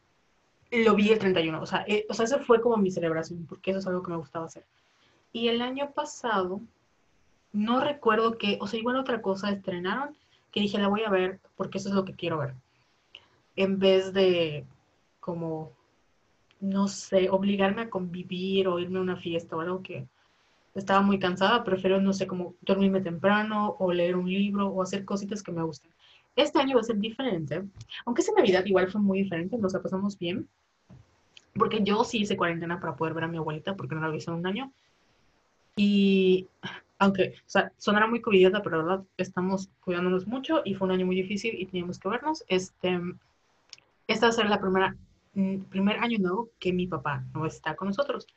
lo 0.71 0.95
vi 0.95 1.09
el 1.09 1.19
31, 1.19 1.61
o 1.61 1.65
sea, 1.65 1.85
eh, 1.87 2.05
o 2.09 2.13
sea, 2.15 2.25
esa 2.25 2.39
fue 2.39 2.59
como 2.59 2.77
mi 2.77 2.89
celebración, 2.89 3.45
porque 3.47 3.71
eso 3.71 3.79
es 3.79 3.87
algo 3.87 4.01
que 4.01 4.11
me 4.11 4.17
gustaba 4.17 4.45
hacer. 4.45 4.65
Y 5.31 5.47
el 5.47 5.61
año 5.61 5.91
pasado, 5.91 6.61
no 7.51 7.79
recuerdo 7.79 8.37
que, 8.37 8.57
o 8.61 8.67
sea, 8.67 8.79
igual 8.79 8.97
otra 8.97 9.21
cosa 9.21 9.49
estrenaron 9.49 10.15
que 10.51 10.61
dije, 10.61 10.77
la 10.77 10.87
voy 10.87 11.03
a 11.03 11.09
ver 11.09 11.39
porque 11.55 11.77
eso 11.77 11.89
es 11.89 11.95
lo 11.95 12.05
que 12.05 12.13
quiero 12.13 12.39
ver. 12.39 12.53
En 13.55 13.79
vez 13.79 14.13
de 14.13 14.65
como 15.19 15.71
no 16.59 16.87
sé, 16.87 17.29
obligarme 17.29 17.83
a 17.83 17.89
convivir 17.89 18.67
o 18.67 18.79
irme 18.79 18.99
a 18.99 19.01
una 19.01 19.15
fiesta 19.15 19.55
o 19.55 19.61
algo 19.61 19.81
que 19.81 20.07
estaba 20.75 21.01
muy 21.01 21.19
cansada, 21.19 21.63
prefiero, 21.63 22.01
no 22.01 22.13
sé, 22.13 22.27
como 22.27 22.55
dormirme 22.61 23.01
temprano 23.01 23.75
o 23.79 23.91
leer 23.91 24.15
un 24.15 24.29
libro 24.29 24.67
o 24.67 24.81
hacer 24.81 25.05
cositas 25.05 25.41
que 25.41 25.51
me 25.51 25.63
gustan. 25.63 25.91
Este 26.35 26.59
año 26.59 26.75
va 26.75 26.81
a 26.81 26.85
ser 26.85 26.97
diferente, 26.97 27.63
aunque 28.05 28.21
esa 28.21 28.33
Navidad 28.33 28.65
igual 28.65 28.91
fue 28.91 29.01
muy 29.01 29.23
diferente, 29.23 29.57
nos 29.57 29.73
la 29.73 29.81
pasamos 29.81 30.17
bien, 30.17 30.47
porque 31.55 31.83
yo 31.83 32.03
sí 32.03 32.19
hice 32.19 32.37
cuarentena 32.37 32.79
para 32.79 32.95
poder 32.95 33.13
ver 33.13 33.25
a 33.25 33.27
mi 33.27 33.37
abuelita, 33.37 33.75
porque 33.75 33.95
no 33.95 34.01
la 34.01 34.09
vi 34.09 34.19
en 34.25 34.33
un 34.33 34.47
año. 34.47 34.71
Y 35.75 36.47
aunque, 36.99 37.35
o 37.37 37.49
sea, 37.49 37.71
sonará 37.77 38.07
muy 38.07 38.21
covidiota, 38.21 38.61
pero 38.61 38.77
la 38.77 38.83
verdad 38.83 39.05
estamos 39.17 39.69
cuidándonos 39.79 40.27
mucho 40.27 40.61
y 40.65 40.75
fue 40.75 40.87
un 40.87 40.93
año 40.93 41.05
muy 41.05 41.15
difícil 41.15 41.55
y 41.57 41.65
teníamos 41.65 41.97
que 41.97 42.09
vernos. 42.09 42.43
Este, 42.49 42.99
esta 44.07 44.25
va 44.25 44.29
a 44.29 44.33
ser 44.33 44.49
la 44.49 44.59
primera, 44.59 44.95
mm, 45.33 45.59
primer 45.69 45.99
año 45.99 46.19
nuevo 46.19 46.49
que 46.59 46.73
mi 46.73 46.87
papá 46.87 47.23
no 47.33 47.45
está 47.45 47.75
con 47.75 47.87
nosotros. 47.87 48.27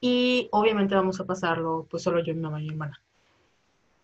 Y 0.00 0.48
obviamente 0.52 0.94
vamos 0.94 1.20
a 1.20 1.26
pasarlo, 1.26 1.86
pues 1.90 2.02
solo 2.02 2.24
yo, 2.24 2.34
mi 2.34 2.40
mamá 2.40 2.60
y 2.60 2.64
mi 2.64 2.70
hermana. 2.70 3.00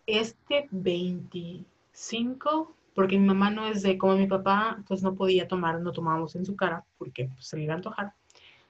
Este 0.05 0.67
25, 0.71 2.75
porque 2.93 3.17
mi 3.17 3.25
mamá 3.25 3.49
no 3.49 3.67
es 3.67 3.81
de 3.81 3.97
como 3.97 4.15
mi 4.15 4.27
papá, 4.27 4.83
pues 4.87 5.01
no 5.01 5.15
podía 5.15 5.47
tomar, 5.47 5.81
no 5.81 5.91
tomábamos 5.91 6.35
en 6.35 6.45
su 6.45 6.55
cara, 6.55 6.85
porque 6.99 7.29
pues, 7.33 7.47
se 7.47 7.57
le 7.57 7.63
iba 7.63 7.73
a 7.73 7.77
antojar. 7.77 8.13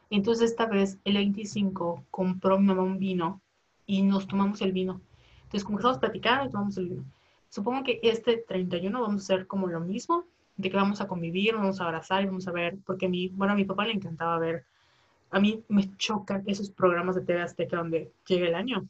Entonces 0.10 0.52
esta 0.52 0.66
vez, 0.66 0.98
el 1.04 1.16
25, 1.16 2.06
compró 2.10 2.58
mi 2.58 2.68
mamá 2.68 2.84
un 2.84 3.00
vino 3.00 3.42
y 3.86 4.02
nos 4.02 4.28
tomamos 4.28 4.62
el 4.62 4.72
vino. 4.72 5.02
Entonces, 5.50 5.64
como 5.64 5.78
que 5.78 5.82
estamos 5.82 5.98
platicando 5.98 6.46
y 6.46 6.52
tomamos 6.52 6.78
el 6.78 6.90
vino. 6.90 7.06
Supongo 7.50 7.84
que 7.84 8.00
este 8.04 8.38
31 8.48 9.02
vamos 9.02 9.22
a 9.22 9.34
hacer 9.34 9.48
como 9.48 9.66
lo 9.66 9.80
mismo, 9.80 10.26
de 10.58 10.70
que 10.70 10.78
vamos 10.78 11.02
a 11.02 11.08
convivir, 11.08 11.56
vamos 11.56 11.82
a 11.82 11.86
abrazar 11.86 12.22
y 12.22 12.28
vamos 12.28 12.48
a 12.48 12.52
ver, 12.52 12.78
porque 12.86 13.08
a 13.08 13.10
mí, 13.10 13.30
bueno, 13.30 13.54
a 13.54 13.56
mi 13.56 13.66
papá 13.66 13.88
le 13.88 13.94
encantaba 13.94 14.38
ver, 14.38 14.64
a 15.32 15.40
mí 15.40 15.64
me 15.68 15.98
chocan 15.98 16.44
esos 16.46 16.70
programas 16.70 17.16
de 17.16 17.22
TV 17.22 17.42
Azteca 17.42 17.78
donde 17.78 18.12
llega 18.28 18.48
el 18.48 18.54
año. 18.54 18.88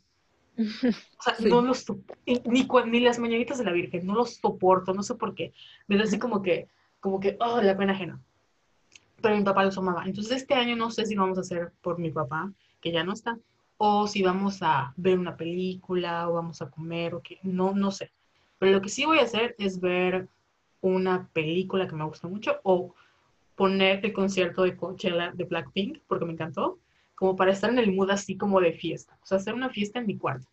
O 0.57 1.21
sea, 1.21 1.35
no 1.47 1.61
los, 1.61 1.85
ni, 2.25 2.67
ni 2.67 2.99
las 2.99 3.19
mañanitas 3.19 3.57
de 3.57 3.63
la 3.63 3.71
Virgen, 3.71 4.05
no 4.05 4.15
los 4.15 4.35
soporto, 4.35 4.93
no 4.93 5.01
sé 5.01 5.15
por 5.15 5.35
qué. 5.35 5.53
Me 5.87 5.95
da 5.95 6.03
así 6.03 6.19
como 6.19 6.41
que, 6.41 6.67
como 6.99 7.21
que, 7.21 7.37
oh, 7.39 7.61
la 7.61 7.77
pena 7.77 7.93
ajena. 7.93 8.19
Pero 9.21 9.37
mi 9.37 9.43
papá 9.43 9.63
los 9.63 9.77
amaba. 9.77 10.03
Entonces 10.05 10.41
este 10.41 10.55
año 10.55 10.75
no 10.75 10.91
sé 10.91 11.05
si 11.05 11.15
lo 11.15 11.21
vamos 11.21 11.37
a 11.37 11.41
hacer 11.41 11.71
por 11.81 11.99
mi 11.99 12.11
papá, 12.11 12.51
que 12.81 12.91
ya 12.91 13.05
no 13.05 13.13
está, 13.13 13.37
o 13.81 14.07
si 14.07 14.21
vamos 14.21 14.61
a 14.61 14.93
ver 14.97 15.17
una 15.17 15.37
película 15.37 16.29
o 16.29 16.33
vamos 16.33 16.61
a 16.61 16.69
comer 16.69 17.15
o 17.15 17.21
que 17.21 17.39
no, 17.43 17.73
no 17.73 17.91
sé. 17.91 18.11
Pero 18.57 18.73
lo 18.73 18.81
que 18.81 18.89
sí 18.89 19.05
voy 19.05 19.19
a 19.19 19.23
hacer 19.23 19.55
es 19.57 19.79
ver 19.79 20.27
una 20.81 21.29
película 21.31 21.87
que 21.87 21.95
me 21.95 22.03
gusta 22.03 22.27
mucho 22.27 22.59
o 22.63 22.93
poner 23.55 24.05
el 24.05 24.11
concierto 24.11 24.63
de 24.63 24.75
Coachella 24.75 25.31
de 25.33 25.45
Blackpink 25.45 25.99
porque 26.07 26.25
me 26.25 26.33
encantó, 26.33 26.77
como 27.15 27.37
para 27.37 27.53
estar 27.53 27.69
en 27.69 27.79
el 27.79 27.93
mood 27.93 28.11
así 28.11 28.35
como 28.35 28.59
de 28.59 28.73
fiesta, 28.73 29.17
o 29.23 29.25
sea, 29.25 29.37
hacer 29.37 29.53
una 29.53 29.69
fiesta 29.69 29.99
en 29.99 30.07
mi 30.07 30.17
cuarto. 30.17 30.47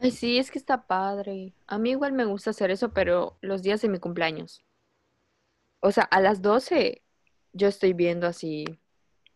Ay, 0.00 0.12
sí, 0.12 0.38
es 0.38 0.52
que 0.52 0.58
está 0.58 0.86
padre. 0.86 1.52
A 1.66 1.78
mí 1.78 1.90
igual 1.90 2.12
me 2.12 2.26
gusta 2.26 2.50
hacer 2.50 2.70
eso, 2.70 2.92
pero 2.92 3.38
los 3.40 3.62
días 3.62 3.82
de 3.82 3.88
mi 3.88 3.98
cumpleaños. 3.98 4.62
O 5.80 5.90
sea, 5.90 6.04
a 6.04 6.20
las 6.20 6.42
12 6.42 7.02
yo 7.52 7.66
estoy 7.66 7.92
viendo 7.92 8.28
así 8.28 8.64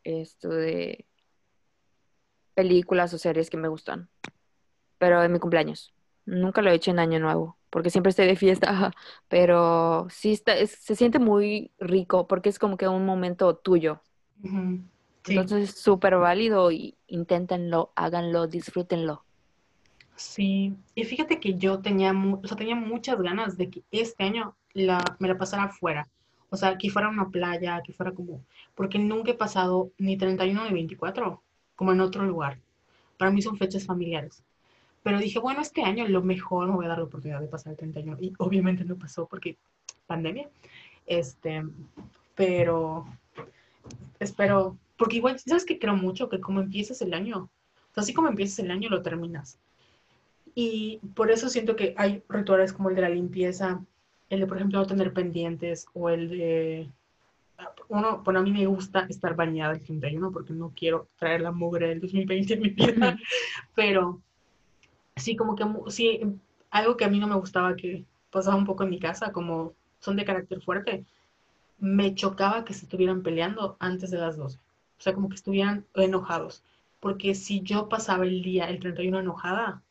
esto 0.04 0.48
de 0.48 1.06
películas 2.54 3.14
o 3.14 3.18
series 3.18 3.50
que 3.50 3.56
me 3.56 3.68
gustan, 3.68 4.08
pero 4.98 5.22
en 5.22 5.32
mi 5.32 5.38
cumpleaños. 5.38 5.94
Nunca 6.26 6.60
lo 6.60 6.70
he 6.70 6.74
hecho 6.74 6.90
en 6.90 6.98
Año 6.98 7.20
Nuevo, 7.20 7.56
porque 7.70 7.90
siempre 7.90 8.10
estoy 8.10 8.26
de 8.26 8.36
fiesta, 8.36 8.92
pero 9.28 10.08
sí 10.10 10.32
está, 10.32 10.54
se 10.66 10.96
siente 10.96 11.18
muy 11.18 11.70
rico 11.78 12.26
porque 12.26 12.48
es 12.48 12.58
como 12.58 12.76
que 12.76 12.88
un 12.88 13.06
momento 13.06 13.56
tuyo. 13.56 14.02
Entonces 15.26 15.70
es 15.70 15.80
súper 15.80 16.16
válido 16.16 16.70
y 16.70 16.96
inténtenlo, 17.06 17.92
háganlo, 17.94 18.46
disfrútenlo. 18.46 19.24
Sí, 20.16 20.74
y 20.96 21.04
fíjate 21.04 21.38
que 21.38 21.54
yo 21.54 21.78
tenía, 21.78 22.12
o 22.12 22.46
sea, 22.46 22.56
tenía 22.56 22.74
muchas 22.74 23.20
ganas 23.20 23.56
de 23.56 23.70
que 23.70 23.84
este 23.92 24.24
año 24.24 24.56
la, 24.72 25.04
me 25.20 25.28
la 25.28 25.38
pasara 25.38 25.64
afuera. 25.64 26.08
O 26.50 26.56
sea, 26.56 26.78
que 26.78 26.90
fuera 26.90 27.08
una 27.08 27.28
playa, 27.28 27.82
que 27.84 27.92
fuera 27.92 28.12
como, 28.12 28.42
porque 28.74 28.98
nunca 28.98 29.32
he 29.32 29.34
pasado 29.34 29.90
ni 29.98 30.16
31 30.16 30.64
ni 30.64 30.72
24 30.72 31.42
como 31.76 31.92
en 31.92 32.00
otro 32.00 32.24
lugar. 32.24 32.58
Para 33.18 33.30
mí 33.30 33.42
son 33.42 33.56
fechas 33.56 33.84
familiares. 33.84 34.42
Pero 35.02 35.18
dije, 35.18 35.38
bueno, 35.38 35.60
este 35.60 35.82
año 35.82 36.06
lo 36.08 36.22
mejor 36.22 36.68
me 36.68 36.74
voy 36.74 36.84
a 36.86 36.88
dar 36.88 36.98
la 36.98 37.04
oportunidad 37.04 37.40
de 37.40 37.48
pasar 37.48 37.72
el 37.72 37.78
31. 37.78 38.18
Y 38.20 38.32
obviamente 38.38 38.84
no 38.84 38.96
pasó 38.96 39.26
porque 39.26 39.56
pandemia. 40.06 40.48
Este, 41.06 41.64
pero 42.34 43.06
espero, 44.18 44.76
porque 44.96 45.16
igual, 45.16 45.38
¿sabes 45.38 45.64
que 45.64 45.78
creo 45.78 45.96
mucho? 45.96 46.28
Que 46.28 46.40
como 46.40 46.60
empiezas 46.60 47.00
el 47.00 47.14
año, 47.14 47.48
así 47.94 48.12
como 48.12 48.28
empiezas 48.28 48.58
el 48.60 48.70
año, 48.70 48.88
lo 48.88 49.02
terminas. 49.02 49.58
Y 50.54 50.98
por 51.14 51.30
eso 51.30 51.48
siento 51.48 51.76
que 51.76 51.94
hay 51.96 52.22
rituales 52.28 52.72
como 52.72 52.90
el 52.90 52.96
de 52.96 53.02
la 53.02 53.08
limpieza, 53.08 53.80
el 54.30 54.40
de, 54.40 54.46
por 54.46 54.56
ejemplo, 54.56 54.78
no 54.78 54.86
tener 54.86 55.12
pendientes 55.12 55.86
o 55.94 56.10
el 56.10 56.28
de... 56.28 56.90
Uno, 57.88 58.22
bueno, 58.22 58.40
a 58.40 58.42
mí 58.42 58.52
me 58.52 58.66
gusta 58.66 59.06
estar 59.08 59.34
bañada 59.34 59.72
el 59.72 59.82
31 59.82 60.30
porque 60.30 60.52
no 60.52 60.72
quiero 60.76 61.08
traer 61.18 61.40
la 61.40 61.50
mugre 61.50 61.88
del 61.88 62.00
2020 62.00 62.54
en 62.54 62.60
mi 62.60 62.68
vida, 62.68 63.18
pero 63.74 64.20
sí, 65.16 65.34
como 65.34 65.56
que 65.56 65.64
sí, 65.88 66.20
algo 66.70 66.96
que 66.96 67.04
a 67.04 67.08
mí 67.08 67.18
no 67.18 67.26
me 67.26 67.34
gustaba 67.34 67.74
que 67.74 68.04
pasaba 68.30 68.56
un 68.56 68.66
poco 68.66 68.84
en 68.84 68.90
mi 68.90 69.00
casa, 69.00 69.32
como 69.32 69.72
son 69.98 70.16
de 70.16 70.24
carácter 70.24 70.60
fuerte, 70.62 71.04
me 71.78 72.14
chocaba 72.14 72.64
que 72.64 72.74
se 72.74 72.84
estuvieran 72.84 73.22
peleando 73.22 73.76
antes 73.80 74.10
de 74.10 74.18
las 74.18 74.36
12. 74.36 74.58
O 74.58 75.00
sea, 75.00 75.14
como 75.14 75.28
que 75.28 75.36
estuvieran 75.36 75.84
enojados. 75.94 76.62
Porque 77.00 77.34
si 77.34 77.60
yo 77.60 77.88
pasaba 77.88 78.24
el 78.24 78.42
día, 78.42 78.68
el 78.68 78.80
31 78.80 79.20
enojada, 79.20 79.82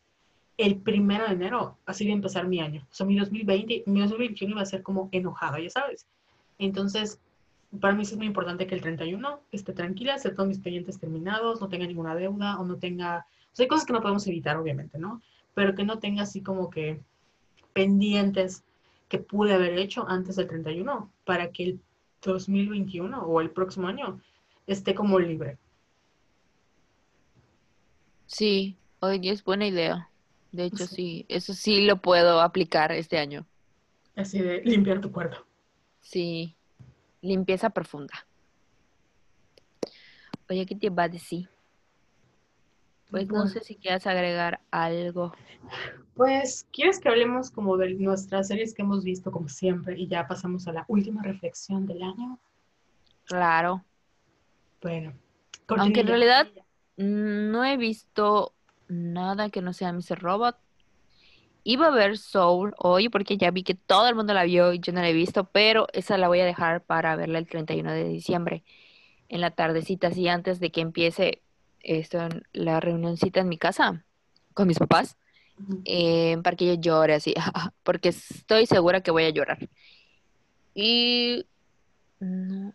el 0.58 0.78
primero 0.78 1.26
de 1.26 1.34
enero, 1.34 1.78
así 1.86 2.04
iba 2.04 2.14
a 2.14 2.16
empezar 2.16 2.48
mi 2.48 2.60
año. 2.60 2.86
O 2.92 2.94
sea, 2.94 3.06
mi 3.06 3.18
2020, 3.18 3.84
mi 3.86 4.02
2021 4.02 4.52
iba 4.52 4.62
a 4.62 4.66
ser 4.66 4.82
como 4.82 5.10
enojada, 5.12 5.60
ya 5.60 5.70
sabes. 5.70 6.08
Entonces, 6.58 7.20
para 7.80 7.94
mí 7.94 8.04
es 8.04 8.16
muy 8.16 8.26
importante 8.26 8.66
que 8.66 8.76
el 8.76 8.82
31 8.82 9.42
esté 9.52 9.74
tranquila, 9.74 10.16
esté 10.16 10.32
todos 10.32 10.48
mis 10.48 10.60
pendientes 10.60 11.00
terminados, 11.00 11.62
no 11.62 11.70
tenga 11.70 11.86
ninguna 11.86 12.16
deuda 12.16 12.60
o 12.60 12.66
no 12.66 12.78
tenga... 12.78 13.28
O 13.54 13.56
sea, 13.56 13.64
hay 13.64 13.68
cosas 13.68 13.86
que 13.86 13.94
no 13.94 14.02
podemos 14.02 14.26
evitar, 14.28 14.58
obviamente, 14.58 14.98
¿no? 14.98 15.22
Pero 15.54 15.76
que 15.76 15.84
no 15.84 16.00
tenga 16.00 16.24
así 16.24 16.42
como 16.42 16.70
que 16.70 17.00
pendientes 17.74 18.64
que 19.10 19.20
pude 19.20 19.54
haber 19.54 19.78
hecho 19.78 20.08
antes 20.08 20.36
del 20.36 20.48
31 20.48 21.12
para 21.24 21.52
que 21.52 21.64
el 21.64 21.80
2021 22.24 23.22
o 23.22 23.42
el 23.42 23.52
próximo 23.52 23.88
año 23.88 24.20
esté 24.66 24.96
como 24.96 25.20
libre. 25.20 25.58
Sí, 28.26 28.76
hoy 29.00 29.30
es 29.30 29.44
buena 29.44 29.68
idea. 29.68 30.10
De 30.52 30.66
hecho, 30.66 30.88
sí, 30.88 31.26
eso 31.30 31.54
sí 31.54 31.86
lo 31.86 32.02
puedo 32.02 32.42
aplicar 32.42 32.92
este 32.92 33.18
año. 33.18 33.46
Así 34.16 34.42
de 34.42 34.62
limpiar 34.64 35.02
tu 35.02 35.12
cuarto. 35.12 35.46
Sí, 36.02 36.56
limpieza 37.22 37.70
profunda. 37.70 38.26
Oye, 40.50 40.66
¿qué 40.66 40.76
te 40.76 40.90
va 40.90 41.04
a 41.04 41.10
decir? 41.10 41.50
Pues 43.10 43.28
no 43.30 43.48
sé 43.48 43.62
si 43.62 43.76
quieres 43.76 44.06
agregar 44.08 44.60
algo. 44.72 45.34
Pues, 46.16 46.68
¿quieres 46.74 47.00
que 47.00 47.10
hablemos 47.10 47.52
como 47.52 47.78
de 47.78 47.94
nuestras 47.94 48.48
series 48.48 48.74
que 48.74 48.82
hemos 48.82 49.04
visto 49.04 49.32
como 49.32 49.48
siempre 49.48 49.98
y 49.98 50.08
ya 50.08 50.28
pasamos 50.28 50.68
a 50.68 50.74
la 50.74 50.86
última 50.88 51.22
reflexión 51.22 51.86
del 51.86 52.04
año? 52.04 52.40
Claro. 53.26 53.84
Bueno. 54.82 55.14
Aunque 55.68 56.02
en 56.02 56.08
realidad 56.08 56.48
no 56.98 57.64
he 57.64 57.78
visto 57.78 58.54
nada 58.88 59.50
que 59.50 59.62
no 59.62 59.74
sea 59.74 59.94
Mr. 59.94 60.20
Robot. 60.20 60.58
Iba 61.64 61.88
a 61.88 61.92
ver 61.92 62.18
Soul 62.18 62.74
hoy 62.78 63.10
porque 63.10 63.38
ya 63.38 63.52
vi 63.52 63.64
que 63.64 63.76
todo 63.76 64.08
el 64.08 64.16
mundo 64.16 64.34
la 64.34 64.44
vio 64.46 64.74
y 64.74 64.80
yo 64.80 64.94
no 64.94 65.02
la 65.02 65.10
he 65.10 65.14
visto, 65.14 65.46
pero 65.46 65.88
esa 65.94 66.18
la 66.18 66.28
voy 66.30 66.40
a 66.40 66.46
dejar 66.46 66.82
para 66.82 67.16
verla 67.16 67.40
el 67.40 67.48
31 67.48 67.92
de 67.92 68.06
diciembre 68.06 68.64
en 69.30 69.42
la 69.42 69.52
tardecita, 69.52 70.08
así 70.08 70.28
antes 70.28 70.60
de 70.60 70.72
que 70.72 70.82
empiece 70.82 71.42
esto, 71.82 72.20
la 72.54 72.80
reunioncita 72.80 73.42
en 73.42 73.50
mi 73.50 73.58
casa 73.58 74.06
con 74.54 74.68
mis 74.68 74.80
papás, 74.80 75.18
eh, 75.86 76.38
para 76.44 76.56
que 76.56 76.66
yo 76.66 76.74
llore 76.76 77.16
así, 77.16 77.34
porque 77.84 78.10
estoy 78.10 78.66
segura 78.66 79.02
que 79.02 79.12
voy 79.12 79.24
a 79.24 79.30
llorar. 79.30 79.70
Y 80.74 81.46
no, 82.20 82.74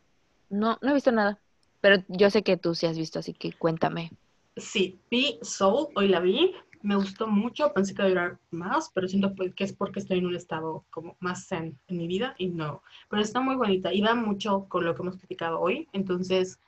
no, 0.51 0.79
no 0.81 0.91
he 0.91 0.95
visto 0.95 1.13
nada, 1.13 1.39
pero 1.81 2.03
yo 2.09 2.31
sé 2.31 2.43
que 2.43 2.57
tú 2.57 2.75
sí 2.75 2.87
has 2.87 2.99
visto, 2.99 3.19
así 3.19 3.33
que 3.33 3.53
cuéntame. 3.53 4.11
Sí, 4.57 4.99
vi 5.11 5.39
Soul, 5.43 5.89
hoy 5.95 6.09
la 6.09 6.21
vi, 6.21 6.55
me 6.83 6.97
gustó 6.97 7.27
mucho, 7.27 7.73
pensé 7.73 7.95
que 7.95 8.03
iba 8.03 8.07
a 8.07 8.11
durar 8.11 8.39
más, 8.51 8.91
pero 8.95 9.09
siento 9.09 9.35
pues 9.35 9.55
que 9.55 9.65
es 9.65 9.73
porque 9.73 10.01
estoy 10.01 10.19
en 10.19 10.27
un 10.27 10.37
estado 10.37 10.85
como 10.91 11.17
más 11.21 11.47
zen 11.47 11.79
en 11.89 11.97
mi 11.97 12.07
vida 12.07 12.35
y 12.39 12.49
no, 12.49 12.83
pero 13.09 13.23
está 13.23 13.41
muy 13.41 13.57
bonita 13.57 13.95
y 13.95 14.03
va 14.03 14.15
mucho 14.15 14.67
con 14.69 14.85
lo 14.85 14.95
que 14.95 15.03
hemos 15.03 15.17
criticado 15.17 15.59
hoy, 15.59 15.89
entonces 15.93 16.59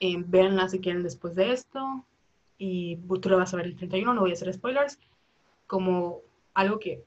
eh, 0.00 0.22
véanla 0.26 0.68
si 0.68 0.80
quieren 0.80 1.02
después 1.02 1.34
de 1.34 1.52
esto. 1.52 2.04
Y 2.58 2.96
tú 3.20 3.28
la 3.30 3.36
vas 3.36 3.52
a 3.52 3.56
ver 3.56 3.66
el 3.66 3.76
31, 3.76 4.14
no 4.14 4.20
voy 4.20 4.30
a 4.30 4.34
hacer 4.34 4.52
spoilers, 4.52 4.98
como 5.66 6.20
algo 6.54 6.78
que, 6.78 7.02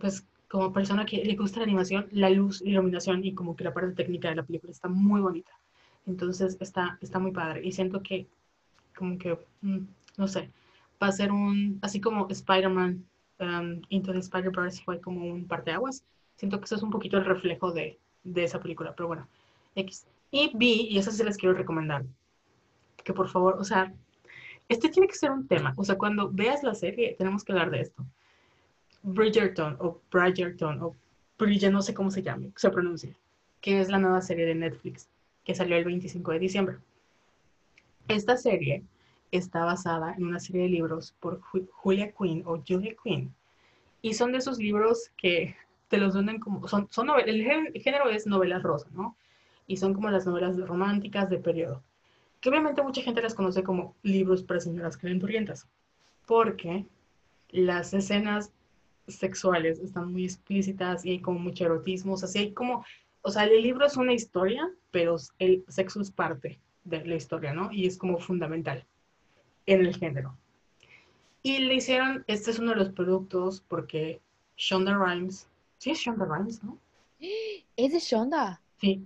pues, 0.00 0.26
como 0.48 0.72
persona 0.72 1.04
que 1.04 1.24
le 1.24 1.36
gusta 1.36 1.58
la 1.58 1.64
animación, 1.64 2.08
la 2.10 2.30
luz, 2.30 2.62
la 2.62 2.70
iluminación 2.70 3.24
y 3.24 3.34
como 3.34 3.56
que 3.56 3.64
la 3.64 3.74
parte 3.74 3.92
técnica 3.92 4.28
de 4.30 4.36
la 4.36 4.44
película 4.44 4.72
está 4.72 4.88
muy 4.88 5.20
bonita. 5.20 5.52
Entonces 6.06 6.56
está, 6.60 6.98
está 7.00 7.18
muy 7.18 7.32
padre. 7.32 7.60
Y 7.64 7.72
siento 7.72 8.02
que, 8.02 8.26
como 8.96 9.18
que, 9.18 9.38
mm, 9.62 9.78
no 10.16 10.28
sé, 10.28 10.50
va 11.02 11.08
a 11.08 11.12
ser 11.12 11.32
un, 11.32 11.78
así 11.82 12.00
como 12.00 12.28
Spider-Man 12.28 13.04
um, 13.40 13.82
Into 13.88 14.12
the 14.12 14.18
Spider-Verse 14.18 14.82
fue 14.84 15.00
como 15.00 15.26
un 15.26 15.46
parteaguas. 15.46 16.04
Siento 16.36 16.58
que 16.58 16.64
eso 16.66 16.76
es 16.76 16.82
un 16.82 16.90
poquito 16.90 17.18
el 17.18 17.24
reflejo 17.24 17.72
de, 17.72 17.98
de 18.24 18.44
esa 18.44 18.60
película, 18.60 18.94
pero 18.96 19.08
bueno, 19.08 19.28
X. 19.74 20.06
Y 20.30 20.50
B, 20.54 20.66
y 20.66 20.98
eso 20.98 21.10
sí 21.10 21.22
les 21.24 21.36
quiero 21.36 21.54
recomendar, 21.54 22.04
que 23.04 23.12
por 23.12 23.28
favor, 23.28 23.56
o 23.58 23.64
sea, 23.64 23.92
este 24.68 24.88
tiene 24.88 25.08
que 25.08 25.14
ser 25.14 25.30
un 25.30 25.46
tema. 25.46 25.74
O 25.76 25.84
sea, 25.84 25.98
cuando 25.98 26.30
veas 26.30 26.62
la 26.62 26.74
serie, 26.74 27.14
tenemos 27.18 27.44
que 27.44 27.52
hablar 27.52 27.70
de 27.70 27.80
esto. 27.82 28.04
Bridgerton 29.02 29.76
o 29.80 30.00
Bridgerton 30.10 30.80
o 30.82 30.96
Bridget, 31.38 31.72
no 31.72 31.82
sé 31.82 31.92
cómo 31.92 32.10
se 32.10 32.22
llame, 32.22 32.52
se 32.56 32.70
pronuncia, 32.70 33.14
que 33.60 33.80
es 33.80 33.88
la 33.88 33.98
nueva 33.98 34.20
serie 34.22 34.46
de 34.46 34.54
Netflix 34.54 35.08
que 35.44 35.54
salió 35.54 35.76
el 35.76 35.84
25 35.84 36.32
de 36.32 36.38
diciembre. 36.38 36.76
Esta 38.08 38.36
serie 38.36 38.84
está 39.30 39.64
basada 39.64 40.14
en 40.14 40.26
una 40.26 40.40
serie 40.40 40.62
de 40.62 40.68
libros 40.68 41.14
por 41.20 41.40
Julia 41.40 42.12
Quinn 42.12 42.42
o 42.46 42.62
Julia 42.66 42.94
Quinn 43.02 43.34
y 44.02 44.14
son 44.14 44.32
de 44.32 44.38
esos 44.38 44.58
libros 44.58 45.10
que 45.16 45.56
te 45.88 45.96
los 45.96 46.14
venden 46.14 46.40
como, 46.40 46.66
son, 46.68 46.88
son 46.90 47.08
el 47.24 47.80
género 47.80 48.10
es 48.10 48.26
novelas 48.26 48.62
rosa, 48.62 48.88
¿no? 48.92 49.16
Y 49.66 49.76
son 49.76 49.94
como 49.94 50.10
las 50.10 50.26
novelas 50.26 50.58
románticas 50.58 51.30
de 51.30 51.38
periodo, 51.38 51.82
que 52.40 52.48
obviamente 52.48 52.82
mucha 52.82 53.02
gente 53.02 53.22
las 53.22 53.34
conoce 53.34 53.62
como 53.62 53.94
libros 54.02 54.42
para 54.42 54.60
señoras 54.60 54.96
calenturientas, 54.96 55.68
porque 56.26 56.86
las 57.50 57.94
escenas 57.94 58.52
sexuales 59.06 59.78
están 59.78 60.12
muy 60.12 60.24
explícitas 60.24 61.04
y 61.04 61.10
hay 61.10 61.20
como 61.20 61.38
mucho 61.38 61.64
erotismo, 61.64 62.14
o 62.14 62.18
hay 62.34 62.52
como, 62.52 62.84
o 63.22 63.30
sea, 63.30 63.44
el 63.44 63.62
libro 63.62 63.86
es 63.86 63.96
una 63.96 64.12
historia, 64.12 64.68
pero 64.90 65.16
el 65.38 65.64
sexo 65.68 66.00
es 66.00 66.10
parte 66.10 66.58
de 66.84 67.04
la 67.04 67.14
historia, 67.14 67.52
¿no? 67.52 67.70
Y 67.72 67.86
es 67.86 67.98
como 67.98 68.18
fundamental 68.18 68.84
en 69.66 69.80
el 69.80 69.96
género. 69.96 70.36
Y 71.42 71.58
le 71.58 71.74
hicieron, 71.74 72.24
este 72.26 72.50
es 72.50 72.58
uno 72.58 72.70
de 72.70 72.76
los 72.76 72.90
productos 72.90 73.62
porque 73.66 74.20
Shonda 74.56 74.96
Rhimes, 74.96 75.48
sí 75.78 75.90
es 75.90 75.98
Shonda 75.98 76.24
Rhimes, 76.24 76.62
¿no? 76.62 76.78
Es 77.76 77.92
de 77.92 77.98
Shonda. 77.98 78.60
Sí, 78.80 79.04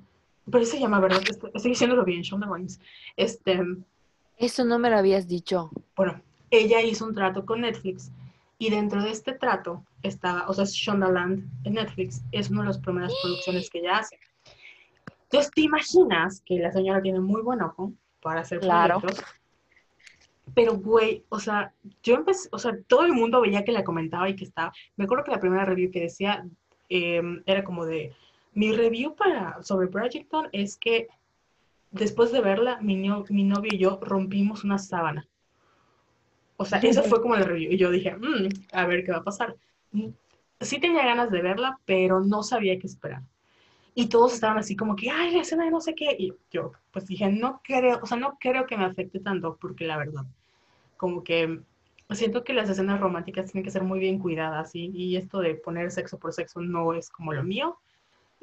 pero 0.50 0.64
se 0.64 0.78
llama, 0.78 1.00
¿verdad? 1.00 1.22
Estoy, 1.28 1.50
diciéndolo 1.70 2.04
bien, 2.04 2.22
Shonda 2.22 2.46
Rhimes. 2.46 2.80
Este, 3.16 3.60
Eso 4.36 4.64
no 4.64 4.78
me 4.78 4.90
lo 4.90 4.98
habías 4.98 5.26
dicho. 5.26 5.70
Bueno, 5.94 6.20
ella 6.50 6.82
hizo 6.82 7.06
un 7.06 7.14
trato 7.14 7.44
con 7.44 7.62
Netflix 7.62 8.10
y 8.58 8.70
dentro 8.70 9.02
de 9.02 9.10
este 9.10 9.32
trato 9.32 9.84
estaba, 10.02 10.48
o 10.48 10.54
sea, 10.54 10.64
Shondaland 10.64 11.48
en 11.64 11.74
Netflix, 11.74 12.22
es 12.32 12.50
una 12.50 12.62
de 12.62 12.68
las 12.68 12.78
primeras 12.78 13.12
producciones 13.22 13.68
que 13.68 13.78
ella 13.80 13.98
hace. 13.98 14.18
Entonces, 15.30 15.50
¿te 15.52 15.62
imaginas 15.62 16.42
que 16.44 16.58
la 16.58 16.72
señora 16.72 17.02
tiene 17.02 17.20
muy 17.20 17.42
buen 17.42 17.60
ojo 17.62 17.92
para 18.22 18.40
hacer 18.40 18.60
claro. 18.60 19.00
proyectos? 19.00 19.24
Pero, 20.54 20.76
güey, 20.76 21.24
o 21.28 21.40
sea, 21.40 21.72
yo 22.02 22.14
empecé, 22.14 22.48
o 22.52 22.58
sea, 22.58 22.72
todo 22.86 23.04
el 23.04 23.12
mundo 23.12 23.40
veía 23.40 23.64
que 23.64 23.72
la 23.72 23.84
comentaba 23.84 24.28
y 24.28 24.36
que 24.36 24.44
estaba, 24.44 24.72
me 24.96 25.04
acuerdo 25.04 25.24
que 25.24 25.32
la 25.32 25.40
primera 25.40 25.64
review 25.64 25.90
que 25.90 26.00
decía 26.00 26.46
em, 26.88 27.42
era 27.46 27.64
como 27.64 27.84
de, 27.84 28.14
mi 28.56 28.72
review 28.72 29.14
para, 29.14 29.62
sobre 29.62 29.88
Projecton 29.88 30.48
es 30.52 30.78
que 30.78 31.08
después 31.90 32.32
de 32.32 32.40
verla, 32.40 32.78
mi, 32.80 32.96
mi 32.96 33.44
novio 33.44 33.70
y 33.72 33.78
yo 33.78 33.98
rompimos 34.00 34.64
una 34.64 34.78
sábana. 34.78 35.28
O 36.56 36.64
sea, 36.64 36.78
eso 36.78 37.02
fue 37.02 37.20
como 37.20 37.36
la 37.36 37.42
review. 37.42 37.72
Y 37.72 37.76
yo 37.76 37.90
dije, 37.90 38.16
mm, 38.16 38.48
a 38.72 38.86
ver 38.86 39.04
qué 39.04 39.12
va 39.12 39.18
a 39.18 39.24
pasar. 39.24 39.56
Sí 40.60 40.80
tenía 40.80 41.04
ganas 41.04 41.30
de 41.30 41.42
verla, 41.42 41.78
pero 41.84 42.20
no 42.20 42.42
sabía 42.42 42.78
qué 42.78 42.86
esperar. 42.86 43.22
Y 43.96 44.08
todos 44.08 44.34
estaban 44.34 44.58
así 44.58 44.76
como 44.76 44.94
que, 44.94 45.10
ay, 45.10 45.32
la 45.32 45.40
escena 45.40 45.64
de 45.64 45.72
no 45.72 45.80
sé 45.80 45.96
qué. 45.96 46.14
Y 46.16 46.32
yo, 46.52 46.70
pues 46.92 47.06
dije, 47.06 47.28
no 47.28 47.60
creo, 47.64 47.98
o 48.00 48.06
sea, 48.06 48.16
no 48.16 48.36
creo 48.38 48.66
que 48.66 48.76
me 48.76 48.84
afecte 48.84 49.18
tanto, 49.18 49.56
porque 49.60 49.86
la 49.86 49.96
verdad, 49.96 50.24
como 50.96 51.24
que 51.24 51.60
siento 52.10 52.44
que 52.44 52.52
las 52.52 52.70
escenas 52.70 53.00
románticas 53.00 53.50
tienen 53.50 53.64
que 53.64 53.72
ser 53.72 53.82
muy 53.82 53.98
bien 53.98 54.20
cuidadas, 54.20 54.74
y, 54.74 54.92
y 54.94 55.16
esto 55.16 55.40
de 55.40 55.54
poner 55.56 55.90
sexo 55.90 56.18
por 56.18 56.32
sexo 56.32 56.60
no 56.60 56.94
es 56.94 57.10
como 57.10 57.32
lo 57.32 57.42
mío. 57.42 57.78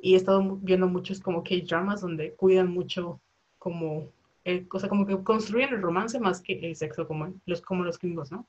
Y 0.02 0.16
he 0.16 0.18
estado 0.18 0.58
viendo 0.62 0.88
muchos 0.88 1.22
como 1.22 1.44
K-dramas 1.44 2.02
donde 2.02 2.34
cuidan 2.34 2.70
mucho 2.70 3.22
como 3.60 4.10
eh, 4.46 4.66
o 4.72 4.80
sea, 4.80 4.90
como 4.90 5.06
que 5.06 5.22
construyen 5.24 5.74
el 5.74 5.82
romance 5.82 6.20
más 6.20 6.42
que 6.42 6.54
el 6.54 6.76
sexo 6.76 7.08
como 7.08 7.34
los, 7.46 7.62
como 7.62 7.84
los 7.84 7.98
gringos, 7.98 8.32
¿no? 8.32 8.46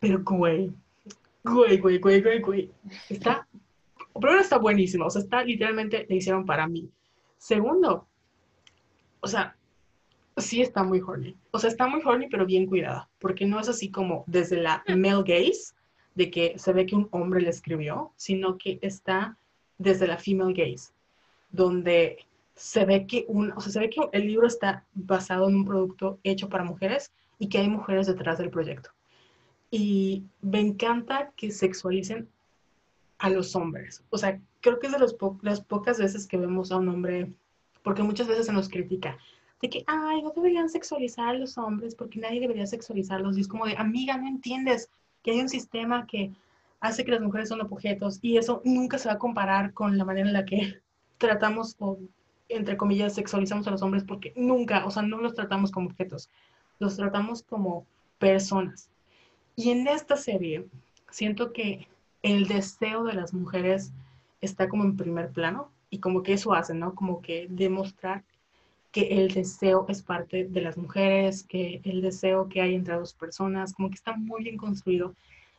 Pero, 0.00 0.22
güey, 0.22 0.72
güey, 1.44 1.78
güey, 1.78 1.98
güey, 1.98 2.22
güey, 2.22 2.40
güey, 2.40 2.70
está, 3.10 3.46
primero 4.20 4.40
está 4.40 4.58
buenísimo, 4.58 5.06
o 5.06 5.10
sea, 5.10 5.22
está 5.22 5.42
literalmente, 5.42 6.06
le 6.08 6.16
hicieron 6.16 6.46
para 6.46 6.66
mí. 6.66 6.90
Segundo, 7.36 8.06
o 9.20 9.26
sea, 9.26 9.56
sí 10.36 10.62
está 10.62 10.82
muy 10.82 11.00
horny. 11.00 11.36
O 11.50 11.58
sea, 11.58 11.70
está 11.70 11.86
muy 11.86 12.00
horny, 12.04 12.28
pero 12.28 12.46
bien 12.46 12.66
cuidada, 12.66 13.08
porque 13.18 13.46
no 13.46 13.60
es 13.60 13.68
así 13.68 13.90
como 13.90 14.24
desde 14.26 14.56
la 14.56 14.82
male 14.88 15.22
gaze, 15.24 15.74
de 16.14 16.30
que 16.30 16.58
se 16.58 16.72
ve 16.72 16.86
que 16.86 16.94
un 16.94 17.08
hombre 17.10 17.40
le 17.40 17.50
escribió, 17.50 18.12
sino 18.16 18.56
que 18.56 18.78
está 18.82 19.36
desde 19.78 20.06
la 20.06 20.16
female 20.16 20.54
gaze, 20.54 20.92
donde 21.50 22.18
se 22.54 22.84
ve 22.84 23.06
que 23.06 23.24
un, 23.28 23.52
o 23.52 23.60
sea, 23.60 23.72
se 23.72 23.80
ve 23.80 23.90
que 23.90 24.00
el 24.12 24.26
libro 24.26 24.46
está 24.46 24.84
basado 24.94 25.48
en 25.48 25.56
un 25.56 25.64
producto 25.64 26.20
hecho 26.22 26.48
para 26.48 26.62
mujeres 26.62 27.12
y 27.38 27.48
que 27.48 27.58
hay 27.58 27.68
mujeres 27.68 28.06
detrás 28.06 28.38
del 28.38 28.50
proyecto. 28.50 28.90
Y 29.70 30.22
me 30.40 30.60
encanta 30.60 31.32
que 31.36 31.50
sexualicen 31.50 32.28
a 33.24 33.30
los 33.30 33.56
hombres. 33.56 34.04
O 34.10 34.18
sea, 34.18 34.38
creo 34.60 34.78
que 34.78 34.88
es 34.88 34.92
de 34.92 34.98
los 34.98 35.16
las 35.40 35.62
pocas 35.62 35.98
veces 35.98 36.26
que 36.26 36.36
vemos 36.36 36.70
a 36.70 36.76
un 36.76 36.90
hombre, 36.90 37.32
porque 37.82 38.02
muchas 38.02 38.28
veces 38.28 38.44
se 38.44 38.52
nos 38.52 38.68
critica, 38.68 39.16
de 39.62 39.70
que, 39.70 39.82
ay, 39.86 40.22
no 40.22 40.30
deberían 40.36 40.68
sexualizar 40.68 41.30
a 41.30 41.38
los 41.38 41.56
hombres 41.56 41.94
porque 41.94 42.20
nadie 42.20 42.38
debería 42.38 42.66
sexualizarlos. 42.66 43.38
Y 43.38 43.40
es 43.40 43.48
como 43.48 43.64
de, 43.64 43.78
amiga, 43.78 44.18
no 44.18 44.28
entiendes 44.28 44.90
que 45.22 45.30
hay 45.30 45.40
un 45.40 45.48
sistema 45.48 46.06
que 46.06 46.32
hace 46.80 47.02
que 47.02 47.12
las 47.12 47.22
mujeres 47.22 47.48
son 47.48 47.62
objetos 47.62 48.18
y 48.20 48.36
eso 48.36 48.60
nunca 48.62 48.98
se 48.98 49.08
va 49.08 49.14
a 49.14 49.18
comparar 49.18 49.72
con 49.72 49.96
la 49.96 50.04
manera 50.04 50.28
en 50.28 50.34
la 50.34 50.44
que 50.44 50.82
tratamos 51.18 51.76
o 51.78 51.98
entre 52.50 52.76
comillas, 52.76 53.14
sexualizamos 53.14 53.66
a 53.66 53.70
los 53.70 53.80
hombres 53.80 54.04
porque 54.04 54.34
nunca, 54.36 54.84
o 54.84 54.90
sea, 54.90 55.02
no 55.02 55.16
los 55.16 55.32
tratamos 55.32 55.70
como 55.70 55.86
objetos, 55.88 56.28
los 56.78 56.94
tratamos 56.96 57.42
como 57.42 57.86
personas. 58.18 58.90
Y 59.56 59.70
en 59.70 59.88
esta 59.88 60.16
serie, 60.18 60.66
siento 61.08 61.54
que 61.54 61.88
el 62.24 62.48
deseo 62.48 63.04
de 63.04 63.12
las 63.12 63.32
mujeres 63.32 63.92
está 64.40 64.68
como 64.68 64.82
en 64.82 64.96
primer 64.96 65.30
plano 65.30 65.70
y 65.90 65.98
como 65.98 66.22
que 66.24 66.32
eso 66.32 66.52
hace, 66.52 66.74
¿no? 66.74 66.94
Como 66.94 67.22
que 67.22 67.46
demostrar 67.48 68.24
que 68.90 69.22
el 69.22 69.32
deseo 69.32 69.86
es 69.88 70.02
parte 70.02 70.44
de 70.44 70.60
las 70.60 70.76
mujeres, 70.76 71.44
que 71.44 71.80
el 71.84 72.00
deseo 72.00 72.48
que 72.48 72.60
hay 72.60 72.74
entre 72.74 72.96
dos 72.96 73.14
personas, 73.14 73.74
como 73.74 73.90
que 73.90 73.96
está 73.96 74.16
muy 74.16 74.42
bien 74.42 74.56
construido. 74.56 75.14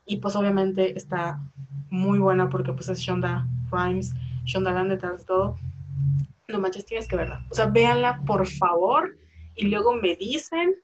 Y 0.05 0.17
pues 0.17 0.35
obviamente 0.35 0.97
está 0.97 1.39
muy 1.89 2.19
buena 2.19 2.49
porque 2.49 2.73
pues 2.73 2.89
es 2.89 2.99
Shonda 2.99 3.47
Rhimes, 3.71 4.13
Shonda 4.45 4.71
Land 4.71 4.89
detrás 4.89 5.19
de 5.19 5.25
todo 5.25 5.57
no 6.47 6.59
manches, 6.59 6.85
tienes 6.85 7.07
que 7.07 7.15
verla. 7.15 7.45
O 7.49 7.55
sea, 7.55 7.67
véanla, 7.67 8.21
por 8.25 8.45
favor, 8.47 9.17
y 9.55 9.67
luego 9.67 9.95
me 9.95 10.15
dicen 10.15 10.75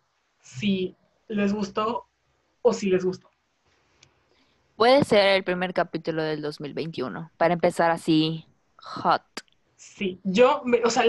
si 0.42 0.96
les 1.28 1.54
gustó 1.54 2.06
o 2.62 2.74
si 2.74 2.90
les 2.90 3.06
gustó. 3.06 3.30
Puede 4.82 5.04
ser 5.04 5.28
el 5.28 5.44
primer 5.44 5.76
capítulo 5.76 6.24
del 6.24 6.42
2021, 6.42 7.30
para 7.38 7.54
empezar 7.54 7.92
así, 7.92 8.48
hot. 8.78 9.22
Sí, 9.76 10.20
yo, 10.24 10.64
o 10.84 10.90
sea, 10.90 11.04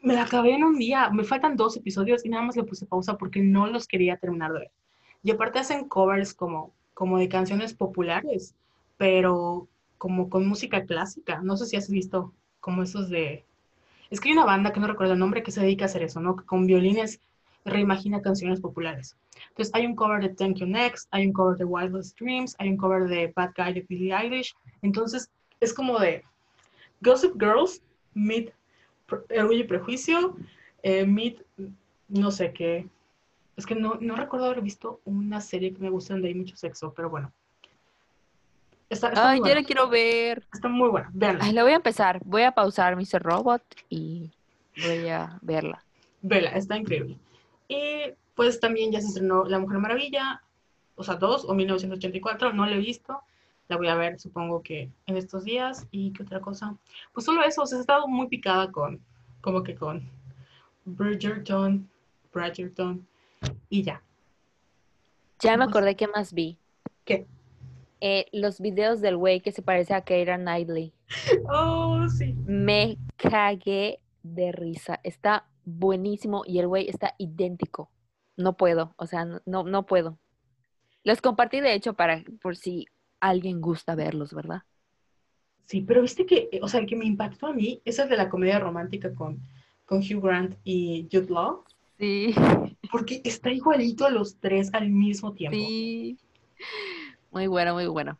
me 0.00 0.14
la 0.14 0.22
acabé 0.22 0.54
en 0.54 0.64
un 0.64 0.78
día, 0.78 1.10
me 1.10 1.22
faltan 1.22 1.54
dos 1.54 1.76
episodios 1.76 2.24
y 2.24 2.30
nada 2.30 2.42
más 2.42 2.56
le 2.56 2.62
puse 2.62 2.86
pausa 2.86 3.18
porque 3.18 3.42
no 3.42 3.66
los 3.66 3.86
quería 3.86 4.16
terminar 4.16 4.54
de 4.54 4.60
ver. 4.60 4.70
Y 5.22 5.30
aparte 5.30 5.58
hacen 5.58 5.88
covers 5.88 6.32
como, 6.32 6.72
como 6.94 7.18
de 7.18 7.28
canciones 7.28 7.74
populares, 7.74 8.54
pero 8.96 9.68
como 9.98 10.30
con 10.30 10.48
música 10.48 10.86
clásica. 10.86 11.42
No 11.42 11.58
sé 11.58 11.66
si 11.66 11.76
has 11.76 11.90
visto 11.90 12.32
como 12.60 12.82
esos 12.82 13.10
de 13.10 13.44
es 14.08 14.20
que 14.20 14.30
hay 14.30 14.32
una 14.32 14.46
banda 14.46 14.72
que 14.72 14.80
no 14.80 14.86
recuerdo 14.86 15.12
el 15.12 15.18
nombre 15.18 15.42
que 15.42 15.50
se 15.50 15.60
dedica 15.60 15.84
a 15.84 15.88
hacer 15.88 16.02
eso, 16.02 16.20
¿no? 16.20 16.36
Con 16.46 16.66
violines 16.66 17.20
reimagina 17.64 18.20
canciones 18.20 18.60
populares. 18.60 19.16
Entonces 19.48 19.74
hay 19.74 19.86
un 19.86 19.94
cover 19.94 20.20
de 20.22 20.30
Thank 20.30 20.56
You 20.56 20.66
Next, 20.66 21.08
hay 21.10 21.26
un 21.26 21.32
cover 21.32 21.56
de 21.56 21.64
Wildest 21.64 22.18
Dreams, 22.18 22.54
hay 22.58 22.70
un 22.70 22.76
cover 22.76 23.04
de 23.04 23.32
Bad 23.34 23.52
Guy 23.56 23.74
de 23.74 23.86
Billie 23.88 24.14
Eilish. 24.14 24.54
Entonces 24.82 25.30
es 25.60 25.72
como 25.72 25.98
de 25.98 26.24
Gossip 27.00 27.34
Girls, 27.40 27.82
Meet 28.14 28.52
Orgullo 29.10 29.60
y 29.60 29.64
Prejuicio, 29.64 30.36
eh, 30.82 31.04
Meet 31.06 31.44
no 32.08 32.30
sé 32.30 32.52
qué. 32.52 32.86
Es 33.56 33.66
que 33.66 33.74
no, 33.74 33.98
no 34.00 34.16
recuerdo 34.16 34.46
haber 34.46 34.62
visto 34.62 35.00
una 35.04 35.40
serie 35.40 35.72
que 35.72 35.80
me 35.80 35.90
guste 35.90 36.14
donde 36.14 36.28
hay 36.28 36.34
mucho 36.34 36.56
sexo, 36.56 36.92
pero 36.94 37.10
bueno. 37.10 37.32
Ay, 39.14 39.38
yo 39.38 39.54
la 39.54 39.62
quiero 39.62 39.88
ver. 39.88 40.46
Está 40.52 40.68
muy 40.68 40.88
buena, 40.88 41.10
véanla. 41.14 41.44
Ay, 41.44 41.52
la 41.52 41.62
voy 41.62 41.72
a 41.72 41.76
empezar. 41.76 42.20
Voy 42.24 42.42
a 42.42 42.52
pausar 42.52 42.96
Mr. 42.96 43.22
Robot 43.22 43.62
y 43.88 44.30
voy 44.84 45.08
a 45.08 45.38
verla. 45.40 45.82
Vela, 46.20 46.50
está 46.50 46.76
increíble. 46.76 47.18
Y 47.72 48.12
pues 48.34 48.60
también 48.60 48.92
ya 48.92 49.00
se 49.00 49.08
estrenó 49.08 49.44
La 49.44 49.58
Mujer 49.58 49.78
Maravilla, 49.78 50.42
o 50.94 51.02
sea, 51.02 51.14
dos, 51.14 51.44
o 51.46 51.54
1984, 51.54 52.52
no 52.52 52.66
la 52.66 52.72
he 52.72 52.78
visto. 52.78 53.20
La 53.68 53.76
voy 53.76 53.88
a 53.88 53.94
ver, 53.94 54.20
supongo 54.20 54.62
que 54.62 54.90
en 55.06 55.16
estos 55.16 55.44
días. 55.44 55.86
¿Y 55.90 56.12
qué 56.12 56.22
otra 56.22 56.40
cosa? 56.40 56.76
Pues 57.12 57.24
solo 57.24 57.42
eso, 57.42 57.62
o 57.62 57.66
sea, 57.66 57.78
he 57.78 57.80
estado 57.80 58.06
muy 58.08 58.28
picada 58.28 58.70
con, 58.70 59.00
como 59.40 59.62
que 59.62 59.74
con 59.74 60.06
Bridgerton, 60.84 61.88
Bridgerton, 62.32 63.06
y 63.70 63.82
ya. 63.82 64.02
Ya 65.38 65.56
me 65.56 65.64
acordé 65.64 65.96
qué 65.96 66.08
más 66.08 66.34
vi. 66.34 66.58
¿Qué? 67.04 67.26
Eh, 68.00 68.26
los 68.32 68.60
videos 68.60 69.00
del 69.00 69.16
güey 69.16 69.40
que 69.40 69.52
se 69.52 69.62
parece 69.62 69.94
a 69.94 70.02
Keira 70.02 70.36
Knightley. 70.36 70.92
Oh, 71.48 72.08
sí. 72.08 72.34
Me 72.46 72.98
cagué 73.16 74.00
de 74.22 74.50
risa. 74.52 75.00
Está 75.02 75.46
buenísimo 75.64 76.42
y 76.46 76.58
el 76.58 76.68
güey 76.68 76.88
está 76.88 77.14
idéntico. 77.18 77.90
No 78.36 78.56
puedo, 78.56 78.94
o 78.96 79.06
sea, 79.06 79.24
no, 79.24 79.62
no 79.64 79.86
puedo. 79.86 80.18
Los 81.04 81.20
compartí 81.20 81.60
de 81.60 81.74
hecho 81.74 81.94
para 81.94 82.22
por 82.40 82.56
si 82.56 82.86
alguien 83.20 83.60
gusta 83.60 83.94
verlos, 83.94 84.32
¿verdad? 84.32 84.62
Sí, 85.66 85.80
pero 85.80 86.02
viste 86.02 86.26
que, 86.26 86.48
o 86.60 86.68
sea, 86.68 86.80
el 86.80 86.86
que 86.86 86.96
me 86.96 87.06
impactó 87.06 87.46
a 87.46 87.52
mí 87.52 87.80
es 87.84 87.98
el 87.98 88.08
de 88.08 88.16
la 88.16 88.28
comedia 88.28 88.58
romántica 88.58 89.14
con, 89.14 89.40
con 89.84 90.00
Hugh 90.00 90.22
Grant 90.22 90.56
y 90.64 91.08
Jude 91.10 91.30
Law. 91.30 91.64
Sí. 91.98 92.34
Porque 92.92 93.20
está 93.24 93.50
igualito 93.50 94.04
a 94.04 94.10
los 94.10 94.38
tres 94.38 94.70
al 94.72 94.90
mismo 94.90 95.32
tiempo. 95.32 95.56
Sí. 95.56 96.18
Muy 97.30 97.46
bueno, 97.46 97.72
muy 97.72 97.86
bueno. 97.86 98.18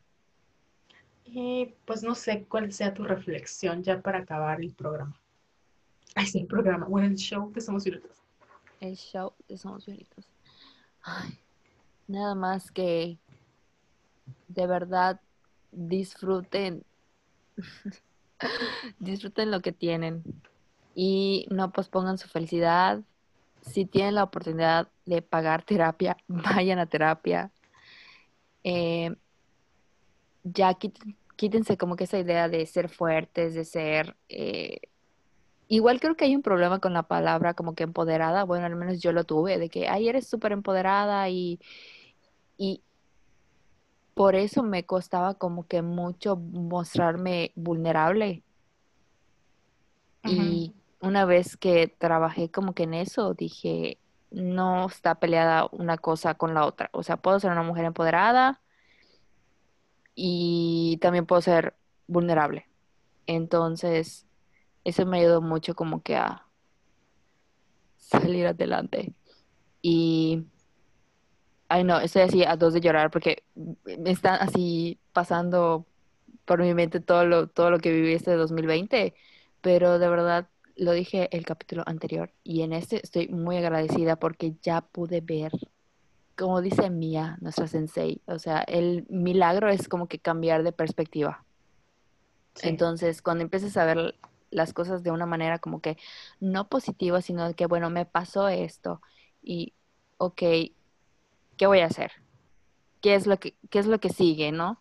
Y 1.26 1.74
pues 1.84 2.02
no 2.02 2.14
sé 2.14 2.46
cuál 2.48 2.72
sea 2.72 2.94
tu 2.94 3.04
reflexión 3.04 3.82
ya 3.82 4.00
para 4.00 4.20
acabar 4.20 4.62
el 4.62 4.72
programa. 4.72 5.21
Ay, 6.14 6.26
sí, 6.26 6.40
el 6.40 6.46
programa. 6.46 6.86
Bueno, 6.86 7.08
el 7.08 7.16
show 7.16 7.50
de 7.52 7.60
Somos 7.60 7.84
Violetas. 7.84 8.22
El 8.80 8.96
show 8.96 9.32
de 9.48 9.56
Somos 9.56 9.86
Violetas. 9.86 10.26
Ay, 11.02 11.38
nada 12.06 12.34
más 12.34 12.70
que 12.70 13.18
de 14.48 14.66
verdad 14.66 15.20
disfruten. 15.70 16.84
disfruten 18.98 19.50
lo 19.50 19.60
que 19.60 19.72
tienen 19.72 20.22
y 20.94 21.46
no 21.50 21.72
pospongan 21.72 22.18
su 22.18 22.28
felicidad. 22.28 23.00
Si 23.62 23.86
tienen 23.86 24.16
la 24.16 24.24
oportunidad 24.24 24.88
de 25.06 25.22
pagar 25.22 25.64
terapia, 25.64 26.16
vayan 26.28 26.78
a 26.78 26.86
terapia. 26.86 27.50
Eh, 28.64 29.14
ya 30.44 30.76
quítense 31.36 31.76
como 31.76 31.96
que 31.96 32.04
esa 32.04 32.18
idea 32.18 32.48
de 32.48 32.66
ser 32.66 32.88
fuertes, 32.88 33.54
de 33.54 33.64
ser... 33.64 34.16
Eh, 34.28 34.80
igual 35.76 36.00
creo 36.00 36.16
que 36.16 36.26
hay 36.26 36.36
un 36.36 36.42
problema 36.42 36.80
con 36.80 36.92
la 36.92 37.04
palabra 37.04 37.54
como 37.54 37.74
que 37.74 37.84
empoderada. 37.84 38.44
Bueno, 38.44 38.66
al 38.66 38.76
menos 38.76 39.00
yo 39.00 39.12
lo 39.12 39.24
tuve, 39.24 39.58
de 39.58 39.70
que, 39.70 39.88
ay, 39.88 40.06
eres 40.06 40.28
súper 40.28 40.52
empoderada 40.52 41.30
y, 41.30 41.60
y 42.58 42.82
por 44.12 44.34
eso 44.34 44.62
me 44.62 44.84
costaba 44.84 45.32
como 45.32 45.66
que 45.66 45.80
mucho 45.80 46.36
mostrarme 46.36 47.52
vulnerable. 47.54 48.42
Y 50.24 50.74
una 51.00 51.24
vez 51.24 51.56
que 51.56 51.88
trabajé 51.88 52.50
como 52.50 52.74
que 52.74 52.82
en 52.82 52.92
eso, 52.92 53.32
dije, 53.32 53.96
no 54.30 54.86
está 54.86 55.14
peleada 55.14 55.68
una 55.72 55.96
cosa 55.96 56.34
con 56.34 56.52
la 56.52 56.66
otra. 56.66 56.90
O 56.92 57.02
sea, 57.02 57.16
puedo 57.16 57.40
ser 57.40 57.50
una 57.50 57.62
mujer 57.62 57.86
empoderada 57.86 58.60
y 60.14 60.98
también 61.00 61.24
puedo 61.24 61.40
ser 61.40 61.74
vulnerable. 62.08 62.66
Entonces, 63.26 64.26
eso 64.84 65.06
me 65.06 65.20
ayudó 65.20 65.40
mucho 65.40 65.74
como 65.74 66.02
que 66.02 66.16
a 66.16 66.46
salir 67.96 68.46
adelante. 68.46 69.12
Y, 69.80 70.44
ay 71.68 71.84
no, 71.84 72.00
estoy 72.00 72.22
así 72.22 72.44
a 72.44 72.56
dos 72.56 72.74
de 72.74 72.80
llorar 72.80 73.10
porque 73.10 73.44
me 73.54 74.10
está 74.10 74.34
así 74.36 74.98
pasando 75.12 75.86
por 76.44 76.60
mi 76.60 76.74
mente 76.74 77.00
todo 77.00 77.24
lo, 77.24 77.46
todo 77.48 77.70
lo 77.70 77.78
que 77.78 77.92
viví 77.92 78.12
este 78.12 78.34
2020, 78.34 79.14
pero 79.60 79.98
de 79.98 80.08
verdad 80.08 80.48
lo 80.76 80.92
dije 80.92 81.28
el 81.36 81.44
capítulo 81.44 81.82
anterior 81.86 82.32
y 82.42 82.62
en 82.62 82.72
este 82.72 83.00
estoy 83.02 83.28
muy 83.28 83.56
agradecida 83.56 84.16
porque 84.16 84.54
ya 84.62 84.80
pude 84.80 85.20
ver, 85.20 85.52
como 86.36 86.60
dice 86.60 86.90
Mía, 86.90 87.38
nuestra 87.40 87.66
sensei, 87.68 88.20
o 88.26 88.38
sea, 88.38 88.60
el 88.60 89.06
milagro 89.08 89.68
es 89.70 89.88
como 89.88 90.08
que 90.08 90.18
cambiar 90.18 90.62
de 90.62 90.72
perspectiva. 90.72 91.44
Entonces, 92.62 93.22
cuando 93.22 93.44
empieces 93.44 93.76
a 93.76 93.84
ver 93.84 94.14
las 94.52 94.72
cosas 94.72 95.02
de 95.02 95.10
una 95.10 95.26
manera 95.26 95.58
como 95.58 95.80
que 95.80 95.96
no 96.40 96.68
positiva, 96.68 97.20
sino 97.22 97.52
que, 97.54 97.66
bueno, 97.66 97.90
me 97.90 98.06
pasó 98.06 98.48
esto 98.48 99.00
y, 99.42 99.72
ok, 100.18 100.42
¿qué 101.56 101.66
voy 101.66 101.80
a 101.80 101.86
hacer? 101.86 102.12
¿Qué 103.00 103.14
es 103.14 103.26
lo 103.26 103.38
que, 103.38 103.54
qué 103.70 103.78
es 103.80 103.86
lo 103.86 103.98
que 103.98 104.10
sigue, 104.10 104.52
no? 104.52 104.80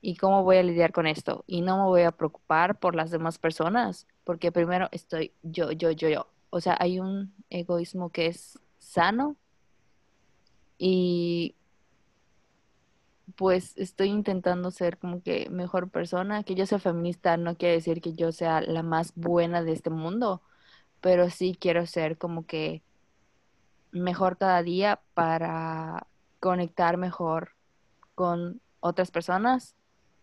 ¿Y 0.00 0.16
cómo 0.16 0.42
voy 0.42 0.56
a 0.56 0.62
lidiar 0.62 0.92
con 0.92 1.06
esto? 1.06 1.44
Y 1.46 1.60
no 1.60 1.76
me 1.76 1.84
voy 1.84 2.02
a 2.02 2.12
preocupar 2.12 2.78
por 2.78 2.94
las 2.94 3.10
demás 3.10 3.38
personas, 3.38 4.06
porque 4.24 4.52
primero 4.52 4.88
estoy 4.90 5.32
yo, 5.42 5.70
yo, 5.70 5.90
yo, 5.90 6.08
yo. 6.08 6.26
O 6.50 6.60
sea, 6.60 6.76
hay 6.80 7.00
un 7.00 7.32
egoísmo 7.50 8.10
que 8.10 8.26
es 8.26 8.58
sano 8.78 9.36
y 10.78 11.54
pues 13.36 13.76
estoy 13.76 14.08
intentando 14.08 14.70
ser 14.70 14.98
como 14.98 15.22
que 15.22 15.48
mejor 15.50 15.90
persona. 15.90 16.44
Que 16.44 16.54
yo 16.54 16.66
sea 16.66 16.78
feminista 16.78 17.36
no 17.36 17.56
quiere 17.56 17.74
decir 17.74 18.00
que 18.00 18.14
yo 18.14 18.32
sea 18.32 18.60
la 18.60 18.82
más 18.82 19.12
buena 19.14 19.62
de 19.62 19.72
este 19.72 19.90
mundo, 19.90 20.42
pero 21.00 21.30
sí 21.30 21.56
quiero 21.58 21.86
ser 21.86 22.18
como 22.18 22.46
que 22.46 22.82
mejor 23.92 24.36
cada 24.38 24.62
día 24.62 25.00
para 25.14 26.06
conectar 26.40 26.96
mejor 26.96 27.50
con 28.14 28.60
otras 28.80 29.10
personas, 29.10 29.74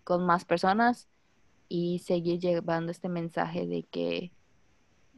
con 0.03 0.25
más 0.25 0.45
personas 0.45 1.07
y 1.67 1.99
seguir 1.99 2.39
llevando 2.39 2.91
este 2.91 3.09
mensaje 3.09 3.65
de 3.65 3.83
que, 3.83 4.31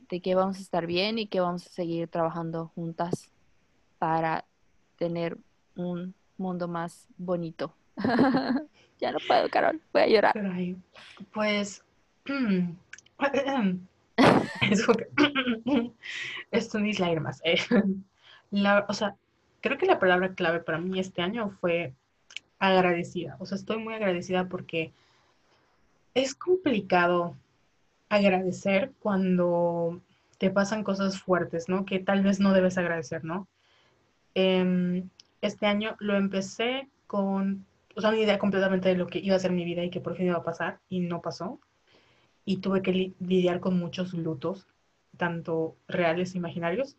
de 0.10 0.22
que 0.22 0.36
vamos 0.36 0.58
a 0.58 0.62
estar 0.62 0.86
bien 0.86 1.20
y 1.20 1.28
que 1.28 1.40
vamos 1.40 1.66
a 1.66 1.70
seguir 1.70 2.08
trabajando 2.08 2.72
juntas 2.76 3.32
para 3.98 4.46
tener 4.98 5.38
un 5.76 6.14
mundo 6.44 6.68
más 6.68 7.08
bonito. 7.18 7.74
ya 9.00 9.12
no 9.12 9.18
puedo, 9.28 9.50
Carol, 9.50 9.82
voy 9.92 10.04
a 10.04 10.08
llorar. 10.08 10.36
pues, 11.34 11.84
esto 16.52 16.80
ni 16.80 16.94
lágrimas. 16.94 17.42
Eh. 17.44 17.60
La, 18.52 18.86
o 18.88 18.94
sea, 18.94 19.16
creo 19.62 19.80
que 19.80 19.88
la 19.88 19.98
palabra 19.98 20.36
clave 20.36 20.60
para 20.60 20.78
mí 20.78 21.00
este 21.00 21.24
año 21.24 21.50
fue 21.60 21.94
agradecida. 22.60 23.36
O 23.40 23.48
sea, 23.48 23.58
estoy 23.58 23.78
muy 23.78 23.96
agradecida 23.96 24.48
porque 24.48 24.94
es 26.14 26.36
complicado 26.36 27.36
agradecer 28.10 28.92
cuando 29.00 30.00
te 30.38 30.52
pasan 30.52 30.84
cosas 30.84 31.20
fuertes, 31.20 31.68
¿no? 31.68 31.86
Que 31.86 32.00
tal 32.00 32.22
vez 32.22 32.40
no 32.40 32.54
debes 32.54 32.78
agradecer, 32.78 33.24
¿no? 33.24 33.48
Em, 34.36 35.10
este 35.44 35.66
año 35.66 35.96
lo 36.00 36.16
empecé 36.16 36.88
con, 37.06 37.66
o 37.96 38.02
sea, 38.02 38.12
una 38.12 38.20
idea 38.20 38.40
completamente 38.40 38.88
de 38.90 38.96
lo 38.96 39.08
que 39.08 39.20
iba 39.20 39.36
a 39.36 39.40
ser 39.40 39.52
mi 39.52 39.66
vida 39.66 39.84
y 39.84 39.90
que 39.90 40.00
por 40.00 40.16
fin 40.16 40.28
iba 40.28 40.38
a 40.38 40.44
pasar 40.44 40.80
y 40.90 41.02
no 41.02 41.22
pasó. 41.22 41.60
Y 42.46 42.58
tuve 42.58 42.82
que 42.82 43.14
lidiar 43.20 43.60
con 43.60 43.78
muchos 43.78 44.14
lutos, 44.14 44.68
tanto 45.18 45.76
reales 45.88 46.34
e 46.34 46.38
imaginarios. 46.38 46.96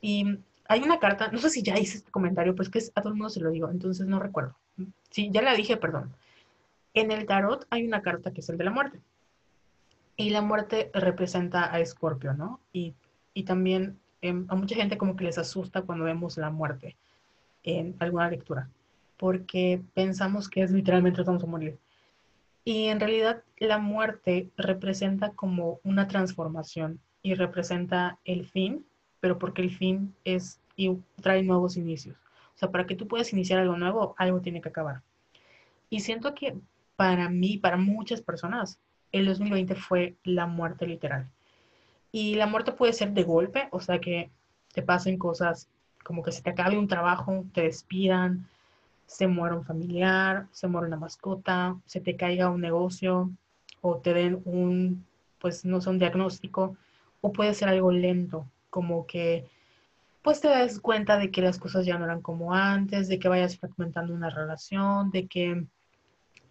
Y 0.00 0.38
hay 0.68 0.82
una 0.82 0.98
carta, 0.98 1.30
no 1.30 1.38
sé 1.38 1.50
si 1.50 1.62
ya 1.62 1.78
hice 1.78 1.98
este 1.98 2.10
comentario, 2.10 2.56
pues 2.56 2.68
que 2.68 2.80
a 2.80 3.00
todo 3.00 3.12
el 3.12 3.18
mundo 3.18 3.30
se 3.30 3.40
lo 3.40 3.50
digo, 3.50 3.70
entonces 3.70 4.06
no 4.06 4.18
recuerdo. 4.18 4.56
Sí, 5.10 5.30
ya 5.32 5.40
la 5.40 5.54
dije, 5.54 5.76
perdón. 5.76 6.12
En 6.94 7.12
el 7.12 7.26
tarot 7.26 7.66
hay 7.70 7.86
una 7.86 8.02
carta 8.02 8.32
que 8.32 8.40
es 8.40 8.48
el 8.48 8.58
de 8.58 8.64
la 8.64 8.70
muerte. 8.72 9.00
Y 10.16 10.30
la 10.30 10.42
muerte 10.42 10.90
representa 10.94 11.72
a 11.72 11.78
Escorpio, 11.78 12.34
¿no? 12.34 12.60
Y, 12.72 12.94
también 13.46 13.98
em, 14.20 14.46
a 14.48 14.56
mucha 14.56 14.74
gente 14.74 14.98
como 14.98 15.16
que 15.16 15.24
les 15.24 15.38
asusta 15.38 15.82
cuando 15.82 16.04
vemos 16.04 16.36
la 16.36 16.50
muerte 16.50 16.96
en 17.62 17.96
alguna 17.98 18.30
lectura, 18.30 18.68
porque 19.16 19.82
pensamos 19.94 20.48
que 20.48 20.62
es 20.62 20.70
literalmente 20.70 21.22
vamos 21.22 21.44
a 21.44 21.46
morir. 21.46 21.78
Y 22.64 22.86
en 22.86 23.00
realidad 23.00 23.42
la 23.58 23.78
muerte 23.78 24.50
representa 24.56 25.30
como 25.30 25.80
una 25.82 26.06
transformación 26.06 27.00
y 27.22 27.34
representa 27.34 28.18
el 28.24 28.46
fin, 28.46 28.86
pero 29.20 29.38
porque 29.38 29.62
el 29.62 29.70
fin 29.70 30.14
es 30.24 30.60
y 30.76 30.96
trae 31.20 31.42
nuevos 31.42 31.76
inicios. 31.76 32.16
O 32.54 32.58
sea, 32.58 32.70
para 32.70 32.86
que 32.86 32.94
tú 32.94 33.08
puedas 33.08 33.32
iniciar 33.32 33.58
algo 33.58 33.76
nuevo, 33.76 34.14
algo 34.18 34.40
tiene 34.40 34.60
que 34.60 34.68
acabar. 34.68 35.02
Y 35.90 36.00
siento 36.00 36.34
que 36.34 36.56
para 36.96 37.28
mí, 37.28 37.58
para 37.58 37.76
muchas 37.76 38.20
personas, 38.20 38.78
el 39.10 39.26
2020 39.26 39.74
fue 39.74 40.16
la 40.24 40.46
muerte 40.46 40.86
literal. 40.86 41.30
Y 42.10 42.34
la 42.34 42.46
muerte 42.46 42.72
puede 42.72 42.92
ser 42.92 43.12
de 43.12 43.24
golpe, 43.24 43.68
o 43.70 43.80
sea, 43.80 44.00
que 44.00 44.30
te 44.72 44.82
pasen 44.82 45.18
cosas 45.18 45.68
como 46.02 46.22
que 46.22 46.32
se 46.32 46.42
te 46.42 46.50
acabe 46.50 46.78
un 46.78 46.88
trabajo, 46.88 47.44
te 47.52 47.62
despidan, 47.62 48.46
se 49.06 49.26
muera 49.26 49.56
un 49.56 49.64
familiar, 49.64 50.46
se 50.52 50.68
muera 50.68 50.86
una 50.86 50.96
mascota, 50.96 51.76
se 51.86 52.00
te 52.00 52.16
caiga 52.16 52.50
un 52.50 52.60
negocio 52.60 53.30
o 53.80 53.98
te 53.98 54.14
den 54.14 54.40
un, 54.44 55.04
pues 55.38 55.64
no 55.64 55.80
sé, 55.80 55.90
un 55.90 55.98
diagnóstico, 55.98 56.76
o 57.20 57.32
puede 57.32 57.54
ser 57.54 57.68
algo 57.68 57.92
lento, 57.92 58.46
como 58.70 59.06
que 59.06 59.46
pues 60.22 60.40
te 60.40 60.48
das 60.48 60.78
cuenta 60.80 61.18
de 61.18 61.30
que 61.30 61.42
las 61.42 61.58
cosas 61.58 61.84
ya 61.84 61.98
no 61.98 62.04
eran 62.04 62.22
como 62.22 62.54
antes, 62.54 63.08
de 63.08 63.18
que 63.18 63.28
vayas 63.28 63.58
fragmentando 63.58 64.14
una 64.14 64.30
relación, 64.30 65.10
de 65.10 65.26
que 65.26 65.66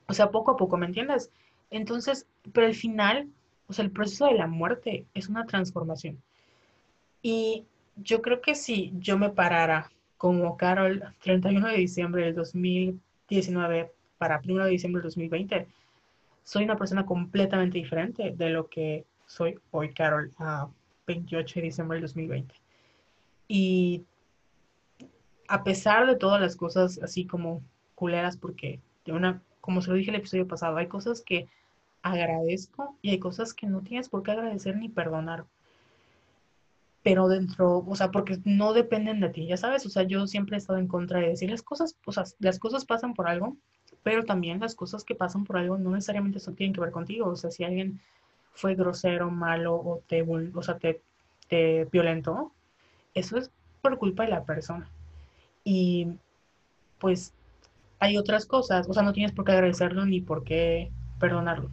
O 0.07 0.13
sea, 0.13 0.29
poco 0.29 0.51
a 0.51 0.57
poco, 0.57 0.77
¿me 0.77 0.85
entiendes? 0.87 1.31
Entonces, 1.69 2.27
pero 2.53 2.67
al 2.67 2.75
final, 2.75 3.29
o 3.67 3.73
sea, 3.73 3.85
el 3.85 3.91
proceso 3.91 4.25
de 4.25 4.33
la 4.33 4.47
muerte 4.47 5.05
es 5.13 5.29
una 5.29 5.45
transformación. 5.45 6.21
Y 7.21 7.65
yo 8.03 8.21
creo 8.21 8.41
que 8.41 8.55
si 8.55 8.91
yo 8.99 9.17
me 9.17 9.29
parara 9.29 9.91
como 10.17 10.55
Carol 10.57 11.03
31 11.23 11.67
de 11.67 11.77
diciembre 11.77 12.25
del 12.25 12.35
2019 12.35 13.91
para 14.17 14.41
1 14.43 14.65
de 14.65 14.69
diciembre 14.69 15.01
del 15.01 15.09
2020, 15.09 15.67
soy 16.43 16.63
una 16.63 16.75
persona 16.75 17.05
completamente 17.05 17.77
diferente 17.77 18.31
de 18.35 18.49
lo 18.49 18.67
que 18.67 19.05
soy 19.25 19.57
hoy, 19.71 19.93
Carol, 19.93 20.31
a 20.37 20.67
28 21.07 21.55
de 21.55 21.65
diciembre 21.65 21.95
del 21.95 22.03
2020. 22.03 22.53
Y 23.47 24.03
a 25.47 25.63
pesar 25.63 26.07
de 26.07 26.15
todas 26.15 26.39
las 26.39 26.55
cosas 26.55 26.99
así 27.01 27.25
como 27.25 27.61
culeras, 27.95 28.37
porque 28.37 28.79
de 29.05 29.13
una, 29.13 29.41
como 29.59 29.81
se 29.81 29.89
lo 29.89 29.95
dije 29.95 30.11
el 30.11 30.17
episodio 30.17 30.47
pasado, 30.47 30.77
hay 30.77 30.87
cosas 30.87 31.21
que 31.21 31.47
agradezco 32.01 32.95
y 33.01 33.09
hay 33.09 33.19
cosas 33.19 33.53
que 33.53 33.67
no 33.67 33.81
tienes 33.81 34.09
por 34.09 34.23
qué 34.23 34.31
agradecer 34.31 34.75
ni 34.77 34.89
perdonar. 34.89 35.45
Pero 37.03 37.27
dentro, 37.27 37.83
o 37.87 37.95
sea, 37.95 38.11
porque 38.11 38.39
no 38.45 38.73
dependen 38.73 39.21
de 39.21 39.29
ti, 39.29 39.47
ya 39.47 39.57
sabes, 39.57 39.85
o 39.85 39.89
sea, 39.89 40.03
yo 40.03 40.27
siempre 40.27 40.55
he 40.55 40.59
estado 40.59 40.77
en 40.77 40.87
contra 40.87 41.19
de 41.19 41.29
decir 41.29 41.49
las 41.49 41.63
cosas, 41.63 41.95
o 42.05 42.11
sea, 42.11 42.25
las 42.39 42.59
cosas 42.59 42.85
pasan 42.85 43.13
por 43.13 43.27
algo, 43.27 43.57
pero 44.03 44.23
también 44.23 44.59
las 44.59 44.75
cosas 44.75 45.03
que 45.03 45.15
pasan 45.15 45.43
por 45.43 45.57
algo 45.57 45.77
no 45.77 45.91
necesariamente 45.91 46.39
son, 46.39 46.55
tienen 46.55 46.73
que 46.73 46.81
ver 46.81 46.91
contigo, 46.91 47.27
o 47.27 47.35
sea, 47.35 47.49
si 47.49 47.63
alguien 47.63 47.99
fue 48.53 48.75
grosero, 48.75 49.31
malo 49.31 49.75
o 49.75 50.03
te, 50.07 50.21
o 50.21 50.61
sea, 50.61 50.77
te, 50.77 51.01
te 51.47 51.85
violentó, 51.91 52.51
eso 53.13 53.37
es 53.37 53.51
por 53.81 53.97
culpa 53.97 54.23
de 54.23 54.29
la 54.29 54.43
persona. 54.43 54.89
Y 55.63 56.07
pues 56.99 57.33
hay 57.99 58.17
otras 58.17 58.45
cosas, 58.45 58.87
o 58.89 58.93
sea, 58.93 59.03
no 59.03 59.13
tienes 59.13 59.31
por 59.31 59.45
qué 59.45 59.51
agradecerlo 59.53 60.05
ni 60.05 60.21
por 60.21 60.43
qué 60.43 60.91
perdonarlo. 61.19 61.69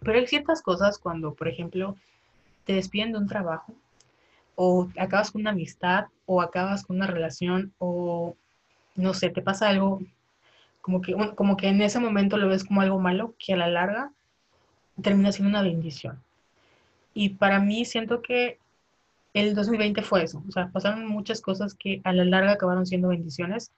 Pero 0.00 0.18
hay 0.18 0.26
ciertas 0.26 0.62
cosas 0.62 0.98
cuando, 0.98 1.34
por 1.34 1.48
ejemplo, 1.48 1.96
te 2.64 2.74
despiden 2.74 3.12
de 3.12 3.18
un 3.18 3.26
trabajo, 3.26 3.74
o 4.54 4.88
acabas 4.98 5.30
con 5.30 5.42
una 5.42 5.50
amistad, 5.50 6.06
o 6.26 6.42
acabas 6.42 6.84
con 6.84 6.96
una 6.96 7.06
relación, 7.06 7.72
o 7.78 8.36
no 8.94 9.14
sé, 9.14 9.30
te 9.30 9.42
pasa 9.42 9.68
algo 9.68 10.00
como 10.80 11.00
que, 11.00 11.14
como 11.36 11.56
que 11.56 11.68
en 11.68 11.80
ese 11.80 12.00
momento 12.00 12.36
lo 12.36 12.48
ves 12.48 12.64
como 12.64 12.80
algo 12.80 12.98
malo, 12.98 13.34
que 13.38 13.54
a 13.54 13.56
la 13.56 13.68
larga 13.68 14.12
termina 15.00 15.32
siendo 15.32 15.50
una 15.50 15.62
bendición. 15.62 16.20
Y 17.14 17.30
para 17.30 17.60
mí 17.60 17.84
siento 17.84 18.20
que 18.20 18.58
el 19.34 19.54
2020 19.54 20.02
fue 20.02 20.24
eso, 20.24 20.42
o 20.46 20.52
sea, 20.52 20.68
pasaron 20.68 21.06
muchas 21.06 21.40
cosas 21.40 21.74
que 21.74 22.00
a 22.04 22.12
la 22.12 22.24
larga 22.24 22.52
acabaron 22.52 22.86
siendo 22.86 23.08
bendiciones, 23.08 23.70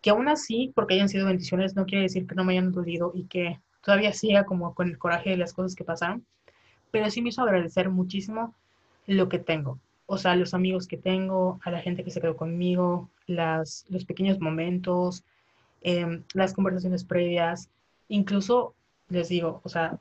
que 0.00 0.10
aún 0.10 0.28
así, 0.28 0.72
porque 0.74 0.94
hayan 0.94 1.08
sido 1.08 1.26
bendiciones, 1.26 1.76
no 1.76 1.84
quiere 1.84 2.02
decir 2.02 2.26
que 2.26 2.34
no 2.34 2.44
me 2.44 2.54
hayan 2.54 2.72
dolido 2.72 3.12
y 3.14 3.24
que 3.24 3.60
todavía 3.82 4.12
siga 4.12 4.44
como 4.44 4.74
con 4.74 4.88
el 4.88 4.98
coraje 4.98 5.30
de 5.30 5.36
las 5.36 5.52
cosas 5.52 5.74
que 5.74 5.84
pasaron, 5.84 6.24
pero 6.90 7.10
sí 7.10 7.20
me 7.22 7.28
hizo 7.28 7.42
agradecer 7.42 7.90
muchísimo 7.90 8.54
lo 9.06 9.28
que 9.28 9.38
tengo, 9.38 9.78
o 10.12 10.18
sea, 10.18 10.36
los 10.36 10.52
amigos 10.52 10.86
que 10.86 10.98
tengo, 10.98 11.58
a 11.64 11.70
la 11.70 11.80
gente 11.80 12.04
que 12.04 12.10
se 12.10 12.20
quedó 12.20 12.36
conmigo, 12.36 13.08
las, 13.26 13.86
los 13.88 14.04
pequeños 14.04 14.40
momentos, 14.40 15.24
em, 15.80 16.22
las 16.34 16.52
conversaciones 16.52 17.02
previas, 17.02 17.70
incluso 18.08 18.74
les 19.08 19.30
digo, 19.30 19.62
o 19.64 19.70
sea, 19.70 19.98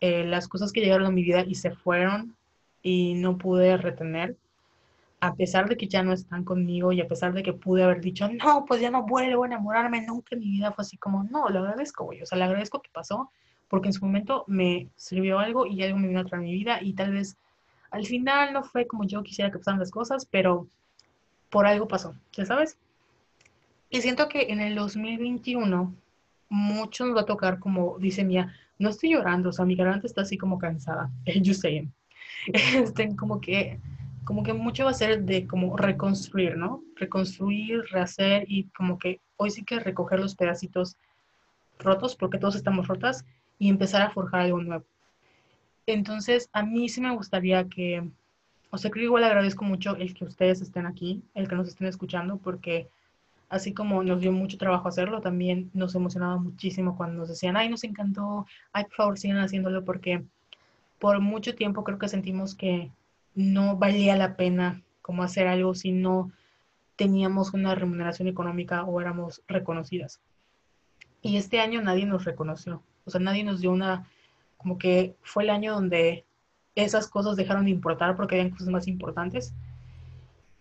eh, 0.00 0.24
las 0.24 0.48
cosas 0.48 0.72
que 0.72 0.80
llegaron 0.80 1.06
a 1.06 1.12
mi 1.12 1.22
vida 1.22 1.44
y 1.46 1.54
se 1.54 1.70
fueron 1.70 2.34
y 2.82 3.14
no 3.14 3.38
pude 3.38 3.76
retener, 3.76 4.36
a 5.20 5.36
pesar 5.36 5.68
de 5.68 5.76
que 5.76 5.86
ya 5.86 6.02
no 6.02 6.12
están 6.12 6.42
conmigo 6.42 6.90
y 6.90 7.00
a 7.00 7.06
pesar 7.06 7.32
de 7.32 7.44
que 7.44 7.52
pude 7.52 7.84
haber 7.84 8.00
dicho, 8.00 8.28
no, 8.28 8.64
pues 8.64 8.80
ya 8.80 8.90
no 8.90 9.04
vuelvo 9.04 9.44
a 9.44 9.46
enamorarme 9.46 10.04
nunca 10.04 10.34
en 10.34 10.40
mi 10.40 10.50
vida, 10.50 10.72
fue 10.72 10.82
así 10.82 10.96
como, 10.96 11.22
no, 11.22 11.48
lo 11.50 11.60
agradezco, 11.60 12.02
güey, 12.02 12.20
o 12.20 12.26
sea, 12.26 12.36
le 12.36 12.42
agradezco 12.42 12.82
que 12.82 12.90
pasó, 12.92 13.30
porque 13.68 13.90
en 13.90 13.92
su 13.92 14.04
momento 14.04 14.42
me 14.48 14.88
sirvió 14.96 15.38
algo 15.38 15.66
y 15.66 15.84
algo 15.84 15.98
me 15.98 16.08
vino 16.08 16.18
a 16.18 16.24
traer 16.24 16.42
mi 16.42 16.52
vida 16.52 16.82
y 16.82 16.94
tal 16.94 17.12
vez 17.12 17.36
al 17.92 18.06
final 18.06 18.52
no 18.52 18.64
fue 18.64 18.86
como 18.86 19.04
yo 19.04 19.22
quisiera 19.22 19.50
que 19.50 19.58
pasaran 19.58 19.80
las 19.80 19.90
cosas, 19.90 20.26
pero 20.26 20.66
por 21.50 21.66
algo 21.66 21.86
pasó, 21.86 22.14
¿ya 22.32 22.44
sabes? 22.46 22.76
Y 23.90 24.00
siento 24.00 24.28
que 24.28 24.46
en 24.50 24.60
el 24.60 24.74
2021 24.74 25.94
mucho 26.48 27.06
nos 27.06 27.16
va 27.16 27.20
a 27.22 27.26
tocar, 27.26 27.58
como 27.58 27.98
dice 27.98 28.24
Mía, 28.24 28.54
no 28.78 28.88
estoy 28.88 29.10
llorando, 29.12 29.50
o 29.50 29.52
sea, 29.52 29.64
mi 29.64 29.76
garganta 29.76 30.06
está 30.06 30.22
así 30.22 30.38
como 30.38 30.58
cansada, 30.58 31.10
you 31.26 31.54
say, 31.54 31.88
este, 32.46 33.14
como 33.14 33.40
que 33.40 33.78
como 34.24 34.44
que 34.44 34.52
mucho 34.52 34.84
va 34.84 34.90
a 34.90 34.94
ser 34.94 35.24
de 35.24 35.46
como 35.46 35.76
reconstruir, 35.76 36.56
¿no? 36.56 36.82
Reconstruir, 36.94 37.82
rehacer 37.90 38.44
y 38.48 38.64
como 38.68 38.98
que 38.98 39.20
hoy 39.36 39.50
sí 39.50 39.64
que 39.64 39.80
recoger 39.80 40.20
los 40.20 40.36
pedacitos 40.36 40.96
rotos, 41.80 42.14
porque 42.14 42.38
todos 42.38 42.54
estamos 42.54 42.86
rotas, 42.86 43.24
y 43.58 43.68
empezar 43.68 44.02
a 44.02 44.10
forjar 44.10 44.42
algo 44.42 44.60
nuevo. 44.62 44.84
Entonces, 45.86 46.48
a 46.52 46.62
mí 46.62 46.88
sí 46.88 47.00
me 47.00 47.14
gustaría 47.14 47.68
que, 47.68 48.08
o 48.70 48.78
sea, 48.78 48.90
creo 48.90 49.06
igual 49.06 49.24
agradezco 49.24 49.64
mucho 49.64 49.96
el 49.96 50.14
que 50.14 50.24
ustedes 50.24 50.60
estén 50.60 50.86
aquí, 50.86 51.22
el 51.34 51.48
que 51.48 51.56
nos 51.56 51.68
estén 51.68 51.88
escuchando, 51.88 52.38
porque 52.38 52.88
así 53.48 53.74
como 53.74 54.02
nos 54.02 54.20
dio 54.20 54.32
mucho 54.32 54.56
trabajo 54.56 54.88
hacerlo, 54.88 55.20
también 55.20 55.70
nos 55.74 55.94
emocionaba 55.94 56.38
muchísimo 56.38 56.96
cuando 56.96 57.18
nos 57.18 57.28
decían, 57.28 57.56
ay, 57.56 57.68
nos 57.68 57.84
encantó, 57.84 58.46
ay, 58.72 58.84
por 58.84 58.94
favor, 58.94 59.18
sigan 59.18 59.38
haciéndolo, 59.38 59.84
porque 59.84 60.24
por 60.98 61.20
mucho 61.20 61.54
tiempo 61.54 61.84
creo 61.84 61.98
que 61.98 62.08
sentimos 62.08 62.54
que 62.54 62.90
no 63.34 63.76
valía 63.76 64.16
la 64.16 64.36
pena 64.36 64.82
como 65.02 65.22
hacer 65.22 65.48
algo 65.48 65.74
si 65.74 65.92
no 65.92 66.30
teníamos 66.96 67.52
una 67.52 67.74
remuneración 67.74 68.28
económica 68.28 68.84
o 68.84 69.00
éramos 69.00 69.42
reconocidas. 69.48 70.20
Y 71.20 71.36
este 71.36 71.60
año 71.60 71.82
nadie 71.82 72.06
nos 72.06 72.24
reconoció, 72.24 72.82
o 73.04 73.10
sea, 73.10 73.20
nadie 73.20 73.44
nos 73.44 73.60
dio 73.60 73.72
una, 73.72 74.08
como 74.62 74.78
que 74.78 75.14
fue 75.22 75.44
el 75.44 75.50
año 75.50 75.74
donde 75.74 76.24
esas 76.74 77.08
cosas 77.08 77.36
dejaron 77.36 77.64
de 77.64 77.70
importar 77.70 78.16
porque 78.16 78.36
habían 78.36 78.50
cosas 78.50 78.68
más 78.68 78.88
importantes 78.88 79.52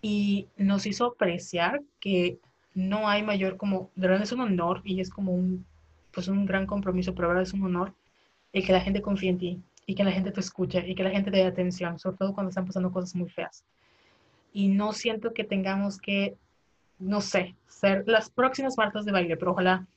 y 0.02 0.48
nos 0.58 0.86
hizo 0.86 1.06
apreciar 1.06 1.82
que 2.00 2.40
no 2.74 3.08
hay 3.08 3.24
mayor 3.24 3.58
como, 3.58 3.92
de 3.96 4.08
verdad 4.08 4.24
es 4.24 4.32
un 4.32 4.42
honor 4.42 4.82
y 4.84 5.00
es 5.00 5.10
como 5.10 5.34
un, 5.34 5.66
pues 6.12 6.28
un 6.28 6.46
gran 6.46 6.66
compromiso, 6.66 7.14
pero 7.14 7.30
verdad 7.30 7.44
es 7.44 7.54
un 7.54 7.64
honor 7.64 7.94
el 8.52 8.66
que 8.66 8.74
la 8.74 8.82
gente 8.82 9.02
confíe 9.02 9.30
en 9.30 9.38
ti, 9.38 9.64
y 9.86 9.96
que 9.96 10.04
la 10.04 10.12
gente 10.12 10.32
te 10.32 10.40
escuche 10.40 10.88
y 10.88 10.96
que 10.96 11.04
la 11.04 11.10
gente 11.10 11.32
te 11.32 11.38
dé 11.38 11.44
atención, 11.44 12.00
sobre 12.00 12.18
todo 12.18 12.34
cuando 12.34 12.50
están 12.50 12.66
pasando 12.66 12.92
cosas 12.92 13.16
muy 13.16 13.30
feas. 13.30 13.66
Y 14.54 14.68
no 14.68 14.94
siento 14.94 15.34
que 15.34 15.44
tengamos 15.44 15.98
que, 15.98 16.38
no 17.00 17.22
sé, 17.22 17.56
ser 17.68 18.04
las 18.08 18.30
próximas 18.30 18.78
marcas 18.78 19.06
de 19.06 19.12
baile, 19.12 19.38
pero 19.38 19.52
ojalá, 19.52 19.88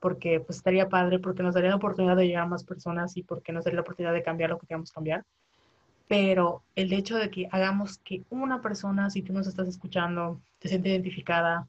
porque 0.00 0.40
pues 0.40 0.58
estaría 0.58 0.88
padre, 0.88 1.18
porque 1.18 1.42
nos 1.42 1.54
daría 1.54 1.70
la 1.70 1.76
oportunidad 1.76 2.16
de 2.16 2.26
llegar 2.26 2.44
a 2.44 2.48
más 2.48 2.64
personas 2.64 3.16
y 3.16 3.22
porque 3.22 3.52
nos 3.52 3.64
daría 3.64 3.76
la 3.76 3.82
oportunidad 3.82 4.12
de 4.12 4.22
cambiar 4.22 4.50
lo 4.50 4.58
que 4.58 4.66
queramos 4.66 4.92
cambiar. 4.92 5.24
Pero 6.08 6.62
el 6.76 6.92
hecho 6.92 7.16
de 7.16 7.30
que 7.30 7.48
hagamos 7.50 7.98
que 7.98 8.22
una 8.30 8.60
persona, 8.60 9.10
si 9.10 9.22
tú 9.22 9.32
nos 9.32 9.46
estás 9.46 9.68
escuchando, 9.68 10.40
te 10.58 10.68
siente 10.68 10.90
identificada, 10.90 11.66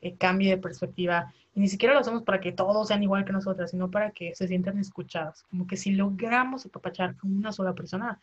eh, 0.00 0.16
cambie 0.16 0.50
de 0.50 0.58
perspectiva. 0.58 1.32
Y 1.54 1.60
ni 1.60 1.68
siquiera 1.68 1.94
lo 1.94 2.00
hacemos 2.00 2.22
para 2.22 2.40
que 2.40 2.52
todos 2.52 2.88
sean 2.88 3.02
igual 3.02 3.24
que 3.24 3.32
nosotras, 3.32 3.70
sino 3.70 3.90
para 3.90 4.10
que 4.10 4.34
se 4.34 4.48
sientan 4.48 4.78
escuchados. 4.78 5.44
Como 5.50 5.66
que 5.66 5.76
si 5.76 5.92
logramos 5.92 6.66
apapachar 6.66 7.10
a 7.10 7.26
una 7.26 7.52
sola 7.52 7.74
persona, 7.74 8.20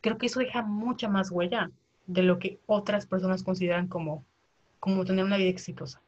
creo 0.00 0.18
que 0.18 0.26
eso 0.26 0.40
deja 0.40 0.62
mucha 0.62 1.08
más 1.08 1.30
huella 1.30 1.70
de 2.06 2.22
lo 2.22 2.38
que 2.38 2.60
otras 2.66 3.06
personas 3.06 3.42
consideran 3.42 3.88
como, 3.88 4.24
como 4.80 5.04
tener 5.04 5.24
una 5.24 5.36
vida 5.36 5.50
exitosa. 5.50 6.00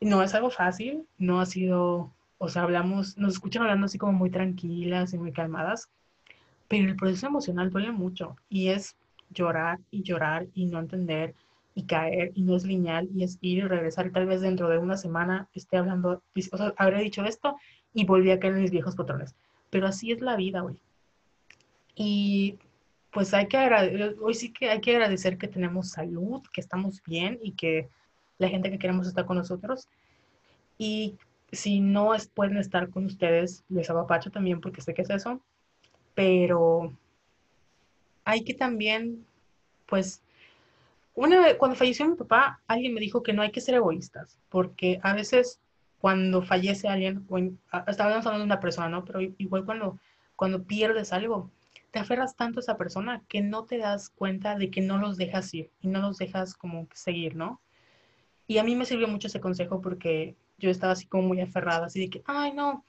No 0.00 0.22
es 0.22 0.34
algo 0.34 0.50
fácil, 0.50 1.06
no 1.18 1.40
ha 1.40 1.46
sido, 1.46 2.12
o 2.38 2.48
sea, 2.48 2.62
hablamos, 2.62 3.16
nos 3.16 3.34
escuchan 3.34 3.62
hablando 3.62 3.86
así 3.86 3.98
como 3.98 4.12
muy 4.12 4.30
tranquilas 4.30 5.14
y 5.14 5.18
muy 5.18 5.32
calmadas, 5.32 5.88
pero 6.68 6.88
el 6.88 6.96
proceso 6.96 7.26
emocional 7.26 7.70
duele 7.70 7.92
mucho 7.92 8.36
y 8.48 8.68
es 8.68 8.96
llorar 9.30 9.78
y 9.90 10.02
llorar 10.02 10.46
y 10.54 10.66
no 10.66 10.78
entender 10.78 11.34
y 11.74 11.84
caer 11.84 12.32
y 12.34 12.42
no 12.42 12.56
es 12.56 12.64
lineal 12.64 13.08
y 13.14 13.24
es 13.24 13.38
ir 13.40 13.58
y 13.58 13.62
regresar 13.62 14.10
tal 14.10 14.26
vez 14.26 14.40
dentro 14.40 14.68
de 14.68 14.78
una 14.78 14.96
semana 14.96 15.48
esté 15.54 15.76
hablando, 15.76 16.22
o 16.52 16.72
habré 16.76 17.00
dicho 17.02 17.24
esto 17.24 17.56
y 17.92 18.04
volví 18.04 18.30
a 18.30 18.38
caer 18.38 18.54
en 18.54 18.62
mis 18.62 18.70
viejos 18.70 18.94
patrones. 18.94 19.34
Pero 19.70 19.86
así 19.88 20.12
es 20.12 20.20
la 20.20 20.36
vida, 20.36 20.60
güey. 20.60 20.76
Y 21.96 22.58
pues 23.10 23.32
hay 23.34 23.46
que 23.46 23.56
agradecer, 23.56 24.16
hoy 24.20 24.34
sí 24.34 24.52
que 24.52 24.70
hay 24.70 24.80
que 24.80 24.92
agradecer 24.92 25.38
que 25.38 25.48
tenemos 25.48 25.90
salud, 25.90 26.42
que 26.52 26.60
estamos 26.60 27.02
bien 27.04 27.38
y 27.42 27.52
que 27.52 27.88
la 28.38 28.48
gente 28.48 28.70
que 28.70 28.78
queremos 28.78 29.06
está 29.06 29.26
con 29.26 29.36
nosotros. 29.36 29.88
Y 30.78 31.16
si 31.52 31.80
no 31.80 32.12
pueden 32.34 32.56
estar 32.56 32.90
con 32.90 33.06
ustedes, 33.06 33.64
les 33.68 33.88
apapacho 33.90 34.30
también 34.30 34.60
porque 34.60 34.80
sé 34.80 34.94
que 34.94 35.02
es 35.02 35.10
eso, 35.10 35.40
pero 36.14 36.92
hay 38.24 38.44
que 38.44 38.54
también, 38.54 39.24
pues, 39.86 40.22
una 41.14 41.40
vez, 41.40 41.56
cuando 41.56 41.76
falleció 41.76 42.08
mi 42.08 42.16
papá, 42.16 42.60
alguien 42.66 42.94
me 42.94 43.00
dijo 43.00 43.22
que 43.22 43.32
no 43.32 43.42
hay 43.42 43.52
que 43.52 43.60
ser 43.60 43.76
egoístas, 43.76 44.36
porque 44.48 44.98
a 45.02 45.14
veces 45.14 45.60
cuando 46.00 46.42
fallece 46.42 46.88
alguien, 46.88 47.26
estábamos 47.86 48.26
hablando 48.26 48.40
de 48.40 48.44
una 48.44 48.60
persona, 48.60 48.88
¿no? 48.88 49.04
Pero 49.04 49.20
igual 49.38 49.64
cuando, 49.64 49.98
cuando 50.36 50.64
pierdes 50.64 51.12
algo, 51.12 51.50
te 51.92 51.98
aferras 52.00 52.36
tanto 52.36 52.58
a 52.58 52.62
esa 52.62 52.76
persona 52.76 53.22
que 53.28 53.40
no 53.40 53.64
te 53.64 53.78
das 53.78 54.10
cuenta 54.10 54.56
de 54.56 54.70
que 54.70 54.80
no 54.80 54.98
los 54.98 55.16
dejas 55.16 55.54
ir 55.54 55.70
y 55.80 55.88
no 55.88 56.00
los 56.00 56.18
dejas 56.18 56.54
como 56.54 56.88
seguir, 56.92 57.36
¿no? 57.36 57.60
Y 58.46 58.58
a 58.58 58.64
mí 58.64 58.76
me 58.76 58.84
sirvió 58.84 59.08
mucho 59.08 59.28
ese 59.28 59.40
consejo 59.40 59.80
porque 59.80 60.36
yo 60.58 60.70
estaba 60.70 60.92
así 60.92 61.06
como 61.06 61.28
muy 61.28 61.40
aferrada, 61.40 61.86
así 61.86 62.00
de 62.00 62.10
que, 62.10 62.22
ay, 62.26 62.52
no, 62.52 62.84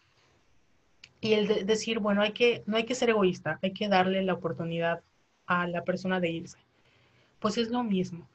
Y 1.22 1.34
el 1.34 1.48
de 1.48 1.64
decir, 1.64 1.99
bueno, 1.99 2.22
hay 2.22 2.34
que, 2.34 2.64
no 2.65 2.77
hay 2.77 2.86
que 2.86 2.95
ser 2.95 3.10
egoísta, 3.10 3.60
hay 3.64 3.72
que 3.72 3.88
darle 3.88 4.22
la 4.23 4.34
oportunidad 4.34 5.02
a 5.48 5.68
la 5.68 5.84
persona 5.84 6.19
de 6.19 6.30
irse. 6.30 6.60
Pues 7.40 7.57
es 7.57 7.69
lo 7.69 7.84
mismo. 7.84 8.27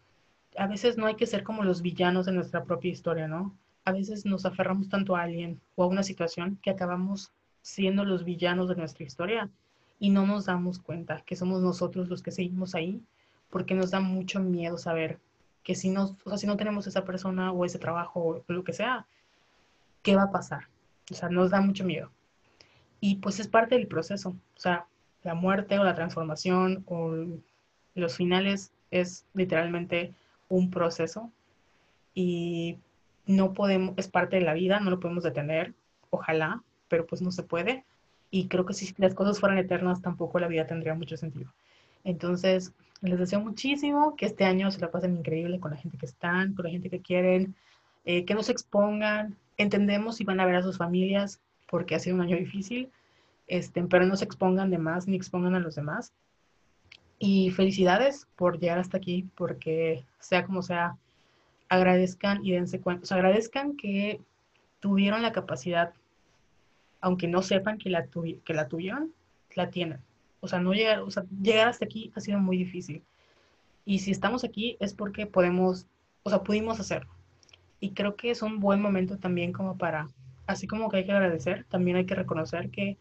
A 0.56 0.66
veces 0.66 0.96
no 0.96 1.06
hay 1.06 1.14
que 1.14 1.26
ser 1.26 1.44
como 1.44 1.62
los 1.62 1.82
villanos 1.82 2.26
de 2.26 2.32
nuestra 2.32 2.64
propia 2.64 2.90
historia, 2.90 3.28
¿no? 3.28 3.56
A 3.84 3.92
veces 3.92 4.26
nos 4.26 4.44
aferramos 4.46 4.88
tanto 4.88 5.16
a 5.16 5.22
alguien 5.22 5.60
o 5.76 5.84
a 5.84 5.86
una 5.86 6.02
situación 6.02 6.58
que 6.62 6.70
acabamos 6.70 7.32
siendo 7.62 8.04
los 8.04 8.24
villanos 8.24 8.68
de 8.68 8.76
nuestra 8.76 9.04
historia 9.04 9.50
y 9.98 10.10
no 10.10 10.26
nos 10.26 10.46
damos 10.46 10.78
cuenta 10.78 11.22
que 11.26 11.36
somos 11.36 11.62
nosotros 11.62 12.08
los 12.08 12.22
que 12.22 12.30
seguimos 12.30 12.74
ahí 12.74 13.02
porque 13.50 13.74
nos 13.74 13.90
da 13.90 14.00
mucho 14.00 14.40
miedo 14.40 14.78
saber 14.78 15.20
que 15.62 15.74
si 15.74 15.90
no, 15.90 16.16
o 16.24 16.28
sea, 16.28 16.38
si 16.38 16.46
no 16.46 16.56
tenemos 16.56 16.86
esa 16.86 17.04
persona 17.04 17.52
o 17.52 17.64
ese 17.64 17.78
trabajo 17.78 18.42
o 18.46 18.52
lo 18.52 18.64
que 18.64 18.72
sea, 18.72 19.06
¿qué 20.02 20.16
va 20.16 20.24
a 20.24 20.32
pasar? 20.32 20.68
O 21.10 21.14
sea, 21.14 21.28
nos 21.28 21.50
da 21.50 21.60
mucho 21.60 21.84
miedo. 21.84 22.10
Y 23.00 23.16
pues 23.16 23.40
es 23.40 23.48
parte 23.48 23.74
del 23.76 23.86
proceso. 23.86 24.30
O 24.56 24.60
sea, 24.60 24.86
la 25.22 25.34
muerte 25.34 25.78
o 25.78 25.84
la 25.84 25.94
transformación 25.94 26.84
o 26.86 27.14
los 27.94 28.16
finales 28.16 28.72
es 28.90 29.24
literalmente 29.34 30.14
un 30.48 30.70
proceso 30.70 31.30
y 32.14 32.78
no 33.26 33.52
podemos, 33.52 33.94
es 33.96 34.08
parte 34.08 34.36
de 34.36 34.42
la 34.42 34.54
vida, 34.54 34.80
no 34.80 34.90
lo 34.90 35.00
podemos 35.00 35.24
detener, 35.24 35.74
ojalá, 36.10 36.62
pero 36.88 37.06
pues 37.06 37.22
no 37.22 37.30
se 37.30 37.42
puede. 37.42 37.84
Y 38.30 38.48
creo 38.48 38.66
que 38.66 38.74
si 38.74 38.94
las 38.98 39.14
cosas 39.14 39.40
fueran 39.40 39.58
eternas, 39.58 40.02
tampoco 40.02 40.38
la 40.38 40.48
vida 40.48 40.66
tendría 40.66 40.94
mucho 40.94 41.16
sentido. 41.16 41.52
Entonces, 42.04 42.72
les 43.02 43.18
deseo 43.18 43.40
muchísimo 43.40 44.14
que 44.16 44.26
este 44.26 44.44
año 44.44 44.70
se 44.70 44.80
la 44.80 44.90
pasen 44.90 45.16
increíble 45.16 45.60
con 45.60 45.70
la 45.70 45.76
gente 45.76 45.96
que 45.96 46.06
están, 46.06 46.54
con 46.54 46.64
la 46.64 46.70
gente 46.70 46.90
que 46.90 47.00
quieren, 47.00 47.54
eh, 48.04 48.24
que 48.24 48.34
no 48.34 48.42
se 48.42 48.52
expongan. 48.52 49.36
Entendemos 49.56 50.16
si 50.16 50.24
van 50.24 50.40
a 50.40 50.46
ver 50.46 50.56
a 50.56 50.62
sus 50.62 50.78
familias, 50.78 51.40
porque 51.68 51.94
ha 51.94 51.98
sido 51.98 52.16
un 52.16 52.22
año 52.22 52.36
difícil, 52.36 52.90
este, 53.46 53.82
pero 53.84 54.06
no 54.06 54.16
se 54.16 54.24
expongan 54.24 54.70
de 54.70 54.78
más 54.78 55.06
ni 55.06 55.16
expongan 55.16 55.54
a 55.54 55.60
los 55.60 55.74
demás. 55.74 56.12
Y 57.18 57.50
felicidades 57.50 58.26
por 58.36 58.58
llegar 58.58 58.78
hasta 58.78 58.96
aquí, 58.96 59.28
porque 59.36 60.04
sea 60.18 60.44
como 60.44 60.62
sea, 60.62 60.96
agradezcan 61.68 62.44
y 62.44 62.52
dense 62.52 62.80
cuenta, 62.80 63.14
agradezcan 63.14 63.76
que 63.76 64.20
tuvieron 64.80 65.22
la 65.22 65.32
capacidad, 65.32 65.92
aunque 67.00 67.28
no 67.28 67.42
sepan 67.42 67.78
que 67.78 67.90
la, 67.90 68.06
que 68.06 68.54
la 68.54 68.68
tuvieron, 68.68 69.12
la 69.54 69.70
tienen. 69.70 70.00
O 70.40 70.48
sea, 70.48 70.60
no 70.60 70.72
llegar, 70.72 71.00
o 71.00 71.10
sea, 71.10 71.24
llegar 71.42 71.68
hasta 71.68 71.84
aquí 71.84 72.12
ha 72.14 72.20
sido 72.20 72.38
muy 72.38 72.56
difícil. 72.56 73.02
Y 73.84 74.00
si 74.00 74.10
estamos 74.10 74.44
aquí 74.44 74.76
es 74.80 74.94
porque 74.94 75.26
podemos, 75.26 75.86
o 76.22 76.30
sea, 76.30 76.42
pudimos 76.42 76.80
hacerlo. 76.80 77.10
Y 77.80 77.90
creo 77.90 78.16
que 78.16 78.30
es 78.30 78.42
un 78.42 78.60
buen 78.60 78.80
momento 78.80 79.18
también 79.18 79.52
como 79.52 79.76
para, 79.76 80.08
así 80.46 80.66
como 80.66 80.90
que 80.90 80.98
hay 80.98 81.06
que 81.06 81.12
agradecer, 81.12 81.64
también 81.68 81.96
hay 81.96 82.06
que 82.06 82.14
reconocer 82.14 82.70
que 82.70 82.98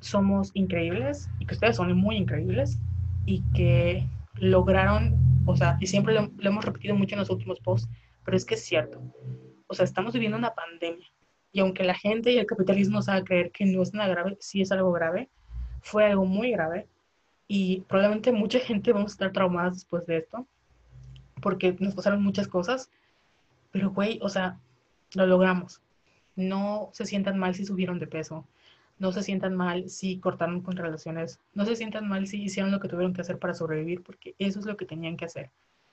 somos 0.00 0.50
increíbles 0.54 1.28
y 1.38 1.46
que 1.46 1.54
ustedes 1.54 1.76
son 1.76 1.96
muy 1.96 2.16
increíbles 2.16 2.78
y 3.24 3.42
que 3.54 4.06
lograron, 4.34 5.16
o 5.46 5.56
sea, 5.56 5.76
y 5.80 5.86
siempre 5.86 6.14
lo, 6.14 6.30
lo 6.36 6.50
hemos 6.50 6.64
repetido 6.64 6.94
mucho 6.94 7.14
en 7.14 7.20
los 7.20 7.30
últimos 7.30 7.60
posts, 7.60 7.88
pero 8.24 8.36
es 8.36 8.44
que 8.44 8.54
es 8.54 8.64
cierto. 8.64 9.00
O 9.66 9.74
sea, 9.74 9.84
estamos 9.84 10.12
viviendo 10.12 10.36
una 10.36 10.54
pandemia 10.54 11.06
y 11.52 11.60
aunque 11.60 11.84
la 11.84 11.94
gente 11.94 12.32
y 12.32 12.38
el 12.38 12.46
capitalismo 12.46 12.96
nos 12.96 13.08
haga 13.08 13.24
creer 13.24 13.52
que 13.52 13.66
no 13.66 13.82
es 13.82 13.92
nada 13.92 14.08
grave, 14.08 14.36
sí 14.40 14.62
es 14.62 14.72
algo 14.72 14.90
grave, 14.90 15.28
fue 15.82 16.06
algo 16.06 16.24
muy 16.24 16.52
grave 16.52 16.86
y 17.48 17.80
probablemente 17.82 18.32
mucha 18.32 18.60
gente 18.60 18.92
vamos 18.92 19.12
a 19.12 19.14
estar 19.14 19.32
traumadas 19.32 19.74
después 19.74 20.06
de 20.06 20.18
esto 20.18 20.46
porque 21.42 21.76
nos 21.80 21.94
pasaron 21.94 22.22
muchas 22.22 22.48
cosas, 22.48 22.88
pero 23.72 23.90
güey, 23.90 24.18
o 24.22 24.28
sea, 24.28 24.58
lo 25.14 25.26
logramos. 25.26 25.82
No 26.36 26.88
se 26.92 27.04
sientan 27.04 27.38
mal 27.38 27.54
si 27.54 27.66
subieron 27.66 27.98
de 27.98 28.06
peso, 28.06 28.46
no 28.98 29.12
se 29.12 29.22
sientan 29.22 29.54
mal 29.54 29.90
si 29.90 30.18
cortaron 30.18 30.62
con 30.62 30.76
relaciones, 30.76 31.40
no 31.54 31.66
se 31.66 31.76
sientan 31.76 32.08
mal 32.08 32.26
si 32.26 32.42
hicieron 32.42 32.70
lo 32.70 32.80
que 32.80 32.88
tuvieron 32.88 33.12
que 33.12 33.20
hacer 33.20 33.38
para 33.38 33.54
sobrevivir, 33.54 34.02
porque 34.02 34.34
eso 34.38 34.60
es 34.60 34.64
lo 34.64 34.76
que 34.76 34.86
tenían 34.86 35.16
que 35.16 35.26
hacer, 35.26 35.50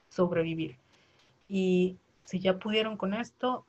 sobrevivir. 0.10 0.78
Y 1.49 1.98
si 2.24 2.40
ya 2.40 2.60
pudieron 2.60 2.95
con 2.95 3.14
esto, 3.14 3.66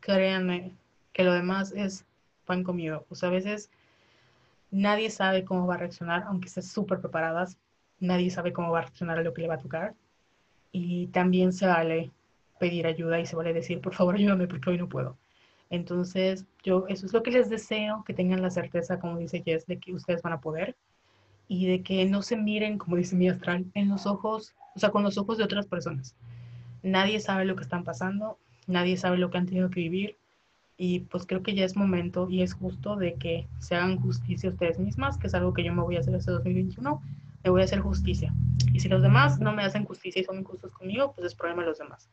créanme 0.00 0.72
que 1.12 1.22
lo 1.22 1.34
demás 1.34 1.72
es 1.72 2.06
pan 2.46 2.64
comido. 2.64 3.04
O 3.10 3.14
sea, 3.14 3.28
a 3.28 3.32
veces 3.32 3.70
Nadie 4.70 5.10
sabe 5.10 5.44
cómo 5.44 5.66
va 5.66 5.74
a 5.74 5.78
reaccionar, 5.78 6.24
aunque 6.24 6.48
estén 6.48 6.62
súper 6.62 7.00
preparadas. 7.00 7.58
Nadie 7.98 8.30
sabe 8.30 8.52
cómo 8.52 8.70
va 8.70 8.80
a 8.80 8.82
reaccionar 8.82 9.18
a 9.18 9.22
lo 9.22 9.34
que 9.34 9.42
le 9.42 9.48
va 9.48 9.54
a 9.54 9.58
tocar. 9.58 9.94
Y 10.72 11.08
también 11.08 11.52
se 11.52 11.66
vale 11.66 12.10
pedir 12.58 12.86
ayuda 12.86 13.18
y 13.18 13.26
se 13.26 13.36
vale 13.36 13.52
decir, 13.52 13.80
por 13.80 13.94
favor, 13.94 14.14
ayúdame 14.14 14.46
porque 14.46 14.70
hoy 14.70 14.78
no 14.78 14.88
puedo. 14.88 15.16
Entonces, 15.70 16.46
yo 16.62 16.86
eso 16.88 17.06
es 17.06 17.12
lo 17.12 17.22
que 17.22 17.30
les 17.30 17.48
deseo, 17.48 18.04
que 18.04 18.12
tengan 18.12 18.42
la 18.42 18.50
certeza, 18.50 19.00
como 19.00 19.18
dice 19.18 19.42
Jess, 19.44 19.66
de 19.66 19.78
que 19.78 19.92
ustedes 19.92 20.22
van 20.22 20.34
a 20.34 20.40
poder 20.40 20.76
y 21.48 21.66
de 21.66 21.82
que 21.82 22.04
no 22.06 22.22
se 22.22 22.36
miren, 22.36 22.78
como 22.78 22.96
dice 22.96 23.16
mi 23.16 23.28
astral, 23.28 23.66
en 23.74 23.88
los 23.88 24.06
ojos, 24.06 24.54
o 24.76 24.78
sea, 24.78 24.90
con 24.90 25.02
los 25.02 25.18
ojos 25.18 25.38
de 25.38 25.44
otras 25.44 25.66
personas. 25.66 26.14
Nadie 26.82 27.18
sabe 27.20 27.44
lo 27.44 27.56
que 27.56 27.62
están 27.62 27.84
pasando, 27.84 28.38
nadie 28.66 28.96
sabe 28.96 29.18
lo 29.18 29.30
que 29.30 29.38
han 29.38 29.46
tenido 29.46 29.70
que 29.70 29.80
vivir, 29.80 30.16
y 30.82 31.00
pues 31.00 31.26
creo 31.26 31.42
que 31.42 31.54
ya 31.54 31.66
es 31.66 31.76
momento 31.76 32.26
y 32.30 32.40
es 32.40 32.54
justo 32.54 32.96
de 32.96 33.16
que 33.16 33.46
se 33.58 33.74
hagan 33.74 34.00
justicia 34.00 34.48
ustedes 34.48 34.78
mismas, 34.78 35.18
que 35.18 35.26
es 35.26 35.34
algo 35.34 35.52
que 35.52 35.62
yo 35.62 35.74
me 35.74 35.82
voy 35.82 35.96
a 35.96 36.00
hacer 36.00 36.14
este 36.14 36.30
2021, 36.30 37.02
me 37.44 37.50
voy 37.50 37.60
a 37.60 37.64
hacer 37.64 37.80
justicia. 37.80 38.32
Y 38.72 38.80
si 38.80 38.88
los 38.88 39.02
demás 39.02 39.38
no 39.40 39.52
me 39.52 39.62
hacen 39.62 39.84
justicia 39.84 40.22
y 40.22 40.24
son 40.24 40.38
injustos 40.38 40.72
conmigo, 40.72 41.12
pues 41.12 41.26
es 41.26 41.34
problema 41.34 41.60
de 41.60 41.68
los 41.68 41.76
demás. 41.76 42.08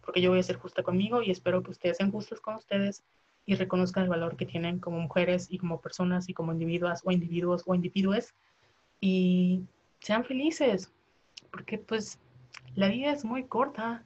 Porque 0.00 0.20
yo 0.20 0.30
voy 0.30 0.38
a 0.38 0.44
ser 0.44 0.58
justa 0.58 0.84
conmigo 0.84 1.22
y 1.24 1.32
espero 1.32 1.64
que 1.64 1.72
ustedes 1.72 1.96
sean 1.96 2.12
justos 2.12 2.40
con 2.40 2.54
ustedes 2.54 3.02
y 3.46 3.56
reconozcan 3.56 4.04
el 4.04 4.10
valor 4.10 4.36
que 4.36 4.46
tienen 4.46 4.78
como 4.78 5.00
mujeres 5.00 5.48
y 5.50 5.58
como 5.58 5.80
personas 5.80 6.28
y 6.28 6.34
como 6.34 6.52
individuas 6.52 7.02
o 7.04 7.10
individuos 7.10 7.64
o 7.66 7.74
individuos 7.74 8.32
y 9.00 9.64
sean 9.98 10.24
felices, 10.24 10.92
porque 11.50 11.78
pues 11.78 12.20
la 12.76 12.86
vida 12.86 13.10
es 13.10 13.24
muy 13.24 13.42
corta 13.42 14.04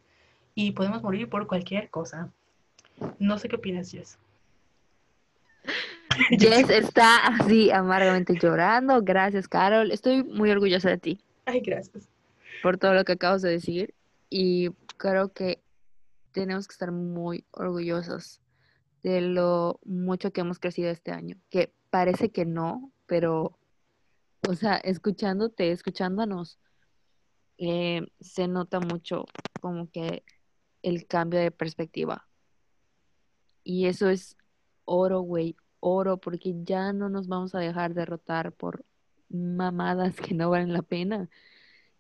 y 0.55 0.71
podemos 0.71 1.03
morir 1.03 1.29
por 1.29 1.47
cualquier 1.47 1.91
cosa. 1.91 2.33
No 3.19 3.39
sé 3.39 3.49
qué 3.49 3.57
opinas, 3.57 3.91
Jess. 3.91 4.19
Jess 6.39 6.71
está 6.71 7.27
así 7.27 7.71
amargamente 7.71 8.35
llorando. 8.41 9.03
Gracias, 9.03 9.49
Carol. 9.49 9.91
Estoy 9.91 10.25
muy 10.25 10.51
orgullosa 10.51 10.91
de 10.91 10.99
ti. 10.99 11.21
Ay, 11.45 11.61
gracias. 11.61 12.09
Por 12.63 12.79
todo 12.79 12.95
lo 12.95 13.05
que 13.05 13.13
acabas 13.13 13.43
de 13.43 13.51
decir. 13.51 13.95
Y 14.31 14.71
creo 14.97 15.33
que 15.33 15.63
tenemos 16.33 16.69
que 16.69 16.73
estar 16.73 16.93
muy 16.93 17.45
orgullosos 17.51 18.41
de 19.03 19.21
lo 19.21 19.81
mucho 19.85 20.33
que 20.33 20.41
hemos 20.41 20.59
crecido 20.59 20.91
este 20.91 21.13
año. 21.13 21.37
Que 21.51 21.73
parece 21.91 22.31
que 22.31 22.45
no, 22.45 22.93
pero, 23.07 23.59
o 24.49 24.55
sea, 24.55 24.77
escuchándote, 24.77 25.73
escuchándonos, 25.73 26.59
eh, 27.59 28.07
se 28.21 28.49
nota 28.49 28.81
mucho 28.81 29.25
como 29.61 29.91
que 29.91 30.23
el 30.83 31.07
cambio 31.07 31.41
de 31.41 31.51
perspectiva 31.51 32.28
y 33.69 33.85
eso 33.85 34.09
es 34.09 34.39
oro, 34.87 35.21
güey, 35.21 35.55
oro, 35.79 36.17
porque 36.17 36.55
ya 36.65 36.95
no 36.95 37.11
nos 37.11 37.29
vamos 37.29 37.55
a 37.55 37.59
dejar 37.59 37.93
derrotar 37.93 38.51
por 38.51 38.83
mamadas 39.29 40.17
que 40.17 40.33
no 40.33 40.49
valen 40.49 40.73
la 40.73 40.81
pena. 40.81 41.29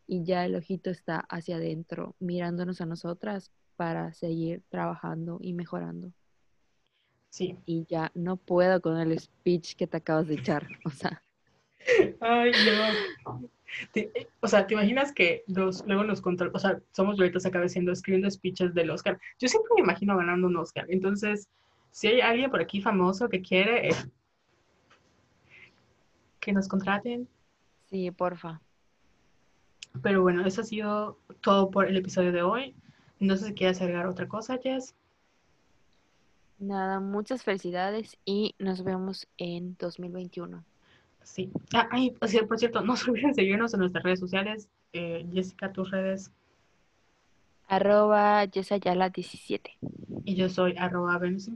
Y 0.06 0.24
ya 0.24 0.46
el 0.46 0.54
ojito 0.54 0.88
está 0.88 1.18
hacia 1.28 1.56
adentro, 1.56 2.16
mirándonos 2.20 2.80
a 2.80 2.86
nosotras 2.86 3.52
para 3.76 4.14
seguir 4.14 4.62
trabajando 4.70 5.40
y 5.42 5.52
mejorando. 5.52 6.10
Sí. 7.28 7.58
Y 7.66 7.84
ya 7.84 8.12
no 8.14 8.38
puedo 8.38 8.80
con 8.80 8.96
el 8.96 9.20
speech 9.20 9.76
que 9.76 9.86
te 9.86 9.98
acabas 9.98 10.26
de 10.26 10.36
echar, 10.36 10.66
o 10.86 10.90
sea. 10.90 11.22
Ay, 12.20 12.50
no. 13.26 13.50
O 14.40 14.48
sea, 14.48 14.66
¿te 14.66 14.74
imaginas 14.74 15.12
que 15.12 15.44
los, 15.46 15.84
luego 15.86 16.04
los 16.04 16.20
control, 16.20 16.50
o 16.54 16.58
sea, 16.58 16.80
somos 16.92 17.18
ahorita 17.18 17.46
acá 17.46 17.60
haciendo, 17.60 17.92
escribiendo 17.92 18.30
speeches 18.30 18.74
del 18.74 18.90
Oscar? 18.90 19.18
Yo 19.38 19.48
siempre 19.48 19.70
me 19.76 19.82
imagino 19.82 20.16
ganando 20.16 20.46
un 20.46 20.56
Oscar. 20.56 20.86
Entonces, 20.88 21.48
si 21.90 22.08
hay 22.08 22.20
alguien 22.20 22.50
por 22.50 22.60
aquí 22.60 22.80
famoso 22.80 23.28
que 23.28 23.42
quiere, 23.42 23.88
eh, 23.88 23.94
que 26.40 26.52
nos 26.52 26.68
contraten. 26.68 27.28
Sí, 27.90 28.10
porfa. 28.10 28.60
Pero 30.02 30.22
bueno, 30.22 30.46
eso 30.46 30.60
ha 30.60 30.64
sido 30.64 31.18
todo 31.40 31.70
por 31.70 31.86
el 31.86 31.96
episodio 31.96 32.32
de 32.32 32.42
hoy. 32.42 32.74
No 33.20 33.36
sé 33.36 33.46
si 33.46 33.54
quieres 33.54 33.80
agregar 33.80 34.06
otra 34.06 34.28
cosa, 34.28 34.58
Jess. 34.62 34.94
Nada, 36.58 37.00
muchas 37.00 37.42
felicidades 37.42 38.18
y 38.24 38.54
nos 38.58 38.82
vemos 38.82 39.28
en 39.36 39.76
2021. 39.78 40.64
Sí. 41.28 41.50
Ah, 41.74 41.88
ay, 41.90 42.10
por 42.10 42.28
cierto, 42.58 42.80
no 42.82 42.96
se 42.96 43.10
olviden 43.10 43.34
seguirnos 43.34 43.74
en 43.74 43.80
nuestras 43.80 44.02
redes 44.02 44.20
sociales. 44.20 44.68
Eh, 44.92 45.26
Jessica, 45.32 45.72
tus 45.72 45.90
redes. 45.90 46.32
Arroba 47.68 48.44
Yesayala17. 48.46 49.76
Y 50.24 50.34
yo 50.34 50.48
soy 50.48 50.74
arroba 50.78 51.18
Venus 51.18 51.48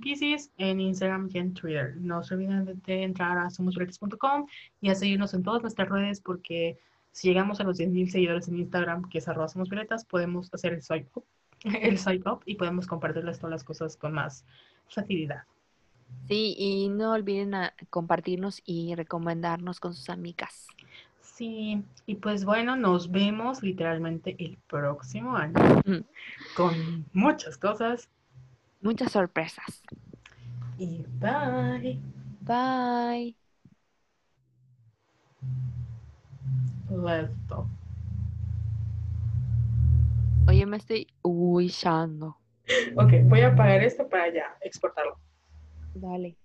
en 0.58 0.80
Instagram 0.80 1.30
y 1.32 1.38
en 1.38 1.54
Twitter. 1.54 1.96
No 1.96 2.22
se 2.22 2.34
olviden 2.34 2.82
de, 2.84 3.02
entrar 3.02 3.38
a 3.38 3.48
somosvioletas.com 3.48 4.46
y 4.82 4.90
a 4.90 4.94
seguirnos 4.94 5.32
en 5.32 5.42
todas 5.42 5.62
nuestras 5.62 5.88
redes 5.88 6.20
porque 6.20 6.78
si 7.12 7.28
llegamos 7.28 7.60
a 7.60 7.64
los 7.64 7.78
10.000 7.78 8.08
seguidores 8.08 8.48
en 8.48 8.58
Instagram, 8.58 9.08
que 9.08 9.18
es 9.18 9.28
arroba 9.28 9.48
somos 9.48 9.70
podemos 10.08 10.52
hacer 10.52 10.74
el 10.74 10.82
swipe 10.82 11.08
up, 11.14 11.24
el 11.64 11.98
swipe 11.98 12.28
up 12.28 12.42
y 12.44 12.56
podemos 12.56 12.86
compartirles 12.86 13.38
todas 13.38 13.52
las 13.52 13.64
cosas 13.64 13.96
con 13.96 14.12
más 14.12 14.44
facilidad. 14.88 15.44
Sí, 16.28 16.54
y 16.58 16.88
no 16.88 17.12
olviden 17.12 17.54
a 17.54 17.74
compartirnos 17.90 18.62
y 18.64 18.94
recomendarnos 18.94 19.80
con 19.80 19.94
sus 19.94 20.08
amigas. 20.08 20.66
Sí, 21.20 21.82
y 22.06 22.14
pues 22.16 22.44
bueno, 22.44 22.76
nos 22.76 23.10
vemos 23.10 23.62
literalmente 23.62 24.36
el 24.38 24.58
próximo 24.68 25.36
año 25.36 25.54
Mm, 25.84 26.04
con 26.56 27.06
muchas 27.12 27.56
cosas. 27.56 28.08
Muchas 28.80 29.12
sorpresas. 29.12 29.82
Y 30.78 31.04
bye. 31.20 32.00
Bye. 32.40 33.36
Let's 36.90 37.32
go. 37.48 37.66
Oye, 40.48 40.66
me 40.66 40.76
estoy 40.76 41.06
huyendo. 41.22 42.36
Ok, 42.96 43.12
voy 43.24 43.40
a 43.40 43.48
apagar 43.48 43.82
esto 43.82 44.08
para 44.08 44.32
ya 44.32 44.56
exportarlo. 44.60 45.18
Dale. 45.94 46.36